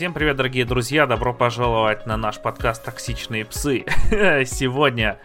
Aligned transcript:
Всем 0.00 0.14
привет, 0.14 0.36
дорогие 0.36 0.64
друзья! 0.64 1.06
Добро 1.06 1.34
пожаловать 1.34 2.06
на 2.06 2.16
наш 2.16 2.40
подкаст 2.40 2.82
«Токсичные 2.82 3.44
псы». 3.44 3.84
Сегодня 4.46 5.18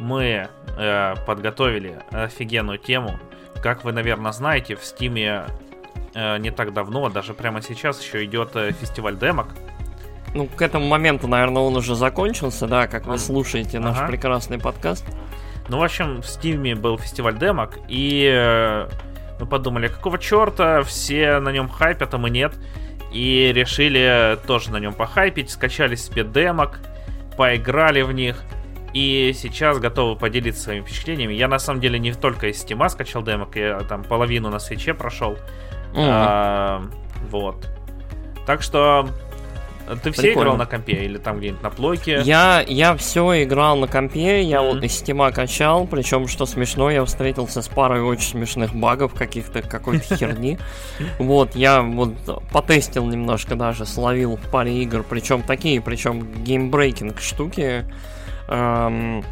мы 0.00 0.48
э, 0.78 1.14
подготовили 1.26 1.98
офигенную 2.10 2.78
тему. 2.78 3.20
Как 3.62 3.84
вы, 3.84 3.92
наверное, 3.92 4.32
знаете, 4.32 4.76
в 4.76 4.84
Стиме 4.86 5.44
э, 6.14 6.38
не 6.38 6.50
так 6.50 6.72
давно, 6.72 7.10
даже 7.10 7.34
прямо 7.34 7.60
сейчас 7.60 8.02
еще 8.02 8.24
идет 8.24 8.56
э, 8.56 8.72
фестиваль 8.72 9.18
демок. 9.18 9.48
Ну, 10.32 10.46
к 10.46 10.62
этому 10.62 10.86
моменту, 10.86 11.28
наверное, 11.28 11.60
он 11.60 11.76
уже 11.76 11.94
закончился, 11.94 12.66
да, 12.66 12.86
как 12.86 13.04
вы 13.04 13.18
слушаете 13.18 13.78
наш 13.78 13.98
Ага. 13.98 14.06
прекрасный 14.06 14.58
подкаст. 14.58 15.04
Ну, 15.68 15.80
в 15.80 15.82
общем, 15.82 16.22
в 16.22 16.26
Стиме 16.26 16.74
был 16.74 16.96
фестиваль 16.96 17.38
демок, 17.38 17.78
и 17.88 18.26
э, 18.34 18.88
мы 19.38 19.44
подумали, 19.44 19.88
какого 19.88 20.18
черта, 20.18 20.82
все 20.82 21.40
на 21.40 21.50
нем 21.50 21.68
хайпят, 21.68 22.14
а 22.14 22.16
мы 22.16 22.30
нет. 22.30 22.54
И 23.14 23.52
решили 23.54 24.36
тоже 24.44 24.72
на 24.72 24.78
нем 24.78 24.92
похайпить, 24.92 25.48
скачали 25.50 25.94
себе 25.94 26.24
демок, 26.24 26.80
поиграли 27.38 28.02
в 28.02 28.10
них. 28.12 28.42
И 28.92 29.32
сейчас 29.34 29.78
готовы 29.78 30.16
поделиться 30.16 30.64
своими 30.64 30.82
впечатлениями. 30.82 31.32
Я 31.32 31.46
на 31.46 31.60
самом 31.60 31.80
деле 31.80 31.98
не 31.98 32.12
только 32.12 32.48
из 32.48 32.58
Стима 32.58 32.88
скачал 32.88 33.22
демок, 33.22 33.54
я 33.54 33.80
там 33.80 34.02
половину 34.02 34.50
на 34.50 34.58
свече 34.58 34.94
прошел. 34.94 35.38
Мгм. 35.92 36.00
А, 36.00 36.82
вот. 37.30 37.68
Так 38.46 38.62
что 38.62 39.08
ты 40.02 40.10
все 40.12 40.22
Прикольно. 40.22 40.40
играл 40.48 40.56
на 40.56 40.66
компе 40.66 40.92
или 41.04 41.18
там 41.18 41.38
где-нибудь 41.38 41.62
на 41.62 41.70
плойке? 41.70 42.20
Я, 42.24 42.64
я 42.66 42.96
все 42.96 43.42
играл 43.44 43.76
на 43.76 43.86
компе, 43.86 44.42
я 44.42 44.60
Мгм. 44.62 44.74
вот 44.74 44.84
из 44.84 44.92
стима 44.92 45.30
качал, 45.30 45.86
причем, 45.86 46.26
что 46.28 46.46
смешно, 46.46 46.90
я 46.90 47.04
встретился 47.04 47.60
с 47.62 47.68
парой 47.68 48.00
очень 48.02 48.30
смешных 48.30 48.74
багов 48.74 49.14
каких-то, 49.14 49.62
какой-то 49.62 50.14
херни. 50.16 50.58
Вот, 51.18 51.54
я 51.54 51.82
вот 51.82 52.14
потестил 52.52 53.06
немножко 53.06 53.56
даже, 53.56 53.86
словил 53.86 54.36
в 54.36 54.50
паре 54.50 54.82
игр, 54.82 55.04
причем 55.08 55.42
такие, 55.42 55.80
причем 55.80 56.26
game-breaking 56.44 57.20
штуки. 57.20 57.84
Эм, 58.48 59.24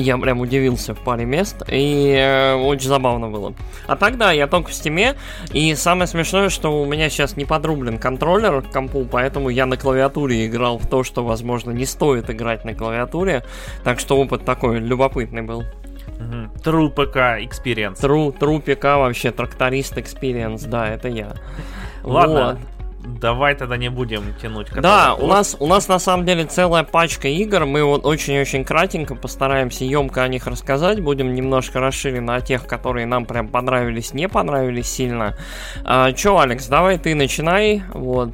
Я 0.00 0.18
прям 0.18 0.40
удивился 0.40 0.94
в 0.94 1.00
паре 1.00 1.24
мест, 1.24 1.62
и 1.68 2.14
э, 2.16 2.54
очень 2.54 2.88
забавно 2.88 3.28
было. 3.28 3.54
А 3.86 3.96
так, 3.96 4.16
да, 4.16 4.32
я 4.32 4.46
только 4.46 4.70
в 4.70 4.74
Steam 4.74 5.04
е, 5.04 5.16
и 5.52 5.74
самое 5.74 6.06
смешное, 6.06 6.48
что 6.48 6.82
у 6.82 6.86
меня 6.86 7.10
сейчас 7.10 7.36
не 7.36 7.44
подрублен 7.44 7.98
контроллер 7.98 8.62
к 8.62 8.70
компу, 8.70 9.06
поэтому 9.10 9.48
я 9.50 9.66
на 9.66 9.76
клавиатуре 9.76 10.46
играл 10.46 10.78
в 10.78 10.86
то, 10.86 11.04
что, 11.04 11.24
возможно, 11.24 11.70
не 11.70 11.86
стоит 11.86 12.30
играть 12.30 12.64
на 12.64 12.74
клавиатуре, 12.74 13.44
так 13.84 14.00
что 14.00 14.16
опыт 14.16 14.44
такой 14.44 14.78
любопытный 14.78 15.42
был. 15.42 15.64
True 16.62 16.94
PK 16.94 17.48
Experience. 17.48 18.00
True, 18.00 18.36
true 18.36 18.62
PK 18.62 18.98
вообще, 18.98 19.30
тракторист 19.30 19.96
experience, 19.96 20.68
да, 20.68 20.88
это 20.88 21.08
я. 21.08 21.34
Ладно. 22.02 22.58
Давай 23.04 23.54
тогда 23.54 23.76
не 23.76 23.88
будем 23.88 24.34
тянуть. 24.40 24.68
Да, 24.72 25.14
у 25.14 25.26
нас, 25.26 25.56
у 25.58 25.66
нас 25.66 25.88
на 25.88 25.98
самом 25.98 26.26
деле 26.26 26.44
целая 26.44 26.84
пачка 26.84 27.28
игр. 27.28 27.64
Мы 27.64 27.84
вот 27.84 28.04
очень-очень 28.04 28.64
кратенько 28.64 29.14
постараемся 29.14 29.84
емко 29.84 30.22
о 30.22 30.28
них 30.28 30.46
рассказать. 30.46 31.00
Будем 31.00 31.34
немножко 31.34 31.80
расширено 31.80 32.36
о 32.36 32.40
тех, 32.40 32.66
которые 32.66 33.06
нам 33.06 33.26
прям 33.26 33.48
понравились, 33.48 34.14
не 34.14 34.28
понравились 34.28 34.90
сильно. 34.90 35.36
А, 35.84 36.12
чё, 36.12 36.38
Алекс, 36.38 36.66
давай 36.66 36.98
ты 36.98 37.14
начинай. 37.14 37.82
Вот. 37.94 38.30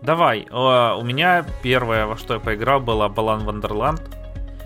Давай, 0.00 0.48
у 0.50 1.02
меня 1.02 1.46
первое, 1.62 2.06
во 2.06 2.16
что 2.16 2.34
я 2.34 2.40
поиграл, 2.40 2.80
была 2.80 3.08
Балан 3.08 3.44
Вандерланд. 3.44 4.02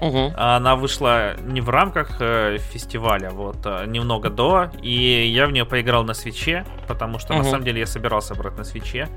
Угу. 0.00 0.32
Она 0.36 0.76
вышла 0.76 1.36
не 1.40 1.60
в 1.60 1.70
рамках 1.70 2.16
э, 2.20 2.58
фестиваля, 2.58 3.30
вот, 3.30 3.56
а 3.64 3.86
немного 3.86 4.28
до, 4.30 4.70
и 4.82 5.26
я 5.26 5.46
в 5.46 5.52
нее 5.52 5.64
поиграл 5.64 6.04
на 6.04 6.14
свече, 6.14 6.64
потому 6.86 7.18
что 7.18 7.32
на 7.32 7.40
Мгм. 7.40 7.50
самом 7.50 7.64
деле 7.64 7.80
я 7.80 7.86
собирался 7.86 8.34
брать 8.34 8.56
на 8.58 8.64
свече. 8.64 9.08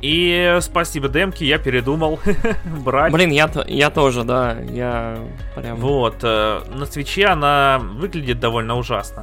И 0.00 0.58
спасибо 0.60 1.08
демке, 1.08 1.46
я 1.46 1.58
передумал 1.58 2.18
брать. 2.84 3.12
Блин, 3.12 3.30
я, 3.30 3.48
я 3.66 3.90
тоже, 3.90 4.24
да. 4.24 4.56
Я 4.60 5.16
прям... 5.54 5.76
Вот, 5.76 6.16
э, 6.22 6.60
на 6.74 6.86
свече 6.86 7.26
она 7.26 7.80
выглядит 7.80 8.40
довольно 8.40 8.76
ужасно. 8.76 9.22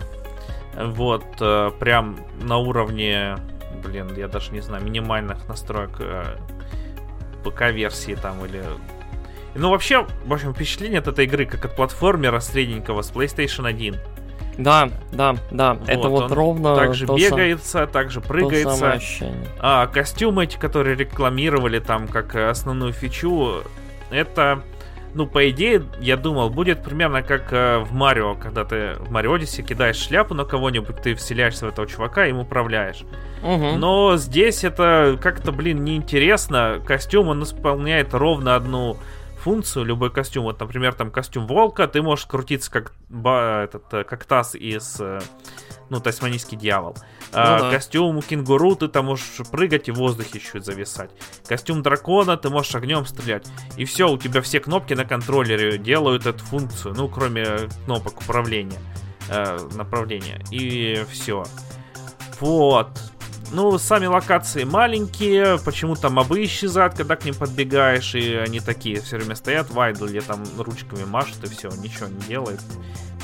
Вот, 0.78 1.26
э, 1.42 1.72
прям 1.80 2.18
на 2.42 2.58
уровне, 2.58 3.36
блин, 3.84 4.14
я 4.16 4.28
даже 4.30 4.54
не 4.54 4.62
знаю, 4.62 4.84
минимальных 4.84 5.48
настроек 5.50 5.92
э, 6.00 6.38
ПК-версии 7.44 8.16
там 8.16 8.46
или... 8.46 8.64
Ну, 9.56 9.72
вообще, 9.72 10.06
в 10.26 10.34
общем, 10.34 10.54
впечатление 10.54 11.00
от 11.00 11.08
этой 11.08 11.26
игры 11.26 11.46
как 11.46 11.66
от 11.66 11.76
платформера 11.76 12.40
средненького 12.40 13.02
с 13.02 13.12
PlayStation 13.12 13.68
1. 13.68 13.96
Да, 14.60 14.90
да, 15.14 15.38
да. 15.52 15.78
это 15.88 16.10
вот 16.10 16.32
ровно 16.32 16.76
Также 16.76 17.08
то 17.08 17.16
бегается, 17.16 17.88
также 17.88 18.20
то 18.20 18.28
самое 18.28 18.50
прыгается. 18.50 19.00
А 19.60 19.88
костюмы 19.88 20.44
эти, 20.44 20.58
которые 20.58 20.98
рекламировали 20.98 21.80
там 21.80 22.10
как 22.10 22.36
основную 22.36 22.92
фичу, 22.92 23.64
это, 24.10 24.62
ну, 25.14 25.28
по 25.28 25.50
идее, 25.50 25.84
я 26.02 26.18
думал, 26.18 26.50
будет 26.50 26.84
примерно 26.84 27.22
как 27.22 27.54
э, 27.54 27.80
в 27.80 27.94
Марио, 27.94 28.36
когда 28.36 28.66
ты 28.66 28.96
в 29.00 29.10
Марио 29.10 29.36
Одиссе 29.36 29.64
кидаешь 29.64 29.96
шляпу 29.96 30.34
на 30.34 30.44
кого-нибудь, 30.44 31.02
ты 31.02 31.16
вселяешься 31.16 31.66
в 31.66 31.70
этого 31.70 31.88
чувака 31.88 32.26
и 32.26 32.32
им 32.32 32.40
управляешь. 32.40 33.04
Мгм. 33.42 33.80
Но 33.80 34.18
здесь 34.18 34.66
это 34.66 35.18
как-то, 35.22 35.54
блин, 35.54 35.86
неинтересно. 35.86 36.82
Костюм, 36.86 37.30
он 37.30 37.44
исполняет 37.44 38.14
ровно 38.14 38.58
одну 38.58 38.98
функцию, 39.40 39.86
любой 39.86 40.12
костюм. 40.12 40.44
Вот, 40.44 40.60
например, 40.60 40.94
там 40.94 41.12
костюм 41.12 41.48
волка, 41.48 41.88
ты 41.88 42.02
можешь 42.02 42.26
крутиться 42.26 42.70
как, 42.72 42.94
ба- 43.10 43.64
этот, 43.64 43.94
э, 43.94 44.04
как 44.04 44.26
таз 44.26 44.56
из, 44.56 44.98
э, 45.00 45.20
ну, 45.90 46.00
тасманийский 46.00 46.58
дьявол. 46.58 46.96
А, 47.32 47.58
Ну 47.58 47.64
да. 47.66 47.72
Костюм 47.72 48.22
кенгуру, 48.22 48.76
ты 48.76 48.88
там 48.88 49.06
можешь 49.06 49.26
прыгать 49.52 49.88
и 49.88 49.92
в 49.92 49.96
воздухе 49.96 50.40
чуть 50.40 50.66
зависать. 50.66 51.12
Костюм 51.48 51.82
дракона, 51.82 52.38
ты 52.38 52.50
можешь 52.50 52.74
огнем 52.76 53.06
стрелять. 53.06 53.48
И 53.78 53.86
все, 53.86 54.10
у 54.10 54.18
тебя 54.18 54.42
все 54.42 54.60
кнопки 54.60 54.94
на 54.94 55.06
контроллере 55.06 55.78
делают 55.78 56.26
эту 56.26 56.44
функцию, 56.44 56.94
ну, 56.96 57.08
кроме 57.08 57.70
кнопок 57.86 58.22
управления, 58.22 58.80
э, 59.30 59.58
направления. 59.76 60.42
И 60.52 61.04
все. 61.12 61.44
Вот. 62.40 62.90
Ну, 63.52 63.78
сами 63.80 64.06
локации 64.06 64.64
маленькие, 64.64 65.58
почему-то 65.60 66.10
мобы 66.10 66.44
исчезают, 66.46 66.94
когда 66.94 67.16
к 67.16 67.26
ним 67.26 67.34
подбегаешь, 67.34 68.14
и 68.14 68.36
они 68.36 68.60
такие 68.60 69.02
все 69.02 69.18
время 69.18 69.36
стоят 69.36 69.72
в 69.72 69.80
айдле, 69.80 70.22
там 70.22 70.44
ручками 70.58 71.04
машут, 71.04 71.44
и 71.44 71.48
все, 71.48 71.70
ничего 71.70 72.08
не 72.08 72.22
делают. 72.28 72.62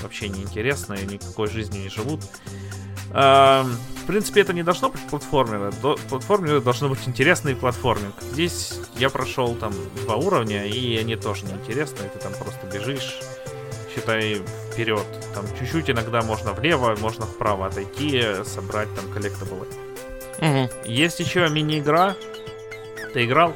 Вообще 0.01 0.29
неинтересно, 0.29 0.93
и 0.95 1.05
никакой 1.05 1.47
жизнью 1.47 1.83
не 1.83 1.89
живут. 1.89 2.21
Эм, 3.13 3.77
в 4.03 4.07
принципе, 4.07 4.41
это 4.41 4.51
не 4.53 4.63
должно 4.63 4.89
быть 4.89 5.01
платформер. 5.07 5.71
Платформер 6.09 6.59
должно 6.61 6.89
быть 6.89 7.07
интересный 7.07 7.55
платформинг. 7.55 8.15
Здесь 8.21 8.79
я 8.97 9.09
прошел 9.09 9.55
там 9.55 9.73
два 10.03 10.15
уровня, 10.15 10.65
и 10.65 10.97
они 10.97 11.15
тоже 11.15 11.45
неинтересные. 11.45 12.09
Ты 12.09 12.19
там 12.19 12.33
просто 12.33 12.65
бежишь, 12.67 13.19
считай, 13.93 14.41
вперед. 14.71 15.05
Там 15.33 15.45
чуть-чуть 15.57 15.89
иногда 15.89 16.23
можно 16.23 16.51
влево, 16.53 16.95
можно 16.99 17.25
вправо 17.25 17.67
отойти, 17.67 18.21
собрать 18.43 18.93
там 18.95 19.09
коллектаблы. 19.11 19.67
Мгм. 20.39 20.69
Есть 20.85 21.19
еще 21.19 21.47
мини-игра. 21.49 22.15
Ты 23.13 23.25
играл? 23.25 23.53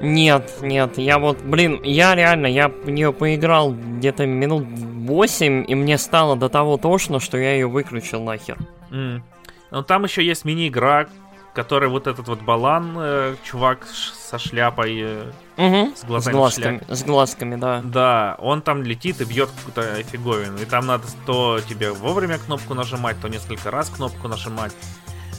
Нет, 0.00 0.52
нет, 0.60 0.98
я 0.98 1.18
вот, 1.18 1.38
блин, 1.40 1.80
я 1.82 2.14
реально, 2.14 2.46
я 2.46 2.68
в 2.68 2.90
нее 2.90 3.14
поиграл 3.14 3.72
где-то 3.72 4.26
минут 4.26 4.66
8, 4.68 5.64
и 5.66 5.74
мне 5.74 5.96
стало 5.96 6.36
до 6.36 6.50
того 6.50 6.76
тошно, 6.76 7.18
что 7.18 7.38
я 7.38 7.54
ее 7.54 7.66
выключил 7.66 8.22
нахер. 8.22 8.58
М. 8.90 9.24
Ну, 9.70 9.82
там 9.82 10.04
еще 10.04 10.22
есть 10.22 10.44
мини-игра, 10.44 11.06
который 11.54 11.88
вот 11.88 12.06
этот 12.06 12.28
вот 12.28 12.42
балан, 12.42 12.94
э, 12.98 13.36
чувак 13.42 13.86
со 13.86 14.38
шляпой. 14.38 15.00
э, 15.00 15.22
Угу. 15.56 15.96
С 15.96 16.00
С 16.00 16.04
глазами 16.04 16.34
в 16.34 16.36
глазками, 16.36 16.80
с 16.88 17.02
глазками, 17.02 17.56
да. 17.56 17.80
Да, 17.82 18.36
он 18.40 18.60
там 18.60 18.82
летит 18.82 19.22
и 19.22 19.24
бьет 19.24 19.48
какую-то 19.48 20.02
фиговину. 20.02 20.58
И 20.58 20.66
там 20.66 20.84
надо 20.84 21.04
то 21.24 21.58
тебе 21.66 21.92
вовремя 21.92 22.36
кнопку 22.36 22.74
нажимать, 22.74 23.16
то 23.22 23.28
несколько 23.28 23.70
раз 23.70 23.88
кнопку 23.88 24.28
нажимать. 24.28 24.72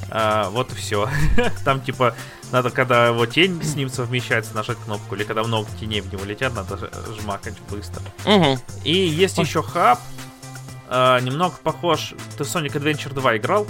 А, 0.09 0.49
вот 0.49 0.71
и 0.71 0.75
все. 0.75 1.09
Там 1.65 1.81
типа 1.81 2.15
надо, 2.51 2.69
когда 2.69 3.07
его 3.07 3.25
тень 3.25 3.61
с 3.63 3.75
ним 3.75 3.89
совмещается, 3.89 4.55
нажать 4.55 4.77
кнопку. 4.85 5.15
Или 5.15 5.23
когда 5.23 5.43
много 5.43 5.67
теней 5.79 6.01
в 6.01 6.11
него 6.11 6.23
летят, 6.25 6.53
надо 6.55 6.89
жмакать 7.19 7.55
быстро. 7.69 8.01
Угу. 8.25 8.59
И 8.83 8.93
есть 8.93 9.37
еще 9.37 9.61
хаб. 9.61 9.99
а, 10.89 11.19
немного 11.19 11.55
похож. 11.63 12.13
Ты 12.37 12.43
Sonic 12.43 12.73
Adventure 12.73 13.13
2 13.13 13.37
играл? 13.37 13.67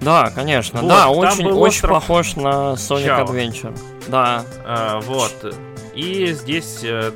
Да, 0.00 0.30
конечно, 0.30 0.80
Вот, 0.80 0.88
да, 0.88 1.08
очень, 1.08 1.46
очень 1.46 1.52
остров 1.52 1.90
похож 1.90 2.36
на 2.36 2.72
Sonic 2.74 3.04
Чао. 3.04 3.24
Adventure. 3.26 3.78
Да. 4.08 4.44
А, 4.64 5.00
вот. 5.00 5.54
И 5.94 6.32
здесь 6.32 6.80
э, 6.84 7.12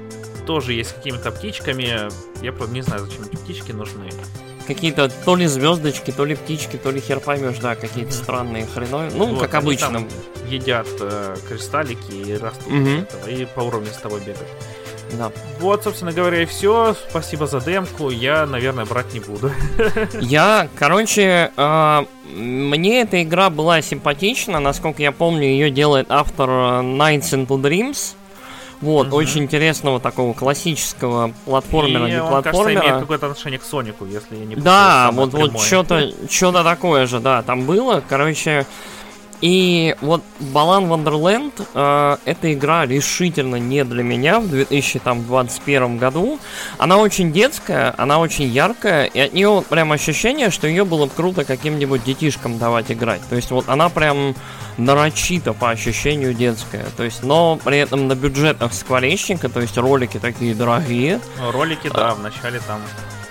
тоже 0.46 0.74
есть 0.74 0.94
какими-то 0.94 1.30
птичками. 1.30 2.10
Я 2.42 2.52
правда 2.52 2.74
не 2.74 2.82
знаю, 2.82 3.06
зачем 3.06 3.22
эти 3.22 3.36
птички 3.36 3.72
нужны. 3.72 4.10
Какие-то 4.66 5.10
то 5.24 5.36
ли 5.36 5.46
звездочки, 5.46 6.10
то 6.10 6.24
ли 6.24 6.34
птички, 6.34 6.76
то 6.76 6.90
ли 6.90 7.00
хер 7.00 7.20
поймешь, 7.20 7.58
да, 7.58 7.74
какие-то 7.74 8.12
странные 8.12 8.66
хреновые. 8.66 9.10
Ну, 9.14 9.26
Вот, 9.26 9.40
как 9.40 9.54
обычно. 9.54 10.04
едят 10.48 10.86
э, 11.00 11.36
кристаллики 11.48 12.12
и 12.12 12.36
растут 12.36 12.66
от 12.68 13.14
этого, 13.14 13.28
и 13.30 13.44
по 13.44 13.60
уровню 13.60 13.88
с 13.92 13.98
тобой 13.98 14.20
бегают. 14.20 14.48
Да. 15.18 15.30
Вот, 15.60 15.84
собственно 15.84 16.12
говоря, 16.12 16.42
и 16.42 16.46
все. 16.46 16.96
Спасибо 17.10 17.46
за 17.46 17.60
демку. 17.60 18.10
Я, 18.10 18.46
наверное, 18.46 18.84
брать 18.84 19.12
не 19.12 19.20
буду. 19.20 19.50
Я, 20.20 20.68
короче, 20.76 21.52
э, 21.56 22.04
мне 22.34 23.02
эта 23.02 23.22
игра 23.22 23.50
была 23.50 23.80
симпатична. 23.82 24.60
Насколько 24.60 25.02
я 25.02 25.12
помню, 25.12 25.44
ее 25.44 25.70
делает 25.70 26.06
автор 26.10 26.48
Nights 26.50 27.32
into 27.32 27.60
Dreams. 27.60 28.14
Вот, 28.84 29.08
угу. 29.08 29.16
очень 29.16 29.44
интересного 29.44 29.98
такого 29.98 30.34
классического 30.34 31.32
платформера, 31.46 32.06
и 32.06 32.10
не 32.10 32.22
он, 32.22 32.28
платформера. 32.28 32.64
Кажется, 32.64 32.86
имеет 32.86 33.00
какое-то 33.00 33.26
отношение 33.26 33.58
к 33.58 33.64
Сонику, 33.64 34.04
если 34.04 34.36
я 34.36 34.44
не 34.44 34.56
Да, 34.56 35.10
вот, 35.12 35.32
вот 35.32 35.58
что-то 35.58 36.12
что 36.28 36.52
такое 36.52 37.06
же, 37.06 37.18
да, 37.18 37.42
там 37.42 37.64
было. 37.64 38.02
Короче, 38.06 38.66
и 39.40 39.96
вот 40.02 40.22
Балан 40.38 40.86
Вандерленд 40.86 41.60
э, 41.74 42.16
эта 42.24 42.52
игра 42.52 42.86
решительно 42.86 43.56
не 43.56 43.84
для 43.84 44.02
меня 44.02 44.40
в 44.40 44.48
2021 44.48 45.98
году. 45.98 46.38
Она 46.78 46.98
очень 46.98 47.32
детская, 47.32 47.94
она 47.96 48.20
очень 48.20 48.46
яркая, 48.46 49.04
и 49.04 49.18
от 49.18 49.32
нее 49.32 49.62
прям 49.68 49.92
ощущение, 49.92 50.50
что 50.50 50.66
ее 50.66 50.84
было 50.84 51.06
бы 51.06 51.12
круто 51.14 51.44
каким-нибудь 51.44 52.04
детишкам 52.04 52.58
давать 52.58 52.90
играть. 52.90 53.22
То 53.28 53.36
есть 53.36 53.50
вот 53.50 53.68
она 53.68 53.88
прям 53.88 54.34
нарочито 54.76 55.52
по 55.52 55.70
ощущению 55.70 56.34
детская. 56.34 56.84
То 56.96 57.04
есть, 57.04 57.22
но 57.22 57.58
при 57.62 57.78
этом 57.78 58.08
на 58.08 58.14
бюджетах 58.14 58.72
скворечника, 58.72 59.48
то 59.48 59.60
есть 59.60 59.76
ролики 59.76 60.18
такие 60.18 60.54
дорогие. 60.54 61.20
Ролики, 61.52 61.88
да, 61.88 62.10
а, 62.10 62.14
в 62.14 62.20
начале 62.20 62.60
там 62.60 62.80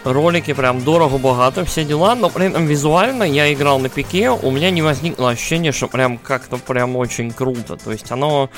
ролики 0.03 0.53
прям 0.53 0.83
дорого-богато, 0.83 1.65
все 1.65 1.83
дела, 1.83 2.15
но 2.15 2.29
при 2.29 2.47
этом 2.47 2.65
визуально 2.65 3.23
я 3.23 3.51
играл 3.53 3.79
на 3.79 3.89
пике, 3.89 4.29
у 4.29 4.51
меня 4.51 4.71
не 4.71 4.81
возникло 4.81 5.29
ощущения, 5.31 5.71
что 5.71 5.87
прям 5.87 6.17
как-то 6.17 6.57
прям 6.57 6.95
очень 6.95 7.31
круто. 7.31 7.77
То 7.77 7.91
есть 7.91 8.11
оно, 8.11 8.49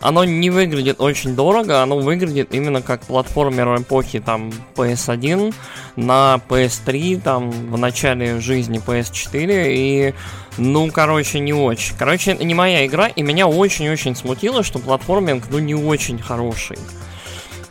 оно 0.00 0.24
не 0.24 0.50
выглядит 0.50 1.00
очень 1.00 1.34
дорого, 1.34 1.82
оно 1.82 1.98
выглядит 1.98 2.54
именно 2.54 2.82
как 2.82 3.02
платформер 3.02 3.80
эпохи 3.80 4.20
там 4.20 4.52
PS1 4.74 5.54
на 5.96 6.40
PS3, 6.48 7.20
там 7.20 7.50
в 7.50 7.78
начале 7.78 8.40
жизни 8.40 8.80
PS4 8.84 9.64
и 9.68 10.14
ну, 10.58 10.90
короче, 10.90 11.38
не 11.38 11.52
очень. 11.52 11.96
Короче, 11.96 12.32
это 12.32 12.44
не 12.44 12.54
моя 12.54 12.84
игра, 12.84 13.06
и 13.08 13.22
меня 13.22 13.46
очень-очень 13.46 14.14
смутило, 14.16 14.62
что 14.62 14.78
платформинг, 14.78 15.44
ну, 15.50 15.58
не 15.58 15.74
очень 15.74 16.18
хороший. 16.18 16.76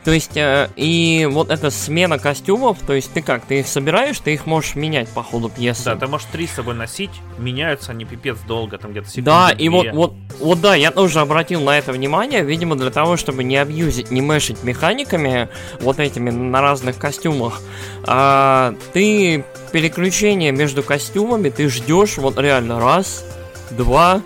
То 0.04 0.12
есть, 0.12 0.38
э, 0.38 0.70
и 0.78 1.28
вот 1.30 1.52
эта 1.52 1.70
смена 1.72 2.18
костюмов, 2.18 2.78
то 2.86 2.94
есть 2.94 3.12
ты 3.12 3.22
как, 3.22 3.46
ты 3.46 3.60
их 3.60 3.68
собираешь, 3.68 4.18
ты 4.20 4.34
их 4.34 4.46
можешь 4.46 4.76
менять 4.76 5.10
по 5.10 5.24
ходу 5.24 5.50
пьесы. 5.50 5.84
Да, 5.86 5.96
ты 5.96 6.08
можешь 6.08 6.28
три 6.32 6.48
с 6.48 6.52
собой 6.52 6.76
носить, 6.76 7.12
меняются 7.38 7.92
они 7.92 8.06
пипец 8.06 8.38
долго, 8.48 8.78
там 8.78 8.92
где-то 8.92 9.10
секунды 9.10 9.26
Да, 9.26 9.52
и 9.52 9.68
вот, 9.68 9.88
вот, 9.92 10.14
вот 10.40 10.62
да, 10.62 10.76
я 10.76 10.92
тоже 10.92 11.20
обратил 11.20 11.62
на 11.62 11.78
это 11.78 11.92
внимание, 11.92 12.44
видимо, 12.44 12.78
для 12.78 12.92
того, 12.92 13.18
чтобы 13.18 13.44
не 13.44 13.58
абьюзить, 13.58 14.10
не 14.10 14.22
мешать 14.22 14.64
механиками, 14.64 15.50
вот 15.82 16.00
этими 16.00 16.30
на 16.30 16.62
разных 16.62 16.98
костюмах, 16.98 17.62
а, 18.06 18.76
ты 18.94 19.44
переключение 19.74 20.54
между 20.54 20.82
костюмами, 20.82 21.50
ты 21.50 21.68
ждешь 21.70 22.18
вот 22.18 22.40
реально 22.40 22.80
раз, 22.80 23.26
два, 23.72 24.22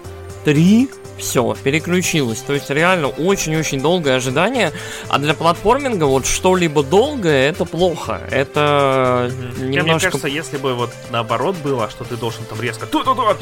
три, 0.45 0.89
все, 1.17 1.55
переключилось. 1.63 2.39
То 2.39 2.53
есть 2.53 2.69
реально 2.69 3.07
очень-очень 3.07 3.81
долгое 3.81 4.15
ожидание. 4.15 4.71
А 5.09 5.19
для 5.19 5.33
платформинга 5.33 6.05
вот 6.05 6.25
что-либо 6.25 6.83
долгое 6.83 7.49
это 7.49 7.65
плохо. 7.65 8.21
Это 8.31 9.31
mm-hmm. 9.31 9.67
немножко... 9.67 9.83
Мне 9.83 9.99
кажется, 9.99 10.27
если 10.27 10.57
бы 10.57 10.73
вот 10.75 10.91
наоборот 11.11 11.55
было, 11.63 11.89
что 11.89 12.03
ты 12.03 12.17
должен 12.17 12.43
там 12.45 12.61
резко 12.61 12.85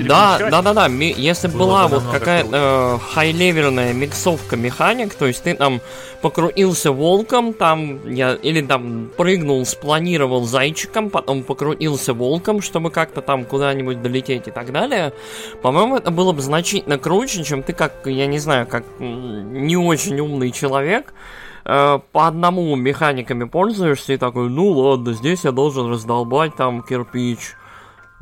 Да, 0.07 0.38
да, 0.50 0.62
да, 0.62 0.73
да. 0.73 0.88
Если 0.88 1.47
бы 1.47 1.59
была 1.59 1.88
вот 1.88 2.03
какая-то 2.12 2.50
э, 2.51 3.13
хай-левельная 3.13 3.94
миксовка 3.94 4.56
механик, 4.56 5.13
то 5.13 5.27
есть 5.27 5.44
ты 5.44 5.53
там 5.53 5.81
покрутился 6.21 6.91
волком, 6.91 7.53
там 7.53 8.00
я 8.12 8.35
или 8.35 8.62
там 8.62 9.09
прыгнул, 9.17 9.65
спланировал 9.65 10.45
зайчиком, 10.45 11.09
потом 11.09 11.44
покрутился 11.44 12.13
волком, 12.13 12.62
чтобы 12.62 12.91
как-то 12.91 13.21
там 13.21 13.45
куда-нибудь 13.45 14.01
долететь 14.01 14.47
и 14.47 14.51
так 14.51 14.71
далее. 14.71 15.13
По-моему, 15.62 15.97
это 15.97 16.12
было 16.12 16.31
бы 16.31 16.41
значительно 16.41 16.97
круче, 16.97 17.44
чем 17.44 17.60
ты 17.61 17.73
как, 17.73 18.05
я 18.05 18.27
не 18.27 18.39
знаю, 18.39 18.67
как 18.67 18.83
не 18.99 19.77
очень 19.77 20.19
умный 20.19 20.51
человек, 20.51 21.13
э, 21.65 21.99
по 22.11 22.27
одному 22.27 22.75
механиками 22.75 23.45
пользуешься 23.45 24.13
и 24.13 24.17
такой, 24.17 24.49
ну 24.49 24.69
ладно, 24.69 25.13
здесь 25.13 25.43
я 25.43 25.51
должен 25.51 25.89
раздолбать 25.89 26.55
там 26.55 26.83
кирпич, 26.83 27.55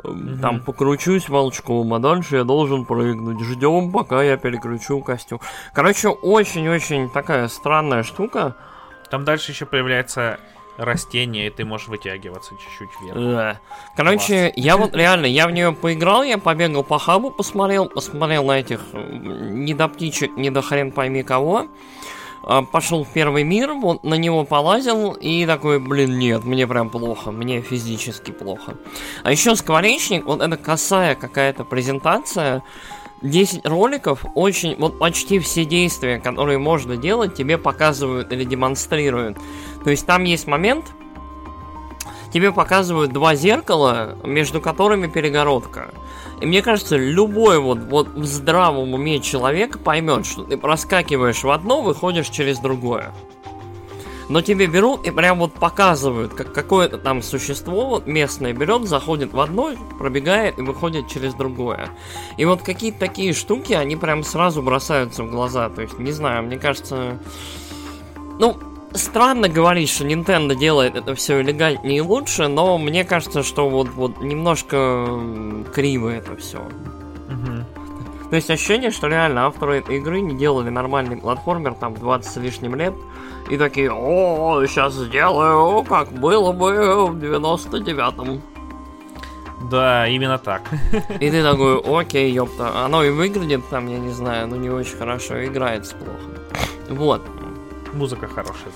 Mm-hmm. 0.03 0.39
Там 0.39 0.62
покручусь 0.62 1.27
волчком, 1.27 1.94
а 1.94 2.00
дальше 2.00 2.38
я 2.38 2.44
должен 2.44 2.86
прыгнуть. 2.86 3.41
Ждем, 3.41 3.91
пока 3.91 4.24
я 4.24 4.38
переключу 4.38 5.01
костюм. 5.01 5.42
Короче, 5.74 6.07
очень-очень 6.07 7.09
такая 7.09 7.47
странная 7.47 8.03
штука. 8.03 8.56
Там 9.09 9.25
дальше 9.25 9.51
еще 9.51 9.65
появляется 9.65 10.39
растение, 10.80 11.48
и 11.48 11.50
ты 11.50 11.66
можешь 11.66 11.88
вытягиваться 11.88 12.56
чуть-чуть 12.56 12.90
вверх. 13.02 13.18
Да. 13.18 13.60
Короче, 13.96 14.52
Класс. 14.52 14.54
я 14.56 14.78
вот 14.78 14.96
реально, 14.96 15.26
я 15.26 15.48
в 15.48 15.52
нее 15.52 15.74
поиграл, 15.74 16.24
я 16.24 16.38
побегал 16.38 16.84
по 16.84 16.98
хабу, 16.98 17.31
посмотрел, 17.31 17.88
посмотрел 17.88 18.46
на 18.46 18.60
этих 18.60 18.81
не 18.94 19.74
до 19.74 19.88
птичек, 19.88 20.38
не 20.38 20.50
до 20.50 20.62
хрен 20.62 20.92
пойми 20.92 21.24
кого. 21.24 21.68
А, 22.44 22.62
пошел 22.62 23.04
в 23.04 23.10
первый 23.10 23.44
мир, 23.44 23.74
вот 23.74 24.04
на 24.04 24.16
него 24.16 24.46
полазил 24.46 25.12
и 25.12 25.46
такой, 25.46 25.80
блин, 25.80 26.18
нет, 26.18 26.46
мне 26.46 26.66
прям 26.66 26.90
плохо, 26.90 27.31
мне 27.31 27.62
физически 27.62 28.31
плохо. 28.31 28.78
А 29.24 29.31
еще 29.31 29.56
скворечник, 29.56 30.26
вот 30.26 30.42
это 30.42 30.56
косая 30.56 31.16
какая-то 31.16 31.66
презентация, 31.66 32.64
10 33.22 33.66
роликов, 33.66 34.26
очень, 34.36 34.76
вот 34.78 35.00
почти 35.00 35.40
все 35.40 35.66
действия, 35.66 36.20
которые 36.20 36.58
можно 36.58 36.96
делать, 36.96 37.36
тебе 37.36 37.58
показывают 37.58 38.31
или 38.31 38.46
демонстрируют. 38.46 39.38
То 39.84 39.90
есть 39.90 40.06
там 40.06 40.24
есть 40.24 40.48
момент, 40.48 40.86
тебе 42.34 42.52
показывают 42.52 43.12
два 43.12 43.36
зеркала, 43.36 44.18
между 44.24 44.62
которыми 44.62 45.08
перегородка. 45.08 45.90
И 46.42 46.46
мне 46.46 46.62
кажется, 46.62 46.96
любой 46.96 47.60
вот, 47.60 47.80
вот 47.80 48.10
в 48.10 48.26
здравом 48.26 48.94
уме 48.94 49.20
человек 49.20 49.80
поймет, 49.80 50.26
что 50.26 50.44
ты 50.44 50.58
проскакиваешь 50.58 51.44
в 51.44 51.50
одно, 51.50 51.81
выходишь 51.81 52.30
через 52.30 52.60
другое. 52.60 53.14
Но 54.30 54.42
тебе 54.42 54.68
берут 54.68 55.08
и 55.08 55.12
прям 55.12 55.40
вот 55.40 55.54
показывают, 55.54 56.36
как 56.36 56.54
какое-то 56.54 57.00
там 57.00 57.24
существо 57.24 57.88
вот 57.88 58.06
местное 58.06 58.54
берет, 58.54 58.88
заходит 58.88 59.34
в 59.34 59.40
одно, 59.40 59.72
пробегает 59.98 60.60
и 60.60 60.62
выходит 60.62 61.08
через 61.08 61.34
другое. 61.34 61.90
И 62.38 62.46
вот 62.46 62.62
какие-то 62.62 63.00
такие 63.00 63.34
штуки, 63.34 63.74
они 63.74 63.96
прям 63.96 64.24
сразу 64.24 64.62
бросаются 64.62 65.24
в 65.24 65.31
глаза. 65.31 65.70
То 65.70 65.81
есть, 65.81 65.98
не 65.98 66.12
знаю, 66.12 66.44
мне 66.44 66.60
кажется... 66.60 67.18
Ну, 68.38 68.58
странно 68.94 69.50
говорить, 69.50 69.89
что 69.89 70.06
Nintendo 70.06 70.56
делает 70.56 70.95
это 70.95 71.15
все 71.15 71.41
элегантнее 71.41 71.97
и 71.97 72.01
лучше, 72.01 72.47
но 72.47 72.77
мне 72.77 73.03
кажется, 73.03 73.44
что 73.44 73.69
вот, 73.69 73.89
вот 73.89 74.21
немножко 74.21 75.07
криво 75.74 76.09
это 76.09 76.36
все. 76.36 76.62
То 78.30 78.36
есть 78.36 78.50
ощущение, 78.51 78.91
что 78.91 79.07
реально 79.07 79.47
авторы 79.47 79.78
этой 79.80 79.97
игры 79.97 80.21
не 80.21 80.35
делали 80.35 80.69
нормальный 80.69 81.18
платформер 81.18 81.73
там 81.73 81.95
20 81.95 82.31
с 82.31 82.37
лишним 82.37 82.75
лет. 82.75 82.94
И 83.49 83.57
такие, 83.57 83.92
о, 83.92 84.64
сейчас 84.68 84.94
сделаю, 84.94 85.83
как 85.83 86.11
было 86.11 86.52
бы 86.52 87.07
в 87.07 87.16
99-м. 87.16 88.42
Да, 89.71 90.07
именно 90.07 90.37
так. 90.37 90.61
И 91.19 91.31
ты 91.31 91.42
такой, 91.42 91.81
окей, 91.81 92.31
ёпта. 92.31 92.85
Оно 92.85 93.04
и 93.04 93.09
выглядит 93.09 93.68
там, 93.69 93.87
я 93.87 93.97
не 93.97 94.11
знаю, 94.11 94.47
ну 94.47 94.56
не 94.56 94.69
очень 94.69 94.95
хорошо, 94.95 95.44
играется 95.44 95.95
плохо. 95.95 96.19
Вот. 96.90 97.21
Музыка 97.94 98.28
хорошая. 98.28 98.72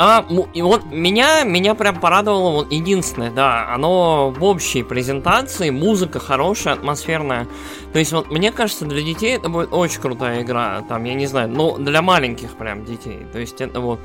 А, 0.00 0.24
и 0.54 0.62
вот 0.62 0.84
меня, 0.92 1.42
меня 1.42 1.74
прям 1.74 1.98
порадовало 1.98 2.52
вот 2.52 2.72
единственное, 2.72 3.32
да, 3.32 3.68
оно 3.74 4.30
в 4.30 4.44
общей 4.44 4.84
презентации, 4.84 5.70
музыка 5.70 6.20
хорошая, 6.20 6.74
атмосферная. 6.74 7.48
То 7.92 7.98
есть 7.98 8.12
вот 8.12 8.30
мне 8.30 8.52
кажется, 8.52 8.84
для 8.84 9.02
детей 9.02 9.34
это 9.34 9.48
будет 9.48 9.72
очень 9.72 10.00
крутая 10.00 10.42
игра, 10.42 10.82
там, 10.88 11.02
я 11.02 11.14
не 11.14 11.26
знаю, 11.26 11.48
ну, 11.48 11.76
для 11.78 12.00
маленьких 12.00 12.50
прям 12.52 12.84
детей. 12.84 13.26
То 13.32 13.40
есть 13.40 13.60
это 13.60 13.80
вот 13.80 13.98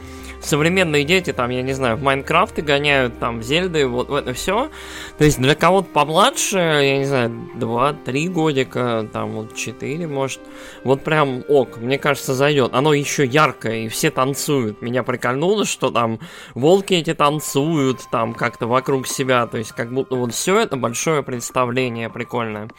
современные 0.45 1.03
дети, 1.03 1.33
там, 1.33 1.49
я 1.49 1.61
не 1.61 1.73
знаю, 1.73 1.97
в 1.97 2.03
Майнкрафте 2.03 2.61
гоняют, 2.61 3.19
там, 3.19 3.39
в 3.39 3.43
Зельды, 3.43 3.87
вот 3.87 4.09
в 4.09 4.13
это 4.13 4.33
все. 4.33 4.69
То 5.17 5.23
есть 5.23 5.39
для 5.39 5.55
кого-то 5.55 5.87
помладше, 5.89 6.57
я 6.57 6.97
не 6.97 7.05
знаю, 7.05 7.29
2-3 7.55 8.27
годика, 8.29 9.07
там, 9.11 9.31
вот 9.31 9.55
4, 9.55 10.07
может, 10.07 10.41
вот 10.83 11.03
прям 11.03 11.43
ок, 11.47 11.77
мне 11.77 11.97
кажется, 11.97 12.33
зайдет. 12.33 12.73
Оно 12.73 12.93
еще 12.93 13.25
яркое, 13.25 13.85
и 13.85 13.87
все 13.87 14.11
танцуют. 14.11 14.81
Меня 14.81 15.03
прикольнуло, 15.03 15.65
что 15.65 15.89
там 15.91 16.19
волки 16.53 16.93
эти 16.93 17.13
танцуют, 17.13 18.01
там, 18.11 18.33
как-то 18.33 18.67
вокруг 18.67 19.07
себя, 19.07 19.47
то 19.47 19.57
есть 19.57 19.71
как 19.71 19.93
будто 19.93 20.15
вот 20.15 20.33
все 20.33 20.59
это 20.59 20.77
большое 20.77 21.23
представление 21.23 22.09
прикольное. 22.09 22.69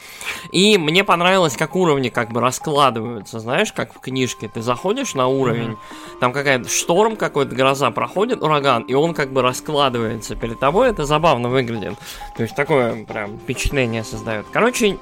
И 0.53 0.79
мне 0.79 1.05
понравилось, 1.05 1.57
как 1.57 1.77
уровни 1.77 2.09
как 2.09 2.33
бы 2.33 2.41
раскладываются, 2.41 3.39
знаешь, 3.41 3.73
как 3.73 3.95
в 3.95 4.01
книжке. 4.01 4.51
Ты 4.53 4.63
заходишь 4.63 5.15
на 5.15 5.29
уровень, 5.29 5.73
mm-hmm. 5.73 6.19
там 6.21 6.33
какая-то 6.33 6.69
шторм 6.69 7.17
какой-то 7.17 7.54
гроза 7.55 7.91
проходит, 7.91 8.43
ураган, 8.43 8.83
и 8.83 8.95
он 8.95 9.15
как 9.15 9.33
бы 9.33 9.43
раскладывается 9.43 10.37
перед 10.37 10.59
тобой, 10.59 10.91
это 10.91 11.05
забавно 11.07 11.49
выглядит. 11.49 11.95
То 12.37 12.43
есть 12.43 12.55
такое 12.55 13.05
прям 13.05 13.39
впечатление 13.39 14.05
создает. 14.05 14.47
Короче, 14.53 14.99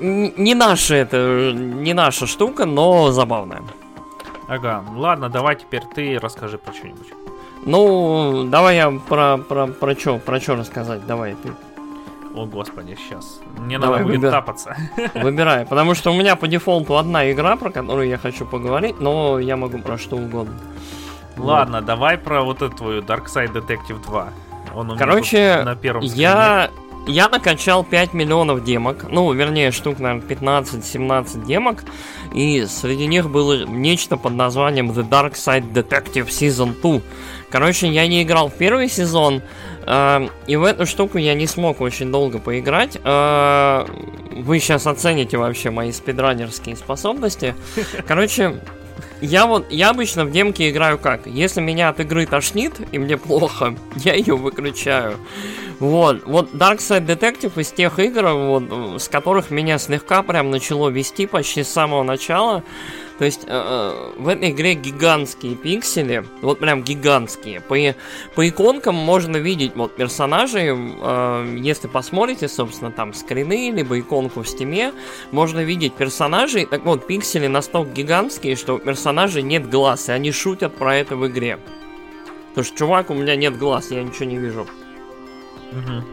не 0.00 0.54
наша 0.54 0.94
это, 0.94 1.52
не 1.54 1.92
наша 1.92 2.26
штука, 2.26 2.64
но 2.64 3.10
забавная. 3.10 3.62
Ага, 4.48 4.84
ладно, 4.96 5.28
давай 5.28 5.56
теперь 5.56 5.82
ты 5.94 6.18
расскажи 6.18 6.58
про 6.58 6.72
что-нибудь. 6.72 7.08
Ну, 7.64 8.44
давай 8.48 8.76
я 8.76 8.90
про, 8.90 9.36
про, 9.36 9.66
про 9.66 9.94
что, 9.94 10.18
про 10.18 10.40
что 10.40 10.56
рассказать, 10.56 11.06
давай 11.06 11.34
ты. 11.34 11.50
О, 12.34 12.46
господи, 12.46 12.96
сейчас. 12.96 13.40
Мне 13.58 13.78
Давай, 13.78 13.98
надо 13.98 14.04
будет 14.04 14.16
выбирай. 14.20 14.32
тапаться. 14.40 14.76
Выбирай, 15.14 15.66
потому 15.66 15.94
что 15.94 16.12
у 16.12 16.14
меня 16.14 16.36
по 16.36 16.46
дефолту 16.46 16.96
одна 16.96 17.30
игра, 17.30 17.56
про 17.56 17.70
которую 17.70 18.08
я 18.08 18.18
хочу 18.18 18.46
поговорить, 18.46 19.00
но 19.00 19.40
я 19.40 19.56
могу 19.56 19.78
про 19.78 19.98
что 19.98 20.16
угодно. 20.16 20.54
Ладно, 21.36 21.80
давай 21.80 22.18
про 22.18 22.42
вот 22.42 22.62
эту 22.62 22.76
твою 22.76 23.02
Dark 23.02 23.26
Side 23.26 23.52
Detective 23.52 24.02
2. 24.04 24.32
Он 24.74 24.90
у 24.90 24.96
Короче, 24.96 25.62
на 25.64 25.74
первом 25.74 26.02
скрине. 26.06 26.22
Я, 26.22 26.70
я 27.06 27.28
накачал 27.28 27.82
5 27.82 28.12
миллионов 28.12 28.62
демок, 28.64 29.06
ну, 29.10 29.32
вернее, 29.32 29.70
штук, 29.70 29.98
наверное, 29.98 30.28
15-17 30.28 31.44
демок, 31.44 31.84
и 32.34 32.66
среди 32.66 33.06
них 33.06 33.30
было 33.30 33.64
нечто 33.64 34.16
под 34.16 34.34
названием 34.34 34.90
The 34.90 35.08
Dark 35.08 35.32
Side 35.32 35.72
Detective 35.72 36.28
Season 36.28 36.74
2. 36.80 37.00
Короче, 37.50 37.88
я 37.88 38.06
не 38.06 38.22
играл 38.22 38.48
в 38.48 38.54
первый 38.54 38.88
сезон, 38.88 39.42
э, 39.86 40.28
и 40.46 40.56
в 40.56 40.64
эту 40.64 40.86
штуку 40.86 41.18
я 41.18 41.34
не 41.34 41.48
смог 41.48 41.80
очень 41.80 42.12
долго 42.12 42.38
поиграть. 42.38 42.96
Э, 43.02 43.86
вы 44.36 44.60
сейчас 44.60 44.86
оцените 44.86 45.36
вообще 45.36 45.70
мои 45.70 45.90
спидранерские 45.90 46.76
способности. 46.76 47.56
Короче, 48.06 48.60
я 49.20 49.46
вот, 49.46 49.70
я 49.70 49.90
обычно 49.90 50.24
в 50.24 50.30
демке 50.30 50.70
играю 50.70 50.98
как? 50.98 51.26
Если 51.26 51.60
меня 51.60 51.88
от 51.88 52.00
игры 52.00 52.26
тошнит 52.26 52.74
и 52.92 52.98
мне 52.98 53.16
плохо, 53.16 53.76
я 53.96 54.14
ее 54.14 54.36
выключаю. 54.36 55.16
Вот, 55.78 56.24
вот 56.26 56.52
Dark 56.52 56.78
Side 56.78 57.06
Detective 57.06 57.58
из 57.60 57.70
тех 57.70 57.98
игр, 57.98 58.28
вот, 58.28 59.00
с 59.00 59.08
которых 59.08 59.50
меня 59.50 59.78
слегка 59.78 60.22
прям 60.22 60.50
начало 60.50 60.88
вести 60.90 61.26
почти 61.26 61.62
с 61.62 61.68
самого 61.68 62.02
начала. 62.02 62.62
То 63.20 63.26
есть 63.26 63.42
э, 63.46 63.48
э, 63.48 64.12
в 64.18 64.28
этой 64.28 64.50
игре 64.50 64.72
гигантские 64.72 65.54
пиксели, 65.54 66.24
вот 66.40 66.58
прям 66.58 66.82
гигантские. 66.82 67.60
По, 67.60 67.76
по 68.34 68.48
иконкам 68.48 68.94
можно 68.94 69.36
видеть 69.36 69.72
вот 69.76 69.94
персонажей, 69.94 70.68
э, 70.70 71.56
если 71.60 71.86
посмотрите, 71.86 72.48
собственно, 72.48 72.90
там 72.90 73.12
скрины, 73.12 73.72
либо 73.72 74.00
иконку 74.00 74.40
в 74.40 74.48
стиме, 74.48 74.94
можно 75.32 75.60
видеть 75.60 75.92
персонажей. 75.92 76.64
Так 76.64 76.86
вот, 76.86 77.06
пиксели 77.06 77.46
настолько 77.46 77.92
гигантские, 77.92 78.56
что 78.56 78.76
у 78.76 78.78
персонажей 78.78 79.42
нет 79.42 79.68
глаз, 79.68 80.08
и 80.08 80.12
они 80.12 80.32
шутят 80.32 80.74
про 80.74 80.96
это 80.96 81.14
в 81.14 81.26
игре. 81.26 81.58
Потому 82.48 82.64
что, 82.64 82.78
чувак, 82.78 83.10
у 83.10 83.14
меня 83.14 83.36
нет 83.36 83.58
глаз, 83.58 83.90
я 83.90 84.02
ничего 84.02 84.24
не 84.24 84.38
вижу. 84.38 84.66
Мгм. 85.72 86.06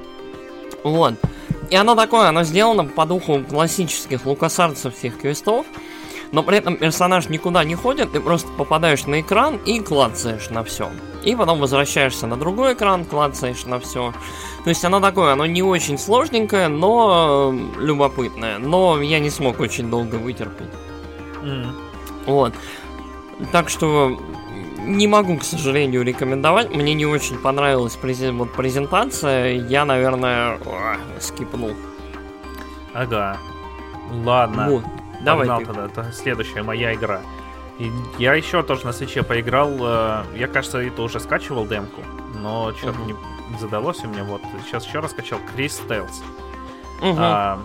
Вот. 0.83 1.13
И 1.69 1.75
оно 1.77 1.95
такое, 1.95 2.27
оно 2.27 2.43
сделано 2.43 2.83
по 2.83 3.05
духу 3.05 3.45
классических 3.49 4.25
лукасарцевских 4.25 5.19
квестов, 5.19 5.65
но 6.31 6.43
при 6.43 6.57
этом 6.57 6.77
персонаж 6.77 7.29
никуда 7.29 7.63
не 7.63 7.75
ходит, 7.75 8.11
ты 8.11 8.19
просто 8.19 8.49
попадаешь 8.57 9.05
на 9.05 9.21
экран 9.21 9.57
и 9.65 9.79
клацаешь 9.79 10.49
на 10.49 10.63
все. 10.63 10.89
И 11.23 11.35
потом 11.35 11.59
возвращаешься 11.59 12.27
на 12.27 12.37
другой 12.37 12.73
экран, 12.73 13.05
клацаешь 13.05 13.65
на 13.65 13.79
все. 13.79 14.13
То 14.63 14.69
есть 14.69 14.83
оно 14.85 14.99
такое, 14.99 15.33
оно 15.33 15.45
не 15.45 15.63
очень 15.63 15.97
сложненькое, 15.97 16.67
но 16.67 17.53
э, 17.53 17.81
любопытное. 17.81 18.57
Но 18.59 19.01
я 19.01 19.19
не 19.19 19.29
смог 19.29 19.59
очень 19.59 19.89
долго 19.89 20.15
вытерпеть. 20.15 20.67
М. 21.43 21.73
Вот. 22.25 22.53
Так 23.51 23.69
что 23.69 24.19
не 24.79 25.07
могу, 25.07 25.37
к 25.37 25.43
сожалению, 25.43 26.03
рекомендовать. 26.03 26.73
Мне 26.73 26.93
не 26.93 27.05
очень 27.05 27.37
понравилась 27.37 27.97
прези- 28.01 28.31
вот 28.31 28.51
презентация. 28.53 29.53
Я, 29.55 29.85
наверное, 29.85 30.59
скипнул. 31.19 31.71
Ага. 32.93 33.37
Ладно. 34.23 34.67
Вот. 34.69 34.83
Давай 35.21 35.47
Погнал 35.47 35.59
ты. 35.59 35.65
тогда. 35.65 35.85
Это 35.85 36.11
следующая 36.11 36.63
моя 36.63 36.93
игра. 36.93 37.21
И 37.79 37.91
я 38.17 38.33
еще 38.33 38.63
тоже 38.63 38.85
на 38.85 38.91
свече 38.93 39.23
поиграл. 39.23 39.71
э, 39.79 40.23
Я, 40.35 40.47
кажется, 40.47 40.79
это 40.79 41.01
уже 41.01 41.19
скачивал 41.19 41.65
демку, 41.67 42.01
но 42.35 42.73
что-то 42.73 42.97
Мгм. 42.99 43.17
не 43.51 43.59
задалось 43.59 44.03
у 44.03 44.07
меня. 44.07 44.23
Вот 44.23 44.41
сейчас 44.65 44.85
еще 44.87 44.99
раз 44.99 45.11
скачал 45.11 45.39
Крис 45.55 45.81
Tales. 45.87 46.23
Мгм. 47.01 47.17
А, 47.19 47.59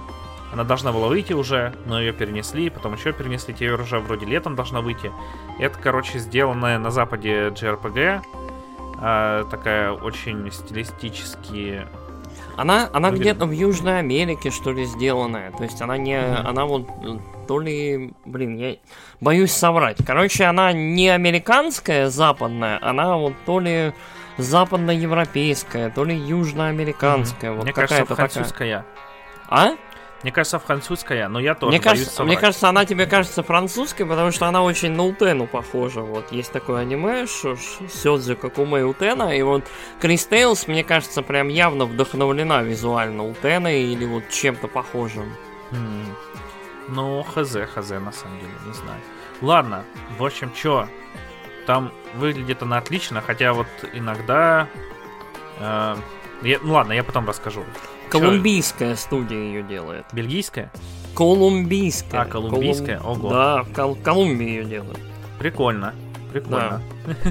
она 0.52 0.64
должна 0.64 0.92
была 0.92 1.08
выйти 1.08 1.32
уже, 1.32 1.74
но 1.86 1.98
ее 1.98 2.12
перенесли, 2.12 2.68
потом 2.68 2.92
еще 2.94 3.12
перенесли, 3.12 3.54
теперь 3.54 3.72
уже 3.72 3.98
вроде 4.00 4.26
летом 4.26 4.54
должна 4.54 4.82
выйти. 4.82 5.10
Это, 5.58 5.78
короче, 5.78 6.18
сделанная 6.18 6.78
на 6.78 6.90
западе 6.90 7.48
JRPG. 7.48 8.22
а, 9.04 9.44
такая 9.46 9.92
очень 9.92 10.50
стилистически... 10.52 11.86
Она, 12.56 12.88
она 12.92 13.10
выглядит. 13.10 13.36
где-то 13.36 13.46
в 13.46 13.52
Южной 13.52 13.98
Америке, 13.98 14.50
что 14.50 14.72
ли, 14.72 14.84
сделанная. 14.84 15.52
То 15.52 15.64
есть 15.64 15.80
она 15.80 15.96
не. 15.96 16.20
Мгм. 16.20 16.46
Она 16.46 16.64
вот 16.66 16.88
э, 17.02 17.18
то 17.48 17.58
ли. 17.60 18.12
Блин, 18.24 18.56
я 18.56 18.76
боюсь 19.20 19.52
соврать. 19.52 19.98
Короче, 20.06 20.44
она 20.44 20.72
не 20.72 21.08
американская 21.08 22.08
западная, 22.08 22.78
она 22.82 23.16
вот 23.16 23.34
то 23.46 23.60
ли 23.60 23.92
западноевропейская, 24.38 25.90
то 25.90 26.04
ли 26.04 26.16
южноамериканская. 26.16 27.52
Вот 27.52 27.64
Мне 27.64 27.72
кажется, 27.72 27.96
какая-то 28.04 28.14
такая. 28.14 28.28
французская. 28.28 28.86
А? 29.48 29.70
Мне 30.22 30.30
кажется, 30.30 30.58
французская, 30.60 31.28
но 31.28 31.40
я 31.40 31.54
тоже 31.54 31.70
Мне 31.72 31.80
боюсь 31.80 32.00
кажется, 32.00 32.24
мне 32.24 32.36
кажется, 32.36 32.68
она 32.68 32.84
тебе 32.84 33.06
кажется 33.06 33.42
французской, 33.42 34.04
потому 34.04 34.30
что 34.30 34.46
она 34.46 34.62
очень 34.62 34.92
на 34.92 35.04
Утену 35.04 35.46
похожа. 35.46 36.00
Вот 36.02 36.30
есть 36.30 36.52
такое 36.52 36.82
аниме, 36.82 37.26
что 37.26 37.56
Сёдзи 37.56 38.36
Какуме 38.36 38.84
Утена, 38.84 39.36
и 39.36 39.42
вот 39.42 39.64
Крис 40.00 40.26
Тейлс, 40.26 40.68
мне 40.68 40.84
кажется, 40.84 41.22
прям 41.22 41.48
явно 41.48 41.86
вдохновлена 41.86 42.62
визуально 42.62 43.26
Утеной 43.26 43.82
или 43.82 44.04
вот 44.04 44.28
чем-то 44.28 44.68
похожим. 44.68 45.34
М. 45.72 46.06
Ну, 46.88 47.22
хз, 47.24 47.56
хз, 47.74 47.90
на 47.90 48.12
самом 48.12 48.38
деле, 48.38 48.52
не 48.66 48.72
знаю. 48.74 49.00
Ладно, 49.40 49.84
в 50.18 50.24
общем, 50.24 50.52
чё, 50.54 50.86
там 51.66 51.92
выглядит 52.14 52.62
она 52.62 52.78
отлично, 52.78 53.20
хотя 53.20 53.52
вот 53.54 53.66
иногда... 53.92 54.68
э, 55.58 55.96
я- 56.42 56.58
ну 56.62 56.74
ладно, 56.74 56.92
я 56.92 57.02
потом 57.02 57.26
расскажу. 57.26 57.64
Колумбийская 58.12 58.96
студия 58.96 59.38
ее 59.38 59.62
делает. 59.62 60.04
бельгийская? 60.12 60.70
Колумбийская. 61.14 62.22
А, 62.22 62.24
колумбийская? 62.24 63.00
Ого. 63.00 63.30
Да, 63.30 63.62
в 63.64 63.72
Кол- 63.72 63.96
Колумбии 63.96 64.46
ее 64.46 64.64
делают. 64.64 64.98
Прикольно, 65.38 65.94
прикольно. 66.32 66.80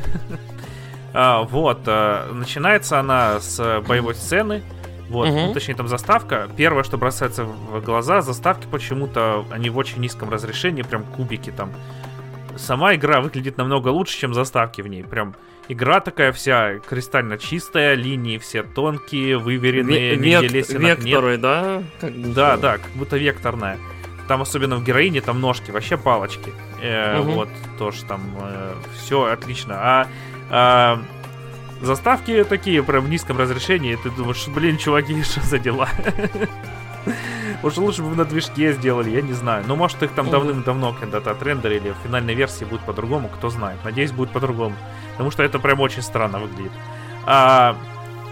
А, 1.14 1.44
вот, 1.44 1.82
э, 1.88 2.32
начинается 2.32 2.98
она 3.00 3.42
с 3.42 3.82
боевой 3.86 4.16
сцены. 4.16 4.64
Вот, 5.10 5.28
Мгм. 5.28 5.48
ну, 5.48 5.54
точнее, 5.54 5.76
там 5.76 5.90
заставка. 5.90 6.48
Первое, 6.56 6.84
что 6.84 6.98
бросается 6.98 7.44
в 7.44 7.82
глаза, 7.82 8.22
заставки 8.22 8.66
почему-то, 8.72 9.44
они 9.52 9.70
в 9.70 9.78
очень 9.78 10.00
низком 10.00 10.30
разрешении, 10.30 10.84
прям 10.84 11.04
кубики 11.04 11.50
там. 11.52 11.72
Сама 12.58 12.96
игра 12.96 13.22
выглядит 13.22 13.58
намного 13.58 13.89
лучше, 13.89 14.17
чем 14.17 14.34
заставки 14.34 14.81
в 14.81 14.88
ней. 14.88 15.03
Прям 15.03 15.36
игра 15.67 16.00
такая 16.00 16.31
вся 16.31 16.79
кристально 16.79 17.38
чистая, 17.38 17.93
линии 17.96 18.38
все 18.38 18.63
тонкие, 18.63 19.38
выверенные, 19.38 20.15
век- 20.15 20.51
лесенок 20.51 20.81
нет. 20.81 21.03
векторы, 21.03 21.38
да? 21.38 21.84
Как 22.00 22.12
будто. 22.12 22.34
Да, 22.34 22.58
да, 22.58 22.77
как 22.77 22.91
будто 22.96 23.17
векторная. 23.17 23.77
Там 24.27 24.41
особенно 24.41 24.77
в 24.77 24.84
героине 24.84 25.22
там 25.22 25.41
ножки, 25.41 25.72
вообще 25.72 25.98
палочки. 25.98 26.53
Э, 26.81 27.20
Мгм. 27.20 27.31
Вот 27.31 27.50
тоже 27.77 28.03
там 28.05 28.22
все 28.96 29.25
отлично. 29.25 29.75
А, 29.77 30.08
а, 30.50 31.01
заставки 31.81 32.43
такие 32.43 32.81
прям 32.84 33.05
в 33.05 33.10
низком 33.10 33.38
разрешении. 33.38 33.96
Ты 33.96 34.10
думаешь, 34.12 34.48
блин, 34.48 34.77
чуваки, 34.77 35.22
что 35.24 35.41
за 35.41 35.60
дела? 35.60 35.89
Уж 37.63 37.77
лучше 37.77 38.03
бы 38.03 38.15
на 38.15 38.25
движке 38.25 38.74
сделали, 38.74 39.10
я 39.10 39.22
не 39.22 39.34
знаю. 39.34 39.63
Но 39.67 39.75
может 39.75 40.01
их 40.03 40.12
там 40.12 40.29
давным-давно 40.29 40.93
когда-то 41.00 41.31
отрендерили, 41.31 41.91
в 41.91 42.08
финальной 42.08 42.34
версии 42.34 42.65
будет 42.65 42.81
по-другому, 42.81 43.29
кто 43.29 43.50
знает. 43.50 43.79
Надеюсь, 43.84 44.12
будет 44.12 44.31
по-другому. 44.31 44.75
Потому 45.12 45.31
что 45.31 45.43
это 45.43 45.60
прям 45.60 45.79
очень 45.79 46.01
странно 46.01 46.39
выглядит. 46.39 46.72
А, 47.25 47.75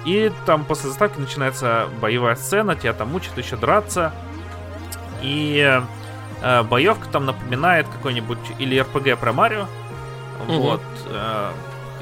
и 0.05 0.31
там 0.45 0.65
после 0.65 0.89
заставки 0.89 1.19
начинается 1.19 1.87
боевая 2.01 2.35
сцена, 2.35 2.75
тебя 2.75 2.93
там 2.93 3.13
учат 3.15 3.37
еще 3.37 3.55
драться. 3.57 4.13
И 5.21 5.81
э, 6.41 6.63
боевка 6.63 7.07
там 7.09 7.25
напоминает 7.25 7.87
какой-нибудь 7.87 8.39
или 8.57 8.79
РПГ 8.79 9.19
про 9.19 9.33
Марио. 9.33 9.67
Мгм. 10.47 10.57
Вот. 10.59 10.81
э, 11.07 11.51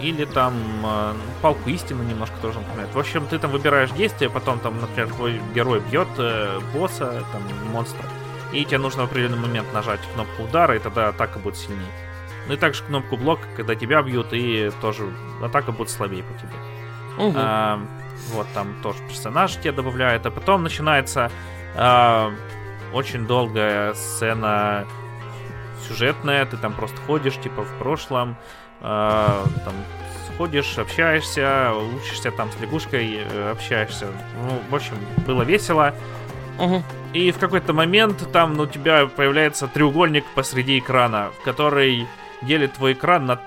или 0.01 0.25
там 0.25 0.53
э, 0.83 1.13
палку 1.41 1.69
истины 1.69 2.03
немножко 2.03 2.35
тоже 2.41 2.59
напоминает. 2.59 2.93
В 2.93 2.99
общем, 2.99 3.25
ты 3.27 3.39
там 3.39 3.51
выбираешь 3.51 3.91
действие, 3.91 4.29
потом 4.29 4.59
там, 4.59 4.79
например, 4.79 5.09
твой 5.09 5.41
герой 5.53 5.79
бьет 5.79 6.07
э, 6.17 6.59
босса, 6.73 7.23
там, 7.31 7.43
монстра. 7.71 8.05
И 8.53 8.63
тебе 8.63 8.77
нужно 8.77 9.03
в 9.03 9.05
определенный 9.05 9.39
момент 9.39 9.73
нажать 9.73 9.99
кнопку 10.13 10.43
удара, 10.43 10.75
и 10.75 10.79
тогда 10.79 11.09
атака 11.09 11.39
будет 11.39 11.57
сильнее. 11.57 11.91
Ну 12.47 12.53
и 12.53 12.57
также 12.57 12.83
кнопку 12.83 13.17
блок, 13.17 13.39
когда 13.55 13.75
тебя 13.75 14.01
бьют, 14.01 14.27
и 14.31 14.71
тоже 14.81 15.11
атака 15.43 15.71
будет 15.71 15.89
слабее 15.89 16.23
по 16.23 16.33
тебе. 16.39 16.53
Мгм. 17.17 17.33
А, 17.35 17.79
вот 18.31 18.47
там 18.53 18.75
тоже 18.81 18.99
персонаж 19.07 19.55
тебе 19.55 19.73
добавляют, 19.73 20.25
а 20.25 20.31
потом 20.31 20.63
начинается 20.63 21.29
а, 21.75 22.31
очень 22.93 23.27
долгая 23.27 23.93
сцена 23.95 24.85
сюжетная, 25.87 26.45
ты 26.45 26.57
там 26.57 26.73
просто 26.73 26.97
ходишь, 27.01 27.37
типа 27.37 27.63
в 27.63 27.77
прошлом, 27.79 28.37
а, 28.81 29.45
там 29.65 29.73
ходишь, 30.37 30.77
общаешься, 30.77 31.73
учишься 31.95 32.31
там 32.31 32.51
с 32.51 32.61
лягушкой, 32.61 33.21
э, 33.29 33.51
общаешься. 33.51 34.07
Ну, 34.41 34.61
в 34.69 34.75
общем, 34.75 34.95
было 35.25 35.41
весело. 35.41 35.95
Мгм. 36.59 36.83
И 37.13 37.31
в 37.31 37.39
какой-то 37.39 37.73
момент 37.73 38.31
там 38.31 38.53
ну, 38.53 38.63
у 38.63 38.67
тебя 38.67 39.07
появляется 39.07 39.67
треугольник 39.67 40.25
посреди 40.35 40.79
экрана, 40.79 41.31
в 41.39 41.43
который 41.43 42.07
делит 42.41 42.73
твой 42.73 42.93
экран 42.93 43.25
на 43.25 43.39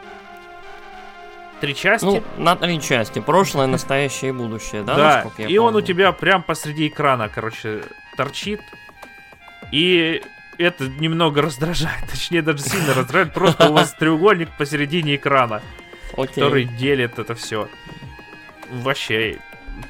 три 1.60 1.74
части. 1.74 2.04
Ну, 2.04 2.22
на 2.36 2.56
три 2.56 2.80
части. 2.80 3.20
Прошлое, 3.20 3.66
настоящее 3.66 4.30
и 4.30 4.32
будущее, 4.32 4.82
да? 4.82 4.96
Да, 4.96 5.44
и 5.44 5.58
он 5.58 5.68
у 5.68 5.72
помню? 5.72 5.86
тебя 5.86 6.12
прям 6.12 6.42
посреди 6.42 6.88
экрана, 6.88 7.28
короче, 7.28 7.82
торчит. 8.16 8.60
И 9.70 10.22
это 10.62 10.88
немного 10.88 11.42
раздражает. 11.42 12.08
Точнее, 12.10 12.42
даже 12.42 12.62
сильно 12.62 12.94
раздражает. 12.94 13.32
Просто 13.34 13.70
у 13.70 13.72
вас 13.72 13.92
треугольник 13.94 14.48
посередине 14.58 15.16
экрана, 15.16 15.62
Окей. 16.16 16.42
который 16.42 16.64
делит 16.64 17.18
это 17.18 17.34
все. 17.34 17.68
Вообще, 18.70 19.38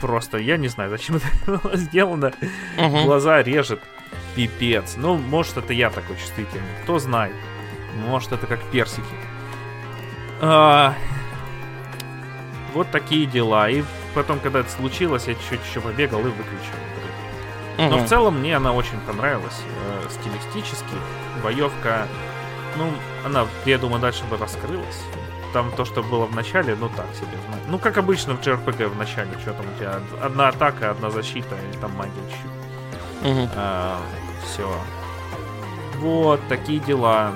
просто, 0.01 0.39
я 0.39 0.57
не 0.57 0.69
знаю, 0.69 0.91
зачем 0.91 1.17
это 1.17 1.27
было 1.61 1.77
сделано. 1.77 2.33
Мгм. 2.77 3.05
Глаза 3.05 3.43
режет. 3.43 3.81
Пипец. 4.35 4.95
Ну, 4.97 5.17
может, 5.17 5.57
это 5.57 5.73
я 5.73 5.91
такой 5.91 6.17
чувствительный. 6.17 6.65
Кто 6.85 6.99
знает. 6.99 7.35
Может, 8.07 8.33
это 8.33 8.47
как 8.47 8.63
персики. 8.71 9.05
А, 10.41 10.95
Вот 12.75 12.91
такие 12.91 13.27
дела. 13.27 13.69
И 13.69 13.83
потом, 14.15 14.39
когда 14.41 14.61
это 14.61 14.71
случилось, 14.71 15.27
я 15.27 15.35
чуть 15.35 15.61
еще 15.69 15.81
побегал 15.81 16.21
и 16.21 16.25
выключил 16.31 16.75
Но 17.89 17.99
в 17.99 18.07
целом 18.09 18.39
мне 18.41 18.57
она 18.57 18.73
очень 18.73 18.99
понравилась. 19.01 19.61
э, 19.65 20.09
стилистически. 20.11 20.95
Боевка, 21.43 22.07
ну, 22.77 22.91
она, 23.25 23.47
я 23.65 23.79
думаю, 23.79 24.01
дальше 24.01 24.25
бы 24.25 24.37
раскрылась. 24.37 25.03
Там 25.53 25.71
то, 25.73 25.85
что 25.85 26.03
было 26.03 26.27
в 26.27 26.35
начале, 26.35 26.77
ну 26.79 26.89
так 26.89 27.07
себе. 27.15 27.37
Ну, 27.69 27.79
как 27.79 27.99
обычно 27.99 28.35
в 28.35 28.41
JRPG 28.41 28.89
в 28.89 28.97
начале. 28.97 29.31
Что 29.41 29.53
там 29.53 29.67
у 29.75 29.79
тебя? 29.79 30.01
Одна 30.23 30.49
атака, 30.49 30.91
одна 30.91 31.11
защита, 31.11 31.57
и 31.73 31.77
там 31.79 31.93
магия 31.97 32.13
чуть 32.31 33.31
Мгм. 33.31 33.49
все. 34.45 34.69
Вот, 35.99 36.41
такие 36.49 36.79
дела. 36.81 37.33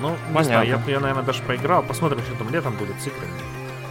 Ну, 0.00 0.10
не 0.10 0.16
Понятно. 0.34 0.44
знаю, 0.44 0.68
я, 0.68 0.92
я, 0.92 1.00
наверное, 1.00 1.22
даже 1.24 1.42
поиграл. 1.42 1.82
Посмотрим, 1.82 2.20
что 2.22 2.34
там 2.36 2.50
летом 2.50 2.74
будет 2.76 3.00
с 3.00 3.06
играми. 3.06 3.32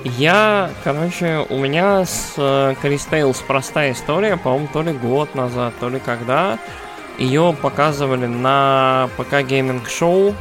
Я, 0.06 0.70
короче, 0.84 1.48
у 1.50 1.58
меня 1.58 2.06
с 2.06 2.36
э, 2.38 2.76
Cris 2.80 3.08
Tales 3.08 3.40
простая 3.40 3.94
история, 3.94 4.38
по-моему, 4.38 4.70
то 4.72 4.84
ли 4.84 4.92
год 4.94 5.34
назад, 5.34 5.74
то 5.80 5.90
ли 5.90 6.00
когда. 6.00 6.60
Ее 7.18 7.56
показывали 7.60 8.28
на 8.28 9.10
PC 9.18 9.42
Gaming 9.42 9.90
Show. 9.90 10.36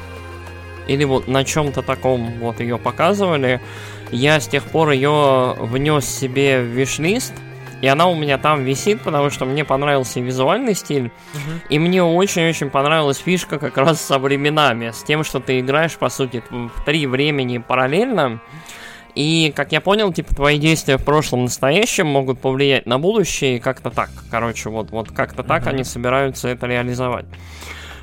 Или 0.87 1.05
вот 1.05 1.29
на 1.29 1.45
чем-то 1.45 1.81
таком 1.81 2.39
вот 2.41 2.61
ее 2.61 2.77
показывали. 2.77 3.63
Я 4.11 4.39
с 4.39 4.47
тех 4.47 4.65
пор 4.65 4.91
ее 4.91 5.57
внес 5.59 6.05
себе 6.05 6.61
в 6.61 6.67
wishlist. 6.67 7.33
И 7.81 7.87
она 7.87 8.07
у 8.09 8.15
меня 8.15 8.37
там 8.37 8.65
висит, 8.65 9.01
потому 9.01 9.31
что 9.31 9.47
мне 9.47 9.65
понравился 9.65 10.21
визуальный 10.21 10.75
стиль. 10.75 11.11
И 11.71 11.79
мне 11.79 12.03
очень-очень 12.03 12.69
понравилась 12.69 13.17
фишка 13.17 13.59
как 13.59 13.79
раз 13.79 13.99
со 14.03 14.19
временами. 14.19 14.91
С 14.91 15.03
тем, 15.03 15.25
что 15.25 15.41
ты 15.41 15.61
играешь, 15.61 15.97
по 15.97 16.11
сути, 16.11 16.43
в 16.51 16.85
три 16.85 17.07
времени 17.07 17.57
параллельно. 17.57 18.43
И, 19.15 19.53
как 19.55 19.73
я 19.73 19.81
понял, 19.81 20.13
типа, 20.13 20.35
твои 20.35 20.59
действия 20.59 20.99
в 20.99 21.05
прошлом, 21.05 21.45
настоящем 21.45 22.07
могут 22.07 22.41
повлиять 22.41 22.87
на 22.87 22.99
будущее, 22.99 23.57
и 23.57 23.61
как-то 23.61 23.91
так. 23.91 24.11
Короче, 24.31 24.71
вот, 24.71 24.91
вот 24.91 25.13
как-то 25.13 25.43
так 25.43 25.63
Мгм. 25.63 25.71
они 25.71 25.85
собираются 25.85 26.49
это 26.49 26.67
реализовать. 26.67 27.27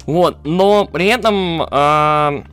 Вот, 0.05 0.45
но 0.45 0.85
при 0.85 1.07
этом 1.07 1.63
а, 1.69 2.43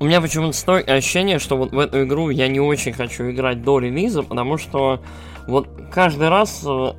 у 0.00 0.04
меня 0.04 0.20
почему-то 0.20 0.52
стоит 0.56 0.88
ощущение, 0.88 1.38
что 1.38 1.56
вот 1.56 1.72
в 1.72 1.78
эту 1.78 2.04
игру 2.04 2.30
я 2.30 2.48
не 2.48 2.60
очень 2.60 2.92
хочу 2.92 3.30
играть 3.30 3.62
до 3.62 3.78
релиза, 3.78 4.22
потому 4.22 4.58
что 4.58 5.02
вот 5.46 5.68
каждый 5.92 6.28
раз 6.30 6.62
э, 6.66 6.92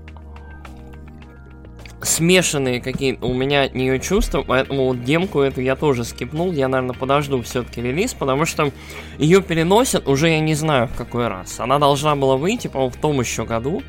смешанные 2.05 2.79
какие-то 2.81 3.25
у 3.25 3.33
меня 3.33 3.63
от 3.63 3.75
нее 3.75 3.99
чувства, 3.99 4.43
поэтому 4.47 4.85
вот 4.85 5.03
демку 5.03 5.41
эту 5.41 5.61
я 5.61 5.75
тоже 5.75 6.03
скипнул, 6.03 6.51
я, 6.51 6.67
наверное, 6.67 6.95
подожду 6.95 7.41
все-таки 7.41 7.81
релиз, 7.81 8.13
потому 8.13 8.45
что 8.45 8.71
ее 9.17 9.41
переносят 9.41 10.07
уже 10.07 10.29
я 10.29 10.39
не 10.39 10.55
знаю 10.55 10.87
в 10.87 10.95
какой 10.95 11.27
раз. 11.27 11.59
Она 11.59 11.79
должна 11.79 12.15
была 12.15 12.37
выйти, 12.37 12.67
по-моему, 12.67 12.91
в 12.91 12.97
том 12.97 13.19
еще 13.19 13.45
году. 13.45 13.81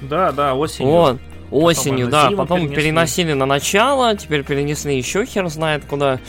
Да, 0.00 0.32
да, 0.32 0.54
осенью. 0.54 0.92
Вот. 0.92 1.18
Осенью, 1.50 2.06
на 2.06 2.10
да. 2.10 2.30
Потом 2.30 2.60
перенесли. 2.60 2.76
переносили 2.76 3.32
на 3.32 3.46
начало, 3.46 4.14
теперь 4.16 4.44
перенесли 4.44 4.96
еще 4.96 5.24
хер 5.24 5.48
знает 5.48 5.84
куда. 5.84 6.20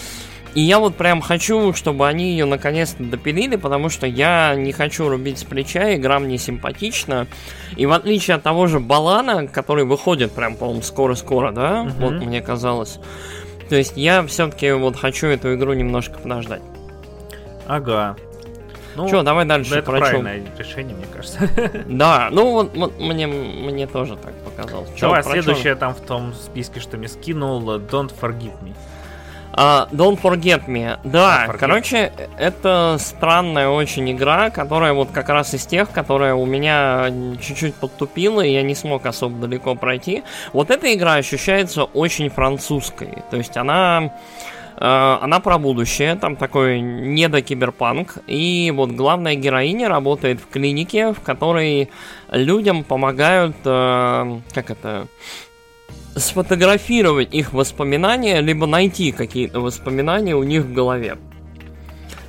И 0.56 0.62
я 0.62 0.80
вот 0.80 0.96
прям 0.96 1.22
хочу, 1.22 1.74
чтобы 1.74 2.08
они 2.08 2.32
ее 2.32 2.46
наконец-то 2.46 3.04
допилили, 3.04 3.56
потому 3.56 3.90
что 3.90 4.08
я 4.08 4.56
не 4.56 4.72
хочу 4.72 5.08
рубить 5.08 5.40
с 5.40 5.44
плеча, 5.44 5.96
игра 5.96 6.20
мне 6.20 6.38
симпатична. 6.38 7.28
И 7.76 7.86
в 7.86 7.92
отличие 7.92 8.36
от 8.36 8.44
того 8.44 8.66
же 8.68 8.80
Балана, 8.80 9.48
который 9.48 9.86
выходит 9.86 10.32
прям, 10.32 10.56
по-моему, 10.56 10.82
скоро-скоро, 10.82 11.52
да, 11.52 11.84
Мгм. 11.84 11.94
вот 12.00 12.14
мне 12.14 12.42
казалось. 12.42 13.00
То 13.70 13.76
есть 13.76 13.94
я 13.96 14.26
все-таки 14.26 14.72
вот 14.72 14.96
хочу 14.96 15.28
эту 15.28 15.54
игру 15.54 15.74
немножко 15.74 16.18
подождать. 16.18 16.62
Ага. 17.68 18.16
Ну, 18.96 19.08
Че, 19.08 19.22
давай 19.22 19.46
дальше 19.46 19.70
да, 19.70 19.78
это 19.78 19.86
про 19.92 20.00
чё? 20.00 20.06
правильное 20.06 20.42
решение, 20.58 20.96
мне 20.96 21.06
кажется. 21.16 21.48
Да, 21.88 22.30
ну 22.32 22.52
вот, 22.52 22.76
вот 22.76 23.00
мне, 23.00 23.28
мне 23.28 23.86
тоже 23.86 24.18
так 24.18 24.34
показалось. 24.44 24.90
Чё, 24.96 25.02
Давай, 25.02 25.24
чё? 25.24 25.30
следующее 25.30 25.76
там 25.76 25.94
в 25.94 26.02
том 26.02 26.34
списке, 26.34 26.80
что 26.80 26.98
мне 26.98 27.08
скинул, 27.08 27.62
Don't 27.78 28.12
Forgive 28.20 28.52
Me. 28.64 28.74
А, 29.62 29.90
Don't 29.92 30.18
Forget 30.22 30.68
Me. 30.68 30.98
Да, 31.04 31.46
Don't 31.48 31.52
Forget. 31.52 31.58
короче, 31.58 32.14
это 32.38 32.96
странная 32.98 33.68
очень 33.68 34.10
игра, 34.10 34.50
которая 34.52 34.94
вот 34.94 35.10
как 35.12 35.28
раз 35.28 35.54
из 35.54 35.66
тех, 35.66 35.92
которая 35.92 36.34
у 36.34 36.46
меня 36.46 37.12
чуть-чуть 37.42 37.76
подтупила, 37.76 38.40
и 38.40 38.54
я 38.54 38.62
не 38.64 38.74
смог 38.74 39.06
особо 39.06 39.48
далеко 39.48 39.76
пройти. 39.76 40.24
Вот 40.54 40.72
эта 40.72 40.94
игра 40.94 41.16
ощущается 41.16 41.84
очень 41.84 42.30
французской. 42.30 43.18
То 43.32 43.36
есть 43.36 43.58
она... 43.58 44.14
э, 44.78 45.18
Она 45.22 45.42
про 45.42 45.58
будущее, 45.58 46.16
там 46.16 46.38
такой 46.38 46.80
недокиберпанк, 46.80 48.20
и 48.28 48.72
вот 48.74 48.92
главная 48.92 49.36
героиня 49.36 49.90
работает 49.90 50.40
в 50.40 50.48
клинике, 50.48 51.12
в 51.12 51.20
которой 51.20 51.90
людям 52.32 52.86
помогают, 52.86 53.58
э, 53.66 54.40
как 54.54 54.70
это, 54.72 55.08
сфотографировать 56.16 57.34
их 57.34 57.54
воспоминания, 57.54 58.42
либо 58.42 58.66
найти 58.66 59.12
какие-то 59.12 59.60
воспоминания 59.60 60.36
у 60.36 60.44
них 60.44 60.64
в 60.64 60.74
голове. 60.74 61.18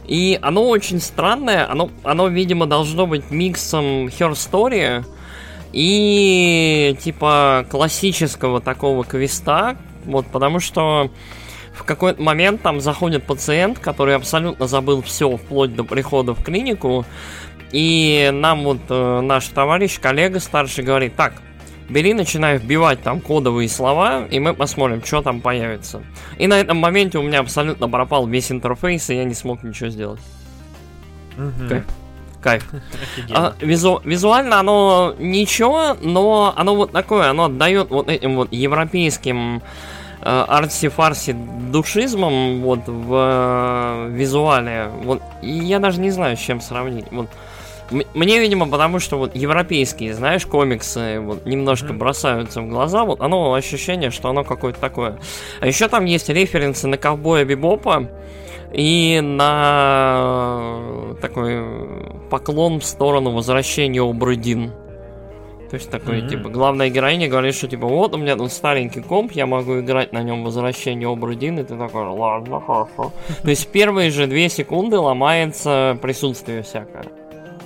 И 0.06 0.38
оно 0.42 0.68
очень 0.68 1.00
странное, 1.00 1.70
оно, 1.70 1.90
оно, 2.02 2.28
видимо, 2.28 2.66
должно 2.66 3.06
быть 3.06 3.30
миксом 3.30 4.06
Her 4.06 4.32
Story 4.32 5.04
и 5.72 6.96
типа 7.00 7.64
классического 7.70 8.60
такого 8.60 9.04
квеста, 9.04 9.76
вот, 10.04 10.26
потому 10.26 10.58
что 10.58 11.10
в 11.72 11.84
какой-то 11.84 12.20
момент 12.20 12.62
там 12.62 12.80
заходит 12.80 13.24
пациент, 13.24 13.78
который 13.78 14.16
абсолютно 14.16 14.66
забыл 14.66 15.00
все 15.02 15.36
вплоть 15.36 15.74
до 15.76 15.84
прихода 15.84 16.34
в 16.34 16.42
клинику, 16.42 17.06
и 17.72 18.30
нам 18.32 18.64
вот 18.64 18.80
э, 18.88 19.20
наш 19.20 19.46
товарищ, 19.46 20.00
коллега 20.00 20.40
старший 20.40 20.82
говорит, 20.82 21.14
так, 21.14 21.34
бери, 21.90 22.14
начинай 22.14 22.56
вбивать 22.58 23.02
там 23.02 23.20
кодовые 23.20 23.68
слова, 23.68 24.24
и 24.30 24.38
мы 24.38 24.54
посмотрим, 24.54 25.04
что 25.04 25.22
там 25.22 25.40
появится. 25.40 26.02
И 26.38 26.46
на 26.46 26.58
этом 26.60 26.78
моменте 26.78 27.18
у 27.18 27.22
меня 27.22 27.40
абсолютно 27.40 27.88
пропал 27.88 28.26
весь 28.26 28.50
интерфейс, 28.50 29.10
и 29.10 29.16
я 29.16 29.24
не 29.24 29.34
смог 29.34 29.62
ничего 29.62 29.90
сделать. 29.90 30.20
Мгм. 31.36 31.68
Кайф. 31.68 31.84
Кайф. 32.42 32.70
А, 33.32 33.54
визу- 33.60 34.00
визуально 34.04 34.60
оно 34.60 35.14
ничего, 35.18 35.96
но 36.00 36.54
оно 36.56 36.74
вот 36.74 36.92
такое, 36.92 37.28
оно 37.28 37.44
отдает 37.44 37.90
вот 37.90 38.08
этим 38.08 38.36
вот 38.36 38.52
европейским 38.52 39.62
э, 40.22 40.44
арси-фарси 40.48 41.36
душизмом 41.70 42.62
вот 42.62 42.80
в 42.86 43.12
э, 43.12 44.10
визуале. 44.10 44.90
Вот, 45.02 45.22
и 45.42 45.50
я 45.50 45.78
даже 45.78 46.00
не 46.00 46.10
знаю, 46.10 46.36
с 46.36 46.40
чем 46.40 46.60
сравнить. 46.60 47.06
Вот, 47.10 47.28
мне, 47.90 48.38
видимо, 48.40 48.68
потому 48.68 48.98
что 48.98 49.16
вот 49.18 49.34
европейские, 49.34 50.14
знаешь, 50.14 50.46
комиксы 50.46 51.20
вот 51.20 51.44
немножко 51.46 51.92
бросаются 51.92 52.60
в 52.62 52.68
глаза, 52.68 53.04
вот 53.04 53.20
оно 53.20 53.52
ощущение, 53.54 54.10
что 54.10 54.28
оно 54.30 54.44
какое-то 54.44 54.80
такое. 54.80 55.18
А 55.60 55.66
еще 55.66 55.88
там 55.88 56.04
есть 56.04 56.28
референсы 56.28 56.86
на 56.88 56.96
ковбоя 56.96 57.44
Бибопа 57.44 58.08
и 58.72 59.20
на 59.22 60.78
такой 61.20 61.64
поклон 62.30 62.80
в 62.80 62.84
сторону 62.84 63.30
возвращения 63.32 64.00
Обрудин. 64.02 64.72
То 65.70 65.74
есть 65.76 65.88
такой, 65.88 66.18
Мгм. 66.18 66.28
типа, 66.28 66.48
главная 66.48 66.88
героиня 66.88 67.28
говорит, 67.28 67.54
что 67.54 67.68
типа, 67.68 67.86
вот 67.86 68.12
у 68.14 68.18
меня 68.18 68.34
тут 68.36 68.50
старенький 68.50 69.00
комп, 69.02 69.30
я 69.32 69.46
могу 69.46 69.78
играть 69.78 70.12
на 70.12 70.20
нем 70.20 70.42
возвращение 70.44 71.08
Обрудин, 71.08 71.60
и 71.60 71.62
ты 71.62 71.76
такой, 71.76 72.08
ладно, 72.08 72.60
хорошо. 72.60 73.12
То 73.42 73.50
есть 73.50 73.68
первые 73.68 74.10
же 74.10 74.26
две 74.26 74.48
секунды 74.48 74.98
ломается 74.98 75.96
присутствие 76.02 76.62
всякое. 76.62 77.04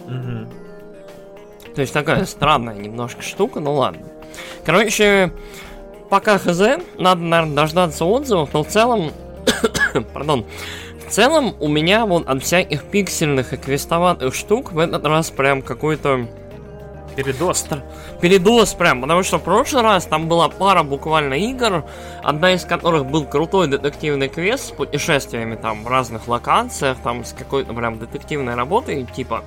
Мгм. 0.06 0.48
То 1.74 1.80
есть 1.80 1.92
такая 1.92 2.24
странная 2.24 2.74
немножко 2.74 3.22
штука, 3.22 3.60
ну 3.60 3.74
ладно. 3.74 4.06
Короче, 4.64 5.32
пока 6.08 6.38
хз, 6.38 6.60
надо, 6.98 7.20
наверное, 7.20 7.56
дождаться 7.56 8.04
отзывов, 8.04 8.52
но 8.52 8.62
в 8.62 8.68
целом, 8.68 9.10
пардон, 10.12 10.44
в 11.06 11.10
целом 11.10 11.54
у 11.60 11.68
меня 11.68 12.06
вот 12.06 12.28
от 12.28 12.42
всяких 12.42 12.84
пиксельных 12.84 13.52
и 13.52 13.56
квестоватых 13.56 14.34
штук 14.34 14.72
в 14.72 14.78
этот 14.78 15.04
раз 15.04 15.30
прям 15.30 15.62
какой-то 15.62 16.28
Передоз. 17.14 17.66
Передоз 18.20 18.74
прям, 18.74 19.00
потому 19.00 19.22
что 19.22 19.38
в 19.38 19.42
прошлый 19.42 19.82
раз 19.82 20.06
там 20.06 20.28
была 20.28 20.48
пара 20.48 20.82
буквально 20.82 21.34
игр, 21.34 21.84
одна 22.22 22.54
из 22.54 22.64
которых 22.64 23.06
был 23.06 23.24
крутой 23.24 23.68
детективный 23.68 24.28
квест 24.28 24.68
с 24.68 24.70
путешествиями 24.70 25.54
там 25.54 25.84
в 25.84 25.88
разных 25.88 26.26
локациях, 26.26 26.98
там 27.02 27.24
с 27.24 27.32
какой-то 27.32 27.72
прям 27.72 27.98
детективной 27.98 28.54
работой, 28.54 29.06
типа. 29.14 29.44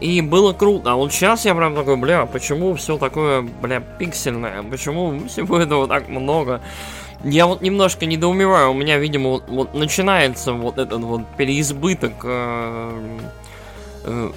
И 0.00 0.20
было 0.20 0.52
круто. 0.52 0.92
А 0.92 0.94
вот 0.96 1.12
сейчас 1.12 1.44
я 1.44 1.54
прям 1.54 1.74
такой, 1.74 1.96
бля, 1.96 2.26
почему 2.26 2.74
все 2.74 2.98
такое, 2.98 3.42
бля, 3.42 3.80
пиксельное? 3.80 4.62
Почему 4.62 5.18
всего 5.28 5.58
этого 5.58 5.88
так 5.88 6.08
много? 6.08 6.60
Я 7.24 7.46
вот 7.46 7.62
немножко 7.62 8.04
недоумеваю. 8.04 8.70
У 8.70 8.74
меня, 8.74 8.98
видимо, 8.98 9.30
вот, 9.30 9.48
вот 9.48 9.74
начинается 9.74 10.52
вот 10.52 10.78
этот 10.78 11.00
вот 11.00 11.22
переизбыток 11.38 12.12
э, 12.24 13.18
э, 14.04 14.30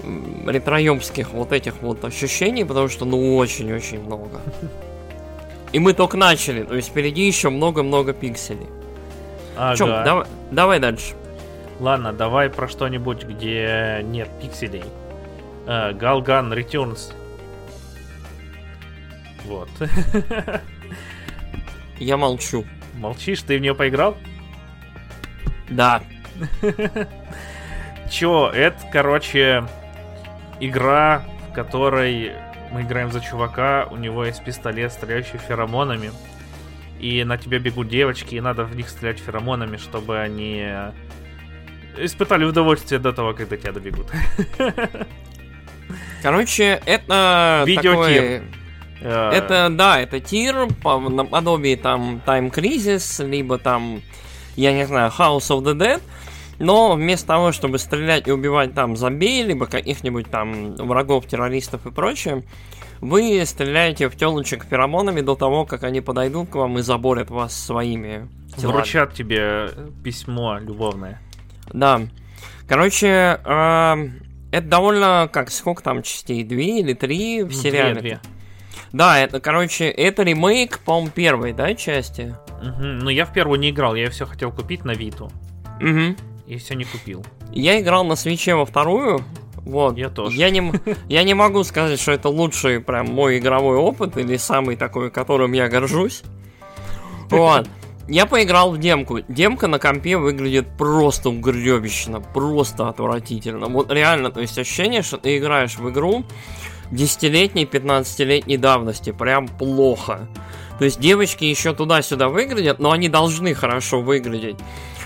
ретроемских 0.47 1.31
вот 1.31 1.51
этих 1.51 1.81
вот 1.81 2.03
ощущений, 2.05 2.63
потому 2.63 2.87
что 2.87 3.05
ну 3.05 3.35
очень-очень 3.35 4.01
много. 4.01 4.39
И 5.73 5.79
мы 5.79 5.93
только 5.93 6.17
начали, 6.17 6.63
то 6.63 6.75
есть 6.75 6.87
впереди 6.87 7.27
еще 7.27 7.49
много-много 7.49 8.13
пикселей. 8.13 8.67
Ага. 9.55 9.75
Чем, 9.75 9.87
давай, 9.87 10.25
давай 10.51 10.79
дальше. 10.79 11.13
Ладно, 11.79 12.11
давай 12.11 12.49
про 12.49 12.67
что-нибудь, 12.67 13.23
где 13.23 14.01
нет 14.03 14.29
пикселей. 14.41 14.83
Галган 15.65 16.51
uh, 16.51 16.57
Returns. 16.57 17.13
Вот. 19.45 19.69
Я 21.99 22.17
молчу. 22.17 22.65
Молчишь, 22.95 23.41
ты 23.41 23.57
в 23.57 23.61
нее 23.61 23.75
поиграл? 23.75 24.17
Да. 25.69 26.01
Чё, 28.09 28.49
это, 28.49 28.77
короче, 28.91 29.63
игра, 30.59 31.23
в 31.49 31.53
которой 31.53 32.33
мы 32.71 32.81
играем 32.81 33.11
за 33.11 33.21
чувака, 33.21 33.87
у 33.91 33.97
него 33.97 34.25
есть 34.25 34.43
пистолет, 34.43 34.91
стреляющий 34.91 35.37
феромонами, 35.37 36.11
и 36.99 37.23
на 37.23 37.37
тебя 37.37 37.59
бегут 37.59 37.87
девочки, 37.87 38.35
и 38.35 38.41
надо 38.41 38.63
в 38.63 38.75
них 38.75 38.89
стрелять 38.89 39.19
феромонами, 39.19 39.77
чтобы 39.77 40.19
они 40.19 40.65
испытали 41.97 42.45
удовольствие 42.45 42.99
до 42.99 43.13
того, 43.13 43.33
когда 43.33 43.57
тебя 43.57 43.71
добегут. 43.71 44.07
Короче, 46.21 46.81
это 46.85 47.63
Видеотир. 47.65 47.91
такой... 47.91 48.41
Uh... 49.01 49.31
Это, 49.31 49.69
да, 49.71 49.99
это 50.01 50.19
тир 50.19 50.67
по 50.83 50.99
наподобие 50.99 51.77
там 51.77 52.21
Time 52.25 52.51
Crisis, 52.51 53.25
либо 53.25 53.57
там, 53.57 54.01
я 54.57 54.73
не 54.73 54.85
знаю, 54.85 55.11
House 55.17 55.49
of 55.49 55.63
the 55.63 55.73
Dead, 55.73 56.01
но 56.59 56.93
вместо 56.93 57.27
того, 57.27 57.53
чтобы 57.53 57.79
стрелять 57.79 58.27
и 58.27 58.31
убивать 58.31 58.73
там 58.73 58.97
зомби, 58.97 59.41
либо 59.43 59.67
каких-нибудь 59.67 60.29
там 60.29 60.75
врагов, 60.75 61.25
террористов 61.27 61.85
и 61.85 61.91
прочее, 61.91 62.43
вы 62.99 63.41
стреляете 63.45 64.09
в 64.09 64.17
телочек 64.17 64.65
феромонами 64.65 65.21
до 65.21 65.35
того, 65.35 65.65
как 65.65 65.83
они 65.83 66.01
подойдут 66.01 66.49
к 66.49 66.55
вам 66.55 66.77
и 66.79 66.81
заборят 66.81 67.29
вас 67.29 67.57
своими 67.57 68.27
телами. 68.57 68.73
Вручат 68.73 69.13
тебе 69.13 69.69
письмо 70.03 70.57
любовное. 70.59 71.21
Да. 71.71 72.01
Короче, 72.67 73.39
э, 73.43 74.09
это 74.51 74.67
довольно, 74.67 75.29
как, 75.31 75.51
сколько 75.51 75.83
там 75.83 76.03
частей? 76.03 76.43
Две 76.43 76.79
или 76.79 76.93
три 76.93 77.43
в 77.43 77.53
сериале? 77.53 77.93
Две, 77.93 78.01
две. 78.01 78.19
Да, 78.91 79.19
это, 79.19 79.39
короче, 79.39 79.85
это 79.85 80.23
ремейк, 80.23 80.79
по-моему, 80.79 81.11
первой, 81.11 81.53
да, 81.53 81.75
части? 81.75 82.35
Угу. 82.61 82.83
Ну, 82.83 83.09
я 83.09 83.25
в 83.25 83.33
первую 83.33 83.59
не 83.59 83.69
играл, 83.69 83.95
я 83.95 84.09
все 84.09 84.25
хотел 84.25 84.51
купить 84.51 84.83
на 84.83 84.91
Виту. 84.91 85.31
Угу. 85.79 86.15
И 86.47 86.57
все 86.57 86.73
не 86.73 86.85
купил. 86.85 87.23
Я 87.51 87.79
играл 87.79 88.03
на 88.03 88.15
свече 88.15 88.55
во 88.55 88.65
вторую. 88.65 89.23
Вот. 89.57 89.97
Я 89.97 90.09
тоже. 90.09 90.35
Я 90.35 90.49
не, 90.49 90.73
я 91.07 91.23
не 91.23 91.35
могу 91.35 91.63
сказать, 91.63 91.99
что 91.99 92.11
это 92.11 92.29
лучший 92.29 92.79
прям 92.79 93.07
мой 93.07 93.37
игровой 93.37 93.77
опыт 93.77 94.17
или 94.17 94.37
самый 94.37 94.75
такой, 94.75 95.11
которым 95.11 95.53
я 95.53 95.67
горжусь. 95.69 96.23
Вот. 97.29 97.69
Я 98.09 98.25
поиграл 98.25 98.71
в 98.71 98.79
демку. 98.79 99.19
Демка 99.27 99.67
на 99.67 99.77
компе 99.77 100.17
выглядит 100.17 100.67
просто 100.77 101.29
угребищно, 101.29 102.19
просто 102.19 102.89
отвратительно. 102.89 103.67
Вот 103.67 103.91
реально, 103.91 104.31
то 104.31 104.41
есть 104.41 104.57
ощущение, 104.57 105.03
что 105.03 105.17
ты 105.17 105.37
играешь 105.37 105.77
в 105.77 105.87
игру 105.91 106.25
десятилетней, 106.89 107.65
15-летней 107.65 108.57
давности. 108.57 109.11
Прям 109.11 109.47
плохо. 109.47 110.27
То 110.79 110.85
есть 110.85 110.99
девочки 110.99 111.43
еще 111.45 111.75
туда-сюда 111.75 112.29
выглядят, 112.29 112.79
но 112.79 112.91
они 112.91 113.09
должны 113.09 113.53
хорошо 113.53 114.01
выглядеть. 114.01 114.57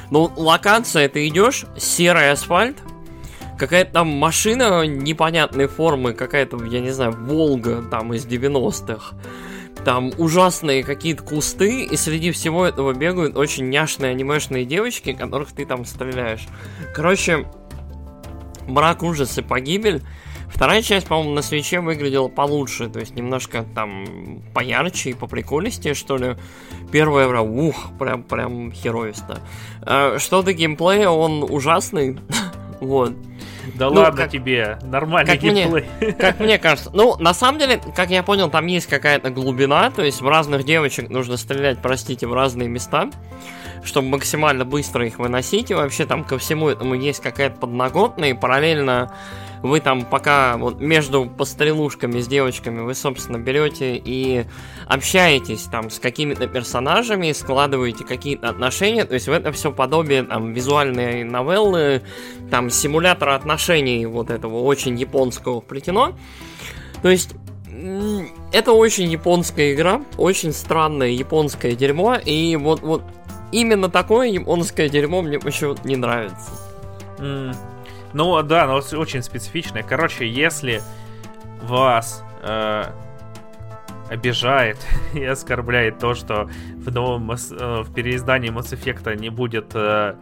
Ну, 0.10 0.32
локация, 0.38 1.10
ты 1.10 1.28
идешь, 1.28 1.66
серый 1.76 2.32
асфальт, 2.32 2.78
какая-то 3.58 3.92
там 3.92 4.08
машина 4.08 4.86
непонятной 4.86 5.68
формы, 5.68 6.14
какая-то, 6.14 6.64
я 6.66 6.80
не 6.80 6.92
знаю, 6.92 7.12
Волга 7.12 7.84
там 7.92 8.14
из 8.14 8.26
90-х. 8.26 9.16
Там 9.86 10.12
ужасные 10.18 10.84
какие-то 10.84 11.24
кусты, 11.24 11.84
и 11.84 11.98
среди 11.98 12.32
всего 12.32 12.66
этого 12.66 12.94
бегают 12.94 13.36
очень 13.36 13.70
няшные 13.70 14.12
анимешные 14.12 14.66
девочки, 14.66 15.14
которых 15.14 15.52
ты 15.52 15.66
там 15.66 15.84
стреляешь. 15.86 16.48
Короче, 16.94 17.46
мрак, 18.68 19.04
ужас 19.04 19.38
и 19.38 19.42
погибель. 19.42 20.02
Вторая 20.48 20.84
часть, 20.84 21.08
по-моему, 21.08 21.34
на 21.34 21.42
свече 21.42 21.80
выглядела 21.80 22.28
получше, 22.28 22.88
то 22.88 23.00
есть 23.00 23.16
немножко 23.16 23.66
там 23.74 24.44
поярче 24.54 25.10
и 25.10 25.14
поприколистее, 25.14 25.96
что 25.96 26.16
ли. 26.16 26.36
Первая 26.92 27.28
прям, 27.28 27.50
ух, 27.50 27.76
прям, 27.98 28.22
прям 28.22 28.72
херовисто. 28.72 29.42
А, 29.82 30.20
что 30.20 30.44
до 30.44 30.54
геймплея, 30.54 31.10
он 31.10 31.44
ужасный, 31.44 32.20
вот. 32.80 33.14
Да 33.76 33.90
ну, 33.90 34.02
ладно 34.02 34.24
как, 34.24 34.32
тебе, 34.32 34.78
нормальный 34.84 35.32
как 35.32 35.42
геймплей. 35.42 35.86
Мне, 36.00 36.12
как 36.14 36.40
мне 36.40 36.58
кажется. 36.60 36.90
Ну, 36.94 37.16
на 37.18 37.34
самом 37.34 37.60
деле, 37.60 37.82
как 37.96 38.10
я 38.10 38.24
понял, 38.24 38.50
там 38.50 38.66
есть 38.68 38.88
какая-то 38.88 39.30
глубина, 39.30 39.90
то 39.92 40.02
есть 40.04 40.22
в 40.22 40.28
разных 40.28 40.64
девочек 40.64 41.10
нужно 41.10 41.38
стрелять, 41.38 41.80
простите, 41.82 42.28
в 42.28 42.34
разные 42.34 42.68
места, 42.68 43.10
чтобы 43.84 44.10
максимально 44.10 44.66
быстро 44.66 45.06
их 45.06 45.20
выносить, 45.20 45.72
и 45.72 45.74
вообще 45.74 46.06
там 46.06 46.24
ко 46.24 46.38
всему 46.38 46.70
этому 46.70 46.96
есть 46.96 47.22
какая-то 47.22 47.58
подноготная, 47.58 48.30
и 48.30 48.34
параллельно 48.34 49.14
вы 49.64 49.80
там 49.80 50.06
пока 50.06 50.58
вот 50.58 50.82
между 50.82 51.26
пострелушками 51.26 52.20
с 52.20 52.28
девочками 52.28 52.82
вы, 52.82 52.94
собственно, 52.94 53.38
берете 53.38 53.96
и 53.96 54.46
общаетесь 54.88 55.64
там 55.64 55.90
с 55.90 56.00
какими-то 56.00 56.48
персонажами, 56.48 57.32
складываете 57.32 58.04
какие-то 58.04 58.50
отношения, 58.50 59.06
то 59.06 59.14
есть 59.14 59.28
в 59.28 59.32
это 59.32 59.54
все 59.54 59.72
подобие 59.72 60.24
там 60.24 60.54
визуальной 60.54 61.24
новеллы, 61.24 62.04
там 62.52 62.70
симулятора 62.70 63.36
отношений 63.36 64.06
вот 64.06 64.30
этого 64.30 64.60
очень 64.64 65.00
японского 65.00 65.62
вплетено. 65.62 66.14
То 67.02 67.10
есть 67.10 67.32
это 68.52 68.74
очень 68.74 69.10
японская 69.10 69.74
игра, 69.74 70.02
очень 70.18 70.52
странное 70.52 71.10
японское 71.10 71.74
дерьмо, 71.74 72.16
и 72.16 72.58
вот, 72.58 72.82
вот 72.82 73.04
именно 73.54 73.90
такое 73.90 74.28
японское 74.28 74.90
дерьмо 74.90 75.22
мне 75.22 75.38
еще 75.38 75.74
не 75.86 75.96
нравится. 75.96 76.52
Mm. 77.20 77.56
Ну 78.14 78.42
да, 78.44 78.68
но 78.68 78.76
очень 78.98 79.24
специфичное. 79.24 79.84
Короче, 79.84 80.28
если 80.28 80.82
вас 81.62 82.24
э, 82.42 82.86
обижает 84.10 84.78
и 85.14 85.24
оскорбляет 85.24 86.00
то, 86.00 86.14
что 86.14 86.50
в 86.76 86.92
новом 86.92 87.32
э, 87.32 87.36
в 87.82 87.94
переиздании 87.94 88.52
Mass 88.52 88.74
Effect 88.74 89.16
не 89.18 89.30
будет 89.30 89.72
э, 89.74 90.16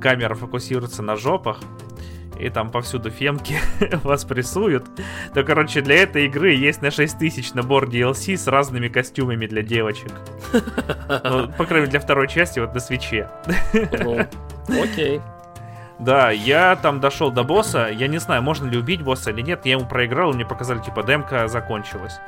камера 0.00 0.34
фокусироваться 0.34 1.02
на 1.02 1.16
жопах, 1.16 1.60
и 2.38 2.48
там 2.48 2.70
повсюду 2.70 3.10
фемки 3.10 3.58
вас 4.02 4.24
прессуют, 4.24 4.84
то, 5.34 5.44
короче, 5.44 5.82
для 5.82 5.96
этой 5.96 6.26
игры 6.26 6.52
есть 6.52 6.82
на 6.82 6.90
6000 6.90 7.54
набор 7.54 7.88
DLC 7.88 8.36
с 8.36 8.46
разными 8.48 8.88
костюмами 8.88 9.46
для 9.46 9.62
девочек. 9.62 10.12
Ну, 11.24 11.48
по 11.58 11.66
крайней 11.66 11.86
мере, 11.86 11.90
для 11.90 12.00
второй 12.00 12.28
части, 12.28 12.58
вот 12.58 12.72
на 12.72 12.80
свече. 12.80 13.28
Окей. 14.68 15.20
Да, 15.98 16.30
я 16.30 16.76
там 16.76 17.00
дошел 17.00 17.30
до 17.30 17.44
босса. 17.44 17.88
Я 17.88 18.08
не 18.08 18.18
знаю, 18.18 18.42
можно 18.42 18.66
ли 18.66 18.76
убить 18.76 19.02
босса 19.02 19.30
или 19.30 19.42
нет. 19.42 19.64
Я 19.64 19.72
ему 19.72 19.86
проиграл, 19.86 20.32
и 20.32 20.34
мне 20.34 20.44
показали, 20.44 20.80
типа, 20.80 21.02
демка 21.02 21.48
закончилась. 21.48 22.18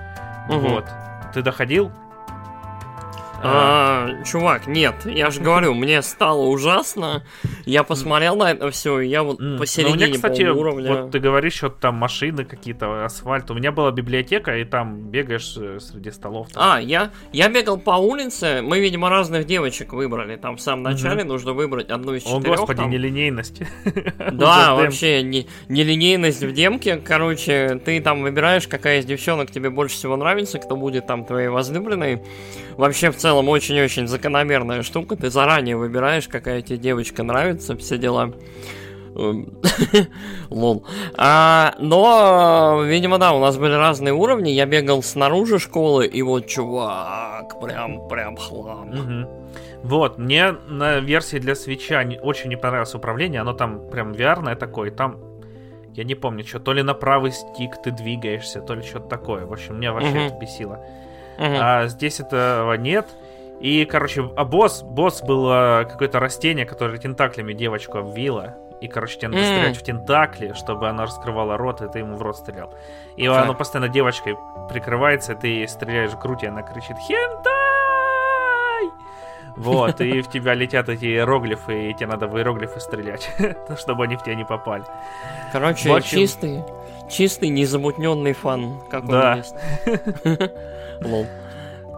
Угу. 0.48 0.58
Вот. 0.58 0.86
Ты 1.34 1.42
доходил? 1.42 1.90
А, 3.42 4.22
чувак, 4.24 4.66
нет, 4.66 4.94
я 5.04 5.30
же 5.30 5.40
говорю, 5.40 5.74
мне 5.74 6.02
стало 6.02 6.42
ужасно. 6.46 7.24
Я 7.64 7.82
посмотрел 7.82 8.36
на 8.36 8.50
это 8.52 8.70
все, 8.70 9.00
и 9.00 9.08
я 9.08 9.22
вот 9.22 9.38
посередине 9.58 9.96
ну, 9.96 10.06
меня, 10.06 10.14
кстати, 10.14 10.42
уровня. 10.42 10.94
Вот 10.94 11.10
ты 11.10 11.18
говоришь, 11.18 11.54
что 11.54 11.68
там 11.68 11.96
машины 11.96 12.44
какие-то, 12.44 13.04
асфальт. 13.04 13.50
У 13.50 13.54
меня 13.54 13.72
была 13.72 13.90
библиотека, 13.90 14.56
и 14.56 14.64
там 14.64 15.10
бегаешь 15.10 15.56
э, 15.56 15.78
среди 15.80 16.10
столов. 16.10 16.48
Там. 16.52 16.62
А, 16.64 16.80
я, 16.80 17.10
я 17.32 17.48
бегал 17.48 17.78
по 17.78 17.92
улице. 17.92 18.60
Мы, 18.62 18.80
видимо, 18.80 19.10
разных 19.10 19.46
девочек 19.46 19.92
выбрали. 19.92 20.36
Там 20.36 20.56
в 20.56 20.60
самом 20.60 20.82
начале 20.82 21.22
mm-hmm. 21.22 21.26
нужно 21.26 21.52
выбрать 21.52 21.90
одну 21.90 22.14
из 22.14 22.22
четырех. 22.22 22.46
О, 22.46 22.56
господи, 22.56 22.78
там. 22.78 22.90
нелинейность. 22.90 23.62
Да, 24.32 24.74
вообще, 24.74 25.22
нелинейность 25.22 26.42
в 26.42 26.52
демке. 26.52 26.96
Короче, 26.96 27.80
ты 27.84 28.00
там 28.00 28.22
выбираешь, 28.22 28.68
какая 28.68 29.00
из 29.00 29.04
девчонок 29.04 29.50
тебе 29.50 29.70
больше 29.70 29.96
всего 29.96 30.16
нравится, 30.16 30.58
кто 30.58 30.76
будет 30.76 31.06
там 31.06 31.24
твоей 31.24 31.48
возлюбленной. 31.48 32.22
Вообще, 32.76 33.10
в 33.10 33.16
целом, 33.16 33.25
очень-очень 33.34 34.06
закономерная 34.06 34.82
штука. 34.82 35.16
Ты 35.16 35.30
заранее 35.30 35.76
выбираешь, 35.76 36.28
какая 36.28 36.62
тебе 36.62 36.78
девочка 36.78 37.22
нравится, 37.22 37.76
все 37.76 37.98
дела. 37.98 38.32
Лол. 40.50 40.84
А, 41.16 41.74
но, 41.78 42.82
видимо, 42.84 43.18
да, 43.18 43.32
у 43.32 43.40
нас 43.40 43.56
были 43.56 43.72
разные 43.72 44.12
уровни. 44.12 44.50
Я 44.50 44.66
бегал 44.66 45.02
снаружи 45.02 45.58
школы, 45.58 46.06
и 46.06 46.22
вот, 46.22 46.46
чувак, 46.46 47.58
прям, 47.60 48.08
прям 48.08 48.36
хлам. 48.36 49.26
Вот, 49.82 50.18
мне 50.18 50.52
на 50.68 50.98
версии 50.98 51.38
для 51.38 51.54
свеча 51.54 52.04
очень 52.22 52.50
не 52.50 52.56
понравилось 52.56 52.94
управление, 52.94 53.40
оно 53.40 53.52
там 53.52 53.88
прям 53.88 54.12
VR 54.12 54.56
такое, 54.56 54.90
там, 54.90 55.18
я 55.94 56.04
не 56.04 56.14
помню, 56.14 56.44
что, 56.44 56.58
то 56.58 56.72
ли 56.72 56.82
на 56.82 56.92
правый 56.92 57.30
стик 57.32 57.80
ты 57.82 57.90
двигаешься, 57.90 58.60
то 58.60 58.74
ли 58.74 58.82
что-то 58.82 59.08
такое. 59.08 59.46
В 59.46 59.52
общем, 59.52 59.76
меня 59.76 59.92
вообще 59.92 60.10
Мгм. 60.10 60.18
это 60.26 60.38
бесило. 60.38 60.80
Мгм. 61.38 61.56
А 61.60 61.86
здесь 61.86 62.20
этого 62.20 62.74
нет. 62.74 63.06
И, 63.60 63.84
короче, 63.86 64.30
а 64.36 64.44
босс, 64.44 64.82
босс 64.82 65.22
было 65.22 65.86
какое-то 65.90 66.20
растение, 66.20 66.66
которое 66.66 66.98
тентаклями 66.98 67.52
девочку 67.54 67.98
обвило. 67.98 68.54
И, 68.82 68.88
короче, 68.88 69.16
тебе 69.16 69.28
надо 69.28 69.40
М. 69.42 69.46
стрелять 69.46 69.76
в 69.78 69.82
тентакли, 69.82 70.52
чтобы 70.52 70.88
она 70.88 71.04
раскрывала 71.04 71.56
рот, 71.56 71.80
и 71.80 71.88
ты 71.88 72.00
ему 72.00 72.16
в 72.16 72.22
рот 72.22 72.36
стрелял. 72.36 72.74
И 73.16 73.26
Так. 73.26 73.44
оно 73.44 73.54
постоянно 73.54 73.88
девочкой 73.88 74.36
прикрывается, 74.68 75.32
и 75.32 75.36
ты 75.36 75.46
ей 75.48 75.68
стреляешь 75.68 76.10
в 76.10 76.18
грудь, 76.20 76.42
и 76.42 76.46
она 76.46 76.60
кричит 76.62 76.96
«Хентай!» 76.98 77.52
Вот, 79.56 80.00
и 80.02 80.20
в 80.20 80.28
тебя 80.28 80.52
летят 80.52 80.90
эти 80.90 81.06
иероглифы, 81.06 81.88
и 81.90 81.94
тебе 81.94 82.08
надо 82.08 82.26
в 82.26 82.36
иероглифы 82.36 82.78
стрелять, 82.78 83.30
чтобы 83.78 84.04
они 84.04 84.16
в 84.16 84.22
тебя 84.22 84.34
не 84.34 84.44
попали. 84.44 84.84
Короче, 85.52 85.98
чистый, 86.02 86.62
чистый 87.08 87.48
незамутненный 87.48 88.34
фан, 88.34 88.82
как 88.90 89.06
Да. 89.06 89.30
он 89.32 89.36
есть. 89.38 89.54
Лол. 91.02 91.26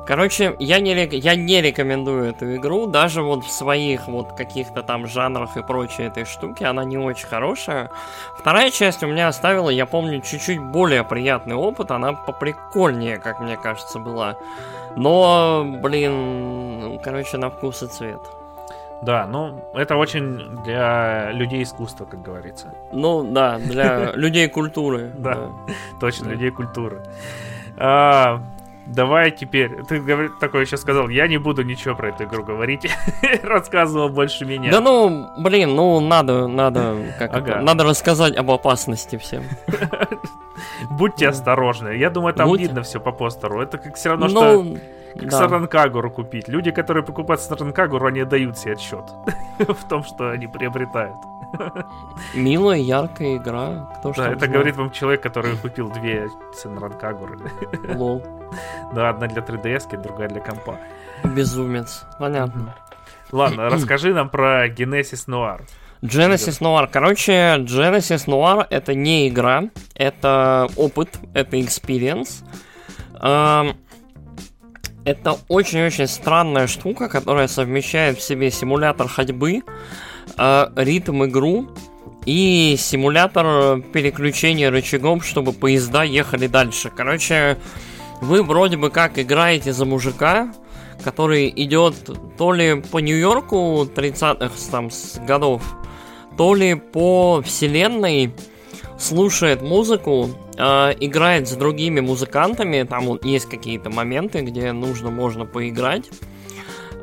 Короче, 0.08 0.56
я 0.58 0.80
не, 0.80 0.94
я 0.94 1.34
не 1.36 1.60
рекомендую 1.60 2.30
эту 2.30 2.56
игру, 2.56 2.86
даже 2.86 3.20
вот 3.20 3.44
в 3.44 3.50
своих 3.50 4.08
вот 4.08 4.32
каких-то 4.32 4.82
там 4.82 5.06
жанрах 5.06 5.58
и 5.58 5.62
прочей 5.62 6.04
этой 6.04 6.24
штуки, 6.24 6.64
она 6.64 6.82
не 6.82 6.96
очень 6.96 7.26
хорошая. 7.26 7.90
Вторая 8.38 8.70
часть 8.70 9.02
у 9.02 9.06
меня 9.06 9.28
оставила, 9.28 9.68
я 9.68 9.84
помню, 9.84 10.22
чуть-чуть 10.22 10.60
более 10.60 11.04
приятный 11.04 11.56
опыт, 11.56 11.90
она 11.90 12.14
поприкольнее, 12.14 13.18
как 13.18 13.40
мне 13.40 13.58
кажется, 13.58 13.98
была. 13.98 14.38
Но, 14.96 15.62
блин, 15.82 16.80
ну, 16.80 17.00
короче, 17.04 17.36
на 17.36 17.50
вкус 17.50 17.82
и 17.82 17.86
цвет. 17.88 18.20
Да, 19.02 19.26
ну, 19.26 19.62
это 19.74 19.96
очень 19.96 20.56
для 20.64 21.32
людей 21.32 21.62
искусства, 21.62 22.06
как 22.06 22.22
говорится. 22.22 22.72
Ну, 22.92 23.30
да, 23.30 23.58
для 23.58 24.12
людей 24.14 24.48
культуры. 24.48 25.12
Да. 25.18 25.50
Точно, 26.00 26.30
людей 26.30 26.50
культуры. 26.50 27.02
Давай 28.88 29.30
теперь. 29.30 29.82
Ты 29.84 30.30
такое 30.40 30.62
еще 30.62 30.76
сказал, 30.78 31.08
я 31.10 31.28
не 31.28 31.36
буду 31.38 31.62
ничего 31.62 31.94
про 31.94 32.08
эту 32.08 32.24
игру 32.24 32.42
говорить. 32.42 32.90
Рассказывал 33.42 34.08
больше 34.08 34.46
меня. 34.46 34.70
Да 34.72 34.80
ну, 34.80 35.28
блин, 35.38 35.74
ну 35.74 36.00
надо, 36.00 36.48
надо, 36.48 36.96
как 37.18 37.34
Ага. 37.34 37.50
это, 37.52 37.60
надо 37.60 37.84
рассказать 37.84 38.34
об 38.36 38.50
опасности 38.50 39.18
всем. 39.18 39.44
Будьте 40.90 41.28
осторожны. 41.28 41.96
Я 41.96 42.10
думаю, 42.10 42.34
там 42.34 42.48
Будьте. 42.48 42.64
видно 42.64 42.82
все 42.82 42.98
по 42.98 43.12
постеру. 43.12 43.60
Это 43.60 43.78
как 43.78 43.96
все 43.96 44.10
равно, 44.10 44.28
что 44.28 44.62
Ну, 44.62 44.78
как 45.14 45.28
да. 45.28 45.38
Саранкагуру 45.38 46.10
купить. 46.10 46.48
Люди, 46.48 46.70
которые 46.70 47.04
покупают 47.04 47.40
Саранкагуру, 47.42 48.06
они 48.06 48.24
дают 48.24 48.56
себе 48.58 48.72
отчет 48.72 49.04
в 49.58 49.84
том, 49.88 50.02
что 50.02 50.30
они 50.30 50.46
приобретают. 50.46 51.16
Милая, 52.34 52.78
яркая 52.78 53.36
игра. 53.36 53.90
Кто 53.98 54.12
Да, 54.12 54.32
это 54.32 54.48
говорит 54.48 54.76
вам 54.76 54.90
человек, 54.90 55.22
который 55.22 55.56
купил 55.56 55.90
две 55.90 56.28
Саранкагуры. 56.54 57.38
Лол. 57.94 58.22
Да, 58.94 59.10
одна 59.10 59.26
для 59.26 59.42
3DS, 59.42 60.00
другая 60.02 60.28
для 60.28 60.40
компа. 60.40 60.78
Безумец. 61.24 62.04
Понятно. 62.18 62.74
Ладно, 63.32 63.68
расскажи 63.70 64.14
нам 64.14 64.28
про 64.30 64.68
Genesis 64.68 65.26
Noir. 65.28 65.62
Genesis 66.02 66.60
Noir. 66.60 66.88
Короче, 66.90 67.56
Genesis 67.58 68.26
Noir 68.26 68.66
это 68.70 68.94
не 68.94 69.28
игра, 69.28 69.64
это 69.94 70.68
опыт, 70.76 71.18
это 71.34 71.56
experience. 71.56 72.44
Эм, 73.20 73.76
Это 75.04 75.38
очень-очень 75.48 76.06
странная 76.06 76.66
штука, 76.66 77.08
которая 77.08 77.48
совмещает 77.48 78.18
в 78.18 78.22
себе 78.22 78.50
симулятор 78.50 79.08
ходьбы, 79.08 79.62
ритм 80.36 81.24
игру 81.24 81.68
и 82.24 82.76
симулятор 82.78 83.80
переключения 83.80 84.70
рычагом, 84.70 85.20
чтобы 85.20 85.52
поезда 85.52 86.02
ехали 86.02 86.46
дальше. 86.46 86.90
Короче, 86.94 87.56
вы 88.20 88.42
вроде 88.42 88.76
бы 88.76 88.90
как 88.90 89.18
играете 89.18 89.72
за 89.72 89.84
мужика, 89.84 90.52
который 91.02 91.52
идет 91.54 91.94
то 92.36 92.52
ли 92.52 92.80
по 92.80 92.98
Нью-Йорку 92.98 93.88
30-х 93.94 94.54
там, 94.70 94.90
с 94.90 95.18
годов, 95.26 95.62
то 96.36 96.54
ли 96.54 96.74
по 96.74 97.42
вселенной, 97.42 98.34
слушает 98.98 99.62
музыку, 99.62 100.30
э, 100.56 100.94
играет 101.00 101.48
с 101.48 101.52
другими 101.52 102.00
музыкантами, 102.00 102.82
там 102.82 103.06
вот 103.06 103.24
есть 103.24 103.46
какие-то 103.46 103.90
моменты, 103.90 104.40
где 104.40 104.72
нужно, 104.72 105.10
можно 105.10 105.46
поиграть. 105.46 106.10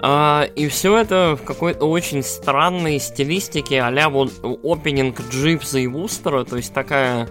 А, 0.07 0.47
и 0.55 0.67
все 0.67 0.95
это 0.99 1.35
в 1.35 1.43
какой-то 1.43 1.85
очень 1.85 2.21
странной 2.21 2.99
стилистике, 2.99 3.81
а-ля 3.81 4.09
вот 4.09 4.33
опенинг 4.63 5.19
Дживса 5.31 5.79
и 5.79 5.87
Вустера, 5.87 6.43
то 6.43 6.57
есть 6.57 6.75
такая 6.75 7.27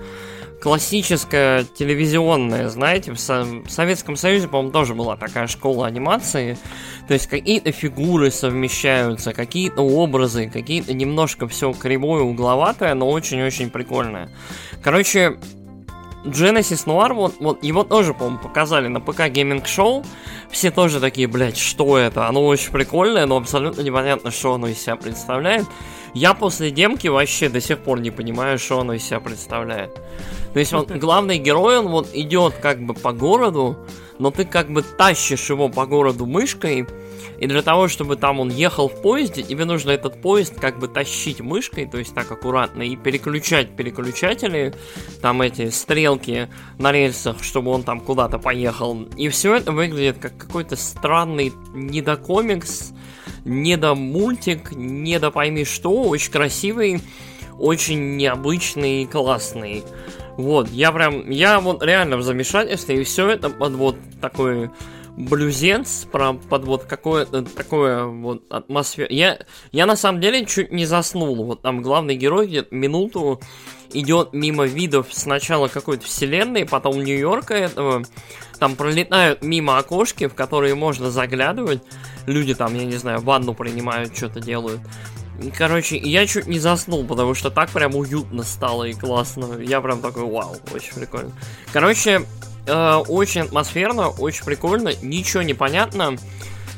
классическая 0.61 1.63
телевизионная, 1.63 2.69
знаете, 2.69 3.13
в, 3.13 3.21
Со- 3.21 3.45
в 3.45 3.71
Советском 3.71 4.17
Союзе, 4.17 4.49
по-моему, 4.49 4.73
тоже 4.73 4.97
была 4.97 5.17
такая 5.17 5.47
школа 5.47 5.87
анимации, 5.87 6.59
то 7.07 7.15
есть 7.15 7.29
какие-то 7.29 7.71
фигуры 7.71 8.33
совмещаются, 8.33 9.33
какие-то 9.33 9.83
образы, 9.83 10.51
какие-то 10.53 10.95
немножко 10.95 11.47
все 11.47 11.73
кривое, 11.73 12.23
угловатое, 12.23 12.93
но 12.95 13.09
очень-очень 13.09 13.71
прикольное. 13.71 14.31
Короче, 14.83 15.39
Genesis 16.25 16.87
Noir, 16.87 17.13
вот, 17.13 17.35
вот 17.39 17.63
его 17.63 17.85
тоже, 17.85 18.15
по-моему, 18.15 18.39
показали 18.39 18.89
на 18.89 19.01
ПК 19.01 19.29
Гейминг 19.29 19.67
Шоу. 19.67 20.05
Все 20.51 20.71
тоже 20.71 21.01
такие, 21.01 21.29
блядь, 21.29 21.57
что 21.57 21.99
это? 21.99 22.27
Оно 22.27 22.45
очень 22.45 22.73
прикольное, 22.73 23.27
но 23.27 23.37
абсолютно 23.37 23.83
непонятно, 23.83 24.31
что 24.31 24.55
оно 24.55 24.69
из 24.69 24.81
себя 24.81 24.97
представляет. 24.97 25.67
Я 26.15 26.35
после 26.35 26.71
демки 26.71 27.09
вообще 27.09 27.49
до 27.49 27.61
сих 27.61 27.79
пор 27.79 28.01
не 28.01 28.11
понимаю, 28.11 28.59
что 28.59 28.81
оно 28.81 28.95
из 28.95 29.05
себя 29.05 29.21
представляет. 29.21 29.95
То 30.53 30.61
есть 30.61 30.73
вот 30.73 30.91
главный 30.91 31.39
герой, 31.39 31.79
он 31.79 31.89
вот 31.89 32.09
идет 32.15 32.55
как 32.55 32.81
бы 32.81 32.95
по 32.95 33.13
городу, 33.13 33.77
но 34.19 34.31
ты 34.31 34.45
как 34.45 34.71
бы 34.71 34.83
тащишь 34.83 35.51
его 35.51 35.69
по 35.69 35.87
городу 35.87 36.27
мышкой, 36.27 36.87
и 37.39 37.47
для 37.47 37.63
того, 37.63 37.89
чтобы 37.89 38.17
там 38.17 38.41
он 38.41 38.49
ехал 38.49 38.89
в 38.89 39.03
поезде, 39.03 39.43
тебе 39.43 39.65
нужно 39.65 39.91
этот 39.91 40.21
поезд 40.21 40.59
как 40.61 40.79
бы 40.79 40.89
тащить 40.89 41.41
мышкой, 41.41 41.87
то 41.87 41.99
есть 41.99 42.15
так 42.15 42.31
аккуратно, 42.31 42.83
и 42.83 42.97
переключать 42.97 43.77
переключатели, 43.77 44.75
там 45.21 45.43
эти 45.43 45.71
стрелки 45.71 46.49
на 46.79 46.93
рельсах, 46.93 47.43
чтобы 47.43 47.71
он 47.71 47.83
там 47.83 48.01
куда-то 48.01 48.39
поехал. 48.39 49.03
И 49.17 49.29
все 49.29 49.57
это 49.57 49.73
выглядит 49.73 50.19
как 50.19 50.37
какой-то 50.37 50.77
странный 50.77 51.53
недокомикс, 51.75 52.93
недомультик, 53.45 54.73
недо 54.73 55.31
пойми 55.31 55.65
что, 55.65 56.03
очень 56.05 56.31
красивый, 56.31 57.01
очень 57.59 58.17
необычный 58.17 59.03
и 59.03 59.07
классный. 59.07 59.83
Вот, 60.37 60.69
я 60.71 60.91
прям, 60.93 61.31
я 61.31 61.61
вот 61.61 61.83
реально 61.83 62.17
в 62.17 62.23
замешательстве, 62.23 63.01
и 63.01 63.05
все 63.05 63.29
это 63.29 63.51
под 63.51 63.73
вот 63.75 63.97
такой 64.21 64.71
блюзенс, 65.17 66.07
про, 66.11 66.33
под 66.35 66.65
вот 66.65 66.85
какое-то 66.85 67.43
такое 67.43 68.05
вот 68.05 68.43
атмосфера. 68.51 69.07
Я, 69.11 69.39
я 69.71 69.87
на 69.87 69.97
самом 69.97 70.21
деле 70.21 70.45
чуть 70.45 70.73
не 70.73 70.87
заснул. 70.87 71.45
Вот 71.45 71.63
там 71.63 71.83
главный 71.83 72.17
герой 72.17 72.49
где-то 72.49 72.75
минуту 72.75 73.41
идет 73.93 74.33
мимо 74.33 74.65
видов 74.65 75.09
сначала 75.11 75.69
какой-то 75.69 76.05
вселенной, 76.05 76.67
потом 76.67 77.03
Нью-Йорка 77.03 77.55
этого. 77.55 78.03
Там 78.59 78.77
пролетают 78.77 79.43
мимо 79.43 79.79
окошки, 79.79 80.27
в 80.27 80.35
которые 80.35 80.75
можно 80.75 81.11
заглядывать. 81.11 81.83
Люди 82.27 82.55
там, 82.55 82.75
я 82.75 82.85
не 82.85 82.97
знаю, 82.97 83.21
ванну 83.21 83.55
принимают, 83.55 84.17
что-то 84.17 84.41
делают. 84.41 84.81
Короче, 85.57 85.97
я 85.97 86.27
чуть 86.27 86.47
не 86.47 86.59
заснул, 86.59 87.05
потому 87.05 87.35
что 87.35 87.51
так 87.51 87.71
прям 87.71 87.97
уютно 87.97 88.43
стало 88.45 88.85
и 88.85 88.95
классно. 88.95 89.59
Я 89.61 89.81
прям 89.81 90.01
такой, 90.01 90.25
вау, 90.25 90.57
очень 90.73 90.95
прикольно. 90.95 91.33
Короче, 91.73 92.25
э, 92.67 92.95
очень 93.09 93.43
атмосферно, 93.43 94.09
очень 94.09 94.45
прикольно, 94.45 94.93
ничего 95.03 95.43
не 95.43 95.55
понятно. 95.55 96.17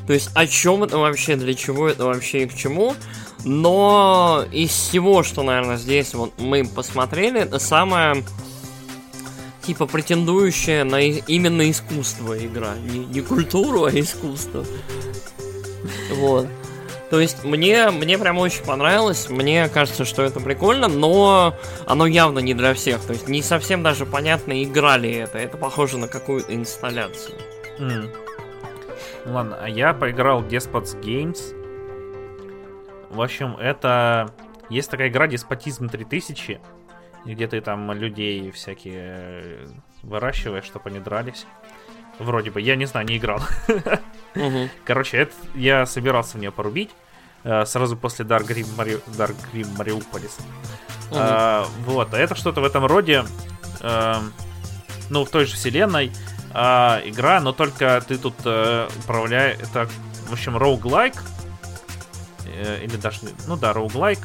То 0.07 0.13
есть, 0.13 0.31
о 0.35 0.47
чем 0.47 0.85
это 0.85 0.99
вообще, 0.99 1.37
для 1.37 1.55
чего 1.55 1.89
это 1.89 2.05
вообще 2.05 2.45
и 2.45 2.47
к 2.47 2.55
чему. 2.55 2.95
Но 3.45 4.45
из 4.53 4.71
всего, 4.71 5.23
что, 5.23 5.43
наверное, 5.43 5.77
здесь 5.77 6.15
вот 6.15 6.33
мы 6.39 6.65
посмотрели, 6.65 7.41
это 7.41 7.59
самое 7.59 8.25
типа 9.67 9.87
претендующая 9.87 10.85
на 10.85 11.01
именно 11.01 11.69
искусство 11.71 12.39
игра. 12.39 12.77
Не, 12.77 13.01
не 13.01 13.21
культуру, 13.21 13.85
а 13.85 13.91
искусство. 13.91 14.65
Вот. 16.15 16.47
То 17.11 17.21
есть 17.21 17.45
мне, 17.45 17.91
мне 17.91 18.19
прям 18.19 18.39
очень 18.39 18.65
понравилось, 18.65 19.29
мне 19.31 19.69
кажется, 19.69 20.05
что 20.05 20.23
это 20.23 20.41
прикольно, 20.41 20.89
но 20.89 21.55
оно 21.87 22.07
явно 22.07 22.41
не 22.41 22.53
для 22.53 22.75
всех. 22.75 23.01
То 23.03 23.13
есть 23.13 23.29
не 23.29 23.43
совсем 23.43 23.83
даже 23.83 24.07
понятно, 24.07 24.63
играли 24.63 25.11
это. 25.13 25.39
Это 25.39 25.57
похоже 25.57 25.99
на 25.99 26.09
какую-то 26.09 26.53
инсталляцию. 26.55 27.39
М. 27.79 28.11
Ладно, 29.25 29.59
а 29.61 29.69
я 29.69 29.93
поиграл 29.95 30.43
Despots 30.43 31.01
Games. 31.01 31.55
В 33.11 33.21
общем, 33.23 33.57
это 33.57 34.33
Есть 34.69 34.91
такая 34.91 35.09
игра 35.09 35.29
Деспотизм 35.29 35.89
3000, 35.89 36.61
где 37.25 37.47
ты 37.47 37.61
там 37.61 37.93
людей 37.93 38.51
всякие 38.51 38.97
э, 38.97 39.67
выращиваешь, 40.03 40.65
чтобы 40.65 40.91
они 40.91 40.99
дрались. 40.99 41.47
Вроде 42.19 42.51
бы, 42.51 42.61
я 42.61 42.75
не 42.75 42.87
знаю, 42.87 43.07
не 43.07 43.19
играл. 43.19 43.41
Мгм. 44.37 44.71
Короче, 44.85 45.17
это 45.19 45.33
я 45.55 45.87
собирался 45.87 46.37
в 46.37 46.41
нее 46.41 46.53
порубить 46.53 46.91
э, 47.45 47.65
сразу 47.67 47.97
после 47.97 48.25
Dark 48.25 48.47
Grim, 48.47 48.67
Мари... 48.77 49.01
Dark 49.17 49.35
Grim 49.53 49.69
Mariupolis. 49.77 50.33
Мгм. 51.11 51.19
А, 51.19 51.67
вот, 51.85 52.13
а 52.15 52.19
это 52.19 52.35
что-то 52.35 52.61
в 52.61 52.65
этом 52.65 52.85
роде, 52.87 53.25
эм, 53.81 54.33
ну, 55.11 55.25
в 55.25 55.31
той 55.31 55.45
же 55.47 55.55
вселенной 55.55 56.13
а, 56.53 57.01
игра, 57.05 57.41
но 57.41 57.53
только 57.53 58.03
ты 58.07 58.19
тут 58.19 58.35
э, 58.45 58.89
управляешь, 59.05 59.59
это, 59.61 59.89
в 60.29 60.33
общем, 60.33 60.57
э, 62.57 62.85
или 62.85 62.97
даже, 62.97 63.21
ну 63.47 63.57
да, 63.57 63.73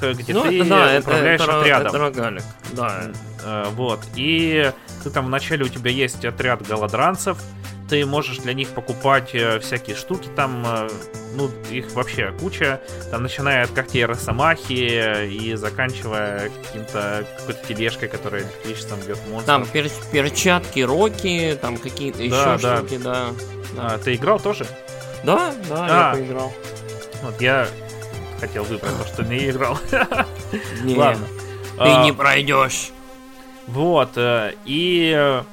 э, 0.02 0.14
где 0.14 0.34
Ну, 0.34 0.44
ты 0.44 0.60
это, 0.62 0.70
да, 0.70 0.92
это, 0.92 1.08
управляешь 1.10 1.42
это, 1.42 1.52
ро- 1.52 1.60
отрядом. 1.62 1.88
это 1.88 1.98
рогалик, 2.00 2.44
да. 2.72 3.04
Э, 3.44 3.66
вот. 3.76 4.00
И 4.16 4.72
ты 5.04 5.10
там 5.10 5.26
вначале 5.26 5.66
у 5.66 5.68
тебя 5.68 5.92
есть 5.92 6.24
отряд 6.26 6.66
голодранцев, 6.66 7.38
ты 7.92 8.06
можешь 8.06 8.38
для 8.38 8.54
них 8.54 8.70
покупать 8.70 9.32
э, 9.36 9.60
всякие 9.60 9.98
штуки 9.98 10.30
там, 10.34 10.64
э, 10.66 10.90
ну, 11.36 11.52
их 11.70 11.92
вообще 11.92 12.34
куча, 12.40 12.80
там, 13.12 13.24
начиная 13.24 13.66
от 13.66 13.72
когтей 13.72 14.06
Росомахи 14.06 14.90
э, 14.94 15.28
и 15.28 15.56
заканчивая 15.56 16.50
каким-то 16.64 17.26
какой-то 17.40 17.68
тележкой, 17.68 18.08
которая 18.08 18.44
электричеством 18.44 18.98
бьет 19.02 19.20
монстров. 19.30 19.46
Там 19.46 19.64
пер- 19.74 19.92
перчатки 20.10 20.80
Роки, 20.80 21.58
там 21.62 21.76
какие-то 21.76 22.24
еще 22.24 22.32
Да, 22.32 22.58
да. 22.58 22.78
штуки, 22.78 22.98
да. 22.98 23.28
А, 23.78 23.98
ты 23.98 24.16
играл 24.16 24.40
тоже? 24.40 24.66
Да, 25.26 25.54
да, 25.68 25.86
А. 25.90 26.16
я 26.16 26.22
поиграл. 26.22 26.54
Вот 27.24 27.42
я 27.42 27.68
хотел 28.40 28.64
выбрать 28.64 28.98
то, 29.00 29.06
что 29.06 29.24
не 29.26 29.50
играл. 29.50 29.78
Ладно. 30.96 31.28
Ты 31.76 31.90
А, 31.90 32.04
не 32.06 32.14
пройдешь. 32.14 32.92
Вот, 33.68 34.12
и 34.16 35.44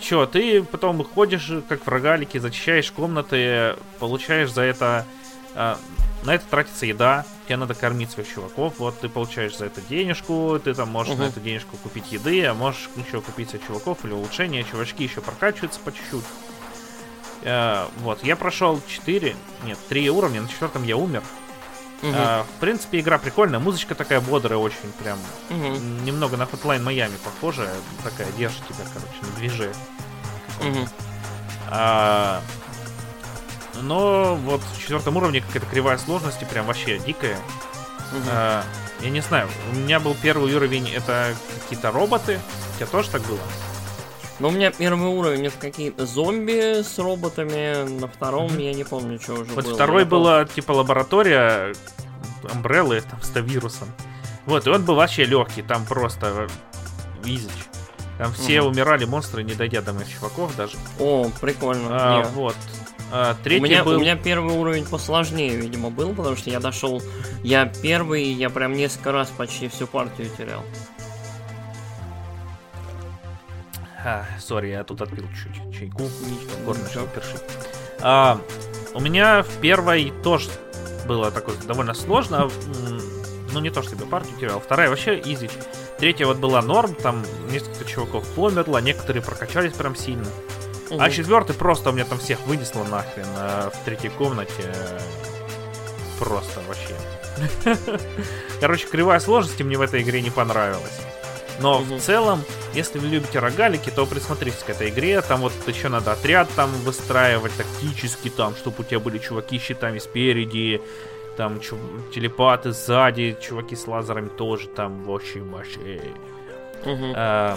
чё, 0.00 0.26
ты 0.26 0.62
потом 0.62 1.02
ходишь, 1.04 1.50
как 1.68 1.84
в 1.84 1.88
рогалике, 1.88 2.40
зачищаешь 2.40 2.90
комнаты, 2.92 3.76
получаешь 3.98 4.52
за 4.52 4.62
это... 4.62 5.06
э, 5.54 5.76
на 6.24 6.34
это 6.34 6.44
тратится 6.50 6.86
еда, 6.86 7.24
тебе 7.46 7.56
надо 7.56 7.74
кормить 7.74 8.10
своих 8.10 8.28
чуваков, 8.28 8.74
вот 8.78 8.98
ты 9.00 9.08
получаешь 9.08 9.56
за 9.56 9.66
это 9.66 9.80
денежку, 9.80 10.58
ты 10.62 10.74
там 10.74 10.88
можешь 10.88 11.14
на 11.14 11.22
Мгм. 11.24 11.30
эту 11.30 11.40
денежку 11.40 11.76
купить 11.76 12.10
еды, 12.10 12.44
а 12.46 12.54
можешь 12.54 12.88
еще 12.96 13.20
купить 13.20 13.50
себе 13.50 13.60
чуваков 13.66 14.04
или 14.04 14.12
улучшения, 14.12 14.64
чувачки 14.64 15.04
еще 15.04 15.20
прокачиваются 15.20 15.78
по 15.80 15.92
чуть-чуть. 15.92 16.24
Э, 17.42 17.86
вот, 17.98 18.24
я 18.24 18.34
прошел 18.34 18.80
4, 18.88 19.36
нет, 19.64 19.78
3 19.88 20.10
уровня, 20.10 20.40
на 20.42 20.48
четвертом 20.48 20.82
я 20.84 20.96
умер. 20.96 21.22
Мгм, 22.06 22.14
Э, 22.16 22.42
в 22.44 22.60
принципе, 22.60 23.00
игра 23.00 23.18
прикольная, 23.18 23.58
музычка 23.58 23.94
такая 23.94 24.20
бодрая 24.20 24.58
очень, 24.58 24.92
прям 25.02 25.18
мгм, 25.50 26.04
немного 26.04 26.36
на 26.36 26.42
Hotline 26.44 26.82
Miami 26.84 27.16
похожая, 27.24 27.72
такая 28.04 28.30
держит 28.32 28.66
тебя, 28.66 28.84
короче, 28.92 29.18
на 29.22 29.36
движе. 29.38 29.72
мгм. 30.60 30.88
А, 31.68 32.40
но 33.82 34.36
вот 34.36 34.60
в 34.62 34.80
четвертом 34.80 35.16
уровне 35.16 35.40
какая-то 35.40 35.66
кривая 35.66 35.98
сложности, 35.98 36.44
прям 36.44 36.66
вообще 36.66 36.98
дикая. 36.98 37.36
Мгм. 38.12 38.28
А, 38.30 38.62
я 39.00 39.10
не 39.10 39.20
знаю, 39.20 39.48
у 39.72 39.76
меня 39.76 40.00
был 40.00 40.14
первый 40.14 40.54
уровень, 40.54 40.88
это 40.90 41.34
какие-то 41.62 41.90
роботы. 41.90 42.40
У 42.74 42.76
тебя 42.78 42.86
тоже 42.86 43.10
так 43.10 43.22
было? 43.22 43.40
Ну, 44.38 44.48
у 44.48 44.50
меня 44.50 44.70
первый 44.70 45.08
уровень 45.08 45.46
это 45.46 45.56
какие-то 45.58 46.04
зомби 46.04 46.82
с 46.82 46.98
роботами, 46.98 47.88
на 48.00 48.06
втором 48.06 48.46
Мгм. 48.52 48.58
я 48.58 48.74
не 48.74 48.84
помню, 48.84 49.18
что 49.18 49.32
уже 49.34 49.44
Вот 49.52 49.64
было. 49.64 49.74
второй 49.74 50.02
Я 50.02 50.06
помню- 50.08 50.24
была 50.24 50.44
типа 50.44 50.72
лаборатория 50.72 51.74
Амбреллы 52.52 53.00
там 53.00 53.20
с 53.22 53.34
вирусом. 53.40 53.88
Вот, 54.44 54.66
и 54.66 54.70
он 54.70 54.84
был 54.84 54.94
вообще 54.94 55.24
легкий, 55.24 55.62
там 55.62 55.84
просто 55.86 56.48
визич. 57.24 57.50
Там 58.18 58.32
все 58.32 58.60
Мгм. 58.60 58.70
умирали 58.72 59.04
монстры, 59.04 59.42
не 59.42 59.54
дойдя 59.54 59.80
до 59.82 59.92
моих 59.92 60.08
чуваков 60.08 60.54
даже. 60.56 60.76
О, 61.00 61.30
прикольно. 61.40 61.88
А, 61.90 62.22
вот. 62.34 62.54
А, 63.12 63.36
У 63.40 63.42
третий 63.44 63.64
меня, 63.64 63.84
был... 63.84 63.96
у 63.96 64.00
меня 64.00 64.16
первый 64.16 64.54
уровень 64.54 64.84
посложнее, 64.84 65.56
видимо, 65.56 65.90
был, 65.90 66.14
потому 66.14 66.36
что 66.36 66.50
я 66.50 66.60
дошел. 66.60 67.02
Я 67.42 67.66
первый, 67.66 68.24
я 68.24 68.50
прям 68.50 68.72
несколько 68.74 69.12
раз 69.12 69.28
почти 69.36 69.68
всю 69.68 69.86
партию 69.86 70.28
терял. 70.36 70.62
Sorry, 74.40 74.68
я 74.68 74.84
тут 74.84 75.00
отпил 75.02 75.24
чуть 75.34 75.78
чайку. 75.78 76.04
Начало 76.66 77.06
першить. 77.08 77.42
А, 78.00 78.40
у 78.94 79.00
меня 79.00 79.42
в 79.42 79.60
первой 79.60 80.12
тоже 80.22 80.48
было 81.06 81.30
такое 81.30 81.56
довольно 81.66 81.94
сложно. 81.94 82.50
Ну, 83.52 83.60
не 83.60 83.70
то, 83.70 83.82
чтобы 83.82 84.04
я 84.04 84.10
партию 84.10 84.36
терял. 84.38 84.60
Вторая 84.60 84.90
вообще 84.90 85.18
easy. 85.20 85.48
Третья 85.98 86.26
вот 86.26 86.36
была 86.38 86.60
норм, 86.60 86.94
там 86.94 87.24
несколько 87.50 87.84
чуваков 87.84 88.26
померло, 88.34 88.78
некоторые 88.78 89.22
прокачались 89.22 89.72
прям 89.72 89.96
сильно. 89.96 90.26
А 90.90 90.94
Мгм. 90.94 91.10
четвертый 91.10 91.54
просто 91.54 91.90
у 91.90 91.92
меня 91.92 92.04
там 92.04 92.18
всех 92.18 92.38
вынесло 92.46 92.84
нахрен 92.84 93.26
а, 93.36 93.70
в 93.70 93.84
третьей 93.84 94.10
комнате. 94.10 94.74
Просто 96.18 96.60
вообще. 96.68 96.94
Короче, 98.60 98.86
кривая 98.86 99.20
сложности 99.20 99.62
мне 99.62 99.76
в 99.76 99.82
этой 99.82 100.02
игре 100.02 100.22
не 100.22 100.30
понравилась. 100.30 101.00
Но 101.60 101.80
Мгм. 101.80 101.96
в 101.96 102.00
целом, 102.00 102.40
если 102.74 102.98
вы 102.98 103.08
любите 103.08 103.38
рогалики, 103.38 103.90
то 103.90 104.04
присмотритесь 104.06 104.62
к 104.62 104.70
этой 104.70 104.90
игре. 104.90 105.20
Там 105.22 105.40
вот 105.40 105.52
еще 105.66 105.88
надо 105.88 106.12
отряд 106.12 106.48
там 106.54 106.70
выстраивать 106.84 107.52
тактически, 107.56 108.28
там, 108.28 108.54
чтобы 108.56 108.76
у 108.80 108.82
тебя 108.84 109.00
были 109.00 109.18
чуваки 109.18 109.58
с 109.58 109.62
щитами 109.62 109.98
спереди, 109.98 110.82
там 111.36 111.60
чу- 111.60 111.78
телепаты 112.14 112.72
сзади, 112.72 113.36
чуваки 113.40 113.74
с 113.76 113.86
лазерами 113.86 114.28
тоже 114.28 114.68
там 114.68 115.02
вообще 115.04 115.40
вообще. 115.40 116.00
Мгм. 116.84 117.12
Э, 117.16 117.56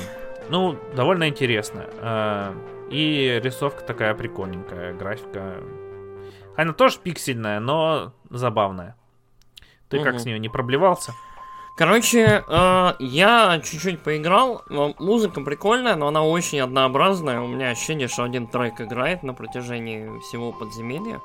ну, 0.50 0.78
довольно 0.96 1.28
интересно. 1.28 1.86
Э, 2.02 2.54
и 2.90 3.40
рисовка 3.44 3.84
такая 3.84 4.14
прикольненькая, 4.16 4.94
графика. 4.94 5.58
Она 6.56 6.74
тоже 6.74 7.00
пиксельная, 7.04 7.60
но 7.60 8.14
забавная. 8.30 8.96
Ты 9.90 10.00
как 10.04 10.14
Мгм. 10.14 10.20
с 10.20 10.26
нее 10.26 10.40
не 10.40 10.50
проблевался? 10.50 11.14
Короче, 11.80 12.44
э, 12.46 12.94
я 13.00 13.62
чуть-чуть 13.63 14.02
поиграл. 14.02 14.65
Музыка 14.68 15.39
прикольная, 15.39 15.96
но 15.96 16.10
она 16.10 16.26
очень 16.26 16.60
однообразная. 16.60 17.39
У 17.39 17.48
меня 17.48 17.70
ощущение, 17.70 18.10
что 18.10 18.24
один 18.24 18.48
трек 18.48 18.82
играет 18.82 19.24
на 19.24 19.34
протяжении 19.34 20.20
всего 20.20 20.52
подземелья. 20.52 21.22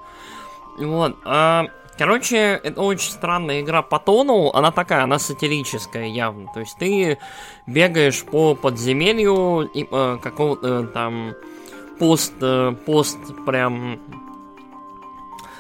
Вот. 0.79 1.17
а, 1.25 1.65
короче, 1.99 2.37
это 2.37 2.83
очень 2.83 3.11
странная 3.11 3.63
игра 3.63 3.83
по 3.83 3.99
тону. 3.99 4.53
Она 4.55 4.71
такая, 4.71 5.03
она 5.03 5.19
сатирическая 5.19 6.07
явно. 6.07 6.49
То 6.55 6.61
есть 6.61 6.79
ты 6.79 7.19
бегаешь 7.67 8.23
по 8.23 8.55
подземелью 8.55 9.69
и 9.75 9.89
э, 9.91 10.19
какого-то 10.23 10.69
э, 10.69 10.87
там 10.87 11.35
пост, 11.99 12.35
э, 12.41 12.77
пост 12.87 13.19
прям... 13.45 13.99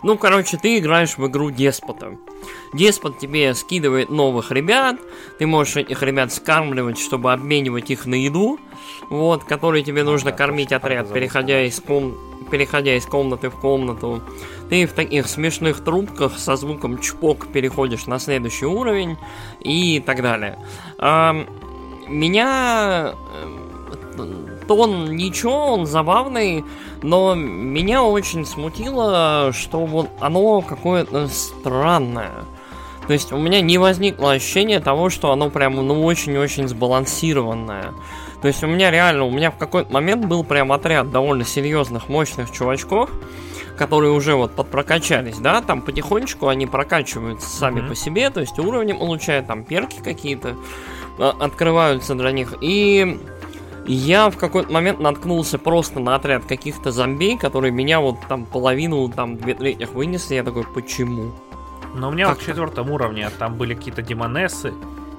Ну, 0.04 0.18
короче, 0.18 0.58
ты 0.58 0.76
играешь 0.76 1.16
в 1.16 1.26
игру 1.28 1.50
деспота. 1.50 2.18
Деспот 2.74 3.18
тебе 3.18 3.54
скидывает 3.54 4.10
новых 4.10 4.50
ребят, 4.50 4.96
ты 5.38 5.46
можешь 5.46 5.76
этих 5.76 6.02
ребят 6.02 6.30
скармливать, 6.30 6.98
чтобы 6.98 7.32
обменивать 7.32 7.90
их 7.90 8.04
на 8.04 8.14
еду, 8.14 8.58
вот, 9.08 9.44
которые 9.44 9.82
тебе 9.82 10.04
нужно 10.04 10.30
да, 10.30 10.36
кормить 10.36 10.72
отряд, 10.72 11.10
переходя 11.10 11.62
из, 11.62 11.80
ком... 11.80 12.18
переходя 12.50 12.94
из 12.96 13.06
комнаты 13.06 13.48
в 13.48 13.58
комнату. 13.58 14.20
Ты 14.68 14.86
в 14.86 14.92
таких 14.92 15.26
смешных 15.26 15.82
трубках 15.82 16.38
со 16.38 16.56
звуком 16.56 16.98
чпок 16.98 17.46
переходишь 17.46 18.06
на 18.06 18.18
следующий 18.18 18.66
уровень 18.66 19.16
и 19.60 20.00
так 20.04 20.20
далее. 20.20 20.58
Меня 22.08 23.14
э, 23.32 23.64
тон 24.68 25.16
ничего, 25.16 25.68
он 25.72 25.86
забавный, 25.86 26.62
но 27.04 27.34
меня 27.34 28.02
очень 28.02 28.46
смутило, 28.46 29.50
что 29.52 29.84
вот 29.84 30.08
оно 30.20 30.62
какое-то 30.62 31.28
странное. 31.28 32.32
То 33.06 33.12
есть 33.12 33.30
у 33.30 33.36
меня 33.36 33.60
не 33.60 33.76
возникло 33.76 34.32
ощущения 34.32 34.80
того, 34.80 35.10
что 35.10 35.30
оно 35.30 35.50
прям 35.50 35.74
ну 35.74 36.02
очень-очень 36.02 36.66
сбалансированное. 36.66 37.92
То 38.40 38.48
есть 38.48 38.64
у 38.64 38.66
меня 38.66 38.90
реально, 38.90 39.24
у 39.24 39.30
меня 39.30 39.50
в 39.50 39.58
какой-то 39.58 39.92
момент 39.92 40.24
был 40.24 40.44
прям 40.44 40.72
отряд 40.72 41.10
довольно 41.10 41.44
серьезных, 41.44 42.08
мощных 42.08 42.50
чувачков, 42.50 43.10
которые 43.76 44.12
уже 44.12 44.34
вот 44.34 44.54
подпрокачались, 44.54 45.36
да, 45.38 45.60
там 45.60 45.82
потихонечку 45.82 46.48
они 46.48 46.66
прокачиваются 46.66 47.48
сами 47.48 47.80
Мгм. 47.80 47.88
по 47.90 47.94
себе, 47.94 48.30
то 48.30 48.40
есть 48.40 48.58
уровни 48.58 48.92
получают, 48.94 49.46
там 49.46 49.64
перки 49.64 49.98
какие-то 50.02 50.56
а, 51.18 51.34
открываются 51.38 52.14
для 52.14 52.32
них. 52.32 52.54
И 52.60 53.18
я 53.87 54.31
в 54.31 54.37
какой-то 54.37 54.73
момент 54.73 55.01
наткнулся 55.01 55.59
просто 55.59 56.01
на 56.01 56.14
отряд 56.14 56.45
каких-то 56.45 56.91
зомби, 56.91 57.37
которые 57.37 57.70
меня 57.72 58.01
вот 58.01 58.16
там 58.28 58.45
половину, 58.47 59.09
там 59.09 59.37
две 59.37 59.55
трети 59.55 59.85
вынесли. 59.85 60.35
Я 60.37 60.45
такой, 60.45 60.64
почему? 60.64 61.32
Но 61.95 62.09
у 62.09 62.12
меня 62.12 62.28
вот 62.28 62.37
Как 62.39 62.43
в 62.45 62.47
четвертом 62.47 62.91
уровне 62.91 63.28
там 63.39 63.55
были 63.57 63.74
какие-то 63.74 64.03
демонессы 64.03 64.72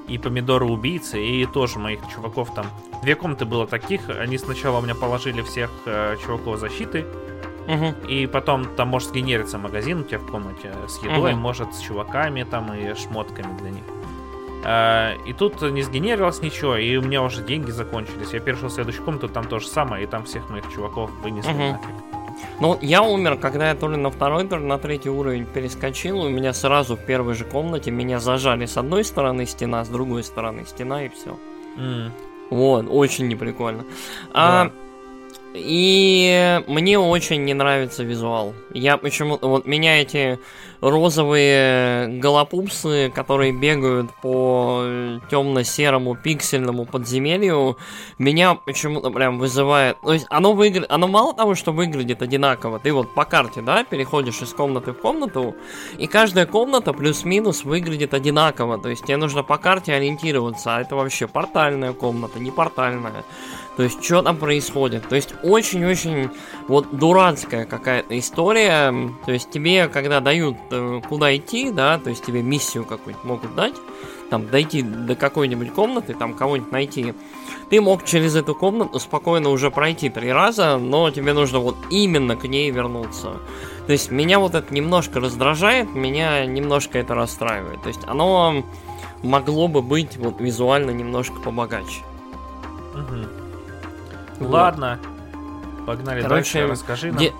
и 0.07 0.17
помидоры-убийцы, 0.17 1.23
и 1.23 1.45
тоже 1.45 1.79
моих 1.79 1.99
чуваков 2.13 2.53
там. 2.53 2.65
Две 3.01 3.15
комнаты 3.15 3.45
было 3.45 3.65
таких, 3.65 4.09
они 4.09 4.37
сначала 4.37 4.79
у 4.79 4.81
меня 4.81 4.93
положили 4.95 5.41
всех 5.41 5.71
э, 5.85 6.15
чуваков 6.23 6.59
защиты, 6.59 7.05
Мгм. 7.67 7.95
и 8.07 8.27
потом 8.27 8.65
там 8.75 8.89
может 8.89 9.09
сгенериться 9.09 9.57
магазин 9.57 10.01
у 10.01 10.03
тебя 10.03 10.19
в 10.19 10.27
комнате 10.29 10.71
с 10.87 11.01
едой, 11.03 11.31
Мгм. 11.31 11.41
может 11.41 11.73
с 11.73 11.79
чуваками 11.79 12.43
там 12.43 12.71
и 12.73 12.93
шмотками 12.95 13.57
для 13.57 13.69
них. 13.71 13.83
А, 14.67 15.13
и 15.27 15.33
тут 15.33 15.61
не 15.61 15.83
сгенерилось 15.83 16.41
ничего, 16.41 16.75
и 16.75 16.95
у 16.97 17.01
меня 17.03 17.21
уже 17.21 17.43
деньги 17.43 17.69
закончились. 17.71 18.33
Я 18.33 18.39
перешел 18.39 18.69
в 18.69 18.71
следующую 18.73 19.05
комнату, 19.05 19.29
там 19.29 19.45
то 19.47 19.59
же 19.59 19.67
самое, 19.67 20.03
и 20.03 20.07
там 20.07 20.23
всех 20.25 20.49
моих 20.49 20.67
чуваков 20.73 21.11
вынесли 21.21 21.51
Мгм. 21.51 21.71
нафиг. 21.73 21.89
Ну, 22.59 22.77
я 22.81 23.01
умер, 23.03 23.37
когда 23.37 23.69
я 23.69 23.75
то 23.75 23.87
ли 23.87 23.95
на 23.95 24.09
второй, 24.09 24.45
то 24.47 24.57
ли 24.57 24.63
на 24.65 24.77
третий 24.77 25.09
уровень 25.09 25.45
перескочил. 25.45 26.19
У 26.21 26.29
меня 26.29 26.51
сразу 26.53 26.95
в 26.95 27.05
первой 27.05 27.33
же 27.35 27.45
комнате 27.45 27.91
меня 27.91 28.19
зажали 28.19 28.65
с 28.65 28.75
одной 28.77 29.03
стороны 29.03 29.45
стена, 29.45 29.85
с 29.85 29.89
другой 29.89 30.23
стороны 30.23 30.65
стена, 30.65 31.05
и 31.05 31.09
все. 31.09 31.37
М, 31.77 32.11
Вот, 32.49 32.85
очень 32.89 33.27
неприкольно. 33.27 33.85
А, 34.33 34.69
и 35.55 36.61
мне 36.67 36.99
очень 36.99 37.43
не 37.45 37.53
нравится 37.53 38.03
визуал. 38.03 38.53
Я 38.73 38.97
почему-то... 38.97 39.47
Вот 39.47 39.65
меня 39.65 40.01
эти 40.01 40.39
розовые 40.81 42.19
голопупсы, 42.19 43.11
которые 43.13 43.51
бегают 43.51 44.11
по 44.21 44.83
темно-серому 45.31 46.15
пиксельному 46.15 46.85
подземелью, 46.85 47.77
меня 48.19 48.55
почему-то 48.55 49.09
прям 49.09 49.39
вызывает... 49.39 49.99
То 50.01 50.13
есть 50.13 50.27
оно 50.29 50.53
выглядит... 50.53 50.91
Оно 50.91 51.07
мало 51.07 51.33
того, 51.33 51.55
что 51.55 51.71
выглядит 51.71 52.21
одинаково. 52.21 52.79
Ты 52.79 52.93
вот 52.93 53.13
по 53.13 53.25
карте, 53.25 53.61
да, 53.61 53.83
переходишь 53.83 54.41
из 54.41 54.53
комнаты 54.53 54.91
в 54.91 54.99
комнату, 54.99 55.55
и 55.97 56.07
каждая 56.07 56.45
комната 56.45 56.93
плюс-минус 56.93 57.63
выглядит 57.63 58.13
одинаково. 58.13 58.77
То 58.77 58.89
есть 58.89 59.05
тебе 59.05 59.17
нужно 59.17 59.43
по 59.43 59.57
карте 59.57 59.93
ориентироваться, 59.93 60.75
а 60.75 60.81
это 60.81 60.95
вообще 60.95 61.27
портальная 61.27 61.93
комната, 61.93 62.39
не 62.39 62.51
портальная. 62.51 63.23
То 63.77 63.83
есть, 63.83 64.03
что 64.03 64.21
там 64.21 64.37
происходит? 64.37 65.07
То 65.07 65.15
есть, 65.15 65.33
очень-очень 65.43 66.29
вот 66.67 66.97
дурацкая 66.97 67.65
какая-то 67.65 68.17
история. 68.17 68.93
То 69.25 69.31
есть, 69.33 69.49
тебе, 69.49 69.87
когда 69.87 70.21
дают 70.21 70.55
э, 70.71 71.01
куда 71.07 71.35
идти, 71.35 71.71
да, 71.71 71.97
то 71.97 72.09
есть 72.09 72.25
тебе 72.25 72.41
миссию 72.41 72.85
какую-нибудь 72.85 73.25
могут 73.25 73.55
дать, 73.55 73.75
там, 74.29 74.49
дойти 74.49 74.81
до 74.81 75.15
какой-нибудь 75.15 75.73
комнаты, 75.73 76.13
там, 76.13 76.33
кого-нибудь 76.33 76.71
найти, 76.71 77.13
ты 77.69 77.81
мог 77.81 78.05
через 78.05 78.35
эту 78.35 78.55
комнату 78.55 78.99
спокойно 78.99 79.49
уже 79.49 79.69
пройти 79.71 80.09
три 80.09 80.31
раза, 80.31 80.77
но 80.77 81.11
тебе 81.11 81.33
нужно 81.33 81.59
вот 81.59 81.75
именно 81.89 82.37
к 82.37 82.45
ней 82.45 82.71
вернуться. 82.71 83.33
То 83.87 83.91
есть, 83.91 84.09
меня 84.09 84.39
вот 84.39 84.55
это 84.55 84.73
немножко 84.73 85.19
раздражает, 85.19 85.93
меня 85.93 86.45
немножко 86.45 86.97
это 86.97 87.13
расстраивает. 87.13 87.81
То 87.81 87.89
есть, 87.89 88.01
оно 88.07 88.63
могло 89.21 89.67
бы 89.67 89.81
быть 89.81 90.15
вот 90.15 90.39
визуально 90.39 90.91
немножко 90.91 91.41
побогаче. 91.41 92.03
Вот. 94.39 94.49
Ладно. 94.51 94.99
Погнали 95.85 96.21
Короче, 96.21 96.59
дальше, 96.59 96.71
расскажи 96.71 97.07
нам. 97.11 97.17
Де- 97.19 97.33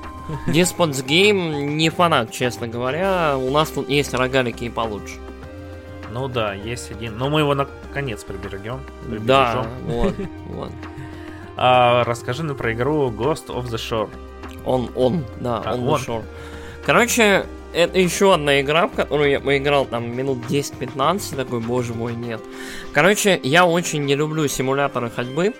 Despots 0.47 1.05
Game 1.05 1.63
не 1.65 1.89
фанат, 1.89 2.31
честно 2.31 2.67
говоря. 2.67 3.37
У 3.37 3.51
нас 3.51 3.69
тут 3.69 3.89
есть 3.89 4.13
рогалики 4.13 4.65
и 4.65 4.69
получше. 4.69 5.15
Ну 6.11 6.27
да, 6.27 6.53
есть 6.53 6.91
один. 6.91 7.17
Но 7.17 7.29
мы 7.29 7.41
его 7.41 7.55
наконец 7.55 8.23
приберегем. 8.23 8.79
Да, 9.07 9.65
вот, 9.85 10.15
вот. 10.47 10.71
А, 11.57 12.03
расскажи 12.03 12.43
нам 12.43 12.57
про 12.57 12.73
игру 12.73 13.09
Ghost 13.11 13.47
of 13.47 13.65
the 13.67 13.77
Shore. 13.77 14.09
Он, 14.65 14.89
он, 14.93 15.23
да, 15.39 15.61
А, 15.65 15.73
он 15.75 15.87
он. 15.87 15.93
ушел. 15.93 16.23
Короче, 16.85 17.45
это 17.73 17.97
еще 17.97 18.33
одна 18.33 18.59
игра, 18.59 18.87
в 18.87 18.91
которую 18.91 19.29
я 19.29 19.39
поиграл 19.39 19.85
там 19.85 20.13
минут 20.15 20.39
10-15, 20.49 21.35
такой, 21.35 21.61
боже 21.61 21.93
мой, 21.93 22.13
нет. 22.13 22.41
Короче, 22.91 23.39
я 23.41 23.65
очень 23.65 24.03
не 24.03 24.15
люблю 24.15 24.47
симуляторы 24.49 25.09
ходьбы. 25.09 25.53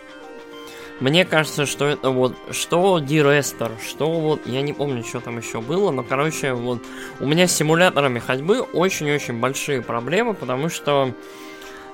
Мне 1.00 1.26
кажется, 1.26 1.66
что 1.66 1.86
это 1.86 2.10
вот, 2.10 2.38
что 2.52 3.00
D-Rester, 3.00 3.72
что 3.86 4.10
вот, 4.12 4.48
я 4.48 4.62
не 4.62 4.72
помню, 4.72 5.04
что 5.04 5.20
там 5.20 5.38
еще 5.38 5.60
было, 5.60 5.92
но, 5.92 6.04
короче, 6.04 6.54
вот, 6.54 6.82
у 7.20 7.26
меня 7.26 7.48
с 7.48 7.56
симуляторами 7.56 8.20
ходьбы 8.20 8.62
очень-очень 8.62 9.40
большие 9.40 9.82
проблемы, 9.82 10.36
потому 10.36 10.70
что 10.70 11.12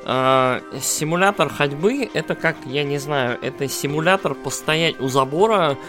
э, 0.05 0.59
симулятор 0.79 1.49
ходьбы, 1.49 2.11
это 2.13 2.35
как, 2.35 2.57
я 2.65 2.83
не 2.83 2.99
знаю, 2.99 3.39
это 3.41 3.67
симулятор 3.67 4.35
постоять 4.35 4.99
у 4.99 5.07
забора 5.07 5.79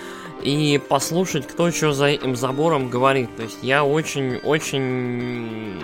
и 0.42 0.80
послушать, 0.88 1.46
кто 1.46 1.70
что 1.70 1.92
за 1.92 2.06
этим 2.06 2.34
забором 2.34 2.88
говорит. 2.88 3.36
То 3.36 3.42
есть 3.42 3.58
я 3.62 3.84
очень-очень 3.84 5.78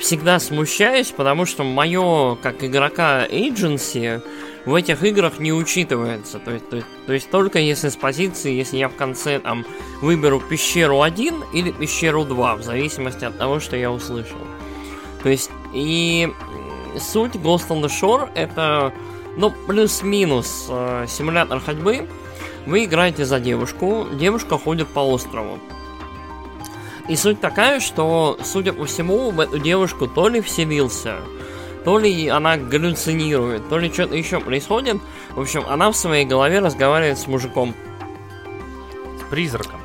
всегда 0.00 0.38
смущаюсь, 0.38 1.10
потому 1.12 1.46
что 1.46 1.64
мое, 1.64 2.36
как 2.42 2.62
игрока 2.62 3.26
agency, 3.26 4.22
в 4.64 4.74
этих 4.74 5.02
играх 5.02 5.38
не 5.38 5.52
учитывается. 5.52 6.38
То 6.38 6.52
есть, 6.52 6.68
то, 6.68 6.76
есть, 6.76 6.88
то 7.06 7.12
есть 7.12 7.30
только 7.30 7.58
если 7.58 7.88
с 7.88 7.96
позиции, 7.96 8.52
если 8.52 8.78
я 8.78 8.88
в 8.88 8.94
конце 8.94 9.38
там 9.40 9.64
выберу 10.00 10.40
пещеру 10.40 11.02
1 11.02 11.44
или 11.52 11.70
пещеру 11.72 12.24
2, 12.24 12.56
в 12.56 12.62
зависимости 12.62 13.24
от 13.24 13.36
того, 13.38 13.60
что 13.60 13.76
я 13.76 13.90
услышал. 13.90 14.38
То 15.22 15.28
есть, 15.28 15.50
и 15.72 16.32
суть 16.98 17.34
Ghost 17.34 17.68
on 17.68 17.82
the 17.82 17.88
Shore 17.88 18.28
это, 18.34 18.92
ну, 19.36 19.52
плюс-минус 19.66 20.66
э, 20.68 21.06
симулятор 21.08 21.60
ходьбы. 21.60 22.08
Вы 22.66 22.84
играете 22.84 23.24
за 23.24 23.40
девушку, 23.40 24.06
девушка 24.12 24.58
ходит 24.58 24.88
по 24.88 25.00
острову. 25.00 25.58
И 27.08 27.16
суть 27.16 27.40
такая, 27.40 27.80
что, 27.80 28.38
судя 28.44 28.72
по 28.72 28.84
всему, 28.84 29.30
в 29.30 29.40
эту 29.40 29.58
девушку 29.58 30.06
то 30.06 30.28
ли 30.28 30.40
вселился, 30.40 31.16
то 31.84 31.98
ли 31.98 32.28
она 32.28 32.56
галлюцинирует, 32.56 33.68
то 33.68 33.78
ли 33.78 33.92
что-то 33.92 34.14
еще 34.14 34.40
происходит. 34.40 34.98
В 35.34 35.40
общем, 35.40 35.64
она 35.68 35.90
в 35.90 35.96
своей 35.96 36.24
голове 36.24 36.60
разговаривает 36.60 37.18
с 37.18 37.26
мужиком. 37.26 37.74
С 39.20 39.30
призраком. 39.30 39.80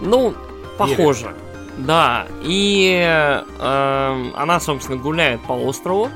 Ну, 0.00 0.34
похоже. 0.78 1.34
Да, 1.78 2.26
и 2.42 3.04
э, 3.06 4.30
она, 4.34 4.60
собственно, 4.60 4.96
гуляет 4.96 5.42
по 5.42 5.52
острову, 5.52 6.08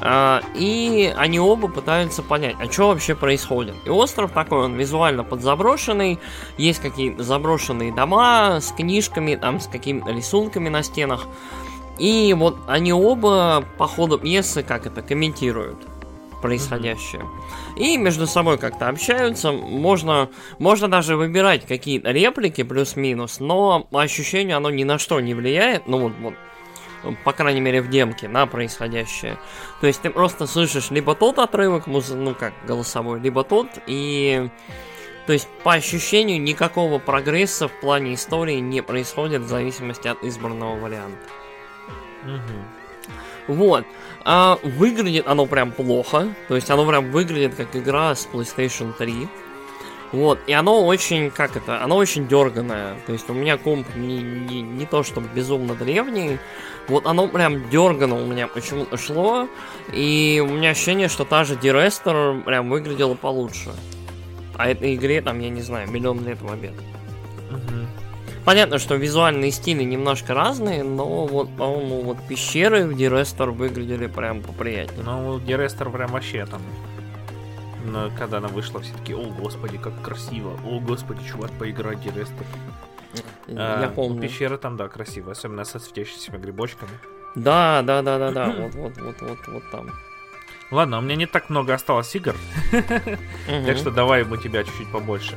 э, 0.00 0.40
и 0.54 1.12
они 1.16 1.40
оба 1.40 1.66
пытаются 1.66 2.22
понять, 2.22 2.54
а 2.60 2.70
что 2.70 2.88
вообще 2.88 3.16
происходит. 3.16 3.74
И 3.84 3.90
остров 3.90 4.30
такой, 4.30 4.60
он 4.60 4.74
визуально 4.74 5.24
подзаброшенный, 5.24 6.20
есть 6.58 6.80
какие-то 6.80 7.24
заброшенные 7.24 7.92
дома 7.92 8.60
с 8.60 8.70
книжками, 8.70 9.34
там, 9.34 9.58
с 9.58 9.66
какими-то 9.66 10.12
рисунками 10.12 10.68
на 10.68 10.84
стенах. 10.84 11.26
И 11.98 12.34
вот 12.36 12.58
они 12.66 12.92
оба 12.92 13.64
по 13.78 13.86
ходу 13.86 14.18
пьесы 14.18 14.62
как 14.62 14.86
это 14.86 15.02
комментируют 15.02 15.78
происходящее. 16.42 17.24
И 17.76 17.96
между 17.96 18.26
собой 18.26 18.58
как-то 18.58 18.88
общаются. 18.88 19.50
Можно, 19.50 20.28
можно 20.58 20.88
даже 20.88 21.16
выбирать 21.16 21.66
какие-то 21.66 22.10
реплики 22.10 22.62
плюс-минус, 22.62 23.40
но 23.40 23.86
по 23.90 24.02
ощущению 24.02 24.58
оно 24.58 24.68
ни 24.68 24.84
на 24.84 24.98
что 24.98 25.20
не 25.20 25.32
влияет. 25.32 25.86
Ну 25.86 25.98
вот, 25.98 26.12
вот 26.20 26.34
по 27.24 27.32
крайней 27.32 27.62
мере 27.62 27.80
в 27.80 27.88
демке, 27.88 28.28
на 28.28 28.46
происходящее. 28.46 29.38
То 29.80 29.86
есть 29.86 30.02
ты 30.02 30.10
просто 30.10 30.46
слышишь 30.46 30.90
либо 30.90 31.14
тот 31.14 31.38
отрывок, 31.38 31.86
ну 31.86 32.34
как 32.34 32.52
голосовой, 32.66 33.20
либо 33.20 33.42
тот, 33.42 33.68
и... 33.86 34.50
То 35.26 35.32
есть, 35.32 35.48
по 35.62 35.72
ощущению, 35.72 36.42
никакого 36.42 36.98
прогресса 36.98 37.66
в 37.66 37.80
плане 37.80 38.12
истории 38.12 38.56
не 38.56 38.82
происходит 38.82 39.40
в 39.40 39.48
зависимости 39.48 40.06
от 40.06 40.22
избранного 40.22 40.78
варианта. 40.78 41.16
Вот. 43.46 43.84
А 44.24 44.58
выглядит 44.62 45.26
оно 45.26 45.46
прям 45.46 45.72
плохо. 45.72 46.34
То 46.48 46.54
есть 46.54 46.70
оно 46.70 46.86
прям 46.86 47.10
выглядит 47.10 47.54
как 47.54 47.76
игра 47.76 48.14
с 48.14 48.26
PlayStation 48.26 48.92
3. 48.96 49.28
Вот, 50.12 50.38
и 50.46 50.52
оно 50.52 50.86
очень, 50.86 51.28
как 51.32 51.56
это, 51.56 51.82
оно 51.82 51.96
очень 51.96 52.28
дерганое. 52.28 52.96
То 53.04 53.12
есть 53.12 53.28
у 53.28 53.32
меня 53.32 53.56
комп 53.56 53.84
не, 53.96 54.22
не, 54.22 54.62
не 54.62 54.86
то 54.86 55.02
чтобы 55.02 55.28
безумно 55.34 55.74
древний. 55.74 56.38
Вот 56.86 57.06
оно 57.06 57.26
прям 57.26 57.68
дергано 57.68 58.14
у 58.22 58.24
меня 58.24 58.46
почему-то 58.46 58.96
шло. 58.96 59.48
И 59.92 60.40
у 60.46 60.52
меня 60.52 60.70
ощущение, 60.70 61.08
что 61.08 61.24
та 61.24 61.42
же 61.42 61.56
D-Rester 61.56 62.44
прям 62.44 62.70
выглядела 62.70 63.14
получше. 63.14 63.72
А 64.56 64.68
этой 64.68 64.94
игре 64.94 65.20
там, 65.20 65.40
я 65.40 65.48
не 65.48 65.62
знаю, 65.62 65.90
миллион 65.90 66.24
лет 66.24 66.40
в 66.40 66.52
обед. 66.52 66.74
Мгм. 67.50 67.88
Понятно, 68.44 68.78
что 68.78 68.96
визуальные 68.96 69.50
стили 69.50 69.84
немножко 69.84 70.34
разные, 70.34 70.82
но 70.82 71.26
вот, 71.26 71.48
по-моему, 71.56 72.02
вот 72.02 72.18
пещеры 72.28 72.84
в 72.86 72.96
D-Rester 72.96 73.50
выглядели 73.50 74.06
прям 74.06 74.42
поприятнее. 74.42 75.02
Ну, 75.02 75.40
Дерестер 75.40 75.88
прям 75.90 76.10
вообще 76.10 76.44
там... 76.44 76.60
ну, 77.86 78.10
когда 78.18 78.38
она 78.38 78.48
вышла, 78.48 78.80
все 78.80 78.92
таки 78.92 79.14
о 79.14 79.24
господи, 79.24 79.78
как 79.78 79.98
красиво, 80.02 80.58
о 80.66 80.78
господи, 80.78 81.26
чувак, 81.26 81.52
поиграть 81.52 82.02
Дерестер. 82.02 82.44
Я 83.46 83.90
помню. 83.94 84.20
Пещера 84.20 84.58
там, 84.58 84.76
да, 84.76 84.88
красивая, 84.88 85.32
особенно 85.32 85.64
со 85.64 85.78
светящимися 85.78 86.32
грибочками. 86.36 86.92
Да, 87.34 87.82
да, 87.82 88.02
да, 88.02 88.18
да, 88.18 88.30
да. 88.30 88.46
Вот, 88.58 88.74
вот, 88.74 88.98
вот, 88.98 89.16
вот, 89.20 89.38
вот 89.48 89.62
там. 89.70 89.90
Ладно, 90.70 90.98
у 90.98 91.00
меня 91.00 91.16
не 91.16 91.26
так 91.26 91.50
много 91.50 91.74
осталось 91.74 92.14
игр, 92.16 92.34
так 93.66 93.76
что 93.76 93.90
давай 93.90 94.24
мы 94.24 94.38
тебя 94.38 94.64
чуть-чуть 94.64 94.90
побольше 94.90 95.36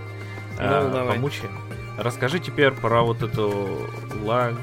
Ну, 0.57 0.63
а, 0.63 1.13
помучаем. 1.13 1.66
Расскажи 1.97 2.39
теперь 2.39 2.71
про 2.71 3.01
вот 3.01 3.23
эту 3.23 3.89
ла... 4.23 4.53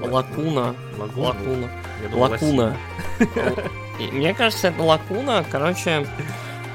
Лакуна. 0.00 0.74
Лагуну? 0.98 1.22
Лакуна. 1.22 1.68
Думал, 2.10 2.30
Лакуна. 2.30 2.76
Мне 4.12 4.32
кажется, 4.32 4.68
это 4.68 4.82
лакуна. 4.82 5.44
Короче, 5.50 6.06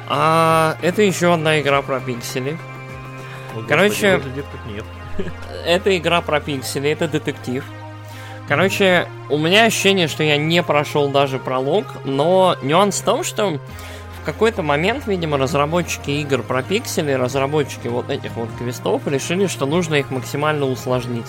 а, 0.07 0.77
это 0.81 1.01
еще 1.01 1.33
одна 1.33 1.59
игра 1.59 1.81
про 1.81 1.99
пиксели. 1.99 2.57
О, 3.55 3.63
короче- 3.67 4.17
выглядит 4.17 4.45
как 4.51 4.65
нет. 4.71 4.85
Это 5.65 5.97
игра 5.97 6.21
про 6.21 6.41
пиксели, 6.41 6.89
это 6.89 7.07
детектив. 7.07 7.63
Короче, 8.49 9.07
у 9.29 9.37
меня 9.37 9.63
ощущение, 9.63 10.07
что 10.09 10.23
я 10.23 10.35
не 10.37 10.61
прошел 10.61 11.07
даже 11.09 11.39
пролог, 11.39 11.85
но 12.03 12.57
нюанс 12.61 12.99
в 12.99 13.05
том, 13.05 13.23
что 13.23 13.59
какой-то 14.25 14.61
момент, 14.61 15.07
видимо, 15.07 15.37
разработчики 15.37 16.11
игр 16.11 16.41
про 16.43 16.63
пиксели, 16.63 17.13
разработчики 17.13 17.87
вот 17.87 18.09
этих 18.09 18.35
вот 18.35 18.49
квестов 18.57 19.07
решили, 19.07 19.47
что 19.47 19.65
нужно 19.65 19.95
их 19.95 20.11
максимально 20.11 20.65
усложнить. 20.65 21.27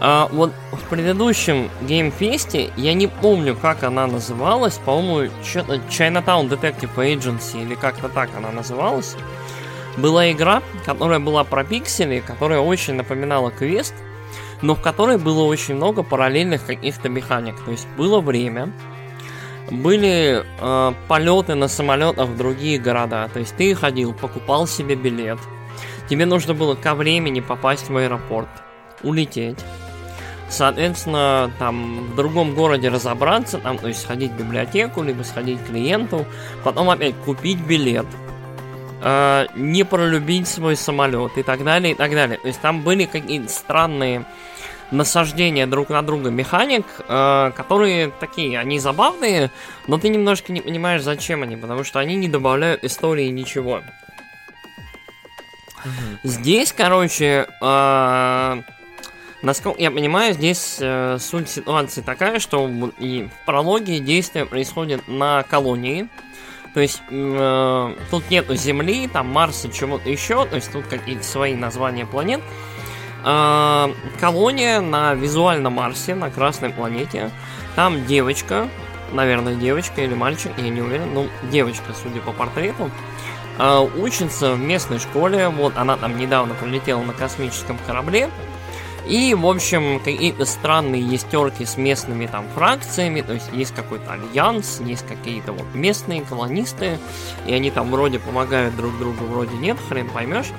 А, 0.00 0.28
вот 0.32 0.52
в 0.72 0.88
предыдущем 0.88 1.70
Game 1.82 2.17
Fest 2.17 2.52
е, 2.52 2.70
я 2.76 2.94
не 2.94 3.06
помню, 3.06 3.56
как 3.56 3.82
она 3.82 4.06
называлась, 4.06 4.78
по-моему, 4.78 5.30
Chinatown 5.42 6.48
Detective 6.48 6.94
Agency, 6.96 7.62
или 7.62 7.74
как-то 7.74 8.08
так 8.08 8.30
она 8.36 8.50
называлась. 8.50 9.16
Была 9.96 10.30
игра, 10.32 10.62
которая 10.84 11.20
была 11.20 11.44
про 11.44 11.64
пиксели, 11.64 12.20
которая 12.20 12.60
очень 12.60 12.94
напоминала 12.94 13.50
квест, 13.50 13.94
но 14.60 14.74
в 14.74 14.80
которой 14.80 15.18
было 15.18 15.44
очень 15.44 15.74
много 15.74 16.02
параллельных 16.02 16.66
каких-то 16.66 17.08
механик. 17.08 17.54
То 17.64 17.70
есть 17.70 17.86
было 17.96 18.20
время, 18.20 18.72
были 19.70 20.44
э, 20.44 20.92
полеты 21.08 21.54
на 21.54 21.68
самолетах 21.68 22.28
в 22.28 22.36
другие 22.36 22.78
города. 22.78 23.28
То 23.32 23.40
есть 23.40 23.56
ты 23.56 23.74
ходил, 23.74 24.12
покупал 24.12 24.66
себе 24.66 24.94
билет. 24.94 25.38
Тебе 26.08 26.26
нужно 26.26 26.54
было 26.54 26.74
ко 26.74 26.94
времени 26.94 27.40
попасть 27.40 27.88
в 27.88 27.96
аэропорт, 27.96 28.48
улететь. 29.02 29.58
Соответственно, 30.50 31.50
там 31.58 32.06
в 32.12 32.14
другом 32.14 32.54
городе 32.54 32.88
разобраться, 32.88 33.58
там, 33.58 33.78
то 33.78 33.88
есть 33.88 34.02
сходить 34.02 34.32
в 34.32 34.36
библиотеку, 34.36 35.02
либо 35.02 35.22
сходить 35.22 35.58
к 35.60 35.66
клиенту, 35.66 36.26
потом 36.62 36.90
опять 36.90 37.14
купить 37.24 37.58
билет, 37.58 38.06
э, 39.02 39.46
не 39.56 39.84
пролюбить 39.84 40.46
свой 40.46 40.76
самолет 40.76 41.38
и 41.38 41.42
так 41.42 41.64
далее, 41.64 41.92
и 41.92 41.96
так 41.96 42.12
далее. 42.12 42.38
То 42.38 42.48
есть 42.48 42.60
там 42.60 42.82
были 42.82 43.06
какие-то 43.06 43.48
странные 43.48 44.26
насаждения 44.94 45.66
друг 45.66 45.90
на 45.90 46.02
друга 46.02 46.30
механик, 46.30 46.86
э, 47.06 47.52
которые 47.56 48.10
такие, 48.20 48.58
они 48.58 48.78
забавные, 48.78 49.50
но 49.86 49.98
ты 49.98 50.08
немножко 50.08 50.52
не 50.52 50.60
понимаешь, 50.60 51.02
зачем 51.02 51.42
они, 51.42 51.56
потому 51.56 51.84
что 51.84 51.98
они 51.98 52.16
не 52.16 52.28
добавляют 52.28 52.84
истории 52.84 53.28
ничего. 53.28 53.82
Здесь, 56.22 56.72
короче, 56.72 57.46
э, 57.60 58.62
насколько 59.42 59.80
я 59.80 59.90
понимаю, 59.90 60.32
здесь 60.32 60.78
э, 60.80 61.18
суть 61.20 61.50
ситуации 61.50 62.00
такая, 62.00 62.38
что 62.38 62.70
и 62.98 63.24
в 63.24 63.46
прологе 63.46 63.98
действие 63.98 64.46
происходит 64.46 65.06
на 65.08 65.42
колонии. 65.42 66.08
То 66.72 66.80
есть 66.80 67.02
э, 67.10 67.94
тут 68.10 68.30
нету 68.30 68.56
Земли, 68.56 69.06
там 69.08 69.28
Марса, 69.28 69.70
чего-то 69.70 70.08
еще, 70.08 70.46
то 70.46 70.56
есть 70.56 70.72
тут 70.72 70.86
какие-то 70.86 71.22
свои 71.22 71.54
названия 71.54 72.06
планет. 72.06 72.40
Э, 72.40 72.73
колония 74.20 74.80
на 74.80 75.14
визуальном 75.14 75.74
Марсе, 75.74 76.14
на 76.14 76.30
Красной 76.30 76.70
планете. 76.70 77.30
Там 77.74 78.04
девочка, 78.06 78.68
наверное, 79.12 79.54
девочка 79.54 80.02
или 80.02 80.14
мальчик, 80.14 80.52
я 80.58 80.68
не 80.68 80.80
уверен, 80.80 81.14
ну, 81.14 81.28
девочка, 81.50 81.94
судя 82.00 82.20
по 82.20 82.32
портрету, 82.32 82.90
э, 83.58 83.88
учится 83.96 84.52
в 84.52 84.60
местной 84.60 84.98
школе. 84.98 85.48
Вот 85.48 85.76
она 85.76 85.96
там 85.96 86.18
недавно 86.18 86.54
полетела 86.54 87.02
на 87.02 87.12
космическом 87.12 87.78
корабле. 87.86 88.30
И, 89.06 89.34
в 89.34 89.46
общем, 89.46 90.00
какие-то 90.00 90.46
странные 90.46 91.02
есть 91.02 91.28
терки 91.28 91.66
с 91.66 91.76
местными 91.76 92.26
там 92.26 92.46
фракциями, 92.54 93.20
то 93.20 93.34
есть 93.34 93.50
есть 93.52 93.74
какой-то 93.74 94.12
альянс, 94.12 94.80
есть 94.80 95.06
какие-то 95.06 95.52
вот 95.52 95.66
местные 95.74 96.22
колонисты, 96.22 96.98
и 97.46 97.52
они 97.52 97.70
там 97.70 97.90
вроде 97.90 98.18
помогают 98.18 98.74
друг 98.76 98.96
другу, 98.98 99.26
вроде 99.26 99.54
нет, 99.56 99.76
хрен 99.88 100.08
поймешь. 100.08 100.52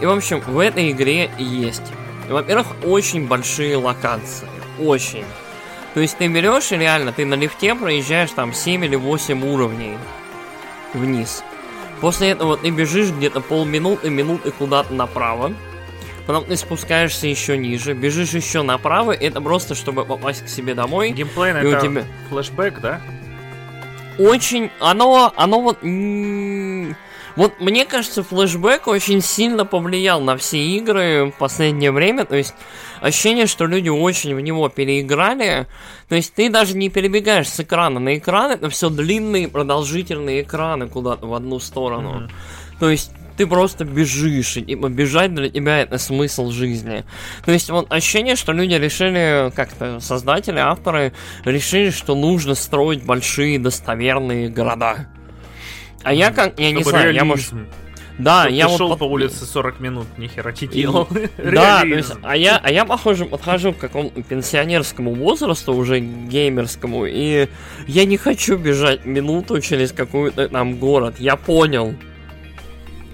И, 0.00 0.06
в 0.06 0.10
общем, 0.10 0.40
в 0.40 0.58
этой 0.58 0.90
игре 0.90 1.30
есть, 1.38 1.82
во-первых, 2.28 2.68
очень 2.84 3.26
большие 3.26 3.76
локации, 3.76 4.48
очень. 4.78 5.24
То 5.94 6.00
есть 6.00 6.16
ты 6.18 6.28
берешь 6.28 6.70
и 6.70 6.76
реально, 6.76 7.12
ты 7.12 7.24
на 7.24 7.34
лифте 7.34 7.74
проезжаешь 7.74 8.30
там 8.30 8.52
7 8.52 8.84
или 8.84 8.94
8 8.96 9.44
уровней 9.44 9.98
вниз. 10.94 11.42
После 12.00 12.30
этого 12.30 12.56
ты 12.56 12.70
бежишь 12.70 13.10
где-то 13.10 13.40
полминуты, 13.40 14.08
минуты 14.08 14.52
куда-то 14.52 14.94
направо, 14.94 15.52
потом 16.26 16.44
ты 16.44 16.56
спускаешься 16.56 17.26
еще 17.26 17.56
ниже, 17.58 17.94
бежишь 17.94 18.30
еще 18.30 18.62
направо, 18.62 19.12
это 19.12 19.40
просто 19.40 19.74
чтобы 19.74 20.04
попасть 20.04 20.44
к 20.44 20.48
себе 20.48 20.74
домой. 20.74 21.10
Геймплей 21.10 21.52
у 21.54 21.72
это 21.72 21.80
тебя- 21.80 22.04
флешбэк, 22.28 22.80
да? 22.80 23.00
Очень, 24.18 24.70
оно, 24.80 25.32
оно 25.36 25.60
вот, 25.60 25.78
вот 27.38 27.60
мне 27.60 27.86
кажется, 27.86 28.24
флешбэк 28.24 28.88
очень 28.88 29.22
сильно 29.22 29.64
повлиял 29.64 30.20
на 30.20 30.36
все 30.36 30.58
игры 30.58 31.32
в 31.32 31.38
последнее 31.38 31.92
время, 31.92 32.24
то 32.24 32.34
есть 32.34 32.52
ощущение, 33.00 33.46
что 33.46 33.66
люди 33.66 33.88
очень 33.88 34.34
в 34.34 34.40
него 34.40 34.68
переиграли, 34.68 35.68
то 36.08 36.16
есть 36.16 36.34
ты 36.34 36.50
даже 36.50 36.76
не 36.76 36.90
перебегаешь 36.90 37.48
с 37.48 37.60
экрана 37.60 38.00
на 38.00 38.18
экран, 38.18 38.50
это 38.50 38.68
все 38.70 38.90
длинные 38.90 39.46
продолжительные 39.46 40.42
экраны 40.42 40.88
куда-то 40.88 41.28
в 41.28 41.34
одну 41.34 41.60
сторону, 41.60 42.12
Мгм. 42.14 42.30
то 42.80 42.90
есть 42.90 43.12
ты 43.36 43.46
просто 43.46 43.84
бежишь, 43.84 44.56
и 44.56 44.62
типа 44.62 44.88
бежать 44.88 45.32
для 45.32 45.48
тебя 45.48 45.78
это 45.78 45.96
смысл 45.98 46.50
жизни. 46.50 47.04
То 47.44 47.52
есть 47.52 47.70
вот 47.70 47.92
ощущение, 47.92 48.34
что 48.34 48.52
люди 48.52 48.74
решили, 48.74 49.52
как-то 49.54 50.00
создатели, 50.00 50.58
авторы, 50.58 51.12
решили, 51.44 51.90
что 51.90 52.16
нужно 52.16 52.56
строить 52.56 53.04
большие 53.04 53.60
достоверные 53.60 54.48
города. 54.48 55.06
А 56.02 56.12
я 56.12 56.30
как, 56.30 56.58
я 56.58 56.70
не 56.72 56.82
знаю, 56.82 57.12
я 57.12 57.24
может... 57.24 57.52
Да, 58.18 58.48
я 58.48 58.64
ты 58.64 58.70
вот... 58.70 58.78
шел 58.78 58.88
под- 58.90 58.98
по 58.98 59.04
улице 59.04 59.44
40 59.44 59.78
минут, 59.78 60.06
ни 60.18 60.26
хера 60.26 60.52
не 60.60 60.66
делал. 60.66 61.08
Да, 61.38 61.82
то 61.82 61.86
есть, 61.86 62.12
а 62.22 62.36
я, 62.36 62.60
а 62.62 62.70
я, 62.70 62.84
похоже, 62.84 63.26
подхожу 63.26 63.72
к 63.72 63.78
какому-то 63.78 64.20
пенсионерскому 64.22 65.14
возрасту, 65.14 65.72
уже 65.72 66.00
геймерскому, 66.00 67.06
и 67.06 67.48
я 67.86 68.04
не 68.04 68.16
хочу 68.16 68.56
бежать 68.56 69.04
минуту 69.04 69.60
через 69.60 69.92
какой-то 69.92 70.48
там 70.48 70.78
город. 70.78 71.16
Я 71.18 71.36
понял. 71.36 71.94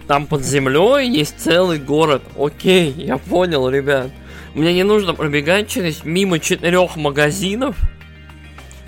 Там 0.07 0.27
под 0.27 0.45
землей 0.45 1.09
есть 1.09 1.39
целый 1.39 1.79
город. 1.79 2.23
Окей, 2.39 2.93
я 2.97 3.19
понял, 3.19 3.69
ребят. 3.69 4.11
Мне 4.55 4.73
не 4.73 4.85
нужно 4.85 5.15
пробегать 5.15 5.69
через 5.69 6.05
мимо 6.05 6.39
четырех 6.39 6.97
магазинов. 6.97 7.77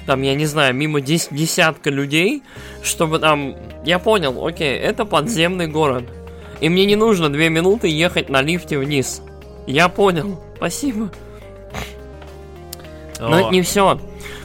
Там, 0.07 0.23
я 0.23 0.35
не 0.35 0.47
знаю, 0.47 0.75
мимо 0.75 1.01
дес- 1.01 1.29
десятка 1.31 1.91
людей, 1.91 2.43
чтобы 2.83 3.19
там... 3.19 3.57
Я 3.85 3.99
понял, 3.99 4.47
окей, 4.47 4.79
это 4.79 5.05
подземный 5.05 5.67
город. 5.67 6.05
И 6.61 6.69
мне 6.69 6.87
не 6.87 6.97
нужно 6.97 7.29
две 7.29 7.49
минуты 7.49 7.89
ехать 7.89 8.29
на 8.29 8.41
лифте 8.41 8.79
вниз. 8.79 9.23
Я 9.67 9.89
понял. 9.89 10.41
Спасибо. 10.57 11.11
Но 13.19 13.39
это 13.39 13.49
О, 13.49 13.51
не 13.51 13.63
все. 13.63 13.99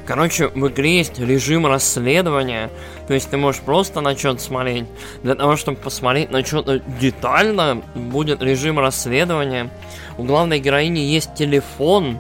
Короче, 0.05 0.47
в 0.47 0.68
игре 0.68 0.97
есть 0.97 1.20
режим 1.20 1.68
расследования. 1.68 2.70
То 3.07 3.14
есть 3.14 3.30
ты 3.30 3.38
можешь 3.38 3.62
просто 3.62 4.01
на 4.01 4.18
что-то 4.18 4.41
смотреть. 4.41 4.86
Для 5.24 5.36
того, 5.36 5.55
чтобы 5.55 5.78
посмотреть 5.78 6.32
на 6.32 6.43
что-то 6.43 6.80
детально, 6.99 7.82
будет 7.95 8.41
режим 8.41 8.80
расследования. 8.80 9.70
У 10.18 10.24
главной 10.24 10.59
героини 10.59 10.99
есть 10.99 11.36
телефон. 11.36 12.20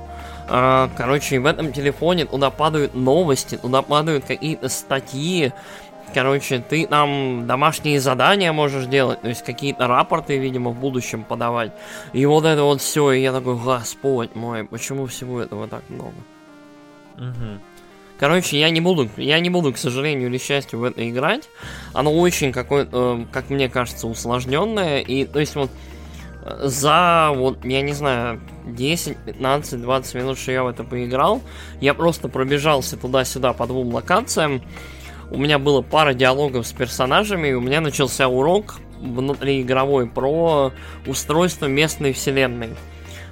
А, 0.53 0.89
Короче, 0.97 1.39
в 1.39 1.45
этом 1.45 1.71
телефоне 1.71 2.25
туда 2.25 2.49
падают 2.49 2.93
новости, 2.93 3.55
туда 3.55 3.81
падают 3.81 4.25
какие-то 4.25 4.67
статьи. 4.67 5.53
Короче, 6.13 6.59
ты 6.59 6.85
там 6.87 7.47
домашние 7.47 8.01
задания 8.01 8.51
можешь 8.51 8.85
делать, 8.85 9.21
то 9.21 9.29
есть 9.29 9.45
какие-то 9.45 9.87
рапорты, 9.87 10.37
видимо, 10.37 10.71
в 10.71 10.79
будущем 10.79 11.23
подавать. 11.23 11.71
И 12.11 12.25
вот 12.25 12.43
это 12.43 12.63
вот 12.63 12.81
все, 12.81 13.13
и 13.13 13.21
я 13.21 13.31
такой, 13.31 13.55
Господь 13.55 14.35
мой, 14.35 14.65
почему 14.65 15.05
всего 15.05 15.41
этого 15.41 15.69
так 15.69 15.83
много? 15.89 16.15
мгм. 17.17 17.61
Короче, 18.19 18.59
я 18.59 18.69
не 18.69 18.81
буду, 18.81 19.09
я 19.17 19.39
не 19.39 19.49
буду, 19.49 19.73
к 19.73 19.77
сожалению 19.77 20.27
или 20.29 20.37
счастью, 20.37 20.79
в 20.79 20.83
это 20.83 21.09
играть. 21.09 21.49
Оно 21.93 22.13
очень 22.13 22.51
какое-то, 22.51 23.21
э, 23.21 23.25
как 23.31 23.49
мне 23.49 23.67
кажется, 23.69 24.05
усложненное. 24.07 24.99
И, 24.99 25.25
то 25.25 25.39
есть, 25.39 25.55
вот, 25.55 25.71
за, 26.59 27.31
вот, 27.35 27.63
я 27.65 27.81
не 27.81 27.93
знаю, 27.93 28.41
10, 28.65 29.17
15, 29.17 29.81
20 29.81 30.15
минут, 30.15 30.39
что 30.39 30.51
я 30.51 30.63
в 30.63 30.67
это 30.67 30.83
поиграл, 30.83 31.41
я 31.79 31.93
просто 31.93 32.29
пробежался 32.29 32.97
туда-сюда 32.97 33.53
по 33.53 33.67
двум 33.67 33.93
локациям. 33.93 34.61
У 35.29 35.37
меня 35.37 35.59
было 35.59 35.81
пара 35.81 36.13
диалогов 36.13 36.67
с 36.67 36.71
персонажами, 36.73 37.49
и 37.49 37.53
у 37.53 37.61
меня 37.61 37.79
начался 37.79 38.27
урок 38.27 38.79
внутриигровой 38.99 40.07
про 40.07 40.73
устройство 41.05 41.67
местной 41.67 42.13
вселенной. 42.13 42.69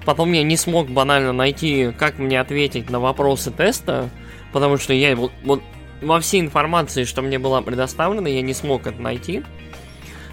Потом 0.05 0.32
я 0.32 0.43
не 0.43 0.57
смог 0.57 0.89
банально 0.89 1.34
найти, 1.34 1.91
как 1.97 2.18
мне 2.20 2.39
ответить 2.39 2.89
на 2.89 2.99
вопросы 2.99 3.51
теста, 3.51 4.10
потому 4.53 4.78
что 4.78 4.93
я 4.93 5.16
вот, 5.16 5.32
вот 5.43 5.62
во 6.01 6.20
всей 6.20 6.41
информации, 6.41 7.03
что 7.03 7.22
мне 7.22 7.38
была 7.38 7.62
предоставлена, 7.62 8.28
я 8.28 8.41
не 8.41 8.53
смог 8.53 8.88
это 8.88 9.01
найти. 9.01 9.43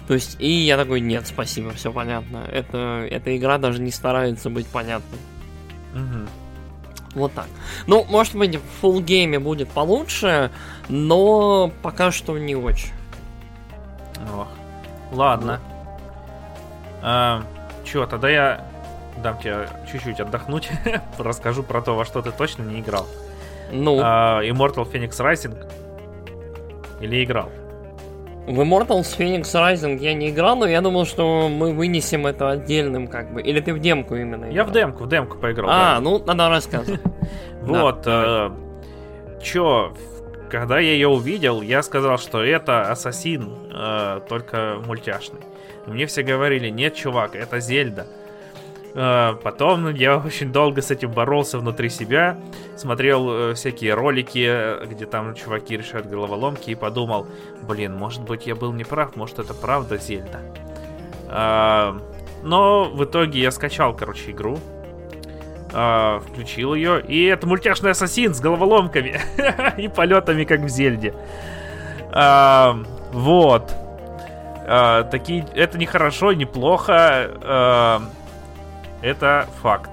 То 0.07 0.13
есть, 0.13 0.37
и 0.39 0.49
я 0.49 0.77
такой, 0.77 1.01
нет, 1.01 1.27
спасибо, 1.27 1.71
все 1.71 1.91
понятно. 1.91 2.47
Это, 2.51 3.05
эта 3.11 3.35
игра 3.35 3.57
даже 3.57 3.81
не 3.81 3.91
старается 3.91 4.49
быть 4.49 4.65
понятной. 4.67 5.19
Мгм. 5.93 6.29
Вот 7.13 7.33
так. 7.33 7.47
Ну, 7.87 8.05
может 8.05 8.35
быть, 8.35 8.55
в 8.55 8.85
full 8.85 9.01
гейме 9.01 9.39
будет 9.39 9.69
получше, 9.69 10.49
но 10.87 11.71
пока 11.81 12.11
что 12.11 12.37
не 12.37 12.55
очень. 12.55 12.91
Ох. 14.33 14.47
Ладно. 15.11 15.59
А, 17.01 17.43
чё, 17.83 18.05
тогда 18.05 18.29
я 18.29 18.65
дам 19.23 19.39
тебе 19.39 19.67
чуть-чуть 19.91 20.19
отдохнуть, 20.19 20.69
расскажу 21.17 21.63
про 21.63 21.81
то, 21.81 21.95
во 21.95 22.05
что 22.05 22.21
ты 22.21 22.31
точно 22.31 22.63
не 22.63 22.79
играл. 22.79 23.07
Ну, 23.71 23.99
А, 24.01 24.41
Immortal 24.43 24.89
Phoenix 24.89 25.11
Rising 25.19 25.69
или 27.01 27.23
играл? 27.23 27.51
В 28.47 28.61
Immortals 28.61 29.17
Phoenix 29.17 29.41
Rising 29.53 29.99
я 29.99 30.13
не 30.13 30.29
играл, 30.29 30.55
но 30.55 30.65
я 30.65 30.81
думал, 30.81 31.05
что 31.05 31.49
мы 31.49 31.73
вынесем 31.73 32.25
это 32.25 32.49
отдельным, 32.49 33.07
как 33.07 33.33
бы. 33.33 33.41
Или 33.41 33.59
ты 33.59 33.73
в 33.73 33.79
демку 33.79 34.15
именно 34.15 34.45
Я 34.45 34.63
в 34.63 34.69
играл? 34.69 34.73
демку, 34.73 35.03
в 35.03 35.09
демку 35.09 35.37
поиграл. 35.37 35.69
А, 35.69 35.95
да. 35.95 36.01
ну, 36.01 36.23
надо 36.25 36.49
рассказывать. 36.49 37.01
Вот, 37.61 38.03
э, 38.05 38.49
чё, 39.43 39.93
когда 40.49 40.79
я 40.79 40.91
ее 40.93 41.09
увидел, 41.09 41.61
я 41.61 41.83
сказал, 41.83 42.17
что 42.17 42.41
это 42.41 42.89
Ассасин, 42.89 43.51
э, 43.73 44.21
только 44.29 44.77
мультяшный. 44.85 45.41
Мне 45.85 46.05
все 46.05 46.23
говорили, 46.23 46.69
нет, 46.69 46.95
чувак, 46.95 47.35
это 47.35 47.59
Зельда. 47.59 48.07
Э, 48.93 49.35
Потом 49.43 49.93
я 49.93 50.17
очень 50.17 50.51
долго 50.51 50.81
с 50.81 50.91
этим 50.91 51.11
боролся 51.11 51.59
внутри 51.59 51.89
себя, 51.89 52.37
смотрел 52.75 53.29
э, 53.29 53.53
всякие 53.53 53.93
ролики, 53.93 54.45
э, 54.47 54.85
где 54.85 55.05
там 55.05 55.35
чуваки 55.35 55.77
решают 55.77 56.07
головоломки, 56.07 56.71
и 56.71 56.75
подумал, 56.75 57.27
блин, 57.61 57.95
может 57.95 58.23
быть 58.23 58.47
я 58.47 58.55
был 58.55 58.73
неправ, 58.73 59.15
может 59.15 59.39
это 59.39 59.53
правда 59.53 59.97
Зельда. 59.97 60.41
Но 62.43 62.89
в 62.93 63.03
итоге 63.03 63.41
я 63.41 63.51
скачал, 63.51 63.93
короче, 63.93 64.31
игру, 64.31 64.59
включил 65.69 66.73
ее, 66.73 67.01
и 67.01 67.25
это 67.25 67.45
мультяшный 67.47 67.91
ассасин 67.91 68.33
с 68.33 68.39
головоломками 68.39 69.19
и 69.77 69.89
полетами, 69.89 70.45
как 70.45 70.61
в 70.61 70.69
Зельде. 70.69 71.13
Вот. 73.11 73.75
Такие, 75.11 75.45
это 75.55 75.77
не 75.77 75.85
хорошо, 75.85 76.31
не 76.31 76.45
плохо. 76.45 78.01
А, 79.01 79.05
это 79.05 79.47
факт. 79.61 79.91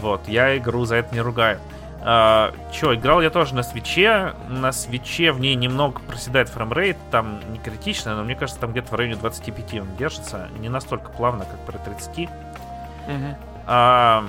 Вот, 0.00 0.26
я 0.28 0.56
игру 0.56 0.84
за 0.84 0.96
это 0.96 1.14
не 1.14 1.20
ругаю. 1.20 1.58
А, 2.02 2.54
Че, 2.72 2.94
играл 2.94 3.20
я 3.20 3.30
тоже 3.30 3.54
на 3.54 3.62
Switch 3.62 4.16
е. 4.16 4.34
На 4.48 4.72
Switch 4.72 5.23
е 5.23 5.32
в 5.32 5.40
ней 5.40 5.54
немного 5.54 6.00
проседает 6.00 6.48
framerate. 6.48 6.96
Там 7.10 7.40
не 7.52 7.58
критично, 7.58 8.16
но 8.16 8.24
мне 8.24 8.34
кажется, 8.34 8.60
там 8.60 8.72
где-то 8.72 8.88
в 8.90 8.94
районе 8.94 9.16
25 9.16 9.74
он 9.80 9.96
держится. 9.96 10.48
Не 10.58 10.68
настолько 10.68 11.10
плавно, 11.10 11.44
как 11.44 11.58
при 11.60 11.76
30. 11.78 12.28
А, 13.66 14.24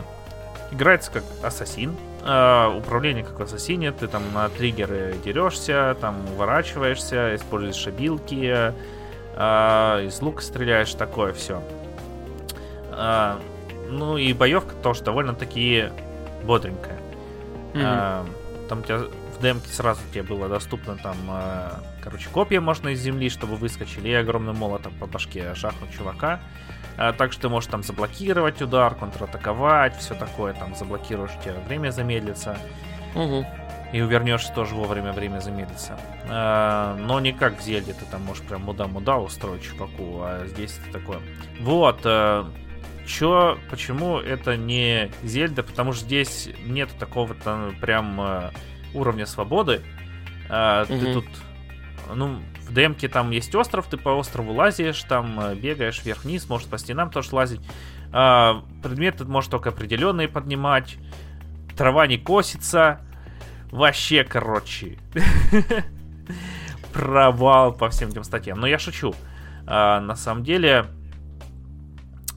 играется 0.72 1.12
как 1.12 1.24
ассасин. 1.44 1.96
А, 2.24 2.70
управление 2.76 3.24
как 3.24 3.40
в 3.40 3.44
ассасине. 3.44 3.92
Ты 3.92 4.08
там 4.08 4.24
на 4.34 4.50
триггеры 4.50 5.16
дерешься, 5.24 5.96
там 6.02 6.18
уворачиваешься, 6.34 7.36
используешь 7.36 7.76
абилки, 7.76 8.74
а, 9.36 10.02
из 10.02 10.22
лука 10.22 10.42
стреляешь, 10.42 10.94
такое 10.94 11.34
все. 11.34 11.62
Ну 13.92 14.18
и 14.18 14.34
боевка 14.34 14.74
тоже 14.76 15.04
довольно-таки 15.04 15.90
бодренькая. 16.44 16.98
А, 17.76 18.26
там 18.70 18.80
у 18.80 18.82
тебя 18.84 19.00
в 19.00 19.42
демке 19.42 19.68
сразу 19.68 20.02
тебе 20.12 20.24
было 20.24 20.48
доступно 20.48 20.98
там, 20.98 21.16
а, 21.30 21.80
короче, 22.04 22.30
копья 22.30 22.62
можно 22.62 22.90
из 22.90 23.02
земли, 23.02 23.30
чтобы 23.30 23.56
выскочили, 23.56 24.10
и 24.10 24.14
огромным 24.14 24.58
молотом 24.58 24.94
по 25.00 25.08
башке 25.08 25.54
жахнуть 25.56 25.92
чувака. 25.96 26.40
А, 26.98 27.14
так 27.14 27.32
что 27.32 27.44
ты 27.44 27.50
можешь 27.50 27.70
там 27.70 27.84
заблокировать 27.84 28.62
удар, 28.62 28.96
контратаковать, 28.96 29.98
все 29.98 30.16
такое, 30.16 30.54
там 30.54 30.76
заблокируешь, 30.76 31.32
у 31.40 31.44
тебя 31.44 31.56
время 31.68 31.92
замедлится. 31.92 32.58
Мгм. 33.16 33.46
И 33.94 34.00
увернешься 34.00 34.54
тоже 34.54 34.74
вовремя, 34.74 35.12
время 35.12 35.40
замедлится. 35.40 36.00
А, 36.30 36.96
но 36.96 37.20
не 37.20 37.34
как 37.34 37.60
в 37.60 37.62
Зельде, 37.62 37.94
ты 37.94 38.06
там 38.06 38.24
можешь 38.24 38.44
прям 38.44 38.62
муда-муда 38.62 39.18
устроить 39.18 39.64
чуваку, 39.64 40.22
а 40.22 40.46
здесь 40.48 40.80
это 40.84 41.00
такое. 41.00 41.20
Вот, 41.60 42.02
э, 42.06 42.46
чё, 43.06 43.58
почему 43.70 44.18
это 44.18 44.58
не 44.58 45.12
Зельда? 45.24 45.64
Потому 45.64 45.94
что 45.94 46.06
здесь 46.06 46.50
нет 46.66 46.90
такого 47.00 47.34
там 47.36 47.76
прям 47.80 48.20
э, 48.22 48.52
уровня 48.94 49.26
свободы. 49.26 49.82
А, 50.50 50.86
Ты 50.86 50.94
Мгм. 50.96 51.14
тут, 51.14 51.26
ну, 52.16 52.40
в 52.68 52.74
демке 52.74 53.08
там 53.08 53.32
есть 53.32 53.54
остров, 53.56 53.88
ты 53.88 53.98
по 53.98 54.10
острову 54.10 54.54
лазишь, 54.54 55.02
там 55.04 55.40
э, 55.40 55.56
бегаешь 55.56 56.02
вверх-вниз, 56.04 56.48
можешь 56.50 56.68
по 56.68 56.78
стенам 56.78 57.10
тоже 57.12 57.34
лазить. 57.36 57.62
А, 58.14 58.64
предметы 58.84 59.20
ты 59.20 59.26
можешь 59.32 59.50
только 59.50 59.70
определенные 59.70 60.28
поднимать. 60.28 60.98
Трава 61.78 62.08
не 62.08 62.18
косится. 62.18 63.00
Вообще, 63.72 64.24
короче. 64.26 64.98
Провал 66.94 67.72
по 67.74 67.90
всем 67.90 68.10
этим 68.10 68.24
статьям. 68.24 68.60
Но 68.60 68.68
я 68.68 68.78
шучу. 68.80 69.14
А, 69.66 70.02
на 70.02 70.16
самом 70.16 70.44
деле, 70.44 70.88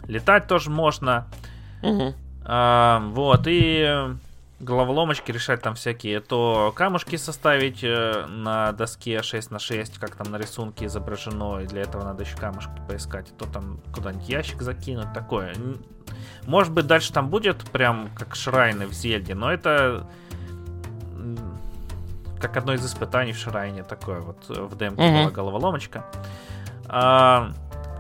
летать 0.07 0.47
тоже 0.47 0.71
можно. 0.71 1.27
Мгм. 1.83 2.15
А, 2.45 3.01
вот, 3.13 3.43
и 3.47 4.15
головоломочки 4.61 5.31
решать 5.31 5.63
там 5.63 5.75
всякие. 5.75 6.21
То 6.21 6.73
камушки 6.75 7.17
составить 7.17 7.81
э, 7.83 8.27
на 8.29 8.73
доске 8.73 9.23
6 9.23 9.51
на 9.51 9.59
6, 9.59 9.99
как 9.99 10.15
там 10.17 10.31
на 10.31 10.37
рисунке 10.37 10.87
изображено, 10.87 11.61
и 11.61 11.67
для 11.67 11.83
этого 11.83 12.05
надо 12.05 12.25
еще 12.25 12.37
камушки 12.37 12.73
поискать. 12.89 13.37
То 13.37 13.47
там 13.47 13.81
куда-нибудь 13.93 14.29
ящик 14.29 14.63
закинуть, 14.63 15.13
такое. 15.13 15.55
Может 16.47 16.73
быть, 16.73 16.87
дальше 16.87 17.13
там 17.13 17.29
будет 17.29 17.59
прям 17.71 18.11
как 18.17 18.35
шрайны 18.35 18.87
в 18.87 18.93
Зельде, 18.93 19.35
но 19.35 19.53
это 19.53 20.07
как 22.41 22.59
одно 22.59 22.75
из 22.75 22.85
испытаний 22.85 23.33
в 23.33 23.39
Шрайне, 23.39 23.83
такое 23.85 24.21
вот 24.21 24.37
э, 24.51 24.61
в 24.61 24.77
демке 24.77 25.03
Мгм. 25.03 25.23
была 25.23 25.31
головоломочка. 25.31 26.05
А, 26.87 27.53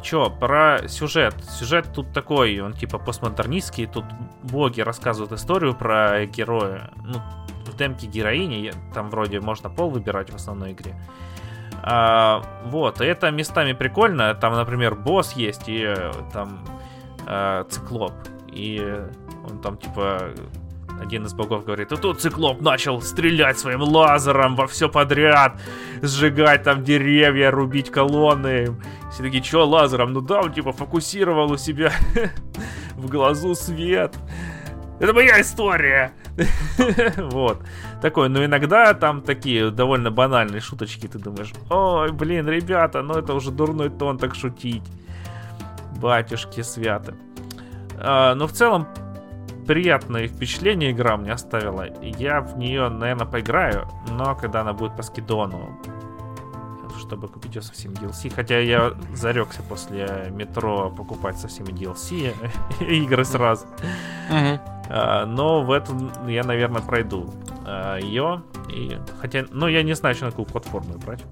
Чё, 0.04 0.28
про 0.28 0.86
сюжет. 0.86 1.34
Сюжет 1.48 1.88
тут 1.94 2.12
такой, 2.12 2.60
он 2.60 2.74
типа 2.74 2.98
постмодернистский. 2.98 3.86
Тут 3.86 4.04
боги 4.42 4.82
рассказывают 4.82 5.32
историю 5.32 5.74
про 5.74 6.26
героя. 6.26 6.90
Ну, 7.02 7.20
в 7.64 7.74
демке 7.74 8.06
героини, 8.06 8.70
там 8.92 9.08
вроде 9.08 9.40
можно 9.40 9.70
пол 9.70 9.88
выбирать 9.88 10.30
в 10.30 10.34
основной 10.34 10.72
игре. 10.72 10.94
А, 11.82 12.42
вот, 12.66 13.00
и 13.00 13.06
это 13.06 13.30
местами 13.30 13.72
прикольно. 13.72 14.34
Там, 14.34 14.52
например, 14.52 14.94
босс 14.94 15.32
есть, 15.32 15.70
и 15.70 15.82
э, 15.82 16.12
там 16.34 16.62
э, 17.26 17.64
циклоп. 17.70 18.12
И 18.52 18.86
он 19.48 19.58
там 19.62 19.78
типа 19.78 20.34
один 21.00 21.26
из 21.26 21.34
богов 21.34 21.64
говорит, 21.64 21.92
и 21.92 21.96
тут 21.96 22.20
циклоп 22.20 22.60
начал 22.60 23.00
стрелять 23.02 23.58
своим 23.58 23.82
лазером 23.82 24.56
во 24.56 24.66
все 24.66 24.88
подряд, 24.88 25.60
сжигать 26.02 26.62
там 26.62 26.82
деревья, 26.82 27.50
рубить 27.50 27.90
колонны. 27.90 28.76
Все 29.12 29.22
такие, 29.22 29.42
чё 29.42 29.64
лазером? 29.66 30.12
Ну 30.12 30.20
да, 30.20 30.40
он 30.40 30.52
типа 30.52 30.72
фокусировал 30.72 31.52
у 31.52 31.56
себя 31.56 31.92
в 32.96 33.08
глазу 33.08 33.54
свет. 33.54 34.14
Это 35.00 35.12
моя 35.12 35.40
история. 35.40 36.12
Вот. 37.16 37.62
Такой, 38.02 38.28
но 38.28 38.44
иногда 38.44 38.92
там 38.94 39.22
такие 39.22 39.70
довольно 39.70 40.10
банальные 40.10 40.60
шуточки, 40.60 41.06
ты 41.06 41.18
думаешь, 41.18 41.52
ой, 41.70 42.12
блин, 42.12 42.48
ребята, 42.48 43.02
ну 43.02 43.14
это 43.14 43.34
уже 43.34 43.50
дурной 43.50 43.88
тон 43.88 44.18
так 44.18 44.34
шутить. 44.34 44.82
Батюшки 46.00 46.62
святы. 46.62 47.14
А, 47.98 48.34
но 48.34 48.46
в 48.46 48.52
целом 48.52 48.88
приятное 49.66 50.28
впечатление 50.28 50.90
игра 50.90 51.16
мне 51.16 51.32
оставила. 51.32 51.86
Я 52.02 52.40
в 52.40 52.56
нее, 52.58 52.88
наверное, 52.88 53.26
поиграю, 53.26 53.88
но 54.10 54.34
когда 54.34 54.60
она 54.60 54.72
будет 54.72 54.96
по 54.96 55.02
скидону, 55.02 55.78
чтобы 56.98 57.28
купить 57.28 57.54
ее 57.54 57.62
со 57.62 57.72
всеми 57.72 57.94
DLC. 57.94 58.32
Хотя 58.34 58.58
я 58.58 58.94
зарекся 59.14 59.62
после 59.62 60.28
метро 60.30 60.90
покупать 60.90 61.38
со 61.38 61.48
всеми 61.48 61.68
DLC 61.68 62.34
игры 62.80 63.24
сразу. 63.24 63.66
А, 64.88 65.26
но 65.26 65.62
в 65.62 65.70
этом 65.70 66.10
я, 66.28 66.44
наверное, 66.44 66.82
пройду 66.82 67.30
ее. 68.00 68.42
И, 68.68 68.98
хотя, 69.20 69.44
ну, 69.50 69.68
я 69.68 69.82
не 69.82 69.94
знаю, 69.94 70.14
что 70.14 70.26
на 70.26 70.30
какую 70.30 70.46
платформу 70.46 70.98
брать. 70.98 71.24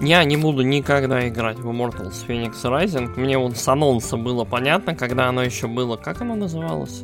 Я 0.00 0.24
не 0.24 0.36
буду 0.36 0.62
никогда 0.62 1.28
играть 1.28 1.58
в 1.58 1.68
Immortals 1.68 2.26
Phoenix 2.26 2.54
Rising. 2.64 3.18
Мне 3.20 3.38
вот 3.38 3.56
с 3.56 3.68
анонса 3.68 4.16
было 4.16 4.44
понятно, 4.44 4.96
когда 4.96 5.28
оно 5.28 5.42
еще 5.42 5.68
было. 5.68 5.96
Как 5.96 6.22
оно 6.22 6.34
называлось? 6.34 7.02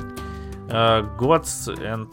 А, 0.70 1.02
Gods 1.18 1.68
and 1.76 2.08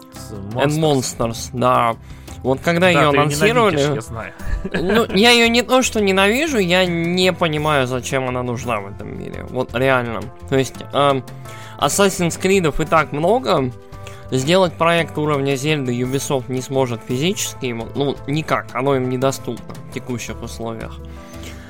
Monsters. 0.53 0.65
And 0.65 0.79
Monsters, 0.79 1.49
да. 1.53 1.95
Вот 2.43 2.59
когда 2.59 2.91
Да, 2.93 3.01
ее 3.01 3.09
анонсировали, 3.09 3.79
я 3.79 4.01
знаю. 4.01 4.33
ну, 4.71 5.05
я 5.15 5.31
ее 5.31 5.49
не 5.49 5.63
то 5.63 5.81
что 5.81 5.99
ненавижу, 5.99 6.59
я 6.59 6.85
не 6.85 7.33
понимаю, 7.33 7.87
зачем 7.87 8.27
она 8.27 8.43
нужна 8.43 8.79
в 8.81 8.87
этом 8.87 9.17
мире. 9.17 9.45
Вот 9.49 9.73
реально. 9.73 10.21
То 10.47 10.57
есть, 10.57 10.75
эм, 10.93 11.23
Assassin's 11.79 12.39
Creed 12.39 12.71
и 12.81 12.85
так 12.85 13.11
много. 13.11 13.71
Сделать 14.31 14.73
проект 14.73 15.17
уровня 15.17 15.55
Зельды 15.55 15.93
Ubisoft 15.99 16.45
не 16.47 16.61
сможет 16.61 17.01
физически, 17.07 17.75
ну, 17.95 18.15
никак, 18.27 18.67
оно 18.73 18.95
им 18.95 19.09
недоступно 19.09 19.75
в 19.89 19.93
текущих 19.93 20.41
условиях. 20.41 20.97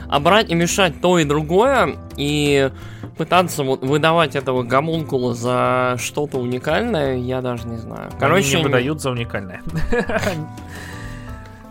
А 0.08 0.20
брать 0.20 0.50
и 0.50 0.56
мешать 0.56 1.02
то 1.02 1.18
и 1.20 1.24
другое, 1.24 1.96
и 2.18 2.70
пытаться 3.18 3.64
вот 3.64 3.82
выдавать 3.82 4.36
этого 4.36 4.64
гомункула 4.64 5.34
за 5.34 5.96
что-то 6.00 6.38
уникальное, 6.38 7.16
я 7.18 7.42
даже 7.42 7.68
не 7.68 7.78
знаю. 7.78 8.10
Короче, 8.20 8.20
Короче, 8.20 8.58
не 8.58 8.64
выдают 8.64 9.02
за 9.02 9.12
уникальное. 9.12 9.62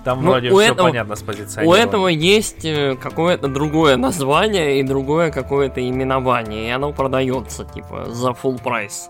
Там 0.04 0.22
Ну, 0.22 0.32
вроде 0.32 0.50
у 0.50 0.58
все 0.58 0.72
этого- 0.72 0.88
понятно 0.88 1.16
с 1.16 1.22
У 1.22 1.24
позиционированием. 1.24 1.88
этого 1.88 2.08
есть 2.08 2.64
э, 2.64 2.94
какое-то 2.96 3.48
другое 3.48 3.96
название 3.96 4.78
и 4.80 4.82
другое 4.82 5.30
какое-то 5.30 5.80
именование, 5.86 6.66
и 6.68 6.70
оно 6.70 6.92
продается, 6.92 7.64
типа, 7.64 8.06
за 8.10 8.30
full 8.32 8.62
прайс. 8.62 9.08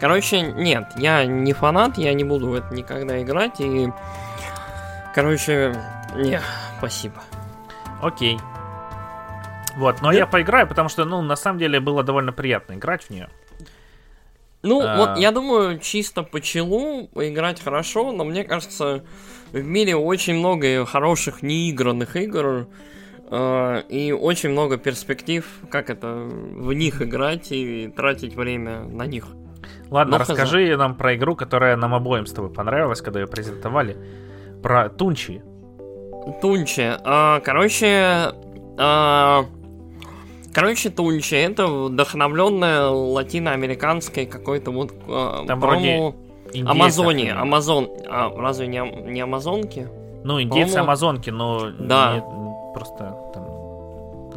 Короче, 0.00 0.40
нет, 0.40 0.84
я 0.96 1.26
не 1.26 1.52
фанат, 1.52 1.98
я 1.98 2.14
не 2.14 2.24
буду 2.24 2.48
в 2.48 2.54
это 2.54 2.74
никогда 2.74 3.20
играть, 3.22 3.60
и... 3.60 3.92
Короче, 5.14 5.76
не, 6.16 6.40
спасибо. 6.78 7.16
Окей. 8.00 8.38
Вот, 9.76 10.02
но 10.02 10.10
Нет. 10.12 10.20
я 10.20 10.26
поиграю, 10.26 10.66
потому 10.66 10.88
что, 10.88 11.04
ну, 11.04 11.22
на 11.22 11.36
самом 11.36 11.58
деле 11.58 11.80
было 11.80 12.02
довольно 12.02 12.32
приятно 12.32 12.74
играть 12.74 13.04
в 13.04 13.10
нее. 13.10 13.28
Ну, 14.62 14.80
А. 14.80 14.96
вот 14.96 15.18
я 15.18 15.32
думаю, 15.32 15.78
чисто 15.78 16.22
по 16.22 16.40
челу 16.40 17.08
играть 17.14 17.60
хорошо, 17.60 18.12
но 18.12 18.24
мне 18.24 18.44
кажется, 18.44 19.04
в 19.50 19.60
мире 19.62 19.96
очень 19.96 20.34
много 20.36 20.86
хороших 20.86 21.42
неигранных 21.42 22.14
игр, 22.16 22.68
э, 23.30 23.82
и 23.88 24.12
очень 24.12 24.50
много 24.50 24.76
перспектив, 24.76 25.44
как 25.70 25.90
это, 25.90 26.06
в 26.14 26.72
них 26.74 27.02
играть 27.02 27.50
и 27.50 27.88
тратить 27.88 28.36
время 28.36 28.82
на 28.82 29.06
них. 29.06 29.26
Ладно, 29.90 30.18
хз. 30.18 30.28
расскажи 30.28 30.76
нам 30.76 30.96
про 30.96 31.16
игру, 31.16 31.34
которая 31.34 31.76
нам 31.76 31.94
обоим 31.94 32.26
с 32.26 32.32
тобой 32.32 32.50
понравилась, 32.52 33.00
когда 33.00 33.20
ее 33.20 33.26
презентовали. 33.26 33.96
Про 34.62 34.88
Тунчи. 34.90 35.42
Тунчи. 36.40 36.94
а, 37.04 37.40
короче, 37.40 38.32
а, 38.78 39.44
короче, 40.52 40.90
Тунчи 40.90 41.34
это 41.34 41.66
вдохновленная 41.66 42.88
латиноамериканской 42.88 44.26
какой-то 44.26 44.70
вот, 44.70 44.92
а, 45.08 45.44
Там 45.46 45.60
Индейцев 46.52 46.70
Амазонии. 46.70 47.30
Амазон. 47.30 47.88
А, 48.08 48.30
разве 48.36 48.66
не, 48.66 48.80
не 49.10 49.20
Амазонки? 49.20 49.88
Ну, 50.24 50.40
индейцы 50.40 50.76
Амазонки, 50.76 51.30
но 51.30 51.70
да. 51.70 52.14
не- 52.16 52.74
просто 52.74 53.16
там... 53.34 53.51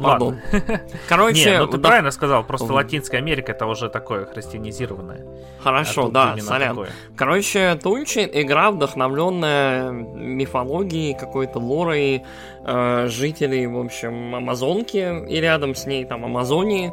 Пардон. 0.02 0.38
Ладно. 0.52 0.80
Короче, 1.08 1.50
Не, 1.50 1.58
ну 1.58 1.66
ты 1.66 1.76
вдох- 1.76 1.82
правильно 1.88 2.10
сказал, 2.10 2.44
просто. 2.44 2.72
Латинская 2.72 3.18
Америка 3.18 3.52
это 3.52 3.66
уже 3.66 3.88
такое 3.88 4.24
христианизированное. 4.26 5.24
А 5.60 5.62
Хорошо, 5.62 6.04
тут 6.04 6.12
да, 6.12 6.36
сорян. 6.38 6.70
такое. 6.70 6.90
Короче, 7.16 7.74
Тунчи 7.82 8.28
игра, 8.32 8.70
вдохновленная 8.70 9.90
мифологией, 9.90 11.14
какой-то 11.18 11.58
лорой 11.58 12.22
э, 12.64 13.06
жителей, 13.08 13.66
в 13.66 13.78
общем, 13.78 14.34
Амазонки 14.34 15.26
и 15.28 15.40
рядом 15.40 15.74
с 15.74 15.86
ней 15.86 16.04
там 16.04 16.24
Амазонии. 16.24 16.92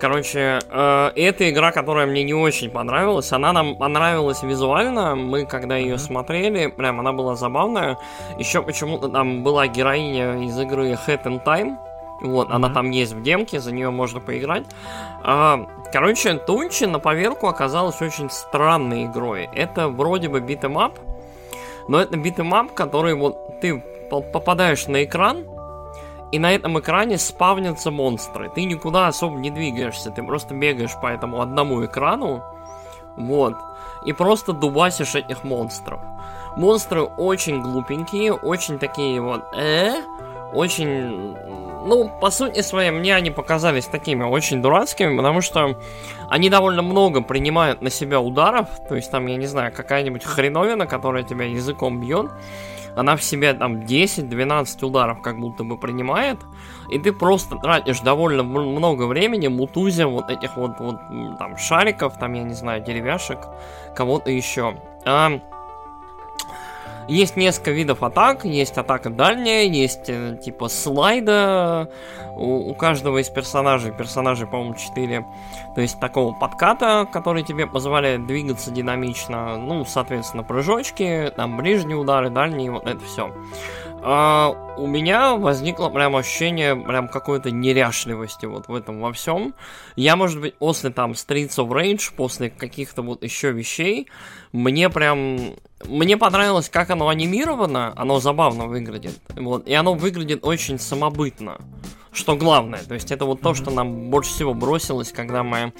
Короче, 0.00 0.60
э, 0.70 1.10
это 1.16 1.50
игра, 1.50 1.72
которая 1.72 2.06
мне 2.06 2.22
не 2.22 2.32
очень 2.34 2.70
понравилась. 2.70 3.32
Она 3.32 3.52
нам 3.52 3.76
понравилась 3.76 4.42
визуально. 4.44 5.16
Мы, 5.16 5.44
когда 5.44 5.76
ее 5.76 5.98
смотрели, 5.98 6.68
прям 6.68 7.00
она 7.00 7.12
была 7.12 7.34
забавная. 7.34 7.98
Еще 8.38 8.62
почему-то 8.62 9.08
там 9.08 9.42
была 9.42 9.66
героиня 9.66 10.44
из 10.44 10.56
игры 10.58 10.92
Hat 10.92 11.24
in 11.24 11.42
Time. 11.44 11.76
Вот, 12.20 12.50
она 12.50 12.68
Мгм. 12.68 12.74
там 12.74 12.90
есть 12.90 13.12
в 13.12 13.22
демке, 13.22 13.60
за 13.60 13.72
нее 13.72 13.90
можно 13.90 14.20
поиграть. 14.20 14.64
А, 15.22 15.66
короче, 15.92 16.34
Tunche 16.34 16.84
на 16.84 16.98
поверку 16.98 17.46
оказалась 17.46 18.00
очень 18.02 18.28
странной 18.30 19.04
игрой. 19.06 19.48
Это 19.54 19.88
вроде 19.88 20.28
бы 20.28 20.40
beat 20.40 20.63
'em 20.63 20.81
up, 20.81 20.98
но 21.86 22.00
это 22.00 22.16
beat 22.16 22.39
'em 22.39 22.57
up, 22.57 22.74
который 22.74 23.14
вот 23.14 23.60
ты 23.60 23.82
по- 24.10 24.20
попадаешь 24.20 24.86
на 24.88 25.04
экран, 25.04 25.44
и 26.32 26.38
на 26.38 26.52
этом 26.52 26.78
экране 26.78 27.18
спавнятся 27.18 27.90
монстры. 27.90 28.50
Ты 28.54 28.64
никуда 28.64 29.06
особо 29.06 29.38
не 29.38 29.50
двигаешься, 29.50 30.10
ты 30.10 30.22
просто 30.22 30.54
бегаешь 30.54 30.94
по 31.00 31.06
этому 31.06 31.40
одному 31.40 31.84
экрану, 31.84 32.42
вот, 33.16 33.54
и 34.04 34.12
просто 34.12 34.52
дубасишь 34.52 35.14
этих 35.14 35.44
монстров. 35.44 36.00
Монстры 36.56 37.02
очень 37.02 37.62
глупенькие, 37.62 38.32
очень 38.34 38.78
такие 38.78 39.20
вот, 39.20 39.42
э, 39.56 40.02
очень, 40.52 41.36
ну, 41.84 42.10
по 42.20 42.30
сути 42.30 42.60
своей, 42.60 42.90
мне 42.90 43.14
они 43.14 43.30
показались 43.30 43.86
такими 43.86 44.24
очень 44.24 44.62
дурацкими, 44.62 45.16
потому 45.16 45.40
что 45.40 45.78
они 46.28 46.50
довольно 46.50 46.82
много 46.82 47.22
принимают 47.22 47.82
на 47.82 47.90
себя 47.90 48.20
ударов, 48.20 48.68
то 48.88 48.96
есть 48.96 49.10
там, 49.10 49.26
я 49.26 49.36
не 49.36 49.46
знаю, 49.46 49.72
какая-нибудь 49.72 50.24
хреновина, 50.24 50.86
которая 50.86 51.22
тебя 51.22 51.44
языком 51.44 52.00
бьет, 52.00 52.30
она 52.96 53.16
в 53.16 53.22
себе 53.22 53.54
там 53.54 53.80
10-12 53.80 54.84
ударов 54.84 55.22
как 55.22 55.38
будто 55.38 55.62
бы 55.62 55.78
принимает, 55.78 56.38
и 56.90 56.98
ты 56.98 57.12
просто 57.12 57.56
тратишь 57.56 58.00
довольно 58.00 58.42
много 58.42 59.04
времени 59.04 59.46
мутузя 59.48 60.08
вот 60.08 60.30
этих 60.30 60.56
вот, 60.56 60.80
вот 60.80 60.96
там 61.38 61.56
шариков, 61.56 62.18
там, 62.18 62.32
я 62.32 62.42
не 62.42 62.54
знаю, 62.54 62.82
деревяшек, 62.82 63.38
кого-то 63.94 64.30
еще. 64.30 64.74
А, 65.04 65.40
есть 67.08 67.36
несколько 67.36 67.70
видов 67.70 68.02
атак, 68.02 68.44
есть 68.44 68.76
атака 68.76 69.10
дальняя, 69.10 69.64
есть 69.64 70.08
э, 70.08 70.36
типа 70.42 70.68
слайда. 70.68 71.90
У, 72.36 72.70
у 72.70 72.74
каждого 72.74 73.18
из 73.18 73.28
персонажей, 73.28 73.92
персонажей, 73.92 74.46
по-моему, 74.46 74.74
4, 74.74 75.26
то 75.74 75.80
есть 75.80 75.98
такого 75.98 76.32
подката, 76.32 77.08
который 77.10 77.42
тебе 77.42 77.66
позволяет 77.66 78.26
двигаться 78.26 78.70
динамично, 78.70 79.56
ну, 79.58 79.84
соответственно, 79.84 80.44
прыжочки, 80.44 81.32
там 81.34 81.56
ближние 81.56 81.96
удары, 81.96 82.30
дальние, 82.30 82.70
вот 82.70 82.86
это 82.86 83.04
все. 83.04 83.32
У 84.00 84.86
меня 84.86 85.34
возникло 85.34 85.88
прям 85.88 86.16
ощущение 86.16 86.76
прям 86.76 87.08
какой-то 87.08 87.50
неряшливости 87.50 88.46
вот 88.46 88.68
в 88.68 88.74
этом 88.74 89.00
во 89.00 89.12
всем. 89.12 89.54
Я, 89.96 90.16
может 90.16 90.40
быть, 90.40 90.56
после 90.56 90.90
там 90.90 91.12
Streets 91.12 91.56
of 91.56 91.68
Rage, 91.68 92.12
после 92.16 92.50
каких-то 92.50 93.02
вот 93.02 93.22
еще 93.24 93.52
вещей, 93.52 94.08
мне 94.52 94.88
прям... 94.88 95.54
Мне 95.84 96.16
понравилось, 96.16 96.68
как 96.68 96.90
оно 96.90 97.08
анимировано, 97.08 97.92
оно 97.96 98.18
забавно 98.18 98.66
выглядит. 98.66 99.18
Вот, 99.36 99.66
и 99.68 99.74
оно 99.74 99.94
выглядит 99.94 100.44
очень 100.44 100.78
самобытно. 100.78 101.58
Что 102.18 102.34
главное, 102.34 102.80
то 102.80 102.94
есть 102.94 103.12
это 103.12 103.24
вот 103.26 103.40
то, 103.40 103.54
что 103.54 103.70
нам 103.70 104.10
больше 104.10 104.30
всего 104.32 104.52
бросилось, 104.52 105.12
когда 105.12 105.44
мы, 105.44 105.72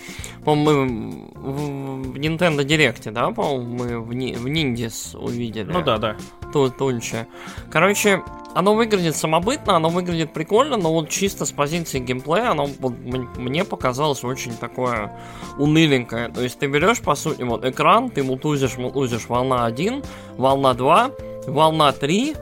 по-моему, 0.45 1.33
мы 1.35 2.03
в, 2.13 2.15
Nintendo 2.17 2.65
Direct, 2.65 3.11
да, 3.11 3.31
по-моему, 3.33 3.75
мы 3.75 4.01
в, 4.01 4.15
Ни- 4.15 4.35
в 4.35 4.47
Ниндис 4.49 5.17
увидели. 5.17 5.69
Ну 5.73 5.83
да, 5.83 5.99
да. 5.99 6.17
Ту- 6.53 6.71
Тунча. 6.71 7.27
Короче, 7.73 8.23
оно 8.55 8.77
выглядит 8.77 9.17
самобытно, 9.17 9.75
оно 9.75 9.89
выглядит 9.89 10.33
прикольно, 10.33 10.77
но 10.77 10.93
вот 10.93 11.09
чисто 11.09 11.45
с 11.45 11.51
позиции 11.51 11.99
геймплея 11.99 12.53
оно 12.53 12.69
вот 12.79 12.95
мне 13.37 13.65
показалось 13.65 14.23
очень 14.23 14.53
такое 14.57 15.13
уныленькое. 15.59 16.29
То 16.29 16.43
есть 16.43 16.61
ты 16.61 16.69
берешь, 16.69 17.01
по 17.01 17.17
сути, 17.17 17.43
вот 17.43 17.65
экран, 17.65 18.11
ты 18.11 18.23
мутузишь, 18.23 18.77
мутузишь 18.77 19.29
волна 19.29 19.65
1, 19.65 20.05
волна 20.37 20.75
2, 20.75 21.11
волна 21.49 21.91
3, 21.91 22.37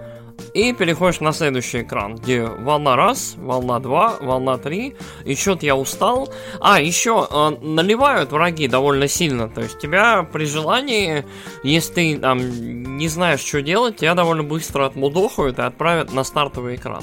и 0.54 0.72
переходишь 0.72 1.20
на 1.20 1.32
следующий 1.32 1.82
экран, 1.82 2.16
где 2.16 2.44
волна 2.44 2.96
раз, 2.96 3.34
волна 3.36 3.78
2, 3.78 4.18
волна 4.20 4.58
3, 4.58 4.96
и 5.24 5.34
что-то 5.34 5.66
я 5.66 5.76
устал. 5.76 6.32
А, 6.60 6.80
еще 6.80 7.26
э, 7.30 7.50
наливают 7.60 8.32
враги 8.32 8.68
довольно 8.68 9.08
сильно, 9.08 9.48
то 9.48 9.60
есть 9.60 9.78
тебя 9.78 10.22
при 10.22 10.44
желании, 10.44 11.24
если 11.62 11.92
ты 11.92 12.18
там 12.18 12.96
не 12.96 13.08
знаешь, 13.08 13.40
что 13.40 13.62
делать, 13.62 13.96
тебя 13.96 14.14
довольно 14.14 14.42
быстро 14.42 14.86
отмудохают 14.86 15.58
и 15.58 15.62
отправят 15.62 16.12
на 16.12 16.24
стартовый 16.24 16.76
экран. 16.76 17.02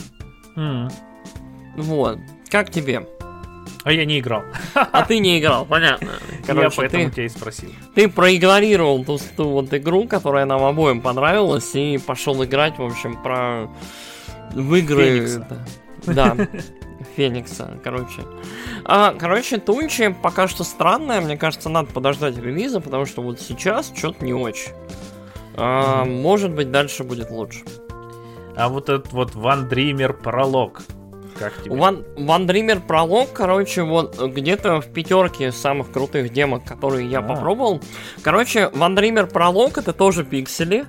М. 0.55 0.89
Вот. 1.77 2.17
Как 2.49 2.69
тебе? 2.69 3.07
А 3.83 3.91
я 3.91 4.05
не 4.05 4.19
играл. 4.19 4.43
А 4.73 5.05
ты 5.05 5.19
не 5.19 5.39
играл, 5.39 5.65
понятно. 5.65 6.11
я 6.39 6.45
Короче, 6.47 6.77
поэтому 6.77 7.05
ты, 7.05 7.11
тебя 7.11 7.25
и 7.25 7.29
спросил. 7.29 7.69
ты 7.95 8.07
проигнорировал 8.09 9.03
ту, 9.03 9.19
ту 9.35 9.49
вот 9.49 9.73
игру, 9.73 10.07
которая 10.07 10.45
нам 10.45 10.63
обоим 10.63 11.01
понравилась, 11.01 11.75
и 11.75 11.97
пошел 11.97 12.43
играть, 12.43 12.77
в 12.77 12.83
общем, 12.83 13.21
про 13.21 13.69
в 14.53 14.75
игры. 14.75 15.27
Феникса. 15.27 15.67
Да. 16.05 16.37
Феникса, 17.15 17.79
короче. 17.83 18.21
А, 18.85 19.13
короче, 19.13 19.57
Тунчи 19.57 20.15
пока 20.21 20.47
что 20.47 20.63
странная, 20.63 21.21
мне 21.21 21.37
кажется, 21.37 21.69
надо 21.69 21.91
подождать 21.91 22.37
релиза, 22.37 22.79
потому 22.79 23.05
что 23.05 23.21
вот 23.21 23.39
сейчас 23.39 23.91
что-то 23.95 24.23
не 24.23 24.33
очень. 24.33 24.71
А, 25.55 26.05
может 26.05 26.51
быть, 26.51 26.71
дальше 26.71 27.03
будет 27.03 27.29
лучше. 27.29 27.63
А 28.55 28.69
вот 28.69 28.89
этот 28.89 29.11
вот 29.11 29.35
Ван 29.35 29.67
Дример 29.67 30.13
пролог. 30.13 30.83
Как 31.43 31.63
тебе? 31.63 31.75
Ван, 31.75 32.05
Ван 32.17 32.47
Дример 32.47 32.79
пролог, 32.79 33.33
короче, 33.33 33.83
вот 33.83 34.17
где-то 34.19 34.79
в 34.81 34.87
пятерке 34.87 35.51
самых 35.51 35.91
крутых 35.91 36.31
демок, 36.31 36.63
которые 36.63 37.09
я 37.09 37.19
А. 37.19 37.21
попробовал. 37.21 37.81
Короче, 38.21 38.69
Ван 38.73 38.95
Дример 38.95 39.27
пролог 39.27 39.77
это 39.77 39.91
тоже 39.93 40.23
пиксели. 40.23 40.85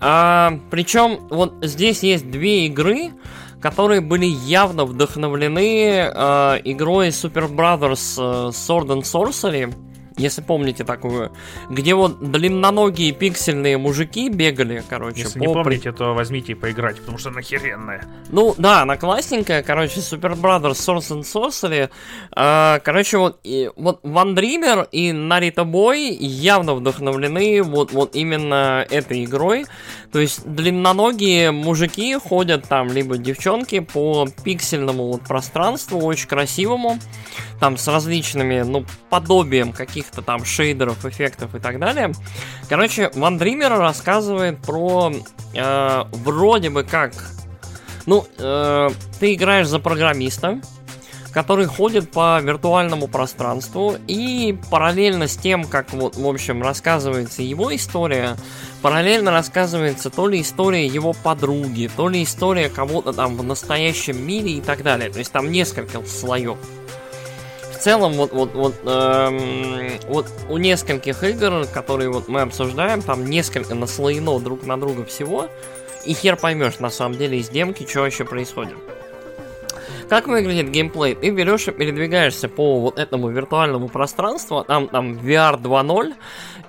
А, 0.00 0.58
причем 0.70 1.28
вот 1.30 1.54
здесь 1.62 2.02
есть 2.02 2.30
две 2.30 2.66
игры, 2.66 3.12
которые 3.60 4.00
были 4.00 4.26
явно 4.26 4.84
вдохновлены 4.84 6.10
а, 6.12 6.56
игрой 6.64 7.08
Super 7.08 7.48
Brothers 7.48 8.16
э, 8.18 8.50
Sword 8.50 8.88
and 8.88 9.02
Sorcery. 9.02 9.72
Если 10.16 10.42
помните 10.42 10.84
такую, 10.84 11.32
где 11.68 11.94
вот 11.94 12.30
длинноногие 12.30 13.10
пиксельные 13.10 13.78
мужики 13.78 14.28
бегали, 14.28 14.84
короче, 14.88 15.22
Если 15.22 15.40
по 15.40 15.44
не 15.44 15.52
помните, 15.52 15.90
то 15.90 16.14
возьмите 16.14 16.52
и 16.52 16.54
поиграйте, 16.54 17.00
потому 17.00 17.18
что 17.18 17.30
она 17.30 17.42
херенная. 17.42 18.04
ну, 18.30 18.54
да, 18.56 18.82
она 18.82 18.96
классненькая, 18.96 19.64
короче, 19.64 19.98
Super 19.98 20.40
Brothers 20.40 20.74
Source 20.74 21.10
and 21.10 21.22
Sorcery. 21.22 21.90
А, 22.30 22.78
короче, 22.78 23.18
вот, 23.18 23.40
и, 23.42 23.70
вот 23.74 23.98
Ван 24.04 24.36
Дример 24.36 24.86
и 24.92 25.10
Нарита 25.10 25.64
Бой 25.64 26.14
явно 26.14 26.74
вдохновлены 26.74 27.62
вот, 27.62 27.92
вот 27.92 28.14
именно 28.14 28.86
этой 28.88 29.24
игрой. 29.24 29.66
То 30.12 30.20
есть 30.20 30.46
длинноногие 30.46 31.50
мужики 31.50 32.16
ходят 32.16 32.68
там, 32.68 32.92
либо 32.92 33.18
девчонки, 33.18 33.80
по 33.80 34.28
пиксельному 34.44 35.08
вот 35.08 35.22
пространству, 35.22 35.98
очень 36.00 36.28
красивому, 36.28 37.00
там 37.58 37.76
с 37.76 37.88
различными, 37.88 38.62
ну, 38.62 38.84
подобием 39.10 39.72
каких-то 39.72 40.03
каких-то 40.04 40.22
там 40.22 40.44
шейдеров, 40.44 41.04
эффектов 41.04 41.54
и 41.54 41.58
так 41.58 41.78
далее. 41.78 42.12
Короче, 42.68 43.10
Ван 43.14 43.38
Дример 43.38 43.70
рассказывает 43.78 44.58
про 44.58 45.12
э, 45.54 46.04
вроде 46.12 46.70
бы 46.70 46.84
как... 46.84 47.12
Ну, 48.06 48.26
э, 48.38 48.90
ты 49.18 49.34
играешь 49.34 49.66
за 49.66 49.78
программиста, 49.78 50.60
который 51.32 51.64
ходит 51.66 52.10
по 52.10 52.38
виртуальному 52.40 53.08
пространству, 53.08 53.96
и 54.06 54.58
параллельно 54.70 55.26
с 55.26 55.36
тем, 55.36 55.64
как 55.64 55.92
вот, 55.94 56.16
в 56.16 56.28
общем, 56.28 56.62
рассказывается 56.62 57.42
его 57.42 57.74
история, 57.74 58.36
параллельно 58.82 59.30
рассказывается 59.30 60.10
то 60.10 60.28
ли 60.28 60.42
история 60.42 60.86
его 60.86 61.14
подруги, 61.14 61.90
то 61.96 62.08
ли 62.08 62.22
история 62.22 62.68
кого-то 62.68 63.14
там 63.14 63.36
в 63.36 63.42
настоящем 63.42 64.24
мире 64.24 64.58
и 64.58 64.60
так 64.60 64.82
далее. 64.82 65.10
То 65.10 65.18
есть 65.18 65.32
там 65.32 65.50
несколько 65.50 66.04
слоев. 66.04 66.58
Целом, 67.84 68.14
вот, 68.14 68.32
вот, 68.32 68.54
вот, 68.54 68.74
эм, 68.86 69.90
вот 70.08 70.26
у 70.48 70.56
нескольких 70.56 71.22
игр, 71.22 71.66
которые 71.66 72.08
вот 72.08 72.28
мы 72.28 72.40
обсуждаем, 72.40 73.02
там 73.02 73.26
несколько 73.26 73.74
наслоено 73.74 74.40
друг 74.40 74.64
на 74.64 74.80
друга 74.80 75.04
всего, 75.04 75.50
и 76.06 76.14
хер 76.14 76.36
поймешь 76.36 76.78
на 76.78 76.88
самом 76.88 77.18
деле 77.18 77.36
из 77.36 77.50
демки, 77.50 77.86
что 77.86 78.00
вообще 78.00 78.24
происходит. 78.24 78.78
Как 80.08 80.28
выглядит 80.28 80.70
геймплей? 80.70 81.14
Ты 81.14 81.28
берешь 81.28 81.68
и 81.68 81.72
передвигаешься 81.72 82.48
по 82.48 82.80
вот 82.80 82.98
этому 82.98 83.28
виртуальному 83.28 83.90
пространству, 83.90 84.64
там, 84.64 84.88
там 84.88 85.18
VR 85.18 85.60
2.0, 85.60 86.14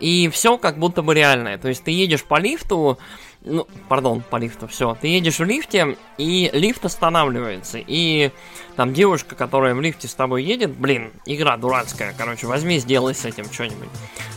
и 0.02 0.28
все 0.28 0.58
как 0.58 0.78
будто 0.78 1.02
бы 1.02 1.14
реальное. 1.14 1.58
То 1.58 1.70
есть 1.70 1.86
ты 1.86 1.92
едешь 1.92 2.26
по 2.26 2.40
лифту, 2.40 2.98
ну, 3.46 3.68
пардон, 3.88 4.22
по 4.22 4.38
лифту, 4.38 4.68
все. 4.68 4.98
Ты 5.00 5.08
едешь 5.08 5.40
в 5.40 5.44
лифте, 5.44 5.98
и 6.18 6.50
лифт 6.54 6.84
останавливается. 6.84 7.78
И 7.80 8.32
там 8.76 8.94
девушка, 8.94 9.36
которая 9.36 9.76
в 9.76 9.82
лифте 9.82 10.08
с 10.08 10.14
тобой 10.16 10.44
едет, 10.44 10.72
блин, 10.72 11.12
игра 11.26 11.56
дурацкая, 11.56 12.14
короче, 12.18 12.48
возьми, 12.48 12.80
сделай 12.80 13.14
с 13.14 13.24
этим 13.24 13.46
что-нибудь. 13.52 13.90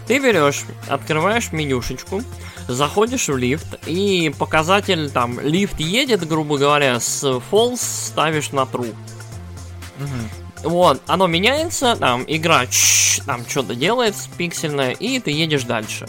Ты 0.07 0.19
берешь, 0.19 0.65
открываешь 0.89 1.53
менюшечку, 1.53 2.23
заходишь 2.69 3.29
в 3.29 3.37
лифт, 3.37 3.79
и 3.87 4.33
показатель 4.39 5.11
там, 5.11 5.41
лифт 5.41 5.81
едет, 5.81 6.27
грубо 6.29 6.59
говоря, 6.59 7.01
с 7.01 7.25
false 7.51 7.79
ставишь 7.79 8.53
на 8.53 8.61
true. 8.61 8.95
Угу. 9.99 10.71
Вот, 10.71 11.01
оно 11.07 11.27
меняется, 11.27 11.97
там, 11.97 12.25
игра 12.27 12.67
чш, 12.67 13.21
там 13.25 13.47
что-то 13.49 13.75
делает 13.75 14.15
пиксельное, 14.37 14.91
и 14.91 15.19
ты 15.21 15.31
едешь 15.31 15.65
дальше. 15.65 16.07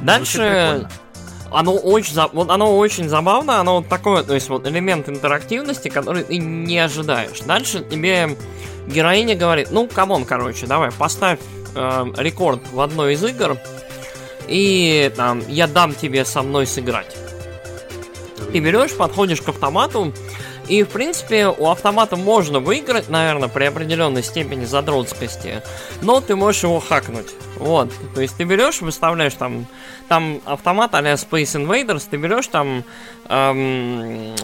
Дальше 0.00 0.88
оно 1.56 1.72
очень, 1.72 2.14
вот 2.34 2.50
оно 2.50 2.76
очень 2.76 3.08
забавно, 3.08 3.60
оно 3.60 3.76
вот 3.78 3.88
такое, 3.88 4.22
то 4.22 4.34
есть 4.34 4.50
вот 4.50 4.66
элемент 4.66 5.08
интерактивности, 5.08 5.88
который 5.88 6.22
ты 6.22 6.36
не 6.36 6.78
ожидаешь. 6.78 7.40
Дальше 7.40 7.82
тебе 7.82 8.36
героиня 8.86 9.34
говорит, 9.34 9.68
ну, 9.70 9.88
come 9.88 10.10
on, 10.10 10.26
короче, 10.26 10.66
давай, 10.66 10.90
поставь 10.92 11.38
э, 11.74 12.04
рекорд 12.18 12.60
в 12.72 12.78
одной 12.78 13.14
из 13.14 13.24
игр, 13.24 13.56
и 14.48 15.10
там, 15.16 15.42
я 15.48 15.66
дам 15.66 15.94
тебе 15.94 16.26
со 16.26 16.42
мной 16.42 16.66
сыграть. 16.66 17.16
Ты 18.52 18.58
берешь, 18.60 18.94
подходишь 18.94 19.40
к 19.40 19.48
автомату, 19.48 20.12
и, 20.68 20.82
в 20.82 20.88
принципе, 20.88 21.46
у 21.48 21.68
автомата 21.68 22.16
можно 22.16 22.60
выиграть, 22.60 23.08
наверное, 23.08 23.48
при 23.48 23.64
определенной 23.64 24.22
степени 24.22 24.64
задротскости, 24.64 25.62
но 26.02 26.20
ты 26.20 26.36
можешь 26.36 26.62
его 26.62 26.80
хакнуть. 26.80 27.28
Вот, 27.56 27.92
то 28.14 28.20
есть 28.20 28.36
ты 28.36 28.44
берешь, 28.44 28.80
выставляешь 28.80 29.34
там, 29.34 29.66
там 30.08 30.40
автомат 30.44 30.94
а 30.94 31.00
Space 31.00 31.54
Invaders, 31.54 32.06
ты 32.10 32.16
берешь 32.16 32.48
там, 32.48 32.84
эм, 33.28 34.34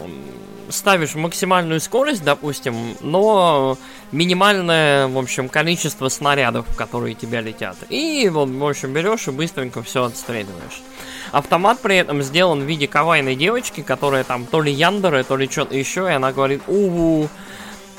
ставишь 0.69 1.15
максимальную 1.15 1.79
скорость, 1.79 2.23
допустим, 2.23 2.95
но 3.01 3.77
минимальное, 4.11 5.07
в 5.07 5.17
общем, 5.17 5.49
количество 5.49 6.09
снарядов, 6.09 6.65
которые 6.75 7.15
тебя 7.15 7.41
летят. 7.41 7.77
И 7.89 8.29
вот, 8.29 8.49
в 8.49 8.65
общем, 8.65 8.93
берешь 8.93 9.27
и 9.27 9.31
быстренько 9.31 9.83
все 9.83 10.03
отстреливаешь. 10.03 10.81
Автомат 11.31 11.79
при 11.79 11.97
этом 11.97 12.21
сделан 12.21 12.61
в 12.61 12.65
виде 12.65 12.87
кавайной 12.87 13.35
девочки, 13.35 13.81
которая 13.81 14.23
там 14.23 14.45
то 14.45 14.61
ли 14.61 14.71
яндеры, 14.71 15.23
то 15.23 15.35
ли 15.35 15.49
что-то 15.49 15.75
еще, 15.75 16.07
и 16.07 16.13
она 16.13 16.31
говорит 16.31 16.61
у 16.67 17.27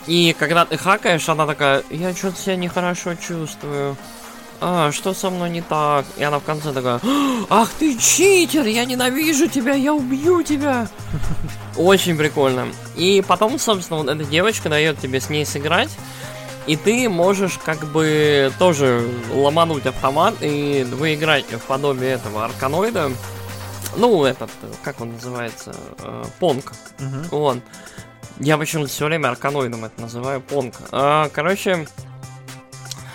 И 0.07 0.37
когда 0.39 0.65
ты 0.65 0.77
хакаешь, 0.77 1.29
она 1.29 1.47
такая, 1.47 1.83
я 1.91 2.15
что-то 2.15 2.39
себя 2.41 2.57
нехорошо 2.57 3.15
чувствую. 3.15 3.97
А, 4.61 4.93
что 4.93 5.15
со 5.15 5.31
мной 5.31 5.51
не 5.51 5.61
так? 5.61 6.05
И 6.17 6.23
она 6.23 6.39
в 6.39 6.45
конце 6.45 6.73
такая, 6.73 7.01
ах 7.51 7.71
ты 7.79 7.99
читер, 7.99 8.65
я 8.67 8.85
ненавижу 8.85 9.49
тебя, 9.49 9.75
я 9.75 9.93
убью 9.93 10.43
тебя. 10.43 10.89
Очень 11.77 12.17
прикольно. 12.17 12.69
И 12.97 13.23
потом, 13.27 13.59
собственно, 13.59 14.01
вот 14.01 14.09
эта 14.09 14.25
девочка 14.25 14.69
дает 14.69 14.99
тебе 14.99 15.21
с 15.21 15.29
ней 15.29 15.45
сыграть. 15.45 15.91
И 16.67 16.77
ты 16.77 17.09
можешь 17.11 17.59
как 17.63 17.85
бы 17.93 18.51
тоже 18.59 19.07
ломануть 19.31 19.85
автомат 19.85 20.35
и 20.41 20.87
выиграть 20.91 21.45
в 21.45 21.61
подобие 21.61 22.13
этого 22.13 22.45
арканоида. 22.45 23.11
Ну, 23.97 24.25
этот, 24.25 24.51
как 24.83 25.01
он 25.01 25.13
называется? 25.13 25.75
Э, 25.99 26.25
понг. 26.41 26.73
Угу. 26.99 27.39
Вот. 27.39 27.59
Я 28.41 28.59
почему-то 28.59 28.89
все 28.89 29.05
время 29.05 29.29
арканоидом 29.29 29.85
это 29.85 30.01
называю 30.01 30.41
понг. 30.41 30.75
А, 30.91 31.29
короче, 31.29 31.87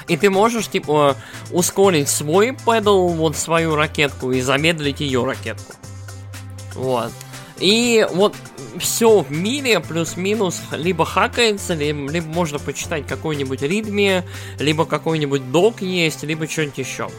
и 0.10 0.18
ты 0.18 0.30
можешь, 0.30 0.68
типа, 0.68 1.16
ускорить 1.52 2.10
свой 2.10 2.52
педал, 2.66 3.08
вот 3.10 3.38
свою 3.38 3.76
ракетку, 3.76 4.32
и 4.32 4.42
замедлить 4.42 5.00
ее 5.00 5.24
ракетку. 5.24 5.74
Вот. 6.76 7.12
И 7.60 8.06
вот 8.12 8.36
все 8.80 9.20
в 9.20 9.32
мире 9.32 9.80
плюс-минус 9.80 10.62
либо 10.72 11.06
хакается, 11.06 11.74
либо, 11.74 12.10
либо 12.10 12.28
можно 12.28 12.58
почитать 12.60 13.06
какой-нибудь 13.06 13.62
ритме, 13.62 14.26
либо 14.60 14.86
какой-нибудь 14.86 15.52
док 15.52 15.82
есть, 15.82 16.24
либо 16.24 16.48
что-нибудь 16.48 16.78
еще. 16.78 17.10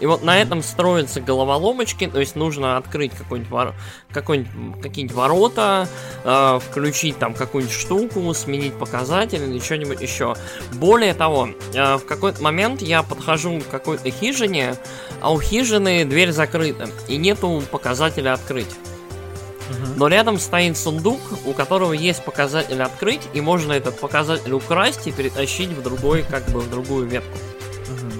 И 0.00 0.06
вот 0.06 0.22
на 0.22 0.40
этом 0.40 0.62
строятся 0.62 1.20
головоломочки, 1.20 2.06
то 2.06 2.20
есть 2.20 2.36
нужно 2.36 2.76
открыть 2.76 3.12
какой-нибудь 3.12 3.50
вор... 3.50 3.74
какой 4.10 4.46
какие-нибудь 4.82 5.16
ворота, 5.16 5.88
э, 6.24 6.60
включить 6.62 7.18
там 7.18 7.34
какую-нибудь 7.34 7.74
штуку, 7.74 8.34
сменить 8.34 8.74
показатель 8.74 9.42
или 9.42 9.58
что-нибудь 9.58 10.00
еще. 10.00 10.36
Более 10.74 11.14
того, 11.14 11.48
э, 11.72 11.96
в 11.96 12.04
какой-то 12.04 12.42
момент 12.42 12.82
я 12.82 13.02
подхожу 13.02 13.60
к 13.60 13.68
какой-то 13.68 14.10
хижине, 14.10 14.76
а 15.20 15.32
у 15.32 15.40
хижины 15.40 16.04
дверь 16.04 16.32
закрыта, 16.32 16.88
и 17.08 17.16
нету 17.16 17.62
показателя 17.70 18.34
открыть. 18.34 18.74
Но 19.96 20.08
рядом 20.08 20.38
стоит 20.38 20.76
сундук, 20.76 21.20
у 21.44 21.52
которого 21.52 21.92
есть 21.92 22.24
показатель 22.24 22.80
открыть, 22.82 23.22
и 23.32 23.40
можно 23.40 23.72
этот 23.72 23.98
показатель 23.98 24.52
украсть 24.52 25.06
и 25.06 25.12
перетащить 25.12 25.70
в 25.70 25.82
другой, 25.82 26.22
как 26.22 26.48
бы 26.50 26.60
в 26.60 26.70
другую 26.70 27.08
ветку. 27.08 27.36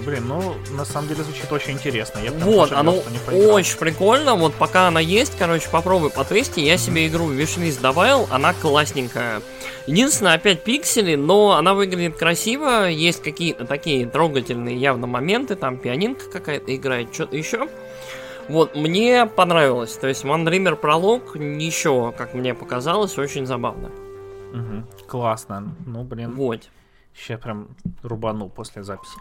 Блин, 0.04 0.28
ну 0.28 0.54
на 0.70 0.84
самом 0.84 1.08
деле 1.08 1.22
звучит 1.24 1.50
очень 1.50 1.72
интересно. 1.72 2.20
Я 2.20 2.32
вот, 2.32 2.72
оно 2.72 2.94
очень 2.94 3.76
прикольно. 3.78 4.34
Вот 4.34 4.54
пока 4.54 4.88
она 4.88 5.00
есть, 5.00 5.36
короче, 5.38 5.68
попробуй 5.70 6.10
потести. 6.10 6.60
Я 6.60 6.76
себе 6.76 7.08
игру 7.08 7.26
в 7.26 7.32
вишлист 7.32 7.80
добавил, 7.80 8.28
она 8.30 8.54
классненькая. 8.54 9.42
Единственное, 9.86 10.34
опять 10.34 10.64
пиксели, 10.64 11.14
но 11.14 11.52
она 11.52 11.74
выглядит 11.74 12.16
красиво. 12.16 12.88
Есть 12.88 13.22
какие-то 13.22 13.64
такие 13.64 14.06
трогательные 14.06 14.76
явно 14.76 15.06
моменты. 15.06 15.54
Там 15.54 15.78
пианинка 15.78 16.30
какая-то 16.30 16.74
играет, 16.74 17.14
что-то 17.14 17.36
еще. 17.36 17.68
Вот, 18.48 18.76
мне 18.76 19.26
понравилось. 19.26 19.96
То 19.96 20.06
есть 20.06 20.24
One 20.24 20.44
Dreamer 20.44 20.76
пролог 20.76 21.36
еще, 21.36 22.12
как 22.16 22.34
мне 22.34 22.54
показалось, 22.54 23.18
очень 23.18 23.46
забавно. 23.46 23.90
Угу, 24.52 25.06
классно. 25.08 25.74
Ну, 25.84 26.04
блин. 26.04 26.34
Вот. 26.34 26.62
Сейчас 27.14 27.40
прям 27.40 27.68
рубану 28.02 28.48
после 28.48 28.82
записи. 28.82 29.16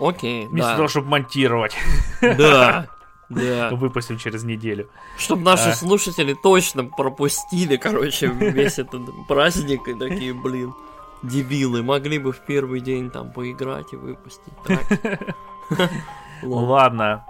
Окей, 0.00 0.46
Вместо 0.46 0.70
да. 0.70 0.76
того, 0.76 0.88
чтобы 0.88 1.08
монтировать. 1.08 1.76
Да. 2.20 2.88
Да. 3.28 3.68
Выпустим 3.72 4.16
через 4.16 4.42
неделю. 4.42 4.88
Чтобы 5.18 5.42
наши 5.42 5.68
а. 5.68 5.74
слушатели 5.74 6.32
точно 6.32 6.84
пропустили, 6.84 7.76
короче, 7.76 8.28
весь 8.28 8.78
этот 8.78 9.02
праздник 9.28 9.86
и 9.86 9.92
такие, 9.92 10.32
блин, 10.32 10.72
дебилы, 11.22 11.82
могли 11.82 12.18
бы 12.18 12.32
в 12.32 12.40
первый 12.40 12.80
день 12.80 13.10
там 13.10 13.30
поиграть 13.30 13.92
и 13.92 13.96
выпустить 13.96 14.52
Ладно. 16.42 17.26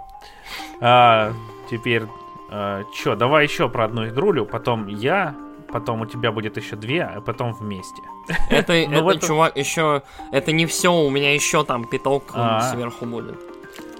А, 0.79 1.33
теперь, 1.69 2.03
а, 2.49 2.83
чё, 2.93 3.15
давай 3.15 3.43
еще 3.43 3.67
про 3.67 3.85
одну 3.85 4.07
игрулю, 4.07 4.45
потом 4.45 4.87
я, 4.87 5.35
потом 5.71 6.01
у 6.01 6.05
тебя 6.05 6.31
будет 6.31 6.57
еще 6.57 6.75
две, 6.75 7.03
а 7.03 7.21
потом 7.21 7.53
вместе. 7.53 8.01
Это, 8.49 8.73
ну, 8.89 9.09
это, 9.09 9.25
чувак, 9.25 9.57
еще, 9.57 10.03
это 10.31 10.51
не 10.51 10.65
все, 10.65 10.93
у 10.93 11.09
меня 11.09 11.33
еще 11.33 11.63
там 11.63 11.85
пяток 11.85 12.23
а. 12.33 12.71
сверху 12.71 13.05
будет. 13.05 13.39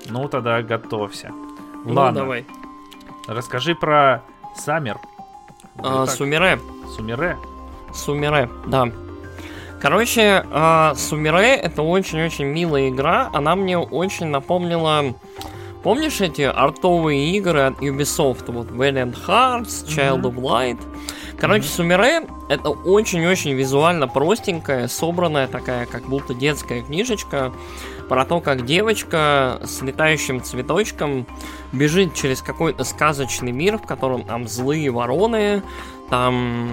Ну 0.10 0.28
тогда 0.28 0.62
готовься. 0.62 1.32
Ну, 1.86 1.94
Ладно. 1.94 2.22
давай. 2.22 2.46
Расскажи 3.28 3.76
про 3.76 4.24
Саммер. 4.56 4.98
А, 5.78 6.06
Сумире. 6.08 6.60
Сумире? 6.96 7.38
Сумире, 7.94 8.50
да. 8.68 8.90
Короче, 9.80 10.46
э, 10.52 10.94
Сумире 10.96 11.56
это 11.56 11.84
очень-очень 11.84 12.46
милая 12.46 12.90
игра. 12.90 13.30
Она 13.34 13.56
мне 13.56 13.78
очень 13.78 14.28
напомнила 14.28 15.14
Помнишь 15.84 16.20
эти 16.20 16.42
артовые 16.42 17.32
игры 17.38 17.62
от 17.62 17.82
Ubisoft? 17.82 18.52
Вот 18.52 18.68
Valiant 18.68 19.16
Hearts, 19.26 19.88
Child 19.88 20.22
mm-hmm. 20.22 20.36
of 20.36 20.36
Light. 20.36 20.80
Короче, 21.40 21.64
mm-hmm. 21.64 21.76
Сумире 21.76 22.28
это 22.50 22.70
очень-очень 22.70 23.54
визуально 23.54 24.10
простенькая, 24.10 24.90
собранная 24.90 25.48
такая, 25.48 25.86
как 25.86 26.04
будто 26.04 26.34
детская 26.34 26.82
книжечка 26.82 27.54
про 28.10 28.26
то, 28.26 28.42
как 28.42 28.66
девочка 28.66 29.62
с 29.64 29.82
летающим 29.82 30.44
цветочком 30.44 31.26
бежит 31.72 32.14
через 32.14 32.42
какой-то 32.42 32.84
сказочный 32.84 33.54
мир, 33.54 33.78
в 33.78 33.84
котором 33.84 34.24
там 34.26 34.50
злые 34.50 34.90
вороны, 34.90 35.64
там, 36.10 36.70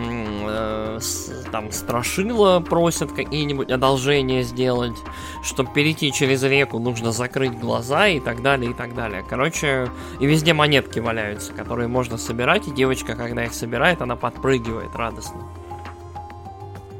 э, 0.48 0.98
с, 1.00 1.44
там 1.52 1.70
страшила 1.72 2.60
просят 2.60 3.12
какие-нибудь 3.12 3.70
одолжения 3.70 4.42
сделать, 4.42 4.96
чтобы 5.42 5.72
перейти 5.72 6.12
через 6.12 6.42
реку, 6.42 6.78
нужно 6.78 7.12
закрыть 7.12 7.58
глаза 7.58 8.08
и 8.08 8.20
так 8.20 8.42
далее, 8.42 8.70
и 8.70 8.74
так 8.74 8.94
далее. 8.94 9.24
Короче, 9.28 9.90
и 10.20 10.26
везде 10.26 10.54
монетки 10.54 10.98
валяются, 10.98 11.52
которые 11.52 11.88
можно 11.88 12.16
собирать, 12.16 12.68
и 12.68 12.70
девочка, 12.70 13.14
когда 13.14 13.44
их 13.44 13.54
собирает, 13.54 14.02
она 14.02 14.16
подпрыгивает 14.16 14.94
радостно. 14.94 15.42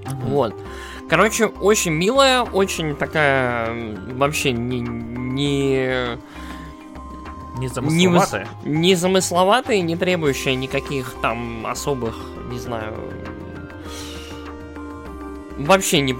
Mm-hmm. 0.04 0.28
Вот. 0.28 0.54
Короче, 1.08 1.46
очень 1.46 1.92
милая, 1.92 2.42
очень 2.42 2.96
такая 2.96 3.96
вообще 4.14 4.52
не, 4.52 4.80
не 4.80 6.18
Незамысловатая? 7.58 8.48
Не, 8.64 8.90
незамысловатая, 8.90 9.80
не 9.80 9.96
требующая 9.96 10.54
никаких 10.54 11.14
там 11.22 11.66
особых, 11.66 12.16
не 12.50 12.58
знаю... 12.58 12.94
Вообще 15.58 16.00
не, 16.00 16.14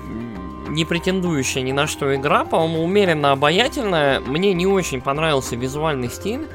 не 0.68 0.86
претендующая 0.86 1.60
ни 1.60 1.72
на 1.72 1.86
что 1.86 2.14
игра, 2.14 2.46
по-моему, 2.46 2.84
умеренно 2.84 3.32
обаятельная. 3.32 4.20
Мне 4.20 4.54
не 4.54 4.66
очень 4.66 5.02
понравился 5.02 5.56
визуальный 5.56 6.08
стиль. 6.08 6.48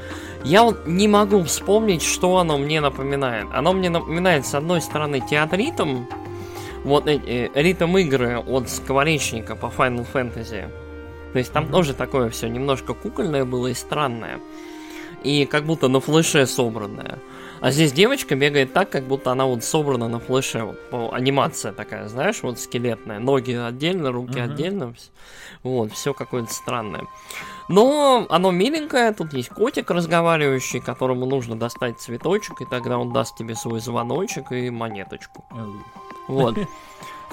Я 0.44 0.64
вот 0.64 0.88
не 0.88 1.08
могу 1.08 1.44
вспомнить, 1.44 2.02
что 2.02 2.38
оно 2.38 2.58
мне 2.58 2.82
напоминает. 2.82 3.46
Оно 3.54 3.74
мне 3.74 3.92
напоминает, 3.92 4.48
с 4.48 4.56
одной 4.56 4.82
стороны, 4.82 5.22
театритм, 5.22 6.06
вот 6.84 7.08
э, 7.08 7.20
э, 7.24 7.50
ритм 7.54 7.96
игры 7.98 8.40
от 8.40 8.68
скворечника 8.68 9.56
по 9.56 9.68
Final 9.68 10.08
Fantasy. 10.12 10.68
То 11.34 11.38
есть 11.38 11.54
там 11.54 11.66
mm-hmm. 11.66 11.72
тоже 11.72 11.94
такое 11.94 12.30
все 12.32 12.48
немножко 12.48 12.96
кукольное 12.96 13.46
было 13.46 13.68
и 13.68 13.76
странное 13.76 14.40
и 15.24 15.46
как 15.46 15.66
будто 15.66 15.88
на 15.88 16.00
флеше 16.00 16.46
собранная. 16.46 17.20
А 17.62 17.70
здесь 17.70 17.94
девочка 17.94 18.36
бегает 18.36 18.74
так, 18.74 18.90
как 18.90 19.04
будто 19.04 19.32
она 19.32 19.46
вот 19.46 19.64
собрана 19.64 20.08
на 20.08 20.20
флеше. 20.20 20.64
Вот, 20.92 21.14
анимация 21.14 21.72
такая, 21.72 22.08
знаешь, 22.08 22.42
вот 22.42 22.60
скелетная. 22.60 23.20
Ноги 23.20 23.54
отдельно, 23.54 24.12
руки 24.12 24.40
uh-huh. 24.40 24.46
отдельно. 24.46 24.96
Вот, 25.62 25.92
все 25.92 26.16
какое-то 26.16 26.52
странное. 26.52 27.04
Но 27.70 28.26
оно 28.30 28.50
миленькое, 28.50 29.14
тут 29.14 29.34
есть 29.34 29.50
котик 29.50 29.92
разговаривающий, 29.92 30.82
которому 30.82 31.28
нужно 31.28 31.56
достать 31.56 32.00
цветочек, 32.00 32.62
и 32.62 32.66
тогда 32.66 32.98
он 32.98 33.14
даст 33.14 33.38
тебе 33.38 33.56
свой 33.56 33.80
звоночек 33.80 34.52
и 34.52 34.72
монеточку. 34.72 35.46
Вот. 36.28 36.58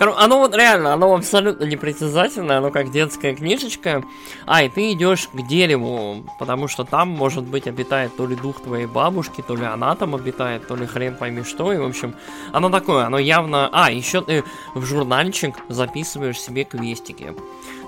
Оно 0.01 0.39
вот 0.39 0.55
реально, 0.55 0.93
оно 0.93 1.15
абсолютно 1.15 1.65
непритязательное, 1.65 2.59
оно 2.59 2.71
как 2.71 2.91
детская 2.91 3.35
книжечка. 3.35 4.05
А, 4.47 4.63
и 4.63 4.69
ты 4.69 4.93
идешь 4.93 5.29
к 5.29 5.47
дереву, 5.47 6.25
потому 6.39 6.69
что 6.69 6.85
там, 6.85 7.09
может 7.09 7.45
быть, 7.45 7.67
обитает 7.67 8.17
то 8.17 8.27
ли 8.27 8.37
дух 8.37 8.61
твоей 8.61 8.87
бабушки, 8.87 9.43
то 9.47 9.57
ли 9.57 9.65
она 9.65 9.95
там 9.97 10.15
обитает, 10.15 10.67
то 10.67 10.77
ли 10.77 10.87
хрен 10.87 11.17
пойми 11.17 11.43
что. 11.43 11.73
И, 11.73 11.79
в 11.79 11.85
общем, 11.85 12.15
оно 12.53 12.71
такое, 12.71 13.07
оно 13.07 13.19
явно... 13.19 13.69
А, 13.73 13.91
еще 13.91 14.21
ты 14.21 14.45
в 14.75 14.85
журнальчик 14.85 15.55
записываешь 15.69 16.41
себе 16.41 16.65
квестики. 16.65 17.35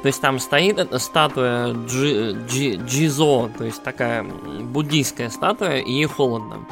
То 0.02 0.06
есть 0.06 0.20
там 0.20 0.38
стоит 0.38 0.78
эта 0.78 0.98
статуя 0.98 1.74
Джи, 1.74 2.36
Джи, 2.48 2.76
Джизо, 2.76 3.50
то 3.56 3.64
есть 3.64 3.82
такая 3.82 4.24
буддийская 4.24 5.28
статуя, 5.28 5.78
и 5.78 5.92
ей 5.92 6.06
холодно. 6.06 6.66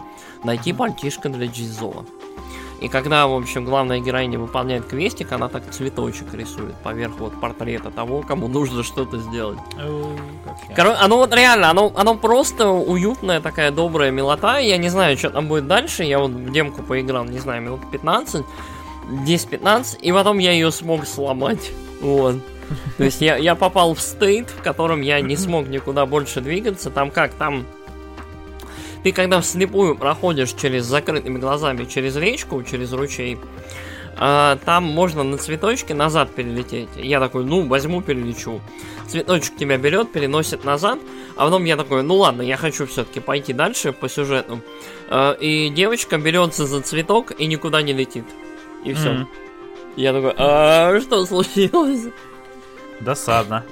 Найти 0.45 0.73
пальтишко 0.73 1.29
для 1.29 1.47
Джизо. 1.47 2.05
И 2.81 2.89
когда, 2.89 3.27
в 3.27 3.35
общем, 3.35 3.65
главная 3.65 3.99
героиня 3.99 4.39
выполняет 4.39 4.87
квестик, 4.87 5.33
она 5.33 5.49
так 5.49 5.69
цветочек 5.71 6.33
рисует 6.33 6.75
поверх 6.77 7.19
вот 7.19 7.41
портрета 7.41 7.91
того, 7.91 8.23
кому 8.23 8.47
нужно 8.47 8.85
что-то 8.85 9.19
сделать. 9.19 9.59
Короче, 10.77 10.97
оно 10.99 11.17
вот 11.17 11.35
реально, 11.35 11.71
оно, 11.71 11.93
оно 11.97 12.15
просто 12.15 12.69
уютная 12.69 13.41
такая 13.41 13.73
добрая 13.73 14.13
милота. 14.13 14.59
Я 14.59 14.77
не 14.77 14.89
знаю, 14.89 15.17
что 15.19 15.31
там 15.31 15.49
будет 15.49 15.67
дальше. 15.67 16.05
Я 16.05 16.21
вот 16.21 16.31
в 16.31 16.53
демку 16.53 16.83
поиграл, 16.83 17.25
не 17.25 17.39
знаю, 17.39 17.63
минут 17.63 17.81
15, 17.91 18.45
10-15, 19.27 19.99
и 20.01 20.13
потом 20.13 20.39
я 20.39 20.53
ее 20.53 20.71
смог 20.71 21.07
сломать. 21.07 21.73
Вот. 22.01 22.37
То 22.97 23.05
есть 23.05 23.21
я, 23.21 23.37
я 23.37 23.55
попал 23.55 23.95
в 23.95 24.01
стейт, 24.01 24.51
в 24.51 24.63
котором 24.63 25.01
я 25.01 25.21
не 25.21 25.37
смог 25.37 25.67
никуда 25.69 26.07
больше 26.07 26.41
двигаться. 26.41 26.91
Там 26.91 27.11
как, 27.11 27.35
там 27.35 27.67
ты 29.09 29.13
когда 29.13 29.41
вслепую 29.41 29.97
проходишь 29.97 30.53
через 30.53 30.85
закрытыми 30.85 31.39
глазами 31.39 31.87
через 31.87 32.15
речку, 32.17 32.63
через 32.63 32.93
ручей, 32.93 33.39
а, 34.19 34.59
там 34.67 34.85
можно 34.85 35.23
на 35.23 35.39
цветочке 35.39 35.95
назад 35.95 36.29
перелететь. 36.35 36.91
Я 36.97 37.19
такой, 37.19 37.45
ну, 37.45 37.67
возьму, 37.67 38.03
перелечу. 38.03 38.61
Цветочек 39.07 39.57
тебя 39.57 39.79
берет, 39.79 40.13
переносит 40.13 40.63
назад, 40.63 40.99
а 41.37 41.47
потом 41.47 41.65
я 41.65 41.79
такой, 41.79 42.03
ну 42.03 42.17
ладно, 42.17 42.43
я 42.43 42.59
хочу 42.59 42.87
все-таки 42.87 43.21
пойти 43.21 43.55
дальше 43.55 43.93
по 43.93 44.11
сюжету. 44.11 44.61
А, 45.09 45.33
и 45.33 45.71
девочка 45.71 46.19
берется 46.19 46.67
за 46.67 46.83
цветок 46.83 47.33
и 47.41 47.47
никуда 47.47 47.81
не 47.81 47.95
летит. 47.95 48.27
И 48.85 48.93
все. 48.93 49.13
Mm-hmm. 49.13 49.27
Я 49.97 50.13
такой, 50.13 50.35
а 50.37 51.01
что 51.01 51.25
случилось? 51.25 52.13
Досадно. 53.01 53.65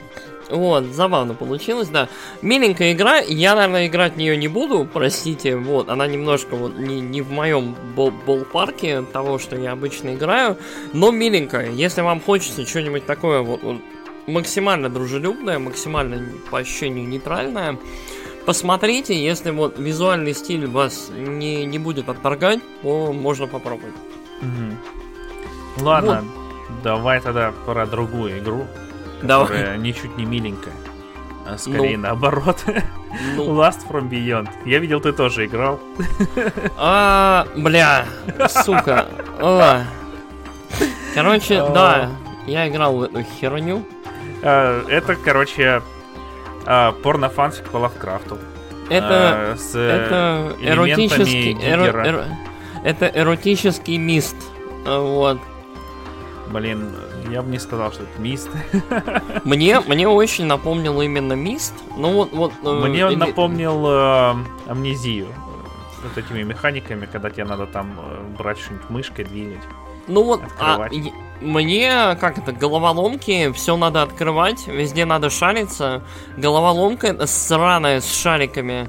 Вот, 0.51 0.85
забавно 0.85 1.35
получилось, 1.35 1.89
да. 1.89 2.09
Миленькая 2.41 2.93
игра, 2.93 3.19
я, 3.19 3.55
наверное, 3.55 3.87
играть 3.89 4.15
в 4.15 4.17
нее 4.17 4.37
не 4.37 4.49
буду, 4.49 4.89
простите, 4.91 5.57
вот, 5.57 5.89
она 5.89 6.07
немножко 6.07 6.55
вот 6.55 6.79
не, 6.79 7.01
не 7.01 7.21
в 7.21 7.31
моем 7.31 7.75
бол 7.97 8.11
болпарке 8.11 9.03
того, 9.03 9.39
что 9.39 9.57
я 9.57 9.73
обычно 9.73 10.15
играю, 10.15 10.57
но 10.93 11.11
миленькая. 11.11 11.71
Если 11.71 12.01
вам 12.01 12.21
хочется 12.21 12.65
что-нибудь 12.65 13.07
такое 13.07 13.41
вот, 13.41 13.63
вот 13.63 13.81
максимально 14.27 14.89
дружелюбное, 14.89 15.59
максимально 15.59 16.23
по 16.51 16.59
ощущению 16.59 17.09
нейтральное, 17.09 17.79
посмотрите, 18.45 19.21
если 19.21 19.51
вот 19.51 19.79
визуальный 19.79 20.35
стиль 20.35 20.67
вас 20.67 21.11
не, 21.17 21.65
не 21.65 21.79
будет 21.79 22.09
отторгать, 22.09 22.61
то 22.83 23.13
можно 23.13 23.49
попробовать. 23.49 23.95
Угу. 24.41 25.85
Ладно, 25.85 26.23
вот. 26.23 26.83
давай 26.83 27.21
тогда 27.21 27.53
про 27.67 27.85
другую 27.87 28.39
игру 28.39 28.67
которая 29.21 29.65
Давай. 29.65 29.79
ничуть 29.79 30.17
не 30.17 30.25
миленькая. 30.25 30.75
А 31.47 31.59
скорее 31.59 31.97
ну. 31.97 32.05
наоборот. 32.05 32.65
Ну. 33.35 33.45
Last 33.59 33.89
from 33.89 34.11
Beyond. 34.11 34.51
Я 34.67 34.79
видел, 34.79 35.01
ты 35.01 35.13
тоже 35.13 35.47
играл. 35.47 35.81
А, 36.77 37.47
бля, 37.57 38.05
сука. 38.49 39.07
О. 39.41 39.85
Короче, 41.15 41.63
О. 41.63 41.73
да, 41.73 42.11
я 42.47 42.69
играл 42.69 42.99
в 42.99 43.03
эту 43.05 43.23
херню. 43.23 43.87
А, 44.43 44.85
это, 44.89 45.17
короче, 45.17 45.83
а, 46.67 46.93
порно-фанфик 46.93 47.71
по 47.71 47.79
Лавкрафту. 47.79 48.39
Это, 48.91 49.53
а, 49.53 49.57
с 49.57 49.75
это 49.75 50.55
эротический, 50.61 51.57
эро, 51.63 52.05
эро, 52.05 52.25
это 52.85 53.07
эротический 53.07 53.97
мист. 53.97 54.37
Вот. 54.85 55.39
Блин, 56.49 56.91
я 57.31 57.43
бы 57.43 57.51
не 57.51 57.59
сказал, 57.59 57.93
что 57.93 58.03
это 58.05 58.21
Мист. 58.21 58.49
Мне, 59.45 59.81
мне 59.81 60.09
очень 60.09 60.47
напомнил 60.47 61.01
именно 61.01 61.35
Мист. 61.35 61.75
Ну 61.97 62.13
вот, 62.13 62.33
вот. 62.33 62.53
Э, 62.63 62.87
мне 62.87 63.07
он 63.07 63.15
э, 63.15 63.17
напомнил 63.17 63.87
э, 63.87 64.35
амнезию. 64.67 65.29
Вот 66.03 66.17
этими 66.17 66.43
механиками, 66.43 67.07
когда 67.07 67.31
тебе 67.31 67.45
надо 67.45 67.67
там 67.67 67.99
э, 67.99 68.37
брать 68.39 68.59
что-нибудь 68.59 68.91
мышкой, 68.91 69.25
двигать. 69.25 69.63
Ну 70.09 70.23
вот, 70.23 70.41
а, 70.61 70.89
мне, 71.41 72.17
как 72.21 72.39
это, 72.39 72.53
головоломки, 72.53 73.51
все 73.53 73.77
надо 73.77 74.03
открывать, 74.03 74.69
везде 74.69 75.05
надо 75.05 75.31
шариться. 75.31 76.03
Головоломка 76.37 77.09
это 77.09 77.27
сраная 77.27 78.01
с 78.01 78.15
шариками. 78.15 78.89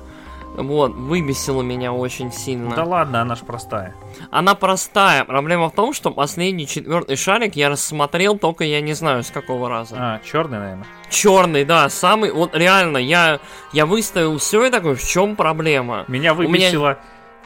Вот, 0.57 0.95
выбесила 0.95 1.61
меня 1.61 1.93
очень 1.93 2.31
сильно. 2.31 2.75
Да 2.75 2.83
ладно, 2.83 3.21
она 3.21 3.35
ж 3.35 3.39
простая. 3.39 3.93
Она 4.31 4.55
простая. 4.55 5.23
Проблема 5.23 5.69
в 5.69 5.73
том, 5.73 5.93
что 5.93 6.09
последний 6.09 6.65
четвертый 6.65 7.15
шарик 7.15 7.55
я 7.55 7.69
рассмотрел 7.69 8.37
только 8.39 8.63
я 8.63 8.81
не 8.81 8.93
знаю 8.93 9.23
с 9.23 9.29
какого 9.29 9.69
раза. 9.69 9.95
А, 9.97 10.19
черный, 10.25 10.57
наверное. 10.57 10.87
Черный, 11.11 11.63
да, 11.63 11.87
самый. 11.89 12.31
Вот 12.31 12.55
реально, 12.55 12.97
я, 12.97 13.39
я 13.71 13.85
выставил 13.85 14.39
все 14.39 14.65
и 14.65 14.71
такой, 14.71 14.95
в 14.95 15.07
чем 15.07 15.35
проблема? 15.35 16.05
Меня 16.07 16.33
выбесило. 16.33 16.89
Меня... 16.89 16.97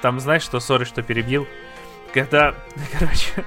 Там, 0.02 0.20
знаешь, 0.22 0.44
что, 0.44 0.62
сори, 0.62 0.86
что 0.86 1.04
перебил. 1.04 1.46
Когда, 2.14 2.56
короче, 2.98 3.46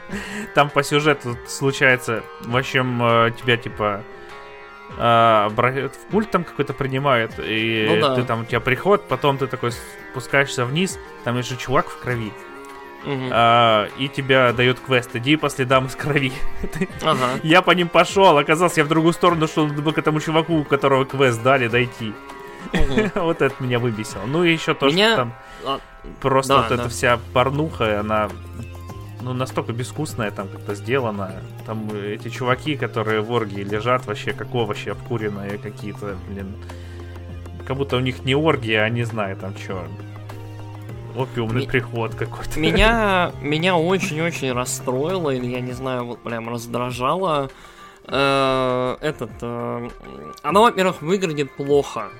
там 0.55 0.69
по 0.69 0.83
сюжету 0.83 1.39
случается, 1.49 2.23
в 2.43 2.57
общем, 2.57 3.03
э, 3.03 3.31
тебя 3.41 3.57
типа 3.57 4.03
а, 4.97 5.49
в 5.49 6.11
пульт 6.11 6.31
там 6.31 6.45
какой-то 6.45 6.73
принимают, 6.73 7.33
и 7.39 7.87
ну, 7.89 8.01
да. 8.01 8.15
ты 8.15 8.23
там, 8.23 8.43
у 8.43 8.45
тебя 8.45 8.61
приход, 8.61 9.09
потом 9.09 9.39
ты 9.39 9.47
такой 9.47 9.73
спускаешься 10.13 10.65
вниз, 10.65 10.99
там 11.25 11.43
же 11.43 11.57
чувак 11.57 11.89
в 11.89 11.99
крови. 11.99 12.33
Угу. 13.05 13.29
А, 13.33 13.89
и 13.99 14.09
тебя 14.09 14.53
дает 14.53 14.81
квест, 14.81 15.11
иди 15.15 15.37
по 15.37 15.51
следам 15.51 15.87
из 15.87 15.97
крови. 15.97 16.33
Ага. 17.03 17.41
я 17.43 17.61
по 17.61 17.73
ним 17.73 17.89
пошел, 17.89 18.39
оказался 18.39 18.81
я 18.81 18.85
в 18.85 18.89
другую 18.89 19.13
сторону, 19.13 19.47
чтобы 19.47 19.93
к 19.93 19.99
этому 19.99 20.21
чуваку, 20.21 20.61
у 20.61 20.65
которого 20.65 21.05
квест 21.05 21.43
дали, 21.43 21.69
дойти. 21.69 22.15
Угу. 22.73 23.11
вот 23.21 23.43
это 23.43 23.55
меня 23.63 23.79
выбесило. 23.79 24.23
Ну 24.27 24.45
и 24.45 24.53
еще 24.53 24.75
то, 24.75 24.87
меня... 24.87 25.09
что 25.09 25.17
там 25.17 25.35
а... 25.65 25.81
просто 26.21 26.55
да, 26.55 26.61
вот 26.61 26.69
да. 26.69 26.75
эта 26.77 26.89
вся 26.89 27.19
порнуха, 27.33 28.01
она 28.01 28.31
ну, 29.25 29.33
настолько 29.33 29.73
безвкусная 29.73 30.31
там 30.31 30.49
как-то 30.49 30.75
сделана. 30.75 31.33
Там 31.67 31.89
эти 31.91 32.29
чуваки, 32.29 32.77
которые 32.77 33.23
в 33.23 33.33
оргии 33.33 33.63
лежат 33.63 34.07
вообще 34.07 34.35
как 34.35 34.55
овощи 34.55 34.91
обкуренные 34.91 35.57
какие-то, 35.59 36.17
блин. 36.29 36.55
Как 37.67 37.79
будто 37.79 37.97
у 37.97 38.01
них 38.01 38.25
не 38.25 38.35
оргия, 38.35 38.83
а 38.83 38.91
не 38.91 39.05
знаю 39.05 39.37
там 39.37 39.57
что. 39.57 39.87
Опиумный 41.17 41.63
Ми- 41.63 41.67
приход 41.67 42.15
какой-то. 42.15 42.61
Меня, 42.61 43.33
меня 43.41 43.77
очень-очень 43.77 44.53
расстроило, 44.53 45.31
или 45.31 45.47
я 45.47 45.61
не 45.61 45.73
знаю, 45.73 46.05
вот 46.05 46.23
прям 46.23 46.51
раздражало 46.51 47.51
э, 48.07 48.97
этот... 49.01 49.31
Э, 49.41 49.89
оно, 50.43 50.63
во-первых, 50.63 51.01
выглядит 51.01 51.51
плохо. 51.57 52.11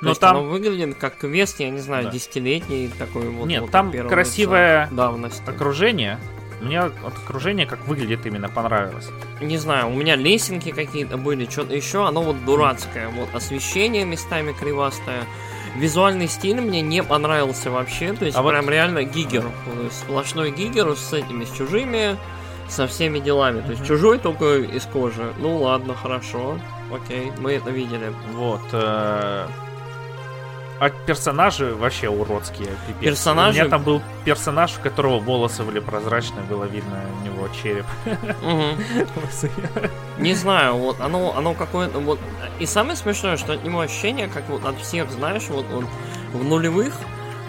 Но 0.00 0.10
есть 0.10 0.20
там... 0.20 0.36
оно 0.36 0.46
выглядит 0.48 0.96
как 0.96 1.18
квест, 1.18 1.60
я 1.60 1.68
не 1.68 1.80
знаю, 1.80 2.04
да. 2.04 2.10
десятилетний 2.10 2.88
такой 2.98 3.28
вот. 3.28 3.46
Нет, 3.46 3.62
вот, 3.62 3.70
там 3.70 3.92
красивое 3.92 4.88
давности. 4.90 5.42
окружение. 5.48 6.18
Мне 6.60 6.80
от 6.80 7.18
окружения 7.24 7.66
как 7.66 7.86
выглядит 7.86 8.24
именно 8.26 8.48
понравилось. 8.48 9.08
Не 9.40 9.58
знаю, 9.58 9.88
у 9.88 9.94
меня 9.94 10.16
лесенки 10.16 10.72
какие-то 10.72 11.16
были, 11.16 11.48
что-то 11.48 11.74
еще, 11.74 12.06
оно 12.06 12.22
вот 12.22 12.44
дурацкое. 12.44 13.08
Вот 13.08 13.34
освещение 13.34 14.04
местами 14.04 14.52
кривастое. 14.52 15.24
Визуальный 15.76 16.28
стиль 16.28 16.60
мне 16.60 16.80
не 16.80 17.02
понравился 17.02 17.70
вообще, 17.70 18.14
то 18.14 18.24
есть 18.24 18.36
а 18.36 18.42
прям 18.42 18.64
вот... 18.64 18.70
реально 18.70 19.04
гигер. 19.04 19.44
Сплошной 19.90 20.50
гигер 20.50 20.96
с 20.96 21.12
этими, 21.12 21.44
с 21.44 21.50
чужими, 21.50 22.16
со 22.68 22.86
всеми 22.86 23.18
делами. 23.18 23.60
То 23.60 23.72
есть 23.72 23.86
чужой 23.86 24.18
только 24.18 24.56
из 24.56 24.84
кожи. 24.84 25.34
Ну 25.38 25.58
ладно, 25.58 25.94
хорошо. 25.94 26.58
Окей, 26.90 27.30
мы 27.38 27.52
это 27.52 27.70
видели. 27.70 28.12
Вот. 28.34 28.62
Э 28.72 29.46
а 30.78 30.90
персонажи 30.90 31.74
вообще 31.74 32.08
уродские. 32.08 32.68
Пипец. 32.86 33.00
Персонажи... 33.00 33.58
У 33.58 33.62
меня 33.62 33.70
там 33.70 33.82
был 33.82 34.02
персонаж, 34.24 34.76
у 34.78 34.82
которого 34.82 35.18
волосы 35.18 35.62
были 35.62 35.80
прозрачные, 35.80 36.44
было 36.44 36.64
видно 36.64 37.00
у 37.20 37.24
него 37.24 37.48
череп. 37.62 37.86
Не 40.18 40.34
знаю, 40.34 40.76
вот 40.76 41.00
оно, 41.00 41.36
оно 41.36 41.54
какое-то 41.54 41.98
вот. 41.98 42.18
И 42.58 42.66
самое 42.66 42.96
смешное, 42.96 43.36
что 43.36 43.54
от 43.54 43.64
него 43.64 43.80
ощущение, 43.80 44.28
как 44.28 44.48
вот 44.48 44.64
от 44.64 44.78
всех, 44.80 45.10
знаешь, 45.10 45.48
вот 45.48 45.66
он 45.72 45.86
в 46.32 46.44
нулевых 46.44 46.92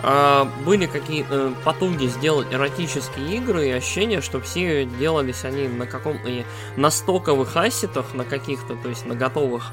а, 0.04 0.46
были 0.64 0.86
какие-то 0.86 1.36
э, 1.36 1.54
потуги 1.64 2.06
сделать 2.06 2.48
эротические 2.52 3.38
игры 3.38 3.68
и 3.68 3.72
ощущение, 3.72 4.22
что 4.22 4.40
все 4.40 4.86
делались 4.86 5.44
они 5.44 5.68
на 5.68 5.88
каком-то 5.88 6.30
на 6.76 6.92
стоковых 6.92 7.58
ассетах, 7.58 8.14
на 8.14 8.24
каких-то, 8.24 8.76
то 8.76 8.90
есть 8.90 9.06
на 9.06 9.16
готовых 9.16 9.72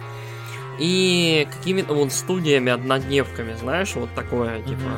и 0.78 1.48
какими-то 1.56 1.94
вот 1.94 2.12
студиями 2.12 2.72
однодневками, 2.72 3.54
знаешь, 3.54 3.94
вот 3.94 4.10
такое, 4.14 4.58
mm-hmm. 4.58 4.68
типа. 4.68 4.90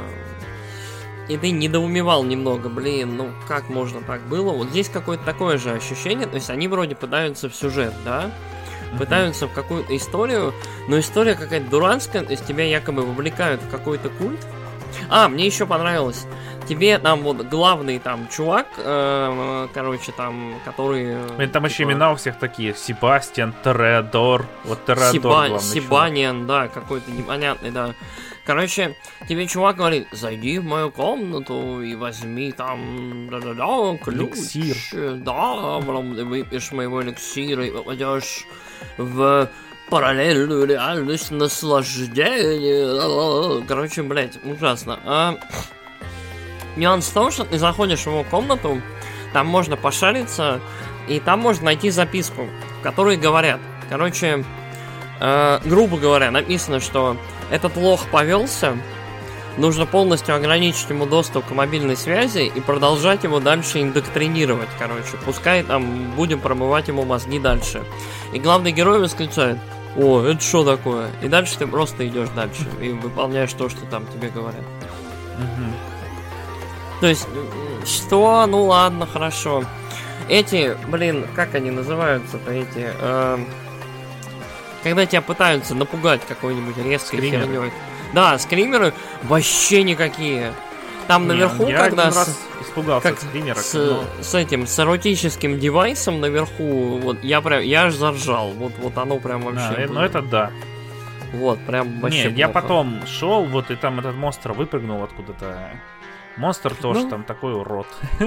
И 1.29 1.37
ты 1.37 1.51
недоумевал 1.51 2.23
немного, 2.23 2.69
блин, 2.69 3.17
ну 3.17 3.31
как 3.49 3.69
можно 3.69 4.01
так 4.01 4.23
было? 4.29 4.53
Вот 4.53 4.69
здесь 4.69 4.89
какое-то 4.89 5.25
такое 5.25 5.59
же 5.59 5.73
ощущение, 5.73 6.27
то 6.27 6.37
есть 6.37 6.51
они 6.51 6.69
вроде 6.69 6.95
пытаются 6.95 7.49
в 7.49 7.55
сюжет, 7.55 7.95
да? 8.05 8.31
Mm-hmm. 8.31 8.99
Пытаются 8.99 9.49
в 9.49 9.53
какую-то 9.53 9.97
историю, 9.97 10.55
но 10.89 10.99
история 10.99 11.35
какая-то 11.35 11.69
дурацкая, 11.69 12.23
то 12.23 12.31
есть 12.31 12.47
тебя 12.47 12.65
якобы 12.65 13.03
вовлекают 13.03 13.61
в 13.63 13.69
какой-то 13.69 14.09
культ. 14.11 14.47
А, 15.11 15.29
мне 15.29 15.47
еще 15.47 15.67
понравилось 15.67 16.27
тебе 16.67 16.99
там 16.99 17.23
вот 17.23 17.47
главный 17.47 17.99
там 17.99 18.29
чувак, 18.29 18.67
э, 18.77 19.69
короче, 19.73 20.13
там, 20.13 20.61
который... 20.65 21.13
И 21.13 21.47
там 21.47 21.63
типа... 21.63 21.67
еще 21.67 21.85
имена 21.85 22.13
у 22.13 22.17
всех 22.17 22.39
такие. 22.39 22.75
Себастьян, 22.75 23.55
Тередор. 23.65 24.47
Вот 24.65 24.85
Тередор 24.85 25.13
Сиба... 25.13 25.29
главный 25.29 25.61
Сибаниан, 25.61 26.47
да, 26.47 26.69
какой-то 26.69 27.11
непонятный, 27.11 27.71
да. 27.71 27.95
Короче, 28.45 28.95
тебе 29.29 29.47
чувак 29.49 29.77
говорит, 29.77 30.07
зайди 30.13 30.61
в 30.61 30.65
мою 30.65 30.93
комнату 30.93 31.83
и 31.83 31.97
возьми 31.97 32.53
там 32.53 33.29
да-да-да, 33.29 33.97
ключ. 33.97 34.37
Эликсир. 34.37 34.77
Да, 35.17 35.81
потом 35.81 36.15
ты 36.15 36.25
выпьешь 36.25 36.71
моего 36.71 37.03
эликсира 37.03 37.67
и 37.67 37.73
попадешь 37.73 38.47
в 38.99 39.49
параллельную 39.91 40.67
реальность 40.67 41.33
наслаждения. 41.33 43.65
Короче, 43.67 44.05
блядь, 44.05 44.39
ужасно. 44.45 45.01
А, 45.05 45.35
Нюанс 46.77 47.09
в 47.09 47.13
том, 47.13 47.31
что 47.31 47.45
ты 47.45 47.59
заходишь 47.59 48.01
в 48.01 48.07
его 48.07 48.25
комнату, 48.25 48.81
там 49.33 49.47
можно 49.47 49.77
пошариться, 49.77 50.61
и 51.09 51.21
там 51.21 51.41
можно 51.41 51.67
найти 51.67 51.91
записку, 51.91 52.47
в 52.81 52.83
которой 52.83 53.17
говорят, 53.17 53.61
короче, 53.89 54.45
э, 55.21 55.61
грубо 55.65 55.99
говоря, 55.99 56.31
написано, 56.31 56.81
что 56.81 57.17
этот 57.51 57.77
лох 57.77 58.07
повелся, 58.11 58.77
нужно 59.57 59.87
полностью 59.87 60.35
ограничить 60.35 60.89
ему 60.91 61.07
доступ 61.07 61.47
к 61.47 61.51
мобильной 61.51 61.97
связи 61.97 62.51
и 62.55 62.61
продолжать 62.61 63.25
его 63.25 63.41
дальше 63.41 63.83
индоктринировать, 63.83 64.69
короче. 64.79 65.17
Пускай 65.25 65.63
там 65.63 66.13
будем 66.13 66.41
промывать 66.41 66.89
ему 66.89 67.05
мозги 67.05 67.39
дальше. 67.39 67.83
И 68.33 68.39
главный 68.39 68.73
герой 68.73 69.01
восклицает, 69.01 69.59
о, 69.97 70.23
это 70.23 70.41
что 70.41 70.65
такое? 70.65 71.09
И 71.23 71.29
дальше 71.29 71.57
ты 71.59 71.67
просто 71.67 72.07
идешь 72.07 72.29
дальше 72.31 72.67
и 72.83 72.91
выполняешь 72.91 73.53
то, 73.53 73.69
что 73.69 73.81
там 73.87 74.07
тебе 74.07 74.29
говорят. 74.29 74.65
То 77.01 77.07
есть, 77.07 77.27
что? 77.85 78.47
Ну 78.47 78.65
ладно, 78.65 79.07
хорошо. 79.07 79.65
Эти, 80.29 80.77
блин, 80.89 81.27
как 81.35 81.55
они 81.55 81.71
называются-то 81.71 82.51
эти? 82.51 82.91
Э, 83.01 83.39
когда 84.83 85.07
тебя 85.07 85.23
пытаются 85.23 85.75
напугать 85.75 86.21
какой-нибудь 86.27 86.77
резкой 86.79 87.21
херней. 87.21 87.73
Да, 88.13 88.39
скримеры 88.39 88.93
вообще 89.25 89.83
никакие. 89.83 90.53
Там 91.07 91.29
наверху, 91.29 91.69
я 91.69 91.79
когда 91.79 92.11
с, 92.11 92.37
испугался 92.61 93.11
как 93.11 93.21
скримера, 93.21 93.57
с, 93.57 93.75
но... 93.75 94.05
с 94.21 94.35
этим 94.35 94.67
с 94.67 94.79
эротическим 94.79 95.61
девайсом 95.61 96.21
наверху, 96.21 96.99
вот 96.99 97.23
я 97.23 97.41
прям 97.41 97.63
я 97.63 97.85
аж 97.85 97.95
заржал. 97.95 98.51
Вот, 98.51 98.73
вот 98.79 98.99
оно 98.99 99.19
прям 99.19 99.43
вообще. 99.43 99.87
Да, 99.87 99.93
ну 99.93 100.01
это 100.01 100.23
да. 100.23 100.51
Вот, 101.33 101.61
прям 101.61 102.01
вообще. 102.01 102.19
Не, 102.19 102.25
плохо. 102.25 102.39
я 102.39 102.49
потом 102.49 103.07
шел, 103.07 103.45
вот 103.45 103.71
и 103.71 103.77
там 103.77 104.01
этот 104.01 104.17
монстр 104.17 104.53
выпрыгнул 104.53 105.03
откуда-то. 105.03 105.71
Монстр 106.37 106.75
тоже 106.75 107.05
ну, 107.05 107.11
там 107.11 107.25
такой 107.25 107.55
урод. 107.55 107.87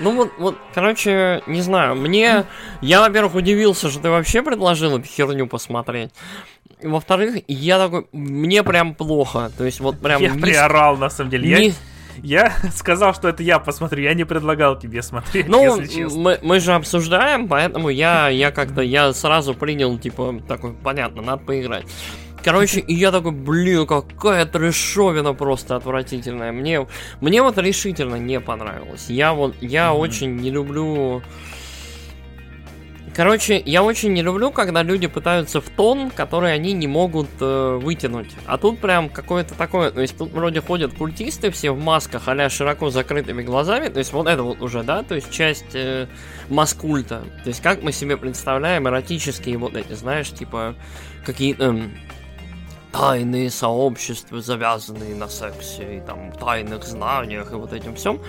Ну 0.00 0.14
вот, 0.14 0.32
вот, 0.38 0.58
короче, 0.74 1.42
не 1.46 1.60
знаю, 1.60 1.94
мне... 1.94 2.44
Я, 2.80 3.00
во-первых, 3.00 3.34
удивился, 3.34 3.90
что 3.90 4.00
ты 4.00 4.10
вообще 4.10 4.42
предложил 4.42 4.98
эту 4.98 5.06
херню 5.06 5.46
посмотреть. 5.46 6.10
Во-вторых, 6.82 7.36
я 7.46 7.78
такой... 7.78 8.06
Мне 8.12 8.62
прям 8.62 8.94
плохо. 8.94 9.50
То 9.56 9.64
есть 9.64 9.80
вот 9.80 9.98
прям... 10.00 10.20
Я 10.20 10.30
не... 10.30 10.40
приорал, 10.40 10.96
на 10.96 11.10
самом 11.10 11.30
деле. 11.30 11.48
Не... 11.48 11.68
Я... 11.68 11.74
Я 12.22 12.52
сказал, 12.74 13.14
что 13.14 13.28
это 13.28 13.42
я 13.42 13.58
посмотрю, 13.58 14.02
я 14.02 14.14
не 14.14 14.24
предлагал 14.24 14.78
тебе 14.78 15.02
смотреть, 15.02 15.48
ну. 15.48 15.80
Мы, 16.16 16.38
мы 16.42 16.60
же 16.60 16.72
обсуждаем, 16.72 17.48
поэтому 17.48 17.88
я, 17.88 18.28
я 18.28 18.50
как-то, 18.52 18.82
я 18.82 19.12
сразу 19.12 19.54
принял, 19.54 19.98
типа, 19.98 20.40
такой, 20.46 20.74
понятно, 20.74 21.22
надо 21.22 21.42
поиграть. 21.42 21.86
Короче, 22.44 22.80
и 22.80 22.94
я 22.94 23.10
такой, 23.10 23.32
блин, 23.32 23.86
какая 23.86 24.44
трешовина 24.44 25.32
просто 25.32 25.76
отвратительная. 25.76 26.52
Мне, 26.52 26.86
мне 27.22 27.42
вот 27.42 27.56
решительно 27.56 28.16
не 28.16 28.38
понравилось. 28.38 29.06
Я 29.08 29.32
вот, 29.32 29.54
я 29.62 29.86
mm-hmm. 29.86 29.98
очень 29.98 30.36
не 30.36 30.50
люблю... 30.50 31.22
Короче, 33.16 33.62
я 33.64 33.82
очень 33.82 34.12
не 34.12 34.22
люблю, 34.22 34.50
когда 34.50 34.82
люди 34.82 35.06
пытаются 35.06 35.60
в 35.60 35.70
тон, 35.70 36.10
который 36.10 36.52
они 36.52 36.72
не 36.72 36.88
могут 36.88 37.28
э, 37.40 37.78
вытянуть. 37.80 38.32
А 38.44 38.58
тут 38.58 38.80
прям 38.80 39.08
какое-то 39.08 39.54
такое, 39.54 39.92
то 39.92 40.00
есть 40.00 40.18
тут 40.18 40.32
вроде 40.32 40.60
ходят 40.60 40.92
культисты 40.92 41.52
все 41.52 41.70
в 41.70 41.78
масках, 41.78 42.24
а 42.26 42.50
широко 42.50 42.90
закрытыми 42.90 43.42
глазами, 43.42 43.88
то 43.88 44.00
есть 44.00 44.12
вот 44.12 44.26
это 44.26 44.42
вот 44.42 44.60
уже, 44.60 44.82
да, 44.82 45.04
то 45.04 45.14
есть 45.14 45.30
часть 45.30 45.74
э, 45.74 46.08
маскульта. 46.50 47.22
То 47.44 47.48
есть 47.48 47.62
как 47.62 47.84
мы 47.84 47.92
себе 47.92 48.16
представляем 48.16 48.88
эротические 48.88 49.58
вот 49.58 49.76
эти, 49.76 49.92
знаешь, 49.92 50.30
типа 50.30 50.74
какие-то... 51.24 51.72
Э, 51.72 51.88
тайные 52.94 53.50
сообщества, 53.50 54.40
завязанные 54.40 55.16
на 55.16 55.28
сексе 55.28 55.96
и 55.96 56.00
там 56.00 56.30
тайных 56.30 56.84
знаниях 56.84 57.50
и 57.50 57.56
вот 57.56 57.72
этим 57.72 57.96
всем. 57.96 58.20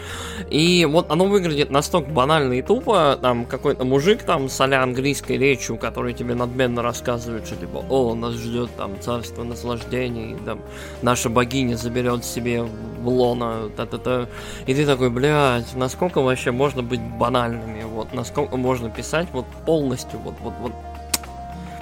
И 0.49 0.87
вот 0.89 1.11
оно 1.11 1.25
выглядит 1.25 1.69
настолько 1.69 2.09
банально 2.09 2.53
и 2.53 2.63
тупо, 2.63 3.19
там 3.21 3.45
какой-то 3.45 3.85
мужик 3.85 4.23
там 4.23 4.49
с 4.49 4.59
а 4.59 4.65
английской 4.65 5.37
речью, 5.37 5.77
который 5.77 6.15
тебе 6.15 6.33
надменно 6.33 6.81
рассказывает, 6.81 7.45
что 7.45 7.55
типа, 7.57 7.85
о, 7.89 8.15
нас 8.15 8.33
ждет 8.33 8.71
там 8.75 8.99
царство 8.99 9.43
наслаждений, 9.43 10.35
там 10.43 10.61
наша 11.03 11.29
богиня 11.29 11.75
заберет 11.75 12.25
себе 12.25 12.63
в 12.63 13.07
лона, 13.07 13.69
та-та-та. 13.77 14.27
И 14.65 14.73
ты 14.73 14.87
такой, 14.87 15.11
блядь, 15.11 15.75
насколько 15.75 16.21
вообще 16.21 16.49
можно 16.49 16.81
быть 16.81 17.01
банальными, 17.01 17.83
вот, 17.83 18.15
насколько 18.15 18.57
можно 18.57 18.89
писать 18.89 19.27
вот 19.31 19.45
полностью, 19.67 20.17
вот, 20.19 20.33
вот, 20.41 20.53
вот 20.59 20.71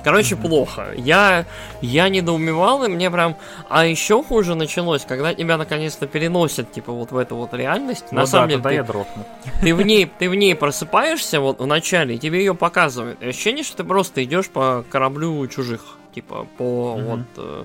Короче, 0.04 0.36
плохо. 0.36 0.88
Я, 0.96 1.46
я 1.82 2.10
недоумевал, 2.10 2.84
и 2.84 2.88
мне 2.90 3.10
прям... 3.10 3.38
А 3.70 3.86
еще 3.86 4.24
хуже 4.24 4.56
началось, 4.56 5.06
когда 5.06 5.34
тебя 5.34 5.58
наконец-то 5.58 6.08
переносят, 6.08 6.72
типа, 6.72 6.92
вот 6.92 7.12
в 7.12 7.18
эту 7.18 7.36
вот 7.36 7.54
реальность. 7.54 8.06
Ну, 8.12 8.18
На 8.18 8.22
да, 8.24 8.28
самом 8.28 8.50
деле, 8.50 8.62
ты, 8.62 8.74
я 8.74 8.84
дропну. 8.84 9.26
Ты 9.62 9.74
в, 9.74 9.82
ней, 9.82 10.12
ты 10.20 10.30
в 10.30 10.36
ней 10.36 10.56
просыпаешься 10.56 11.40
вот 11.40 11.60
в 11.60 11.66
начале, 11.66 12.16
и 12.16 12.20
тебе 12.20 12.40
ее 12.40 12.54
показывают. 12.54 13.22
И 13.22 13.28
ощущение, 13.28 13.64
что 13.64 13.78
ты 13.78 13.84
просто 13.84 14.24
идешь 14.24 14.50
по 14.50 14.84
кораблю 14.90 15.48
чужих. 15.48 15.98
Типа, 16.14 16.48
по 16.58 16.64
mm-hmm. 16.64 17.04
вот... 17.04 17.26
Э, 17.38 17.64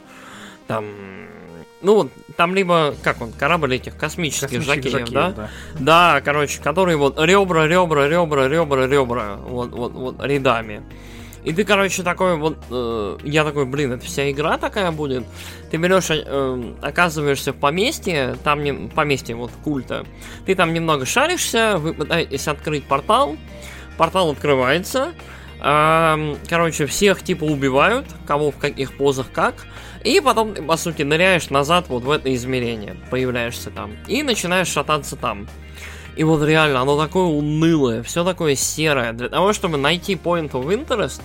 там 0.67 0.85
ну 1.81 1.95
вот, 1.95 2.13
там 2.37 2.55
либо, 2.55 2.95
как 3.03 3.21
он, 3.21 3.33
корабль 3.33 3.77
этих 3.77 3.97
космических, 3.97 4.49
Космических 4.49 4.75
жакеев, 4.75 5.09
жакеев, 5.09 5.35
да? 5.35 5.51
Да, 5.79 6.21
короче, 6.25 6.61
которые 6.61 6.97
вот 6.97 7.19
ребра, 7.21 7.67
ребра, 7.67 8.09
ребра, 8.09 8.49
ребра, 8.49 8.87
ребра, 8.87 9.37
вот, 9.37 9.71
вот, 9.71 9.93
вот, 9.93 10.17
рядами. 10.25 10.83
И 11.49 11.53
ты, 11.55 11.65
короче, 11.65 12.03
такой 12.03 12.37
вот, 12.37 12.59
э, 12.71 13.19
я 13.25 13.43
такой, 13.43 13.65
блин, 13.65 13.93
это 13.93 14.05
вся 14.05 14.31
игра 14.31 14.59
такая 14.59 14.93
будет. 14.93 15.25
Ты 15.71 15.79
берешь, 15.79 16.09
э, 16.11 16.75
оказываешься 16.83 17.55
в 17.55 17.57
поместье, 17.57 18.37
там 18.45 18.63
не, 18.63 18.75
поместье 18.91 19.35
вот 19.35 19.51
культа. 19.65 20.05
Ты 20.45 20.55
там 20.55 20.75
немного 20.75 21.07
шаришься, 21.07 21.79
вы 21.79 21.95
пытаетесь 21.95 22.49
открыть 22.49 22.85
портал, 22.85 23.39
портал 23.97 24.33
открывается, 24.33 25.15
э, 25.63 26.37
короче, 26.51 26.85
всех 26.85 27.23
типа 27.23 27.45
убивают, 27.45 28.05
кого 28.27 28.51
в 28.51 28.59
каких 28.59 28.99
позах 28.99 29.29
как. 29.33 29.55
И 30.05 30.21
потом 30.21 30.53
ты, 30.53 30.61
по 30.61 30.77
сути, 30.77 31.01
ныряешь 31.01 31.49
назад 31.49 31.87
вот 31.89 32.03
в 32.03 32.11
это 32.11 32.35
измерение, 32.35 32.95
появляешься 33.11 33.71
там. 33.71 33.93
И 34.07 34.23
начинаешь 34.23 34.69
шататься 34.69 35.17
там. 35.17 35.49
И 36.19 36.25
вот 36.25 36.43
реально, 36.43 36.81
оно 36.81 36.99
такое 36.99 37.27
унылое, 37.27 38.03
все 38.03 38.25
такое 38.25 38.57
серое. 38.57 39.13
Для 39.13 39.29
того, 39.29 39.53
чтобы 39.53 39.79
найти 39.79 40.17
point 40.17 40.51
of 40.51 40.67
interest, 40.67 41.23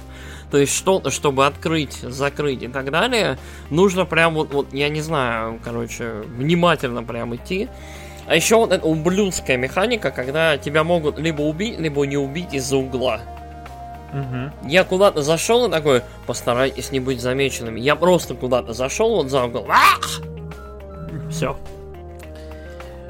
то 0.51 0.59
есть 0.59 0.71
что-то, 0.71 1.09
чтобы 1.09 1.47
открыть, 1.47 1.95
закрыть 1.95 2.61
и 2.61 2.67
так 2.67 2.91
далее, 2.91 3.39
нужно 3.71 4.05
прям 4.05 4.35
вот, 4.35 4.53
вот, 4.53 4.71
я 4.71 4.89
не 4.89 5.01
знаю, 5.01 5.59
короче, 5.63 6.21
внимательно 6.37 7.01
прям 7.01 7.35
идти. 7.35 7.69
А 8.27 8.35
еще 8.35 8.57
вот 8.57 8.71
эта 8.71 8.85
ублюдская 8.85 9.57
механика, 9.57 10.11
когда 10.11 10.59
тебя 10.59 10.83
могут 10.83 11.17
либо 11.17 11.41
убить, 11.41 11.79
либо 11.79 12.05
не 12.05 12.17
убить 12.17 12.53
из-за 12.53 12.77
угла. 12.77 13.19
Мгм. 14.13 14.51
Я 14.69 14.83
куда-то 14.83 15.23
зашел 15.23 15.67
и 15.67 15.71
такой, 15.71 16.03
постарайтесь 16.27 16.91
не 16.91 16.99
быть 16.99 17.19
замеченными. 17.19 17.79
Я 17.79 17.95
просто 17.95 18.35
куда-то 18.35 18.73
зашел 18.73 19.15
вот 19.15 19.31
за 19.31 19.45
угол. 19.45 19.67
Все. 21.31 21.57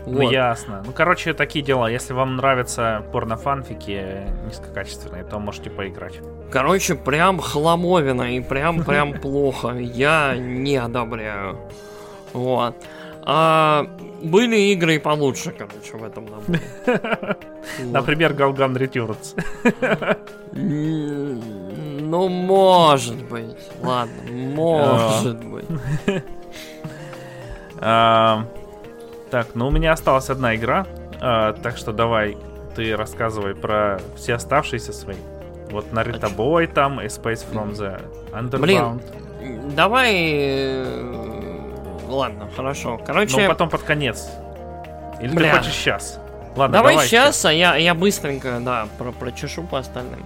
Ну, 0.06 0.30
ясно. 0.30 0.84
Ну, 0.86 0.92
короче, 0.92 1.34
такие 1.34 1.64
дела. 1.64 1.90
Если 1.90 2.14
вам 2.14 2.36
нравятся 2.36 3.04
порнофанфики 3.12 4.28
низкокачественные, 4.46 5.24
то 5.24 5.40
можете 5.40 5.70
поиграть. 5.70 6.20
Короче, 6.52 6.96
прям 6.96 7.40
хламовина 7.40 8.36
и 8.36 8.42
прям 8.42 8.84
прям 8.84 9.14
плохо. 9.22 9.70
Я 9.78 10.36
не 10.36 10.76
одобряю. 10.78 11.58
Вот. 12.34 12.76
А, 13.26 13.88
были 14.22 14.58
игры 14.74 14.96
и 14.96 15.00
получше, 15.00 15.52
короче, 15.52 15.98
в 15.98 16.04
этом 16.04 16.26
наборе. 16.26 16.60
Вот. 17.80 17.94
Например, 17.94 18.34
Галган 18.34 18.76
Returns. 18.76 19.42
Ну, 20.52 22.28
может 22.28 23.24
быть. 23.24 23.56
Ладно, 23.82 24.32
может 24.32 25.38
быть. 25.46 25.66
Так, 29.34 29.56
ну 29.56 29.66
у 29.66 29.72
меня 29.72 29.94
осталась 29.94 30.30
одна 30.30 30.56
игра, 30.56 30.86
а, 31.20 31.54
так 31.54 31.76
что 31.76 31.92
давай 31.92 32.38
ты 32.76 32.96
рассказывай 32.96 33.56
про 33.56 34.00
все 34.16 34.36
оставшиеся 34.36 34.94
свои. 34.94 35.16
Вот 35.72 35.92
Naruto 35.92 36.32
Boy 36.36 36.68
там, 36.68 37.00
A 37.00 37.06
Space 37.06 37.44
from 37.52 37.72
the 37.72 38.00
Underground. 38.32 39.74
Давай... 39.76 40.14
э, 40.14 40.86
Ладно, 42.08 42.48
хорошо. 42.56 42.98
Ну, 43.00 43.06
Короче, 43.08 43.48
потом 43.48 43.72
под 43.72 43.82
конец. 43.82 44.30
Или 45.20 45.34
Бля. 45.34 45.54
ты 45.54 45.58
хочешь 45.58 45.74
сейчас? 45.74 46.20
Ладно, 46.56 46.78
давай, 46.78 46.94
давай 46.94 47.08
сейчас, 47.08 47.44
а 47.44 47.52
я, 47.52 47.76
я 47.76 47.96
быстренько, 47.96 48.60
да, 48.60 48.88
про 49.00 49.12
прочешу 49.12 49.64
по 49.64 49.80
остальным. 49.80 50.24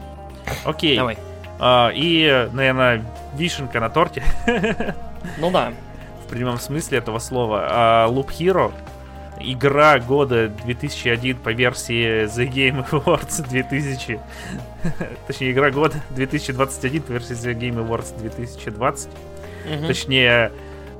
Окей. 0.66 0.98
Давай. 0.98 1.18
А, 1.62 1.92
и, 1.96 2.50
наверное, 2.52 3.06
вишенка 3.36 3.80
на 3.80 3.90
торте, 3.90 4.22
Ну 5.38 5.50
да. 5.50 5.72
в 6.26 6.30
прямом 6.30 6.60
смысле 6.60 6.98
этого 6.98 7.20
слова. 7.20 7.68
А, 7.70 8.08
Loop 8.10 8.32
Hero. 8.38 8.74
Игра 9.40 10.00
года 10.00 10.50
2001 10.66 11.38
по 11.38 11.50
версии 11.50 12.26
The 12.26 12.50
Game 12.52 12.90
Awards 12.90 13.48
2000. 13.48 14.20
Точнее, 15.28 15.52
игра 15.52 15.70
года 15.72 15.96
2021 16.12 17.02
по 17.04 17.12
версии 17.12 17.36
The 17.36 17.54
Game 17.58 17.88
Awards 17.88 18.18
2020. 18.20 19.10
Мгм. 19.66 19.88
Точнее, 19.88 20.52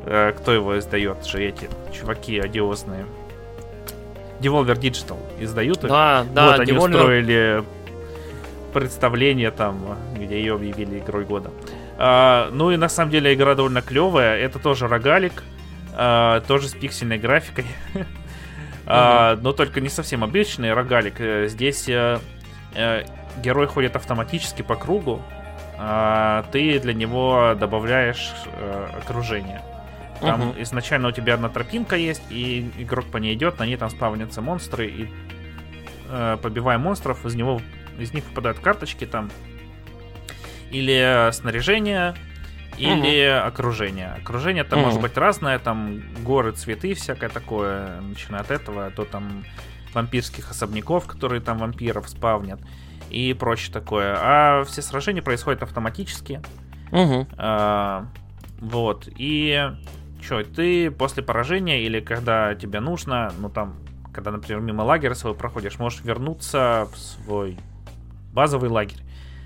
э, 0.06 0.34
кто 0.38 0.52
его 0.52 0.78
издает 0.78 1.26
же 1.26 1.44
эти 1.44 1.70
чуваки 1.94 2.40
одиозные. 2.40 3.06
Devolver 4.40 4.76
Digital 4.80 5.18
издают 5.40 5.84
их. 5.84 5.90
Да, 5.90 6.26
да, 6.32 6.52
вот 6.52 6.60
они 6.60 6.72
Devolver- 6.72 6.90
устроили 6.90 7.64
представление 8.74 9.50
там, 9.52 9.98
где 10.16 10.40
ее 10.40 10.56
объявили 10.56 11.00
игрой 11.00 11.26
года. 11.26 11.50
А, 11.98 12.50
ну 12.52 12.70
и 12.72 12.78
на 12.78 12.90
самом 12.90 13.10
деле 13.12 13.34
игра 13.34 13.56
довольно 13.56 13.82
клевая. 13.82 14.38
Это 14.38 14.60
тоже 14.60 14.88
рогалик, 14.88 15.44
а, 15.96 16.42
тоже 16.42 16.68
с 16.70 16.74
пиксельной 16.74 17.18
графикой. 17.18 17.66
А, 18.88 19.38
но 19.42 19.52
только 19.54 19.82
не 19.82 19.90
совсем 19.90 20.24
обычный 20.24 20.74
рогалик. 20.74 21.20
Э, 21.20 21.48
Здесь 21.48 21.88
э, 21.90 22.20
э, 22.74 23.04
герой 23.44 23.68
ходит 23.68 23.96
автоматически 23.96 24.62
по 24.62 24.76
кругу. 24.76 25.22
а 25.80 26.44
ты 26.52 26.80
для 26.80 26.94
него 26.94 27.54
добавляешь 27.60 28.32
э, 28.46 28.88
окружение. 29.00 29.62
Там 30.22 30.40
Мгм. 30.50 30.62
изначально 30.64 31.10
у 31.10 31.12
тебя 31.12 31.36
одна 31.36 31.50
тропинка 31.50 31.96
есть, 31.96 32.24
и 32.32 32.72
игрок 32.80 33.06
по 33.12 33.18
ней 33.18 33.36
идет, 33.36 33.60
на 33.60 33.66
ней 33.68 33.78
там 33.78 33.92
спавнятся 33.92 34.42
монстры, 34.42 34.88
и 34.88 35.08
э, 36.10 36.38
побивая 36.42 36.80
монстров, 36.80 37.24
из 37.28 37.36
него 37.36 37.62
из 38.00 38.12
них 38.14 38.24
выпадают 38.30 38.58
карточки 38.60 39.06
там. 39.06 39.30
Или 40.72 41.30
снаряжение, 41.32 42.16
или 42.78 43.22
окружение. 43.22 44.14
Окружение 44.22 44.64
там 44.64 44.80
Мгм. 44.80 44.88
может 44.88 45.02
быть 45.02 45.18
разное, 45.18 45.60
там 45.60 46.02
горы, 46.24 46.52
цветы, 46.52 46.94
всякое 46.94 47.30
такое, 47.30 48.02
начиная 48.02 48.42
от 48.42 48.52
этого, 48.52 48.92
то 48.92 49.06
там 49.06 49.44
вампирских 49.94 50.52
особняков, 50.52 51.06
которые 51.06 51.42
там 51.42 51.58
вампиров 51.58 52.08
спавнят, 52.10 52.60
и 53.10 53.34
прочее 53.34 53.74
такое. 53.74 54.16
А 54.20 54.64
все 54.66 54.82
сражения 54.82 55.22
происходят 55.22 55.64
автоматически. 55.64 56.42
Мгм. 56.92 57.28
А, 57.38 58.06
вот. 58.60 59.08
И 59.16 59.72
что, 60.22 60.44
ты 60.44 60.92
после 60.92 61.24
поражения 61.24 61.84
или 61.84 62.00
когда 62.00 62.56
тебе 62.56 62.80
нужно, 62.80 63.32
ну 63.40 63.50
там, 63.50 63.76
когда, 64.14 64.32
например, 64.32 64.62
мимо 64.62 64.82
лагеря 64.82 65.16
своего 65.16 65.38
проходишь, 65.38 65.80
можешь 65.80 66.04
вернуться 66.04 66.88
в 66.92 66.98
свой 66.98 67.58
базовый 68.34 68.70
лагерь, 68.70 69.02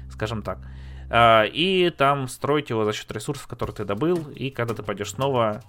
скажем 0.10 0.42
так. 0.42 0.60
А, 0.60 0.68
и 1.14 1.94
там 1.98 2.28
строить 2.28 2.70
его 2.70 2.86
за 2.86 2.94
счет 2.94 3.12
ресурсов, 3.12 3.48
которые 3.48 3.76
ты 3.76 3.86
добыл. 3.86 4.30
И 4.36 4.50
когда 4.50 4.74
ты 4.74 4.84
пойдешь 4.84 5.12
снова, 5.12 5.62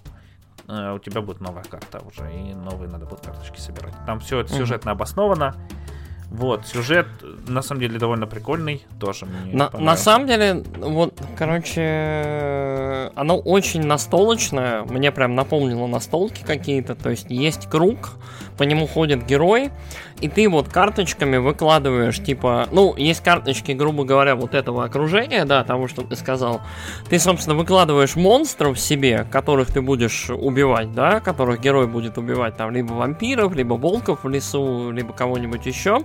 э, 0.69 0.95
у 0.95 0.99
тебя 0.99 1.21
будет 1.21 1.41
новая 1.41 1.65
карта 1.65 2.01
уже. 2.01 2.33
И 2.33 2.55
новые 2.55 2.89
надо 2.89 3.07
будет 3.07 3.21
карточки 3.21 3.59
собирать. 3.59 3.95
Там 4.07 4.21
все 4.21 4.41
это 4.41 4.53
сюжетно 4.53 4.93
обосновано. 4.93 5.55
Вот, 6.33 6.67
сюжет 6.67 7.07
на 7.47 7.61
самом 7.61 7.83
деле 7.83 7.99
довольно 7.99 8.27
прикольный, 8.27 8.87
тоже 8.99 9.27
мне 9.27 9.53
На, 9.55 9.69
на 9.79 9.99
самом 9.99 10.27
деле, 10.27 10.65
вот, 10.79 11.21
короче, 11.37 13.13
оно 13.15 13.37
очень 13.39 13.85
настолочное. 13.85 14.83
Мне 14.85 15.13
прям 15.13 15.35
напомнило 15.35 15.87
настолки 15.87 16.43
какие-то. 16.43 16.95
То 16.95 17.11
есть 17.11 17.27
есть 17.29 17.69
круг, 17.69 18.13
по 18.57 18.63
нему 18.63 18.87
ходит 18.87 19.27
герой, 19.27 19.73
и 20.23 20.29
ты 20.29 20.49
вот 20.49 20.69
карточками 20.69 21.37
выкладываешь, 21.37 22.23
типа, 22.23 22.69
ну, 22.71 22.95
есть 22.97 23.25
карточки, 23.25 23.73
грубо 23.73 24.05
говоря, 24.05 24.37
вот 24.37 24.55
этого 24.55 24.85
окружения, 24.85 25.45
да, 25.45 25.65
того, 25.65 25.89
что 25.89 26.03
ты 26.03 26.15
сказал. 26.15 26.61
Ты, 27.11 27.19
собственно, 27.19 27.57
выкладываешь 27.57 28.15
монстров 28.15 28.79
себе, 28.79 29.27
которых 29.33 29.73
ты 29.73 29.83
будешь 29.83 30.31
убивать, 30.31 30.93
да, 30.93 31.19
которых 31.19 31.61
герой 31.61 31.89
будет 31.89 32.19
убивать, 32.19 32.57
там, 32.57 32.71
либо 32.71 32.93
вампиров, 32.93 33.53
либо 33.55 33.75
волков 33.75 34.21
в 34.23 34.29
лесу, 34.29 34.93
либо 34.93 35.13
кого-нибудь 35.13 35.67
еще. 35.67 36.03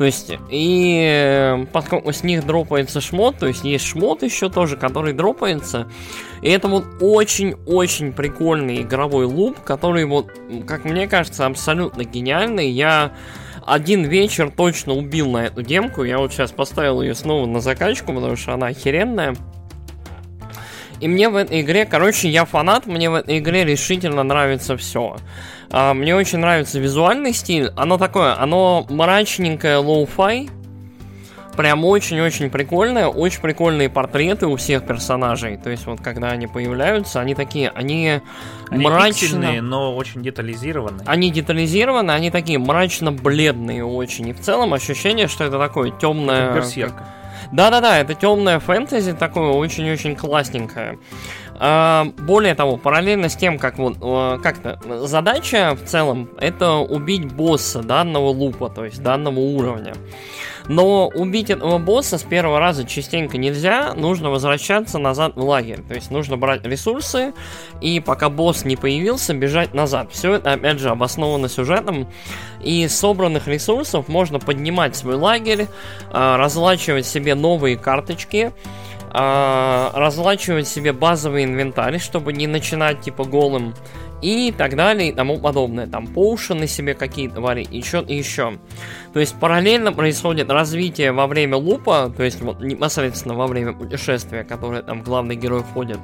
То 0.00 0.06
есть, 0.06 0.32
и 0.48 0.98
э, 1.06 1.66
поскольку 1.74 2.10
с 2.10 2.22
них 2.22 2.46
дропается 2.46 3.02
шмот, 3.02 3.36
то 3.36 3.46
есть 3.46 3.64
есть 3.64 3.84
шмот 3.84 4.22
еще 4.22 4.48
тоже, 4.48 4.78
который 4.78 5.12
дропается. 5.12 5.90
И 6.40 6.48
это 6.48 6.68
вот 6.68 6.86
очень-очень 7.02 8.14
прикольный 8.14 8.80
игровой 8.80 9.26
луп, 9.26 9.60
который 9.60 10.06
вот, 10.06 10.32
как 10.66 10.86
мне 10.86 11.06
кажется, 11.06 11.44
абсолютно 11.44 12.04
гениальный. 12.04 12.70
Я 12.70 13.12
один 13.66 14.04
вечер 14.04 14.50
точно 14.50 14.94
убил 14.94 15.32
на 15.32 15.44
эту 15.44 15.60
демку. 15.60 16.02
Я 16.02 16.16
вот 16.16 16.32
сейчас 16.32 16.50
поставил 16.50 17.02
ее 17.02 17.14
снова 17.14 17.44
на 17.44 17.60
закачку, 17.60 18.14
потому 18.14 18.36
что 18.36 18.54
она 18.54 18.68
охеренная. 18.68 19.36
И 21.00 21.08
мне 21.08 21.28
в 21.28 21.36
этой 21.36 21.60
игре, 21.60 21.84
короче, 21.84 22.30
я 22.30 22.46
фанат, 22.46 22.86
мне 22.86 23.10
в 23.10 23.14
этой 23.16 23.38
игре 23.38 23.66
решительно 23.66 24.22
нравится 24.22 24.78
все. 24.78 25.18
Мне 25.72 26.16
очень 26.16 26.38
нравится 26.38 26.78
визуальный 26.78 27.32
стиль. 27.32 27.70
Оно 27.76 27.98
такое, 27.98 28.40
оно 28.40 28.86
мрачненькое 28.88 29.76
lo-fi. 29.78 30.50
Прям 31.56 31.84
очень-очень 31.84 32.48
прикольное, 32.48 33.08
очень 33.08 33.40
прикольные 33.40 33.90
портреты 33.90 34.46
у 34.46 34.56
всех 34.56 34.86
персонажей. 34.86 35.58
То 35.58 35.68
есть 35.68 35.84
вот 35.84 36.00
когда 36.00 36.30
они 36.30 36.46
появляются, 36.46 37.20
они 37.20 37.34
такие, 37.34 37.70
они, 37.70 38.20
Они 38.70 38.84
пиксельные, 38.86 39.60
но 39.60 39.94
очень 39.94 40.22
детализированные. 40.22 41.02
Они 41.06 41.30
детализированы, 41.30 42.12
они 42.12 42.30
такие 42.30 42.58
мрачно-бледные 42.58 43.84
очень. 43.84 44.28
И 44.28 44.32
в 44.32 44.40
целом 44.40 44.72
ощущение, 44.72 45.28
что 45.28 45.44
это 45.44 45.58
такое 45.58 45.90
темное... 45.90 46.54
Берсерк. 46.54 46.94
Да-да-да, 47.52 47.98
это 47.98 48.14
темное 48.14 48.60
фэнтези 48.60 49.12
такое 49.12 49.48
очень-очень 49.50 50.14
классненькое. 50.14 50.98
А, 51.62 52.06
более 52.16 52.54
того, 52.54 52.78
параллельно 52.78 53.28
с 53.28 53.36
тем, 53.36 53.58
как 53.58 53.76
вот 53.76 53.98
э, 54.00 54.38
как-то 54.42 54.80
задача 55.06 55.76
в 55.76 55.86
целом 55.86 56.30
это 56.40 56.76
убить 56.76 57.30
босса 57.30 57.82
данного 57.82 58.28
лупа, 58.30 58.70
то 58.70 58.86
есть 58.86 59.02
данного 59.02 59.40
уровня. 59.40 59.92
Но 60.68 61.08
убить 61.08 61.50
этого 61.50 61.76
босса 61.76 62.16
с 62.16 62.22
первого 62.22 62.60
раза 62.60 62.86
частенько 62.86 63.36
нельзя, 63.36 63.92
нужно 63.94 64.30
возвращаться 64.30 64.98
назад 64.98 65.32
в 65.36 65.44
лагерь. 65.44 65.80
То 65.86 65.94
есть 65.94 66.10
нужно 66.10 66.38
брать 66.38 66.64
ресурсы 66.64 67.34
и 67.82 68.00
пока 68.00 68.30
босс 68.30 68.64
не 68.64 68.76
появился, 68.76 69.34
бежать 69.34 69.74
назад. 69.74 70.12
Все 70.12 70.34
это, 70.34 70.52
опять 70.52 70.78
же, 70.78 70.88
обосновано 70.88 71.48
сюжетом. 71.50 72.08
И 72.62 72.88
собранных 72.88 73.48
ресурсов 73.48 74.08
можно 74.08 74.38
поднимать 74.38 74.96
свой 74.96 75.16
лагерь, 75.16 75.66
а, 76.10 76.36
разлачивать 76.38 77.06
себе 77.06 77.34
новые 77.34 77.76
карточки, 77.76 78.52
а, 79.12 79.92
разлачивать 79.94 80.68
себе 80.68 80.92
базовый 80.92 81.44
инвентарь, 81.44 81.98
чтобы 81.98 82.32
не 82.32 82.46
начинать 82.46 83.00
типа 83.00 83.24
голым 83.24 83.74
и 84.22 84.52
так 84.56 84.76
далее 84.76 85.10
и 85.10 85.12
тому 85.12 85.38
подобное. 85.38 85.86
Там 85.86 86.06
поушены 86.06 86.66
себе 86.66 86.94
какие-то 86.94 87.40
варить, 87.40 87.70
еще 87.70 88.04
и 88.06 88.16
еще. 88.16 88.58
То 89.12 89.20
есть 89.20 89.38
параллельно 89.38 89.92
происходит 89.92 90.50
развитие 90.50 91.12
во 91.12 91.26
время 91.26 91.56
лупа, 91.56 92.12
то 92.14 92.22
есть 92.22 92.40
вот 92.40 92.60
непосредственно 92.60 93.34
во 93.34 93.46
время 93.46 93.72
путешествия, 93.72 94.44
которое 94.44 94.82
там 94.82 95.02
главный 95.02 95.36
герой 95.36 95.62
входит. 95.62 95.98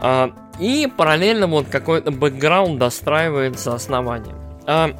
А, 0.00 0.30
и 0.60 0.88
параллельно 0.94 1.46
вот 1.46 1.66
какой-то 1.66 2.10
бэкграунд 2.10 2.78
достраивается 2.78 3.74
основанием. 3.74 4.36
А, 4.66 4.90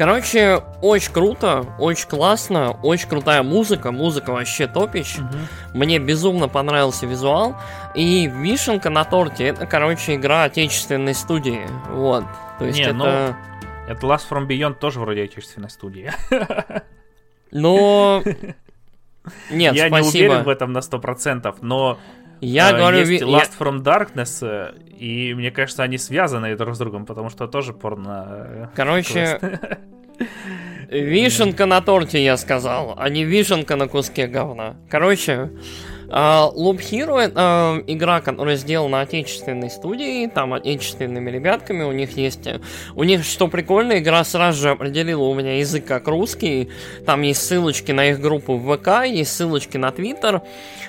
Короче, 0.00 0.62
очень 0.80 1.12
круто, 1.12 1.66
очень 1.78 2.08
классно, 2.08 2.70
очень 2.70 3.06
крутая 3.06 3.42
музыка, 3.42 3.92
музыка 3.92 4.32
вообще 4.32 4.66
топич. 4.66 5.18
Угу. 5.18 5.78
Мне 5.78 5.98
безумно 5.98 6.48
понравился 6.48 7.04
визуал. 7.04 7.54
И 7.94 8.26
вишенка 8.26 8.88
на 8.88 9.04
торте, 9.04 9.48
это, 9.48 9.66
короче, 9.66 10.14
игра 10.14 10.44
отечественной 10.44 11.12
студии. 11.12 11.66
Вот. 11.90 12.24
То 12.58 12.64
есть 12.64 12.78
Не, 12.78 12.84
это... 12.84 12.94
Ну, 12.94 13.04
это 13.04 14.06
Last 14.06 14.22
From 14.30 14.46
Beyond 14.46 14.78
тоже 14.78 15.00
вроде 15.00 15.24
отечественной 15.24 15.68
студии. 15.68 16.10
Но... 17.50 18.22
Нет, 19.50 19.74
Я 19.74 19.88
спасибо. 19.88 19.98
не 19.98 20.28
уверен 20.28 20.44
в 20.44 20.48
этом 20.48 20.72
на 20.72 20.78
100%, 20.78 21.58
но 21.60 21.98
я 22.40 22.70
э, 22.70 22.76
говорю, 22.76 22.98
есть 22.98 23.22
Last 23.22 23.52
я... 23.58 23.66
from 23.66 23.82
Darkness, 23.82 24.46
э, 24.46 24.74
и 24.98 25.34
мне 25.34 25.50
кажется, 25.50 25.82
они 25.82 25.98
связаны 25.98 26.56
друг 26.56 26.74
с 26.74 26.78
другом, 26.78 27.06
потому 27.06 27.30
что 27.30 27.46
тоже 27.46 27.72
порно. 27.72 28.26
Э, 28.28 28.66
Короче, 28.74 29.40
вишенка 30.88 31.66
на 31.66 31.80
торте, 31.80 32.22
я 32.22 32.36
сказал, 32.36 32.94
а 32.96 33.08
не 33.08 33.24
вишенка 33.24 33.76
на 33.76 33.88
куске 33.88 34.26
говна. 34.26 34.76
Короче, 34.88 35.50
Loop 36.10 36.78
Hero 36.78 37.18
это 37.18 37.40
uh, 37.40 37.84
игра, 37.86 38.20
которая 38.20 38.56
сделана 38.56 39.00
отечественной 39.00 39.70
студией, 39.70 40.28
там 40.28 40.52
отечественными 40.52 41.30
ребятками, 41.30 41.84
у 41.84 41.92
них 41.92 42.16
есть... 42.16 42.48
У 42.96 43.04
них, 43.04 43.24
что 43.24 43.46
прикольно, 43.46 43.98
игра 43.98 44.24
сразу 44.24 44.60
же 44.60 44.70
определила 44.70 45.22
у 45.22 45.34
меня 45.34 45.58
язык 45.58 45.84
как 45.84 46.08
русский, 46.08 46.70
там 47.06 47.22
есть 47.22 47.46
ссылочки 47.46 47.92
на 47.92 48.10
их 48.10 48.20
группу 48.20 48.56
в 48.56 48.76
ВК, 48.76 49.06
есть 49.06 49.32
ссылочки 49.36 49.76
на 49.76 49.92
Твиттер, 49.92 50.42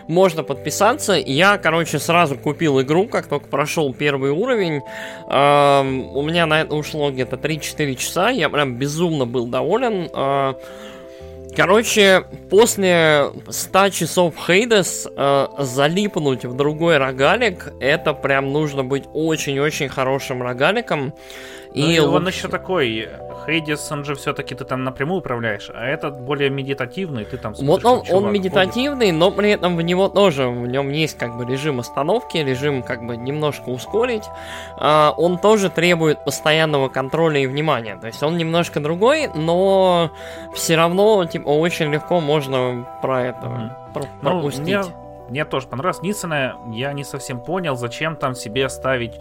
можно 0.07 0.41
подписаться. 0.43 1.14
Я, 1.14 1.57
короче, 1.60 1.99
сразу 1.99 2.35
купил 2.35 2.81
игру, 2.81 3.07
как 3.07 3.27
только 3.27 3.48
прошел 3.48 3.93
первый 3.93 4.31
уровень. 4.31 4.81
Uh, 5.27 6.11
у 6.14 6.22
меня 6.23 6.48
на 6.48 6.61
это 6.61 6.73
ушло 6.73 7.11
где-то 7.11 7.35
3-4 7.35 7.95
часа, 7.95 8.30
я 8.30 8.49
прям 8.49 8.76
безумно 8.76 9.26
был 9.27 9.45
доволен. 9.45 10.10
Короче, 11.56 12.23
после 12.49 13.26
100 13.49 13.90
часов 13.90 14.36
Хейдес 14.48 15.07
э, 15.14 15.48
залипнуть 15.60 16.45
в 16.45 16.56
другой 16.56 16.98
рогалик, 16.98 17.73
это 17.82 18.14
прям 18.14 18.53
нужно 18.53 18.86
быть 18.86 19.03
очень-очень 19.14 19.90
хорошим 19.90 20.41
рогаликом. 20.41 21.14
Ну, 21.73 21.89
и 21.89 21.99
он 21.99 22.26
лучше... 22.26 22.38
еще 22.38 22.48
такой, 22.49 23.10
Хейдис, 23.45 23.91
он 23.91 24.03
же 24.03 24.15
все-таки 24.15 24.56
ты 24.56 24.65
там 24.65 24.84
напрямую 24.84 25.19
управляешь, 25.19 25.69
а 25.73 25.85
этот 25.85 26.19
более 26.19 26.49
медитативный, 26.49 27.23
ты 27.26 27.38
там 27.38 27.53
Вот 27.53 27.85
он, 27.85 28.03
он 28.10 28.31
медитативный, 28.31 29.07
ходит. 29.07 29.19
но 29.19 29.31
при 29.31 29.52
этом 29.52 29.77
в 29.77 29.81
него 29.81 30.10
тоже, 30.10 30.48
в 30.48 30.68
нем 30.68 30.89
есть 30.89 31.18
как 31.18 31.38
бы 31.38 31.45
режим 31.45 31.80
остановки, 31.80 32.38
режим 32.38 32.84
как 32.84 33.06
бы 33.06 33.15
немножко 33.15 33.69
ускорить. 33.69 34.26
А, 34.77 35.14
он 35.18 35.38
тоже 35.38 35.69
требует 35.69 36.23
постоянного 36.26 36.89
контроля 36.89 37.39
и 37.39 37.48
внимания. 37.48 37.98
То 37.99 38.07
есть 38.07 38.22
он 38.22 38.38
немножко 38.38 38.80
другой, 38.80 39.30
но 39.34 40.11
все 40.53 40.76
равно 40.76 41.23
типа 41.26 41.48
очень 41.48 41.91
легко 41.91 42.19
можно 42.19 42.88
про 43.02 43.27
это 43.27 43.45
mm-hmm. 43.45 43.93
про- 43.93 44.03
ну, 44.22 44.30
пропустить. 44.30 44.64
Мне, 44.65 44.84
мне 45.30 45.45
тоже 45.45 45.68
понравилось. 45.68 45.99
Единственное, 46.02 46.56
я 46.72 46.91
не 46.93 47.03
совсем 47.03 47.39
понял, 47.39 47.76
зачем 47.76 48.18
там 48.18 48.35
себе 48.35 48.68
ставить 48.69 49.14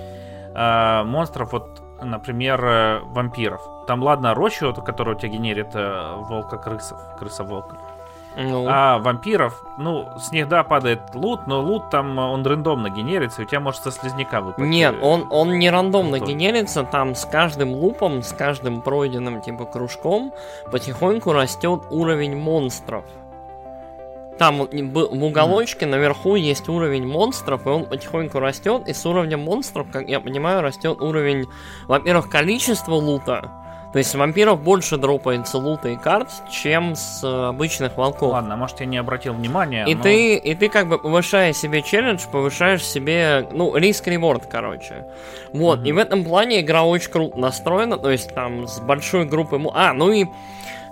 э, 0.54 1.02
монстров 1.04 1.52
вот 1.52 1.80
например, 2.02 2.64
э, 2.64 3.00
вампиров. 3.04 3.60
Там, 3.86 4.02
ладно, 4.02 4.34
рощу, 4.34 4.74
которую 4.74 5.16
у 5.16 5.18
тебя 5.18 5.32
генерит 5.32 5.70
э, 5.74 6.14
волка-крысов, 6.28 6.98
крыса-волка. 7.18 7.76
Ну. 8.36 8.66
А 8.68 8.98
вампиров, 8.98 9.64
ну, 9.76 10.08
с 10.16 10.30
них, 10.30 10.48
да, 10.48 10.62
падает 10.62 11.00
лут, 11.14 11.46
но 11.46 11.60
лут 11.60 11.90
там, 11.90 12.18
э, 12.18 12.22
он 12.22 12.46
рандомно 12.46 12.88
генерится, 12.88 13.42
и 13.42 13.44
у 13.44 13.48
тебя 13.48 13.60
может 13.60 13.82
со 13.82 13.90
слизняка 13.90 14.40
выпасть. 14.40 14.68
Нет, 14.68 14.94
он, 15.02 15.26
он 15.30 15.58
не 15.58 15.68
рандомно 15.68 16.18
Тоже. 16.18 16.32
генерится, 16.32 16.84
там 16.84 17.14
с 17.14 17.24
каждым 17.24 17.72
лупом, 17.72 18.22
с 18.22 18.32
каждым 18.32 18.82
пройденным, 18.82 19.40
типа, 19.40 19.64
кружком 19.64 20.32
потихоньку 20.70 21.32
растет 21.32 21.82
уровень 21.90 22.36
монстров. 22.36 23.04
Там 24.40 24.56
в 24.56 25.22
уголочке 25.22 25.84
наверху 25.84 26.34
есть 26.34 26.66
уровень 26.70 27.06
монстров, 27.06 27.66
и 27.66 27.68
он 27.68 27.84
потихоньку 27.84 28.40
растет. 28.40 28.88
И 28.88 28.94
с 28.94 29.04
уровнем 29.04 29.40
монстров, 29.40 29.88
как 29.92 30.08
я 30.08 30.18
понимаю, 30.18 30.62
растет 30.62 31.02
уровень, 31.02 31.44
во-первых, 31.86 32.30
количества 32.30 32.94
лута. 32.94 33.50
То 33.92 33.98
есть 33.98 34.14
вампиров 34.14 34.62
больше 34.62 34.96
дропается 34.96 35.58
лута 35.58 35.90
и 35.90 35.96
карт, 35.96 36.30
чем 36.50 36.94
с 36.94 37.22
обычных 37.22 37.98
волков. 37.98 38.32
Ладно, 38.32 38.56
может 38.56 38.80
я 38.80 38.86
не 38.86 38.96
обратил 38.96 39.34
внимания. 39.34 39.84
И 39.86 39.94
но... 39.94 40.02
ты, 40.04 40.36
и 40.36 40.54
ты 40.54 40.70
как 40.70 40.88
бы 40.88 40.96
повышая 40.98 41.52
себе 41.52 41.82
челлендж, 41.82 42.22
повышаешь 42.32 42.82
себе, 42.82 43.46
ну, 43.52 43.76
риск-реворд, 43.76 44.46
короче. 44.46 45.04
Вот, 45.52 45.80
mm-hmm. 45.80 45.88
и 45.88 45.92
в 45.92 45.98
этом 45.98 46.24
плане 46.24 46.60
игра 46.62 46.84
очень 46.84 47.10
круто 47.10 47.36
настроена, 47.38 47.98
то 47.98 48.10
есть 48.10 48.34
там 48.34 48.66
с 48.66 48.80
большой 48.80 49.26
группой... 49.26 49.60
А, 49.74 49.92
ну 49.92 50.10
и 50.10 50.24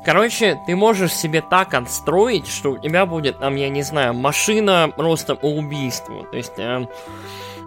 Короче, 0.05 0.59
ты 0.67 0.77
можешь 0.77 1.13
себе 1.13 1.43
так 1.43 1.75
отстроить, 1.75 2.47
что 2.47 2.73
у 2.73 2.79
тебя 2.79 3.05
будет, 3.07 3.39
там, 3.39 3.57
я 3.57 3.69
не 3.69 3.83
знаю, 3.83 4.15
машина 4.15 4.91
просто 4.97 5.35
по 5.35 5.47
убийству. 5.47 6.27
То 6.31 6.37
есть 6.37 6.55
э, 6.57 6.87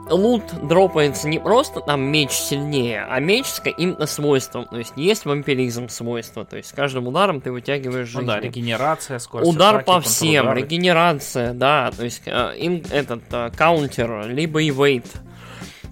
лут 0.10 0.44
дропается 0.68 1.28
не 1.28 1.40
просто 1.40 1.82
там 1.82 2.02
меч 2.02 2.32
сильнее, 2.32 3.06
а 3.08 3.20
меч 3.20 3.46
с 3.46 3.60
каким-то 3.60 4.06
свойством. 4.08 4.66
То 4.66 4.78
есть 4.78 4.94
есть 4.96 5.26
вампиризм 5.26 5.90
свойства. 5.90 6.46
То 6.46 6.58
есть 6.58 6.70
с 6.70 6.74
каждым 6.74 7.08
ударом 7.08 7.42
ты 7.42 7.52
вытягиваешь 7.52 8.08
жизнь. 8.08 8.22
Ну 8.22 8.28
да, 8.28 8.40
регенерация, 8.40 9.20
скорость 9.20 9.50
Удар 9.50 9.76
атаки, 9.76 9.86
по 9.86 10.02
всем, 10.02 10.54
регенерация, 10.54 11.54
да. 11.54 11.92
То 11.96 12.04
есть 12.04 12.24
э, 12.26 12.54
ин, 12.58 12.84
этот 12.92 13.24
э, 13.32 13.52
каунтер, 13.56 14.28
либо 14.28 14.62
и 14.62 14.72
вейт. 14.72 15.06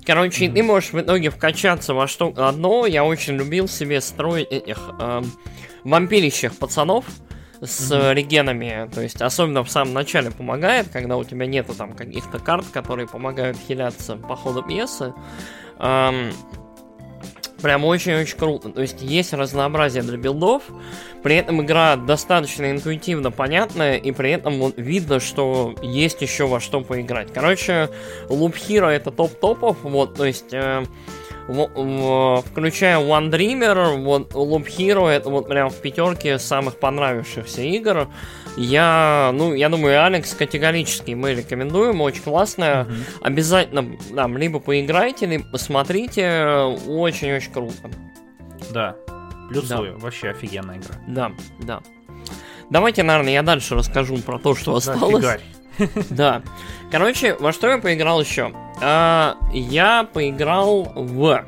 Короче, 0.06 0.46
mm-hmm. 0.46 0.54
ты 0.54 0.64
можешь 0.64 0.92
в 0.92 1.00
итоге 1.00 1.30
вкачаться 1.30 1.94
во 1.94 2.08
что 2.08 2.34
одно. 2.36 2.86
Я 2.86 3.04
очень 3.06 3.36
любил 3.36 3.68
себе 3.68 4.02
строить 4.02 4.48
этих... 4.50 4.80
Э, 5.00 5.22
вампирищих 5.90 6.58
пацанов 6.58 7.06
с 7.62 7.92
mm-hmm. 7.92 8.14
регенами, 8.14 8.90
то 8.94 9.02
есть 9.02 9.22
особенно 9.22 9.64
в 9.64 9.70
самом 9.70 9.94
начале 9.94 10.32
помогает, 10.32 10.90
когда 10.90 11.18
у 11.18 11.24
тебя 11.24 11.46
нету 11.46 11.74
там 11.74 11.94
каких-то 11.94 12.40
карт, 12.40 12.66
которые 12.72 13.08
помогают 13.08 13.58
хиляться 13.58 14.16
по 14.16 14.36
ходу 14.36 14.64
пьесы. 14.64 15.14
Эм, 15.80 16.32
прям 17.62 17.84
очень-очень 17.86 18.38
круто. 18.38 18.70
То 18.70 18.82
есть 18.82 19.02
есть 19.02 19.34
разнообразие 19.34 20.04
для 20.04 20.18
билдов, 20.18 20.64
при 21.22 21.36
этом 21.36 21.62
игра 21.62 21.96
достаточно 21.98 22.72
интуитивно 22.72 23.32
понятная, 23.32 23.98
и 23.98 24.12
при 24.12 24.32
этом 24.32 24.60
вот 24.60 24.76
видно, 24.78 25.20
что 25.20 25.76
есть 25.82 26.22
еще 26.22 26.48
во 26.48 26.60
что 26.60 26.82
поиграть. 26.82 27.34
Короче, 27.34 27.90
Loop 28.30 28.56
Hero 28.56 28.88
это 28.88 29.12
топ-топов, 29.12 29.78
вот, 29.84 30.16
то 30.16 30.26
есть... 30.26 30.54
Э, 30.54 30.84
включая 31.50 33.00
One 33.00 33.32
Dreamer, 33.32 34.04
вот 34.04 34.34
Loop 34.34 34.68
Hero, 34.68 35.08
это 35.08 35.30
вот 35.30 35.48
прям 35.48 35.70
в 35.70 35.76
пятерке 35.82 36.38
самых 36.38 36.80
понравившихся 36.80 37.62
игр. 37.62 38.08
Я, 38.56 39.32
ну, 39.34 39.54
я 39.54 39.70
думаю, 39.70 40.04
Алекс 40.04 40.34
категорически 40.34 41.12
мы 41.12 41.34
рекомендуем, 41.34 42.02
очень 42.02 42.22
классная. 42.22 42.84
Mm-hmm. 42.84 43.04
Обязательно 43.22 43.98
там 44.16 44.38
либо 44.38 44.60
поиграйте, 44.60 45.26
либо 45.26 45.46
посмотрите, 45.46 46.76
очень-очень 46.88 47.52
круто. 47.52 47.90
Да, 48.72 48.96
плюсую, 49.50 49.94
да. 49.94 50.00
вообще 50.00 50.30
офигенная 50.30 50.78
игра. 50.78 50.96
Да, 51.08 51.32
да. 51.60 51.82
Давайте, 52.70 53.02
наверное, 53.02 53.34
я 53.34 53.42
дальше 53.42 53.74
расскажу 53.74 54.18
про 54.18 54.38
то, 54.38 54.54
что 54.54 54.76
осталось. 54.76 55.16
Фигарь. 55.16 55.42
Да. 56.10 56.42
Короче, 56.92 57.36
во 57.36 57.54
что 57.54 57.70
я 57.70 57.78
поиграл 57.78 58.20
еще? 58.22 58.54
А, 58.82 59.36
я 59.52 60.08
поиграл 60.12 60.84
в 60.96 61.44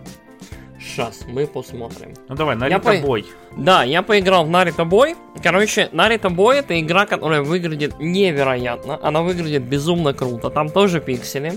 Сейчас, 0.79 1.21
мы 1.27 1.45
посмотрим. 1.45 2.13
Ну 2.27 2.35
давай, 2.35 2.55
Нарита 2.55 2.79
по- 2.79 2.97
бой. 2.97 3.25
Да, 3.55 3.83
я 3.83 4.01
поиграл 4.01 4.45
в 4.45 4.49
Нарита 4.49 4.83
Бой. 4.83 5.15
Короче, 5.43 5.89
Нарита 5.91 6.29
Бой 6.29 6.57
это 6.57 6.79
игра, 6.79 7.05
которая 7.05 7.43
выглядит 7.43 7.99
невероятно. 7.99 8.97
Она 9.03 9.21
выглядит 9.21 9.61
безумно 9.63 10.13
круто. 10.13 10.49
Там 10.49 10.69
тоже 10.69 10.99
пиксели. 10.99 11.53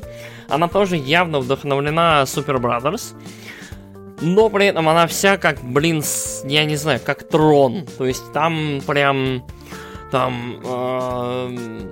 Она 0.49 0.69
тоже 0.69 0.97
явно 0.97 1.41
вдохновлена 1.41 2.23
Super 2.27 2.59
Brothers. 2.61 3.15
Но 4.21 4.51
при 4.51 4.67
этом 4.67 4.89
она 4.89 5.07
вся 5.07 5.39
как, 5.39 5.63
блин, 5.63 6.03
с- 6.03 6.45
я 6.47 6.65
не 6.67 6.77
знаю, 6.77 7.01
как 7.03 7.23
трон. 7.27 7.87
То 7.97 8.05
есть 8.07 8.31
там 8.33 8.81
прям... 8.87 9.43
Там... 10.11 10.61
эм, 10.65 11.91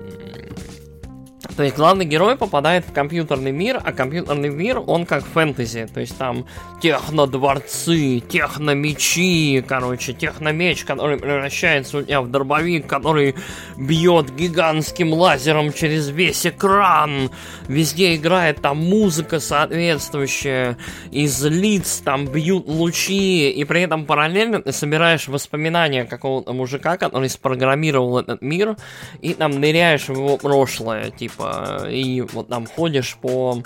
то 1.57 1.63
есть 1.63 1.77
главный 1.77 2.05
герой 2.05 2.37
попадает 2.37 2.85
в 2.87 2.93
компьютерный 2.93 3.53
мир, 3.53 3.81
а 3.83 3.93
компьютерный 3.93 4.49
мир, 4.49 4.81
он 4.87 5.07
как 5.07 5.25
фэнтези. 5.25 5.89
То 5.93 6.01
есть 6.01 6.17
там 6.17 6.47
технодворцы, 6.81 8.21
техномечи, 8.21 9.65
короче, 9.67 10.13
техномеч, 10.13 10.85
который 10.85 11.19
превращается 11.19 11.99
у 11.99 12.03
тебя 12.03 12.21
в 12.21 12.31
дробовик, 12.31 12.87
который 12.87 13.35
бьет 13.77 14.35
гигантским 14.35 15.13
лазером 15.13 15.73
через 15.73 16.09
весь 16.09 16.47
экран. 16.47 17.31
Везде 17.69 18.17
играет 18.17 18.61
там 18.61 18.79
музыка 18.79 19.41
соответствующая, 19.41 20.77
из 21.11 21.45
лиц 21.45 22.03
там 22.05 22.27
бьют 22.27 22.67
лучи, 22.67 23.51
и 23.51 23.65
при 23.65 23.83
этом 23.83 24.07
параллельно 24.07 24.63
ты 24.63 24.73
собираешь 24.73 25.29
воспоминания 25.29 26.05
какого-то 26.05 26.53
мужика, 26.53 26.97
который 26.97 27.29
спрограммировал 27.29 28.19
этот 28.19 28.43
мир, 28.43 28.77
и 29.21 29.35
там 29.35 29.53
ныряешь 29.61 30.09
в 30.09 30.13
его 30.13 30.37
прошлое, 30.37 31.11
типа, 31.11 31.42
и 31.91 32.21
вот 32.21 32.49
там 32.49 32.67
ходишь 32.67 33.17
по, 33.21 33.63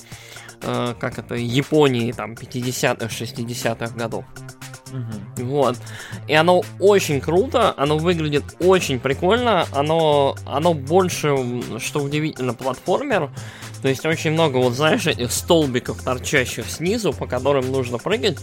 э, 0.62 0.94
как 0.98 1.18
это, 1.18 1.34
Японии, 1.34 2.12
там, 2.12 2.34
50-х, 2.34 3.08
60-х 3.08 3.94
годов. 3.96 4.24
Мгм. 4.92 5.48
Вот. 5.48 5.76
И 6.28 6.34
оно 6.34 6.62
очень 6.78 7.20
круто, 7.20 7.74
оно 7.76 7.98
выглядит 7.98 8.44
очень 8.60 9.00
прикольно, 9.00 9.66
оно, 9.72 10.36
оно 10.46 10.74
больше, 10.74 11.34
что 11.78 12.00
удивительно, 12.00 12.54
платформер. 12.54 13.30
То 13.82 13.88
есть 13.88 14.06
очень 14.06 14.32
много, 14.32 14.56
вот 14.56 14.74
знаешь, 14.74 15.06
этих 15.06 15.32
столбиков, 15.32 16.02
торчащих 16.02 16.70
снизу, 16.70 17.12
по 17.12 17.26
которым 17.26 17.70
нужно 17.70 17.98
прыгать. 17.98 18.38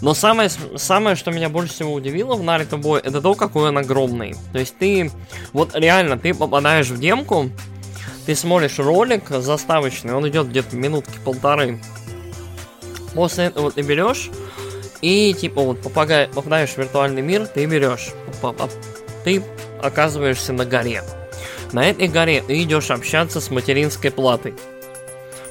Но 0.00 0.14
самое, 0.14 0.50
самое, 0.76 1.14
что 1.14 1.30
меня 1.30 1.48
больше 1.48 1.74
всего 1.74 1.92
удивило 1.92 2.34
в 2.34 2.42
Наруто 2.42 2.76
Бой, 2.76 3.00
это 3.00 3.20
то, 3.20 3.34
какой 3.34 3.68
он 3.68 3.78
огромный. 3.78 4.34
То 4.52 4.58
есть 4.58 4.76
ты, 4.76 5.10
вот 5.52 5.76
реально, 5.76 6.18
ты 6.18 6.34
попадаешь 6.34 6.88
в 6.88 6.98
демку, 6.98 7.50
ты 8.26 8.34
смотришь 8.34 8.78
ролик 8.78 9.28
заставочный, 9.28 10.14
он 10.14 10.28
идет 10.28 10.48
где-то 10.48 10.76
минутки 10.76 11.18
полторы. 11.24 11.80
После 13.14 13.46
этого 13.46 13.70
ты 13.70 13.82
берешь 13.82 14.30
и 15.00 15.34
типа 15.34 15.60
вот 15.62 15.82
попадаешь 15.82 16.70
в 16.70 16.78
виртуальный 16.78 17.22
мир, 17.22 17.46
ты 17.46 17.66
берешь, 17.66 18.10
ты 19.24 19.42
оказываешься 19.82 20.52
на 20.52 20.64
горе. 20.64 21.02
На 21.72 21.88
этой 21.88 22.08
горе 22.08 22.42
ты 22.46 22.62
идешь 22.62 22.90
общаться 22.90 23.40
с 23.40 23.50
материнской 23.50 24.10
платой. 24.10 24.54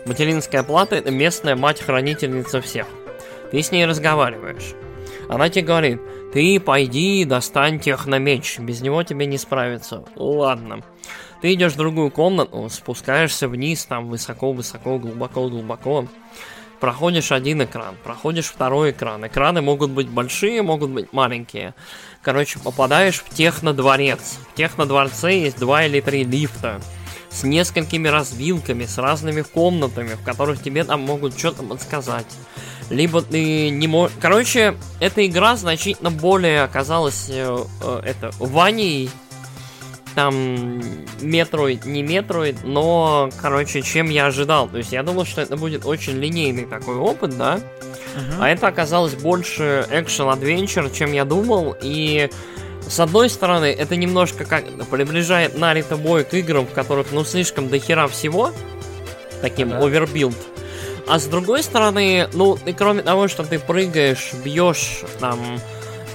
Материнская 0.06 0.64
плата 0.64 0.96
это 0.96 1.12
местная 1.12 1.56
мать-хранительница 1.56 2.62
всех. 2.62 2.88
Ты 3.52 3.62
с 3.62 3.72
ней 3.72 3.86
разговариваешь. 3.86 4.74
Она 5.30 5.50
тебе 5.50 5.66
говорит, 5.66 6.00
ты 6.34 6.60
пойди 6.60 7.26
достань 7.26 7.80
техномеч, 7.80 8.60
без 8.60 8.82
него 8.82 9.04
тебе 9.04 9.26
не 9.26 9.38
справиться. 9.38 10.06
Ладно. 10.16 10.82
Ты 11.42 11.54
идешь 11.54 11.74
в 11.74 11.78
другую 11.78 12.12
комнату, 12.12 12.70
спускаешься 12.70 13.48
вниз, 13.48 13.86
там 13.86 14.10
высоко-высоко, 14.10 15.00
глубоко-глубоко. 15.00 16.06
Проходишь 16.80 17.32
один 17.32 17.64
экран, 17.64 17.96
проходишь 18.04 18.46
второй 18.46 18.92
экран. 18.92 19.26
Экраны 19.26 19.62
могут 19.62 19.92
быть 19.92 20.08
большие, 20.08 20.62
могут 20.62 20.92
быть 20.92 21.14
маленькие. 21.14 21.74
Короче, 22.22 22.60
попадаешь 22.60 23.20
в 23.20 23.30
технодворец. 23.30 24.38
В 24.52 24.56
технодворце 24.56 25.32
есть 25.34 25.60
два 25.60 25.86
или 25.86 26.00
три 26.00 26.24
лифта 26.24 26.82
с 27.30 27.44
несколькими 27.44 28.08
развилками, 28.08 28.86
с 28.86 28.98
разными 28.98 29.42
комнатами, 29.42 30.16
в 30.16 30.24
которых 30.24 30.62
тебе 30.62 30.84
там 30.84 31.02
могут 31.02 31.38
что-то 31.38 31.64
подсказать. 31.64 32.26
Либо 32.90 33.22
ты 33.22 33.70
не 33.70 33.88
можешь... 33.88 34.16
Короче, 34.20 34.76
эта 35.00 35.26
игра 35.26 35.56
значительно 35.56 36.12
более 36.12 36.64
оказалась 36.64 37.28
э, 37.30 37.58
э, 37.84 38.02
это, 38.06 38.32
Ваней, 38.38 39.10
там, 40.16 40.82
Metroid, 41.22 41.86
не 41.86 42.04
Metroid, 42.04 42.64
но, 42.64 43.30
короче, 43.42 43.82
чем 43.82 44.10
я 44.10 44.28
ожидал. 44.28 44.68
То 44.68 44.78
есть 44.78 44.92
я 44.92 45.04
думал, 45.04 45.26
что 45.26 45.42
это 45.42 45.58
будет 45.58 45.86
очень 45.86 46.14
линейный 46.20 46.66
такой 46.66 46.96
опыт, 46.96 47.38
да? 47.38 47.60
Мгм. 48.16 48.42
А 48.42 48.50
это 48.50 48.68
оказалось 48.68 49.16
больше 49.16 49.86
action-adventure, 49.90 50.90
чем 50.90 51.14
я 51.14 51.26
думал, 51.26 51.76
и 51.82 52.30
с 52.88 53.00
одной 53.00 53.30
стороны, 53.30 53.66
это 53.66 53.96
немножко 53.96 54.44
как 54.44 54.66
приближает 54.90 55.58
Narita 55.58 55.96
Boy 55.96 56.24
к 56.26 56.34
играм, 56.34 56.66
в 56.66 56.72
которых, 56.72 57.08
ну, 57.12 57.24
слишком 57.24 57.70
дохера 57.70 58.08
всего, 58.08 58.52
таким 59.42 59.72
Ага. 59.74 59.86
овербилд. 59.86 60.36
А 61.08 61.20
с 61.20 61.26
другой 61.26 61.64
стороны, 61.64 62.28
ну, 62.34 62.58
и 62.66 62.74
кроме 62.74 63.02
того, 63.02 63.28
что 63.28 63.44
ты 63.44 63.60
прыгаешь, 63.60 64.32
бьешь 64.44 65.04
там 65.20 65.40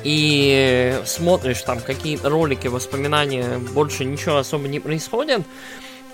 и 0.06 1.00
смотришь 1.04 1.62
там 1.62 1.80
какие-то 1.80 2.28
ролики, 2.28 2.68
воспоминания, 2.68 3.58
больше 3.58 4.04
ничего 4.04 4.36
особо 4.36 4.68
не 4.68 4.78
происходит, 4.78 5.42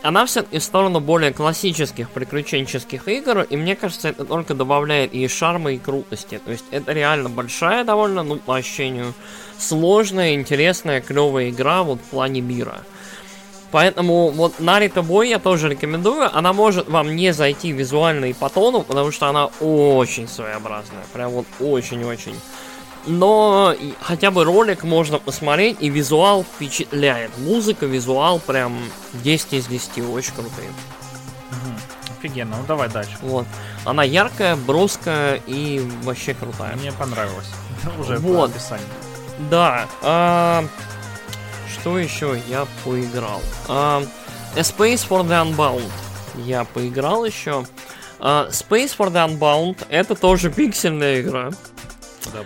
она 0.01 0.24
все-таки 0.24 0.59
в 0.59 0.64
сторону 0.64 1.01
более 1.01 1.32
классических 1.35 2.09
приключенческих 2.09 3.06
игр, 3.06 3.43
и 3.43 3.56
мне 3.56 3.77
кажется, 3.77 4.09
это 4.09 4.24
только 4.24 4.55
добавляет 4.55 5.12
ей 5.12 5.28
шарма 5.28 5.73
и 5.73 5.78
крутости. 5.78 6.40
То 6.43 6.52
есть 6.52 6.64
это 6.70 6.93
реально 6.93 7.28
большая 7.28 7.85
довольно, 7.85 8.23
ну, 8.23 8.36
по 8.36 8.56
ощущению, 8.56 9.12
сложная, 9.59 10.35
интересная, 10.35 11.02
клевая 11.02 11.51
игра 11.51 11.82
вот 11.82 12.01
в 12.01 12.05
плане 12.05 12.40
мира. 12.40 12.82
Поэтому 13.70 14.31
вот 14.31 14.59
Нарита 14.59 15.02
Бой 15.02 15.28
я 15.28 15.39
тоже 15.39 15.69
рекомендую. 15.69 16.35
Она 16.35 16.55
может 16.55 16.89
вам 16.89 17.14
не 17.14 17.32
зайти 17.32 17.73
визуально 17.73 18.27
и 18.27 18.32
по 18.32 18.48
тону, 18.48 18.82
потому 18.82 19.12
что 19.12 19.28
она 19.28 19.47
очень 19.60 20.28
своеобразная. 20.28 21.05
Прям 21.12 21.31
вот 21.31 21.47
очень-очень. 21.60 22.35
Но 23.06 23.74
хотя 24.00 24.30
бы 24.30 24.44
ролик 24.44 24.84
можно 24.84 25.18
посмотреть, 25.18 25.78
и 25.80 25.88
визуал 25.88 26.44
впечатляет. 26.44 27.36
Музыка, 27.38 27.86
визуал 27.86 28.38
прям 28.38 28.78
10 29.14 29.54
из 29.54 29.66
10, 29.66 29.98
очень 30.10 30.32
крутые. 30.34 30.68
Мгм. 31.50 31.76
Офигенно, 32.18 32.56
ну 32.56 32.64
давай 32.66 32.88
дальше. 32.88 33.16
Вот. 33.22 33.46
Она 33.84 34.04
яркая, 34.04 34.54
броская 34.56 35.40
и 35.46 35.80
вообще 36.04 36.34
крутая. 36.34 36.76
Мне 36.76 36.92
понравилось. 36.92 37.48
Уже 37.98 38.16
по 38.16 38.20
Вот. 38.28 38.50
описанию. 38.50 38.86
Да. 39.50 39.86
а, 40.02 40.64
что 41.72 41.98
еще 41.98 42.40
я 42.48 42.66
поиграл? 42.84 43.40
А, 43.68 44.02
A 44.54 44.60
Space 44.60 45.06
for 45.08 45.26
the 45.26 45.42
Unbound. 45.44 45.82
Я 46.36 46.64
поиграл 46.64 47.24
еще. 47.24 47.64
А, 48.20 48.48
Space 48.50 48.94
for 48.96 49.10
the 49.10 49.26
Unbound 49.28 49.84
это 49.88 50.14
тоже 50.14 50.50
пиксельная 50.52 51.22
игра. 51.22 51.50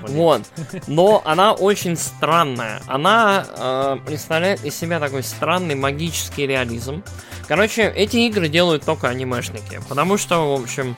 Вот. 0.08 0.42
Но 0.86 1.22
она 1.24 1.52
очень 1.52 1.96
странная. 1.96 2.80
Она 2.86 3.46
э, 3.48 3.96
представляет 4.06 4.64
из 4.64 4.76
себя 4.76 5.00
такой 5.00 5.22
странный 5.22 5.74
магический 5.74 6.46
реализм. 6.46 7.02
Короче, 7.48 7.92
эти 7.94 8.16
игры 8.18 8.48
делают 8.48 8.84
только 8.84 9.08
анимешники. 9.08 9.80
Потому 9.88 10.18
что, 10.18 10.56
в 10.56 10.62
общем, 10.62 10.96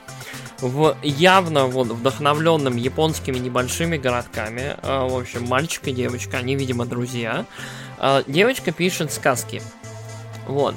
в 0.60 0.96
явно 1.02 1.66
вот 1.66 1.88
вдохновленным 1.88 2.76
японскими 2.76 3.38
небольшими 3.38 3.96
городками, 3.96 4.76
э, 4.82 5.08
в 5.08 5.16
общем, 5.16 5.44
мальчик 5.46 5.88
и 5.88 5.92
девочка, 5.92 6.38
они, 6.38 6.56
видимо, 6.56 6.86
друзья. 6.86 7.46
Э, 7.98 8.22
девочка 8.26 8.72
пишет 8.72 9.12
сказки. 9.12 9.62
Вот. 10.46 10.74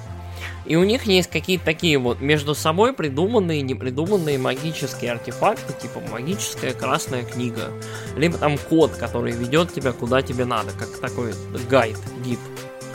И 0.66 0.76
у 0.76 0.84
них 0.84 1.06
есть 1.06 1.30
какие-то 1.30 1.66
такие 1.66 1.98
вот 1.98 2.22
между 2.22 2.54
собой 2.54 2.94
придуманные, 2.94 3.62
непридуманные 3.62 4.38
магические 4.38 5.14
артефакты, 5.14 5.74
типа 5.74 6.02
магическая 6.12 6.74
красная 6.74 7.24
книга. 7.24 7.72
Либо 8.16 8.38
там 8.38 8.58
код, 8.58 8.92
который 8.92 9.32
ведет 9.32 9.74
тебя 9.74 9.92
куда 9.92 10.22
тебе 10.22 10.46
надо, 10.46 10.72
как 10.72 11.00
такой 11.00 11.34
гайд, 11.70 11.98
гид. 12.24 12.40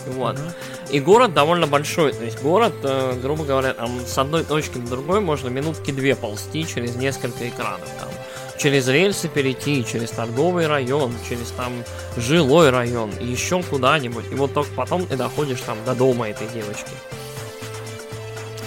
Вот. 0.06 0.38
И 0.90 1.01
город 1.01 1.34
довольно 1.34 1.66
большой. 1.66 2.12
То 2.12 2.24
есть 2.24 2.40
город, 2.40 2.74
э, 2.84 3.18
грубо 3.20 3.44
говоря, 3.44 3.74
там 3.74 4.01
с 4.06 4.16
одной 4.16 4.44
точки 4.44 4.78
на 4.78 4.86
другой 4.86 5.20
можно 5.20 5.48
минутки 5.48 5.90
две 5.90 6.14
ползти 6.14 6.64
через 6.66 6.94
несколько 6.94 7.48
экранов. 7.48 7.88
Там. 7.98 8.09
Через 8.56 8.88
рельсы 8.88 9.28
перейти, 9.28 9.84
через 9.84 10.10
торговый 10.10 10.66
район, 10.66 11.12
через 11.28 11.48
там 11.51 11.72
жилой 12.16 12.70
район, 12.70 13.10
еще 13.20 13.62
куда-нибудь. 13.62 14.24
И 14.30 14.34
вот 14.36 14.55
только 14.55 14.70
потом 14.74 15.06
ты 15.06 15.16
доходишь 15.16 15.60
там 15.60 15.76
до 15.84 15.94
дома 15.94 16.28
этой 16.28 16.47
девочки. 16.48 16.93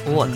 Вот. 0.10 0.30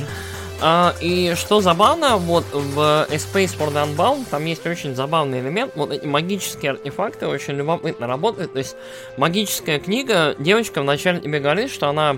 А, 0.61 0.95
и 1.01 1.33
что 1.35 1.59
забавно, 1.59 2.17
вот 2.17 2.45
в 2.53 2.79
A 2.79 3.15
Space 3.15 3.57
for 3.57 3.69
the 3.73 3.85
Unbound 3.85 4.25
там 4.31 4.45
есть 4.45 4.65
очень 4.65 4.95
забавный 4.95 5.41
элемент. 5.41 5.73
Вот 5.75 5.91
эти 5.91 6.05
магические 6.05 6.71
артефакты 6.71 7.27
очень 7.27 7.55
любопытно 7.55 8.07
работают. 8.07 8.53
То 8.53 8.59
есть 8.59 8.77
магическая 9.17 9.79
книга, 9.79 10.35
девочка 10.39 10.81
вначале 10.81 11.19
тебе 11.19 11.39
говорит, 11.39 11.69
что 11.69 11.89
она 11.89 12.17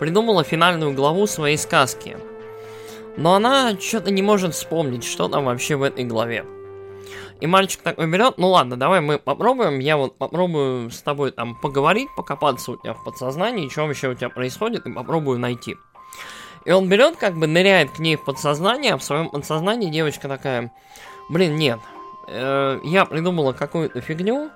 придумала 0.00 0.42
финальную 0.42 0.92
главу 0.92 1.26
своей 1.26 1.56
сказки. 1.56 2.16
Но 3.16 3.34
она 3.34 3.78
что-то 3.78 4.10
не 4.10 4.22
может 4.22 4.54
вспомнить, 4.54 5.04
что 5.04 5.28
там 5.28 5.44
вообще 5.44 5.76
в 5.76 5.84
этой 5.84 6.04
главе. 6.04 6.44
И 7.40 7.46
мальчик 7.46 7.80
такой 7.82 8.06
берет, 8.06 8.38
ну 8.38 8.50
ладно, 8.50 8.76
давай 8.76 9.00
мы 9.00 9.18
попробуем, 9.18 9.78
я 9.78 9.96
вот 9.96 10.16
попробую 10.18 10.90
с 10.90 11.00
тобой 11.02 11.30
там 11.30 11.54
поговорить, 11.60 12.08
покопаться 12.16 12.72
у 12.72 12.76
тебя 12.76 12.94
в 12.94 13.04
подсознании, 13.04 13.68
что 13.68 13.86
вообще 13.86 14.08
у 14.08 14.14
тебя 14.14 14.30
происходит, 14.30 14.86
и 14.86 14.92
попробую 14.92 15.38
найти. 15.38 15.76
И 16.64 16.70
он 16.70 16.88
берет, 16.88 17.16
как 17.16 17.36
бы 17.36 17.46
ныряет 17.46 17.90
к 17.90 17.98
ней 17.98 18.16
в 18.16 18.24
подсознание, 18.24 18.94
а 18.94 18.98
в 18.98 19.04
своем 19.04 19.28
подсознании 19.28 19.90
девочка 19.90 20.28
такая, 20.28 20.72
блин, 21.28 21.56
нет, 21.56 21.80
э, 22.26 22.80
я 22.84 23.04
придумала 23.04 23.52
какую-то 23.52 24.00
фигню, 24.00 24.50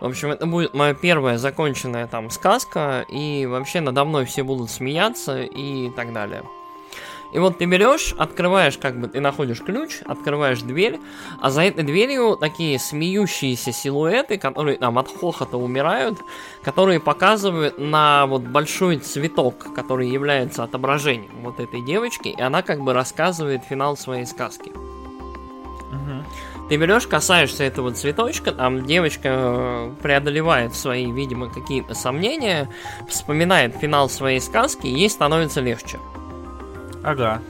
в 0.00 0.06
общем, 0.06 0.30
это 0.32 0.46
будет 0.46 0.74
моя 0.74 0.92
первая 0.92 1.38
законченная 1.38 2.06
там 2.06 2.28
сказка, 2.30 3.04
и 3.08 3.46
вообще 3.46 3.80
надо 3.80 4.04
мной 4.04 4.24
все 4.24 4.42
будут 4.42 4.70
смеяться 4.70 5.42
и 5.42 5.90
так 5.90 6.12
далее. 6.12 6.42
И 7.34 7.38
вот 7.40 7.58
ты 7.58 7.64
берешь, 7.64 8.14
открываешь, 8.16 8.78
как 8.78 8.98
бы 9.00 9.08
ты 9.08 9.20
находишь 9.20 9.60
ключ, 9.60 10.02
открываешь 10.06 10.62
дверь, 10.62 11.00
а 11.40 11.50
за 11.50 11.62
этой 11.62 11.82
дверью 11.82 12.36
такие 12.36 12.78
смеющиеся 12.78 13.72
силуэты, 13.72 14.38
которые 14.38 14.78
там 14.78 14.98
от 14.98 15.08
хохота 15.08 15.56
умирают, 15.56 16.20
которые 16.62 17.00
показывают 17.00 17.76
на 17.76 18.26
вот 18.26 18.42
большой 18.42 18.98
цветок, 18.98 19.74
который 19.74 20.08
является 20.08 20.62
отображением 20.62 21.42
вот 21.42 21.58
этой 21.58 21.84
девочки, 21.84 22.28
и 22.28 22.40
она 22.40 22.62
как 22.62 22.80
бы 22.80 22.92
рассказывает 22.92 23.64
финал 23.64 23.96
своей 23.96 24.26
сказки. 24.26 24.72
Ты 26.68 26.76
берешь, 26.76 27.06
касаешься 27.06 27.64
этого 27.64 27.92
цветочка, 27.92 28.52
там 28.52 28.86
девочка 28.86 29.28
э, 29.28 29.92
преодолевает 30.02 30.74
свои, 30.74 31.10
видимо, 31.10 31.50
какие-то 31.50 31.94
сомнения, 31.94 32.70
вспоминает 33.06 33.76
финал 33.76 34.08
своей 34.08 34.40
сказки, 34.40 34.86
и 34.86 34.94
ей 34.94 35.10
становится 35.10 35.60
легче. 35.60 35.98
Ага. 37.04 37.40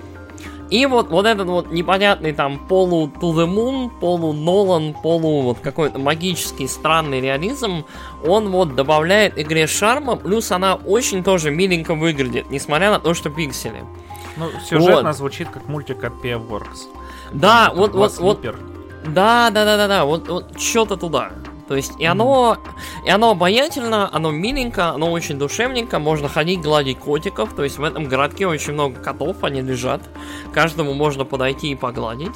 И 0.70 0.86
вот, 0.86 1.10
вот 1.10 1.26
этот 1.26 1.46
вот 1.46 1.70
непонятный 1.70 2.32
там 2.32 2.58
полу 2.66 3.06
To 3.06 3.32
The 3.32 3.46
Moon, 3.46 3.90
полу 4.00 4.32
Нолан, 4.32 4.94
полу 4.94 5.42
вот 5.42 5.60
какой-то 5.60 5.98
магический 5.98 6.66
странный 6.66 7.20
реализм, 7.20 7.84
он 8.26 8.50
вот 8.50 8.74
добавляет 8.74 9.38
игре 9.38 9.66
шарма, 9.66 10.16
плюс 10.16 10.50
она 10.50 10.74
очень 10.74 11.22
тоже 11.22 11.50
миленько 11.50 11.94
выглядит, 11.94 12.50
несмотря 12.50 12.90
на 12.90 12.98
то, 12.98 13.14
что 13.14 13.30
пиксели. 13.30 13.84
Ну, 14.36 14.50
сюжетно 14.66 15.10
вот. 15.10 15.16
звучит 15.16 15.48
как 15.48 15.68
мультик 15.68 16.02
от 16.02 16.14
Works. 16.24 16.88
Да, 17.32 17.72
вот, 17.74 17.94
вот, 17.94 18.18
вот. 18.18 18.40
Да, 19.06 19.50
да, 19.50 19.64
да, 19.64 19.76
да, 19.76 19.86
да, 19.86 20.04
вот, 20.04 20.28
вот 20.28 20.58
что-то 20.58 20.96
туда. 20.96 21.30
То 21.68 21.76
есть 21.76 21.92
и 21.98 22.04
оно, 22.04 22.58
и 23.04 23.10
оно 23.10 23.30
обаятельно, 23.30 24.08
оно 24.12 24.30
миленько, 24.30 24.90
оно 24.90 25.10
очень 25.10 25.38
душевненько, 25.38 25.98
можно 25.98 26.28
ходить, 26.28 26.60
гладить 26.60 26.98
котиков, 26.98 27.54
то 27.54 27.64
есть 27.64 27.78
в 27.78 27.84
этом 27.84 28.04
городке 28.04 28.46
очень 28.46 28.74
много 28.74 29.00
котов, 29.00 29.42
они 29.42 29.62
лежат, 29.62 30.02
каждому 30.52 30.94
можно 30.94 31.24
подойти 31.24 31.70
и 31.70 31.74
погладить. 31.74 32.34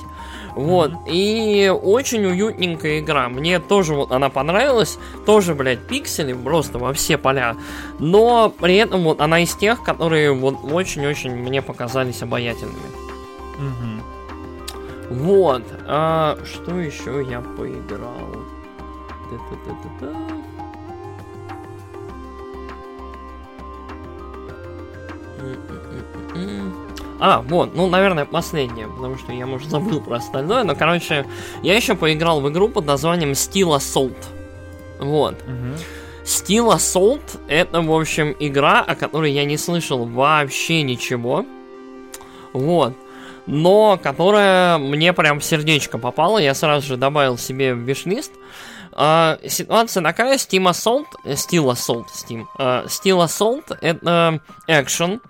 Вот, 0.55 0.91
mm-hmm. 0.91 1.11
и 1.13 1.69
очень 1.69 2.25
уютненькая 2.27 2.99
игра. 2.99 3.29
Мне 3.29 3.61
тоже 3.61 3.95
вот 3.95 4.11
она 4.11 4.29
понравилась. 4.29 4.99
Тоже, 5.25 5.55
блядь, 5.55 5.87
пиксели 5.87 6.33
просто 6.33 6.79
во 6.79 6.93
все 6.93 7.17
поля. 7.17 7.57
Но 8.01 8.53
при 8.61 8.75
этом 8.77 9.05
вот 9.05 9.21
она 9.21 9.41
из 9.41 9.55
тех, 9.55 9.85
которые 9.85 10.33
вот 10.33 10.57
очень-очень 10.65 11.31
мне 11.37 11.63
показались 11.63 12.23
обаятельными. 12.23 12.77
Mm-hmm. 13.61 14.19
Вот. 15.11 15.63
А, 15.87 16.37
что 16.45 16.79
еще 16.79 17.25
я 17.29 17.41
поиграл? 17.41 18.28
А, 27.21 27.41
вот, 27.43 27.75
ну, 27.75 27.89
наверное, 27.89 28.25
последнее, 28.25 28.87
потому 28.87 29.19
что 29.19 29.33
я, 29.33 29.45
может, 29.45 29.69
забыл 29.69 30.01
про 30.01 30.19
остальное, 30.19 30.63
но, 30.63 30.77
короче, 30.77 31.27
я 31.63 31.75
еще 31.75 31.97
поиграл 31.97 32.41
в 32.41 32.49
игру 32.49 32.69
под 32.69 32.87
названием 32.87 33.33
Steel 33.33 33.77
Assault. 33.77 34.17
Вот. 35.01 35.35
Steel 36.25 36.77
Assault 36.77 37.23
это, 37.49 37.81
в 37.81 37.93
общем, 37.93 38.37
игра, 38.39 38.83
о 38.83 38.95
которой 38.95 39.33
я 39.33 39.45
не 39.45 39.57
слышал 39.57 40.05
вообще 40.05 40.83
ничего. 40.83 41.45
Вот. 42.53 42.95
Но 43.47 43.99
которая 44.01 44.77
мне 44.77 45.15
прям 45.15 45.41
в 45.41 45.45
сердечко 45.45 45.97
попала, 45.97 46.39
я 46.39 46.55
сразу 46.55 46.87
же 46.87 46.97
добавил 46.99 47.39
себе 47.39 47.75
в 47.75 47.79
вишлист. 47.79 48.33
Uh, 48.99 49.49
ситуация 49.49 50.03
такая, 50.03 50.39
Steam 50.39 50.69
Assault, 50.69 51.07
Steel 51.25 51.71
Assault, 51.71 52.07
Steam, 52.13 52.47
uh, 52.59 52.85
Steel 52.87 53.25
Assault 53.25 53.79
это 53.81 54.41
экшен, 54.67 55.21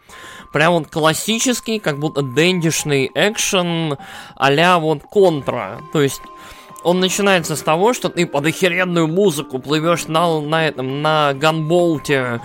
прям 0.54 0.72
вот 0.72 0.88
классический, 0.88 1.78
как 1.78 1.98
будто 1.98 2.22
дендишный 2.22 3.10
экшен 3.14 3.98
а 4.36 4.78
вот 4.78 5.02
контра, 5.02 5.82
то 5.92 6.00
есть 6.00 6.22
он 6.82 7.00
начинается 7.00 7.56
с 7.56 7.60
того, 7.60 7.92
что 7.92 8.08
ты 8.08 8.26
под 8.26 8.46
охеренную 8.46 9.06
музыку 9.06 9.58
плывешь 9.58 10.06
на, 10.06 10.40
на 10.40 10.66
этом, 10.66 11.02
на 11.02 11.34
ганболте, 11.34 12.40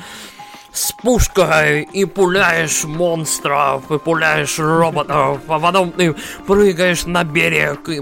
с 0.74 0.92
пушкой 0.92 1.84
и 1.84 2.04
пуляешь 2.04 2.84
монстров, 2.84 3.90
и 3.90 3.98
пуляешь 3.98 4.60
роботов, 4.60 5.40
а 5.48 5.60
потом 5.60 5.92
ты 5.92 6.14
прыгаешь 6.46 7.06
на 7.06 7.24
берег 7.24 7.88
и 7.88 8.02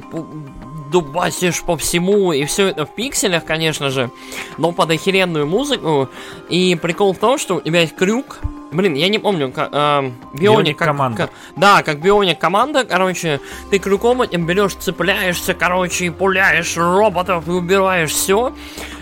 дубасишь 0.91 1.61
по 1.63 1.77
всему, 1.77 2.33
и 2.33 2.45
все 2.45 2.67
это 2.67 2.85
в 2.85 2.93
пикселях, 2.93 3.45
конечно 3.45 3.89
же, 3.89 4.11
но 4.57 4.71
под 4.71 4.91
охеренную 4.91 5.47
музыку. 5.47 6.09
И 6.49 6.75
прикол 6.75 7.13
в 7.13 7.17
том, 7.17 7.37
что 7.37 7.55
у 7.55 7.61
тебя 7.61 7.81
есть 7.81 7.95
крюк, 7.95 8.39
Блин, 8.71 8.93
я 8.93 9.09
не 9.09 9.19
помню, 9.19 9.51
как, 9.51 9.69
э, 9.73 10.11
Бионик, 10.33 10.77
как, 10.77 10.87
команда. 10.87 11.17
Как, 11.17 11.31
да, 11.57 11.83
как 11.83 11.99
Бионик 11.99 12.39
команда, 12.39 12.85
короче, 12.85 13.41
ты 13.69 13.79
крюком 13.79 14.21
этим 14.21 14.45
берешь, 14.45 14.75
цепляешься, 14.75 15.53
короче, 15.53 16.05
и 16.05 16.09
пуляешь 16.09 16.77
роботов 16.77 17.49
и 17.49 17.51
убиваешь 17.51 18.11
все. 18.11 18.53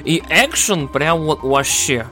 И 0.05 0.23
экшен 0.27 0.87
прям 0.87 1.19
вот 1.19 1.43
вообще. 1.43 2.07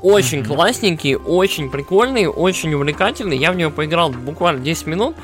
Очень 0.00 0.40
mm-hmm. 0.40 0.46
классненький, 0.46 1.16
очень 1.16 1.68
прикольный, 1.68 2.26
очень 2.26 2.72
увлекательный. 2.72 3.36
Я 3.36 3.52
в 3.52 3.56
него 3.56 3.70
поиграл 3.70 4.08
буквально 4.08 4.62
10 4.62 4.86
минут 4.86 5.14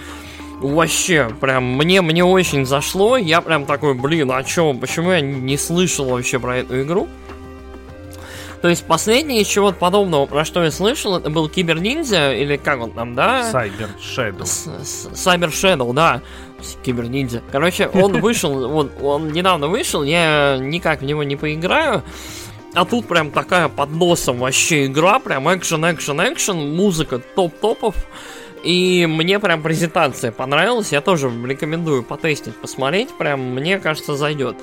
вообще, 0.60 1.30
прям, 1.40 1.64
мне, 1.76 2.02
мне 2.02 2.24
очень 2.24 2.66
зашло. 2.66 3.16
Я 3.16 3.40
прям 3.40 3.66
такой, 3.66 3.94
блин, 3.94 4.30
а 4.32 4.42
чё, 4.42 4.74
почему 4.74 5.12
я 5.12 5.20
не 5.20 5.56
слышал 5.56 6.08
вообще 6.08 6.38
про 6.38 6.58
эту 6.58 6.82
игру? 6.82 7.08
То 8.60 8.68
есть 8.68 8.84
последнее 8.84 9.42
из 9.42 9.46
чего-то 9.46 9.78
подобного, 9.78 10.26
про 10.26 10.44
что 10.44 10.64
я 10.64 10.72
слышал, 10.72 11.16
это 11.16 11.30
был 11.30 11.48
Кибер 11.48 11.80
Ниндзя, 11.80 12.32
или 12.34 12.56
как 12.56 12.80
он 12.80 12.90
там, 12.90 13.14
да? 13.14 13.50
Cyber 13.52 13.90
Shadow. 14.00 14.42
Cyber 14.42 15.50
Shadow, 15.50 15.92
да. 15.92 16.22
Кибер 16.82 17.04
Ниндзя. 17.08 17.40
Короче, 17.52 17.86
он 17.88 18.12
вышел, 18.20 18.76
он, 18.76 18.90
он 19.00 19.32
недавно 19.32 19.68
вышел, 19.68 20.02
я 20.02 20.58
никак 20.60 21.02
в 21.02 21.04
него 21.04 21.22
не 21.22 21.36
поиграю. 21.36 22.02
А 22.74 22.84
тут 22.84 23.06
прям 23.06 23.30
такая 23.30 23.68
под 23.68 23.90
носом 23.90 24.38
вообще 24.38 24.86
игра, 24.86 25.20
прям 25.20 25.48
экшен, 25.54 25.84
экшен, 25.92 26.20
экшен, 26.20 26.74
музыка 26.74 27.18
топ-топов. 27.18 27.94
И 28.62 29.06
мне 29.06 29.38
прям 29.38 29.62
презентация 29.62 30.32
понравилась. 30.32 30.92
Я 30.92 31.00
тоже 31.00 31.30
рекомендую 31.44 32.02
потестить, 32.02 32.56
посмотреть. 32.56 33.10
Прям, 33.16 33.40
мне 33.40 33.78
кажется, 33.78 34.16
зайдет. 34.16 34.56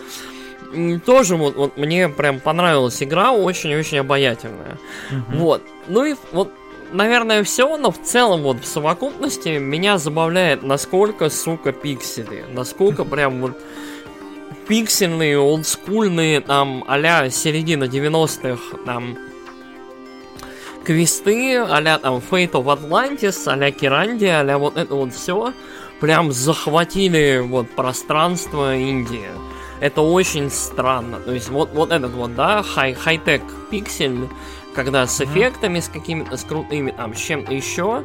Тоже 1.06 1.36
вот, 1.36 1.56
вот 1.56 1.78
мне 1.78 2.10
прям 2.10 2.40
понравилась 2.40 3.02
игра, 3.02 3.32
очень-очень 3.32 4.00
обаятельная. 4.00 4.78
Угу. 5.12 5.38
Вот. 5.38 5.64
Ну 5.88 6.06
и 6.06 6.16
вот, 6.32 6.52
наверное, 6.92 7.44
все, 7.44 7.78
но 7.78 7.92
в 7.92 8.02
целом 8.02 8.42
вот 8.42 8.62
в 8.62 8.66
совокупности 8.66 9.58
меня 9.58 9.98
забавляет, 9.98 10.64
насколько, 10.64 11.30
сука, 11.30 11.72
пиксели. 11.72 12.44
Насколько 12.52 13.06
прям 13.06 13.42
вот 13.42 13.58
пиксельные, 14.68 15.40
олдскульные, 15.40 16.42
там, 16.42 16.84
а 16.88 17.30
середина 17.30 17.86
90-х, 17.86 18.78
там, 18.86 19.18
квесты, 20.86 21.58
а 21.58 21.82
там 21.98 22.16
Fate 22.18 22.52
of 22.52 22.66
Atlantis, 22.66 23.48
а-ля 23.48 23.72
Kyrandia, 23.72 24.42
а 24.42 24.58
вот 24.58 24.78
это 24.78 24.96
вот 24.96 25.14
все, 25.14 25.54
прям 26.00 26.32
захватили 26.32 27.42
вот 27.44 27.70
пространство 27.72 28.76
инди. 28.76 29.30
Это 29.82 30.02
очень 30.02 30.50
странно. 30.50 31.20
То 31.20 31.34
есть 31.34 31.50
вот, 31.50 31.72
вот 31.74 31.92
этот 31.92 32.12
вот, 32.14 32.36
да, 32.36 32.64
хай, 32.64 32.94
хай-тек 32.94 33.42
пиксель, 33.70 34.30
когда 34.74 35.08
с 35.08 35.20
эффектами, 35.20 35.80
с 35.80 35.90
какими-то, 35.90 36.38
с 36.38 36.44
крутыми, 36.44 36.92
там, 36.92 37.14
с 37.14 37.20
чем-то 37.20 37.54
еще. 37.54 38.04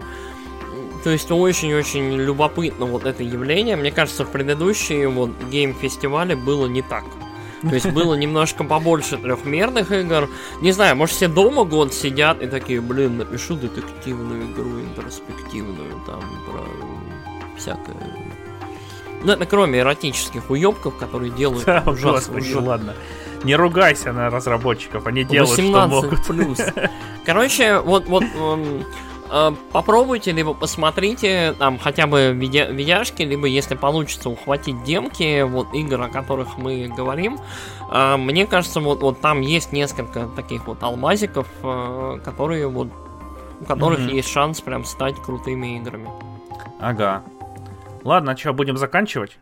То 1.05 1.11
есть 1.11 1.31
очень-очень 1.31 2.15
любопытно 2.17 2.87
вот 2.87 3.05
это 3.05 3.23
явление. 3.23 3.77
Мне 3.77 3.91
кажется, 3.91 4.25
в 4.25 4.31
предыдущие 4.31 5.09
вот 5.09 5.31
гейм-фестивале 5.51 6.37
было 6.37 6.67
не 6.67 6.83
так. 6.83 7.05
То 7.63 7.75
есть 7.75 7.91
было 7.91 8.15
немножко 8.15 8.65
побольше 8.65 9.19
трехмерных 9.19 9.93
игр. 9.93 10.29
Не 10.63 10.73
знаю, 10.73 10.97
может 10.97 11.15
все 11.15 11.29
дома 11.29 11.65
год 11.65 11.93
сидят 11.93 12.43
и 12.43 12.47
такие, 12.47 12.81
блин, 12.81 13.19
напишу 13.19 13.55
детективную 13.55 14.53
игру 14.53 14.81
интроспективную, 14.81 16.01
там, 16.07 16.21
про 16.47 16.65
всякое. 17.59 17.97
Ну, 19.23 19.33
это 19.33 19.45
кроме 19.45 19.81
эротических 19.81 20.49
уебков, 20.51 20.97
которые 20.97 21.31
делают 21.31 21.65
да, 21.67 21.83
ужасно. 21.87 22.35
Господи, 22.35 22.55
ладно. 22.55 22.95
Не 23.45 23.57
ругайся 23.57 24.13
на 24.13 24.31
разработчиков, 24.31 25.07
они 25.07 25.25
делают, 25.25 25.51
18 25.51 25.97
что 25.97 26.03
могут. 26.03 26.27
плюс. 26.27 26.61
Короче, 27.25 27.81
вот, 27.81 28.07
вот, 28.07 28.25
э, 29.31 29.53
попробуйте, 29.73 30.33
либо 30.33 30.55
посмотрите 30.55 31.55
там 31.59 31.79
хотя 31.79 32.07
бы 32.07 32.33
видя 32.33 32.67
видяшки, 32.67 33.23
либо 33.23 33.47
если 33.47 33.75
получится 33.75 34.29
ухватить 34.31 34.83
демки, 34.85 35.43
вот 35.43 35.73
игр, 35.75 36.01
о 36.03 36.09
которых 36.09 36.59
мы 36.59 36.89
говорим. 36.89 37.39
Э, 37.91 38.17
мне 38.17 38.47
кажется, 38.47 38.81
вот, 38.81 39.03
вот 39.03 39.21
там 39.21 39.41
есть 39.41 39.73
несколько 39.73 40.27
таких 40.27 40.67
вот 40.67 40.83
алмазиков, 40.83 41.47
э, 41.63 42.19
которые 42.25 42.69
вот 42.69 42.89
у 43.61 43.65
которых 43.65 44.01
mm-hmm. 44.01 44.15
есть 44.15 44.29
шанс 44.29 44.61
прям 44.61 44.85
стать 44.85 45.17
крутыми 45.17 45.77
играми. 45.77 46.09
Ага. 46.81 47.23
Ладно, 48.05 48.37
что, 48.37 48.53
будем 48.55 48.79
заканчивать? 48.79 49.39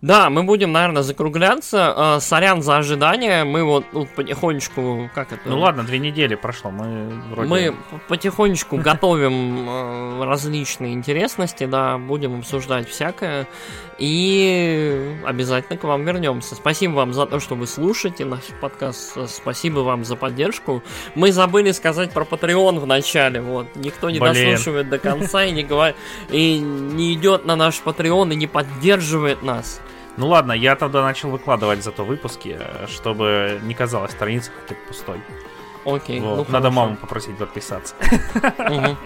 Да, 0.00 0.30
мы 0.30 0.42
будем, 0.42 0.72
наверное, 0.72 1.02
закругляться. 1.02 1.94
Э, 1.96 2.20
сорян 2.20 2.62
за 2.62 2.78
ожидание. 2.78 3.44
Мы 3.44 3.64
вот 3.64 3.84
ну, 3.92 4.06
потихонечку, 4.06 5.10
как 5.14 5.32
это? 5.32 5.42
Ну 5.46 5.58
ладно, 5.58 5.84
две 5.84 5.98
недели 5.98 6.34
прошло. 6.34 6.70
Мы 6.70 7.22
вроде... 7.30 7.48
Мы 7.48 7.74
потихонечку 8.08 8.78
готовим 8.78 9.68
э, 9.68 10.24
различные 10.24 10.94
интересности, 10.94 11.66
да, 11.66 11.98
будем 11.98 12.38
обсуждать 12.38 12.88
всякое. 12.88 13.46
И 13.98 15.16
обязательно 15.24 15.78
к 15.78 15.84
вам 15.84 16.04
вернемся. 16.04 16.56
Спасибо 16.56 16.94
вам 16.94 17.12
за 17.12 17.26
то, 17.26 17.38
что 17.38 17.54
вы 17.54 17.66
слушаете 17.66 18.24
наш 18.24 18.40
подкаст. 18.60 19.30
Спасибо 19.30 19.80
вам 19.80 20.04
за 20.04 20.16
поддержку. 20.16 20.82
Мы 21.14 21.30
забыли 21.30 21.70
сказать 21.72 22.10
про 22.12 22.24
Patreon 22.24 22.80
в 22.80 22.86
начале. 22.86 23.40
Вот. 23.40 23.76
Никто 23.76 24.10
не 24.10 24.18
Блин. 24.18 24.32
дослушивает 24.32 24.88
до 24.88 24.98
конца 24.98 25.44
и 25.44 25.52
не 25.52 25.62
говорит 25.62 25.96
и 26.30 26.58
не 26.58 27.14
идет 27.14 27.44
на 27.44 27.56
наш 27.56 27.80
Patreon 27.84 28.32
и 28.32 28.36
не 28.36 28.46
поддерживает 28.46 29.42
нас. 29.42 29.80
Ну 30.16 30.28
ладно, 30.28 30.52
я 30.52 30.76
тогда 30.76 31.02
начал 31.02 31.30
выкладывать 31.30 31.82
зато 31.82 32.04
выпуски, 32.04 32.58
чтобы 32.88 33.60
не 33.62 33.74
казалось 33.74 34.12
страница 34.12 34.50
какой-то 34.50 34.86
пустой. 34.86 35.20
Окей. 35.84 36.20
Вот. 36.20 36.48
Ну, 36.48 36.52
Надо 36.52 36.70
маму 36.70 36.96
попросить 36.96 37.36
подписаться. 37.36 37.94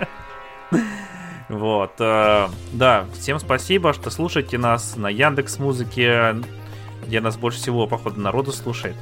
Вот. 1.49 1.93
Э, 2.01 2.49
да, 2.73 3.07
всем 3.15 3.39
спасибо, 3.39 3.93
что 3.93 4.11
слушаете 4.11 4.59
нас 4.59 4.97
на 4.97 5.09
Яндекс 5.09 5.61
Музыке, 5.61 6.35
где 7.07 7.21
нас 7.21 7.37
больше 7.37 7.59
всего, 7.59 7.87
походу, 7.87 8.21
народу 8.21 8.51
слушает. 8.51 8.97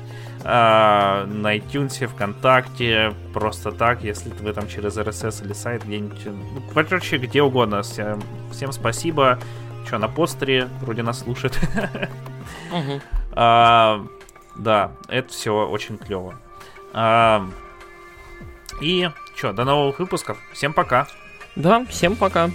Э, 0.45 1.25
на 1.25 1.57
iTunes, 1.57 2.07
ВКонтакте, 2.07 3.15
просто 3.33 3.73
так, 3.73 4.05
если 4.05 4.29
вы 4.29 4.53
там 4.53 4.69
через 4.69 4.99
RSS 4.99 5.43
или 5.43 5.55
сайт 5.55 5.85
где-нибудь. 5.87 6.27
Ну, 6.27 6.63
короче, 6.75 7.17
где 7.17 7.43
угодно. 7.43 7.81
Всем 7.83 8.73
спасибо. 8.73 9.39
Что, 9.85 9.99
на 9.99 10.09
постере 10.09 10.69
вроде 10.81 11.03
нас 11.03 11.21
слушает. 11.21 11.59
А, 13.37 14.07
да, 14.55 14.93
это 15.09 15.29
все 15.29 15.67
очень 15.67 15.99
клево. 15.99 16.37
А, 16.93 17.45
и 18.81 19.11
что, 19.35 19.53
до 19.53 19.65
новых 19.65 19.99
выпусков. 19.99 20.39
Всем 20.53 20.73
пока. 20.73 21.09
Да, 21.57 21.85
всем 21.87 22.15
пока. 22.17 22.51